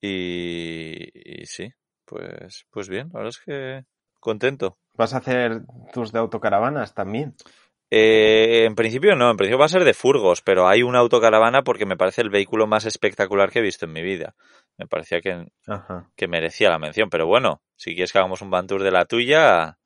y, 0.00 1.08
y 1.42 1.46
sí, 1.46 1.72
pues, 2.04 2.66
pues 2.70 2.88
bien, 2.88 3.08
la 3.12 3.20
verdad 3.20 3.30
es 3.36 3.38
que 3.44 3.84
contento. 4.20 4.78
¿Vas 4.94 5.14
a 5.14 5.18
hacer 5.18 5.62
tus 5.92 6.12
de 6.12 6.18
autocaravanas 6.18 6.94
también? 6.94 7.34
Eh, 7.92 8.66
en 8.66 8.76
principio 8.76 9.16
no, 9.16 9.30
en 9.30 9.36
principio 9.36 9.58
va 9.58 9.64
a 9.64 9.68
ser 9.70 9.82
de 9.82 9.94
furgos, 9.94 10.42
pero 10.42 10.68
hay 10.68 10.82
una 10.84 11.00
autocaravana 11.00 11.62
porque 11.62 11.86
me 11.86 11.96
parece 11.96 12.22
el 12.22 12.30
vehículo 12.30 12.68
más 12.68 12.84
espectacular 12.86 13.50
que 13.50 13.58
he 13.58 13.62
visto 13.62 13.84
en 13.86 13.92
mi 13.92 14.02
vida. 14.02 14.36
Me 14.78 14.86
parecía 14.86 15.20
que, 15.20 15.48
Ajá. 15.66 16.08
que 16.14 16.28
merecía 16.28 16.70
la 16.70 16.78
mención, 16.78 17.10
pero 17.10 17.26
bueno, 17.26 17.62
si 17.76 17.94
quieres 17.94 18.12
que 18.12 18.18
hagamos 18.18 18.42
un 18.42 18.50
Van 18.50 18.68
Tour 18.68 18.82
de 18.84 18.92
la 18.92 19.06
tuya, 19.06 19.78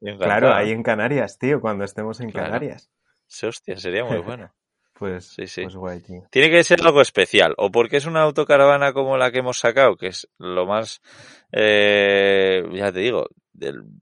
encantado. 0.00 0.18
Claro, 0.24 0.54
ahí 0.54 0.70
en 0.70 0.82
Canarias, 0.84 1.36
tío, 1.38 1.60
cuando 1.60 1.84
estemos 1.84 2.20
en 2.20 2.30
Claro. 2.30 2.46
Canarias. 2.46 2.90
Sí, 3.26 3.46
hostia, 3.46 3.76
sería 3.76 4.04
muy 4.04 4.18
bueno. 4.22 4.52
Pues, 4.98 5.26
Sí, 5.26 5.46
sí. 5.46 5.62
pues 5.62 5.76
guay, 5.76 6.00
tío. 6.00 6.22
Tiene 6.30 6.50
que 6.50 6.64
ser 6.64 6.80
algo 6.82 7.00
especial, 7.00 7.54
o 7.58 7.70
porque 7.70 7.98
es 7.98 8.06
una 8.06 8.22
autocaravana 8.22 8.92
como 8.92 9.16
la 9.16 9.30
que 9.30 9.38
hemos 9.40 9.58
sacado, 9.58 9.96
que 9.96 10.08
es 10.08 10.28
lo 10.38 10.66
más, 10.66 11.00
eh, 11.52 12.62
ya 12.72 12.92
te 12.92 13.00
digo, 13.00 13.26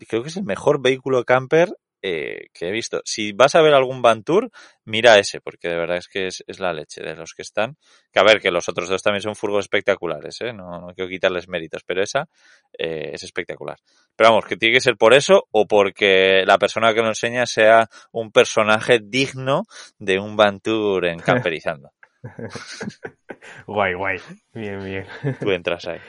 creo 0.08 0.22
que 0.22 0.28
es 0.28 0.36
el 0.36 0.44
mejor 0.44 0.80
vehículo 0.80 1.24
camper 1.24 1.76
eh, 2.06 2.48
que 2.52 2.68
he 2.68 2.70
visto. 2.70 3.00
Si 3.06 3.32
vas 3.32 3.54
a 3.54 3.62
ver 3.62 3.72
algún 3.72 4.02
Van 4.02 4.24
Tour, 4.24 4.50
mira 4.84 5.18
ese, 5.18 5.40
porque 5.40 5.68
de 5.68 5.76
verdad 5.76 5.96
es 5.96 6.06
que 6.06 6.26
es, 6.26 6.44
es 6.46 6.60
la 6.60 6.74
leche 6.74 7.02
de 7.02 7.16
los 7.16 7.32
que 7.32 7.40
están. 7.40 7.78
Que 8.12 8.20
a 8.20 8.22
ver, 8.22 8.42
que 8.42 8.50
los 8.50 8.68
otros 8.68 8.90
dos 8.90 9.02
también 9.02 9.22
son 9.22 9.34
furgos 9.34 9.64
espectaculares, 9.64 10.38
¿eh? 10.42 10.52
no, 10.52 10.82
no 10.82 10.88
quiero 10.94 11.08
quitarles 11.08 11.48
méritos, 11.48 11.82
pero 11.82 12.02
esa 12.02 12.28
eh, 12.76 13.12
es 13.14 13.22
espectacular. 13.22 13.78
Pero 14.14 14.28
vamos, 14.28 14.44
que 14.44 14.58
tiene 14.58 14.74
que 14.74 14.82
ser 14.82 14.98
por 14.98 15.14
eso 15.14 15.48
o 15.50 15.66
porque 15.66 16.44
la 16.44 16.58
persona 16.58 16.92
que 16.92 17.00
lo 17.00 17.08
enseña 17.08 17.46
sea 17.46 17.88
un 18.12 18.30
personaje 18.30 19.00
digno 19.02 19.62
de 19.98 20.18
un 20.18 20.36
Van 20.36 20.60
Tour 20.60 21.06
en 21.06 21.20
camperizando. 21.20 21.90
Guay, 23.66 23.94
guay. 23.94 24.18
Bien, 24.52 24.84
bien. 24.84 25.06
Tú 25.40 25.50
entras 25.50 25.86
ahí. 25.86 26.00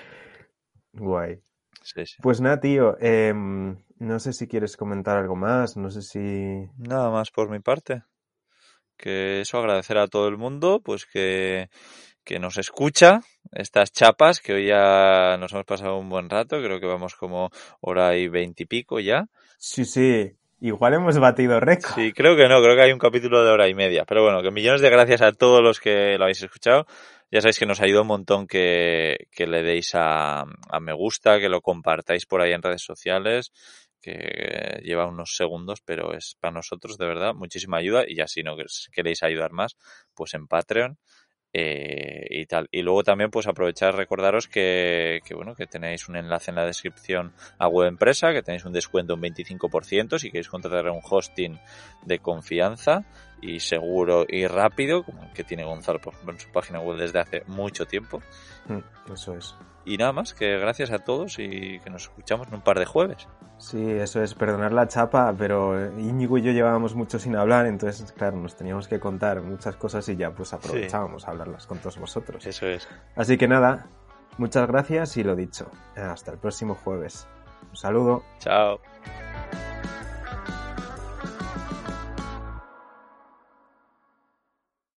Guay. 0.94 1.42
Sí, 1.86 2.04
sí. 2.08 2.16
Pues 2.20 2.42
nada, 2.42 2.60
tío, 2.60 2.98
em, 3.00 3.78
no 4.00 4.20
sé 4.20 4.34
si 4.34 4.48
quieres 4.48 4.76
comentar 4.76 5.18
algo 5.18 5.36
más, 5.36 5.78
no 5.78 5.92
sé 5.92 6.02
si... 6.02 6.68
Nada 6.80 7.12
más 7.12 7.30
por 7.30 7.48
mi 7.48 7.60
parte. 7.60 8.02
Que 8.98 9.42
eso, 9.42 9.60
agradecer 9.60 10.00
a 10.00 10.08
todo 10.08 10.28
el 10.28 10.36
mundo, 10.36 10.82
pues 10.84 11.06
que, 11.06 11.70
que 12.24 12.40
nos 12.40 12.58
escucha 12.58 13.22
estas 13.52 13.92
chapas, 13.92 14.40
que 14.42 14.54
hoy 14.54 14.68
ya 14.68 15.38
nos 15.38 15.54
hemos 15.54 15.66
pasado 15.66 16.00
un 16.00 16.10
buen 16.10 16.28
rato, 16.28 16.58
creo 16.60 16.80
que 16.80 16.88
vamos 16.88 17.14
como 17.14 17.52
hora 17.82 18.18
y 18.18 18.30
veintipico 18.30 19.00
ya. 19.00 19.28
Sí, 19.60 19.86
sí, 19.86 20.36
igual 20.60 20.94
hemos 20.94 21.18
batido 21.20 21.60
récord. 21.60 21.96
Sí, 21.96 22.14
creo 22.14 22.36
que 22.36 22.48
no, 22.48 22.62
creo 22.62 22.76
que 22.76 22.82
hay 22.82 22.92
un 22.92 23.00
capítulo 23.00 23.44
de 23.44 23.52
hora 23.52 23.68
y 23.68 23.74
media. 23.74 24.06
Pero 24.06 24.24
bueno, 24.24 24.42
que 24.42 24.52
millones 24.52 24.82
de 24.82 24.90
gracias 24.90 25.22
a 25.22 25.32
todos 25.32 25.62
los 25.62 25.80
que 25.80 26.18
lo 26.18 26.24
habéis 26.26 26.42
escuchado. 26.42 26.86
Ya 27.32 27.42
sabéis 27.42 27.60
que 27.60 27.66
nos 27.66 27.82
ayuda 27.82 28.02
un 28.02 28.08
montón 28.08 28.48
que, 28.48 29.28
que 29.32 29.48
le 29.48 29.64
deis 29.64 29.96
a, 29.96 30.42
a 30.42 30.80
me 30.80 30.94
gusta, 30.94 31.40
que 31.40 31.50
lo 31.50 31.62
compartáis 31.62 32.26
por 32.26 32.42
ahí 32.42 32.54
en 32.54 32.62
redes 32.62 32.84
sociales, 32.84 33.52
que 34.02 34.80
lleva 34.84 35.08
unos 35.08 35.36
segundos, 35.36 35.82
pero 35.84 36.14
es 36.14 36.38
para 36.40 36.54
nosotros 36.54 36.98
de 36.98 37.08
verdad 37.08 37.34
muchísima 37.34 37.78
ayuda. 37.78 38.04
Y 38.08 38.16
ya 38.16 38.28
si 38.28 38.44
no 38.44 38.56
queréis 38.92 39.24
ayudar 39.24 39.52
más, 39.52 39.76
pues 40.14 40.34
en 40.36 40.48
Patreon. 40.48 40.98
Eh, 41.58 42.28
y 42.32 42.46
tal. 42.48 42.68
Y 42.70 42.82
luego 42.82 43.06
también 43.06 43.32
pues 43.32 43.48
aprovechar 43.48 43.96
recordaros 43.96 44.50
que, 44.50 45.22
bueno, 45.34 45.56
que 45.56 45.68
tenéis 45.68 46.10
un 46.10 46.18
enlace 46.18 46.52
en 46.52 46.56
la 46.56 46.66
descripción 46.66 47.32
a 47.58 47.70
web 47.70 47.88
empresa, 47.88 48.34
que 48.34 48.44
tenéis 48.44 48.66
un 48.66 48.74
descuento 48.74 49.14
un 49.14 49.22
25% 49.22 50.20
si 50.20 50.32
queréis 50.32 50.50
contratar 50.50 50.90
un 50.90 51.00
hosting 51.02 51.58
de 52.04 52.20
confianza 52.20 53.06
y 53.42 53.60
seguro 53.60 54.26
y 54.28 54.48
rápido, 54.48 55.04
como 55.04 55.24
el 55.24 55.32
que 55.34 55.44
tiene 55.44 55.64
Gonzalo 55.64 56.00
en 56.28 56.40
su 56.40 56.50
página 56.52 56.80
web 56.80 56.98
desde 56.98 57.20
hace 57.20 57.44
mucho 57.48 57.86
tiempo. 57.86 58.22
Mm, 58.68 59.14
Eso 59.14 59.36
es. 59.36 59.56
Y 59.88 59.98
nada 59.98 60.14
más, 60.14 60.34
que 60.34 60.58
gracias 60.58 60.90
a 60.92 61.00
todos 61.00 61.38
y 61.38 61.80
que 61.80 61.90
nos 61.92 62.04
escuchamos 62.04 62.48
en 62.48 62.56
un 62.56 62.62
par 62.62 62.80
de 62.80 62.86
jueves. 62.86 63.28
Sí, 63.60 63.92
eso 63.92 64.22
es, 64.24 64.34
perdonar 64.34 64.74
la 64.74 64.88
chapa, 64.88 65.34
pero 65.38 65.92
Íñigo 66.00 66.40
y 66.40 66.42
yo 66.42 66.52
llevábamos 66.52 66.96
mucho 66.96 67.20
sin 67.20 67.36
hablar, 67.36 67.68
entonces, 67.68 68.12
claro, 68.12 68.36
nos 68.38 68.56
teníamos 68.56 68.88
que 68.88 69.00
contar 69.00 69.42
muchas 69.42 69.76
cosas 69.76 70.10
y 70.10 70.16
ya 70.16 70.32
pues 70.32 70.54
aprovechábamos 70.54 71.28
a 71.28 71.32
hablarlas 71.32 71.68
con 71.68 71.78
todos 71.78 72.00
vosotros. 72.00 72.46
Eso 72.48 72.66
es. 72.66 72.88
Así 73.16 73.38
que 73.38 73.48
nada, 73.48 73.86
muchas 74.40 74.68
gracias 74.68 75.18
y 75.18 75.24
lo 75.24 75.36
dicho, 75.36 75.70
hasta 75.96 76.32
el 76.32 76.40
próximo 76.40 76.74
jueves. 76.76 77.28
Un 77.70 77.76
saludo. 77.78 78.24
Chao. 78.40 78.80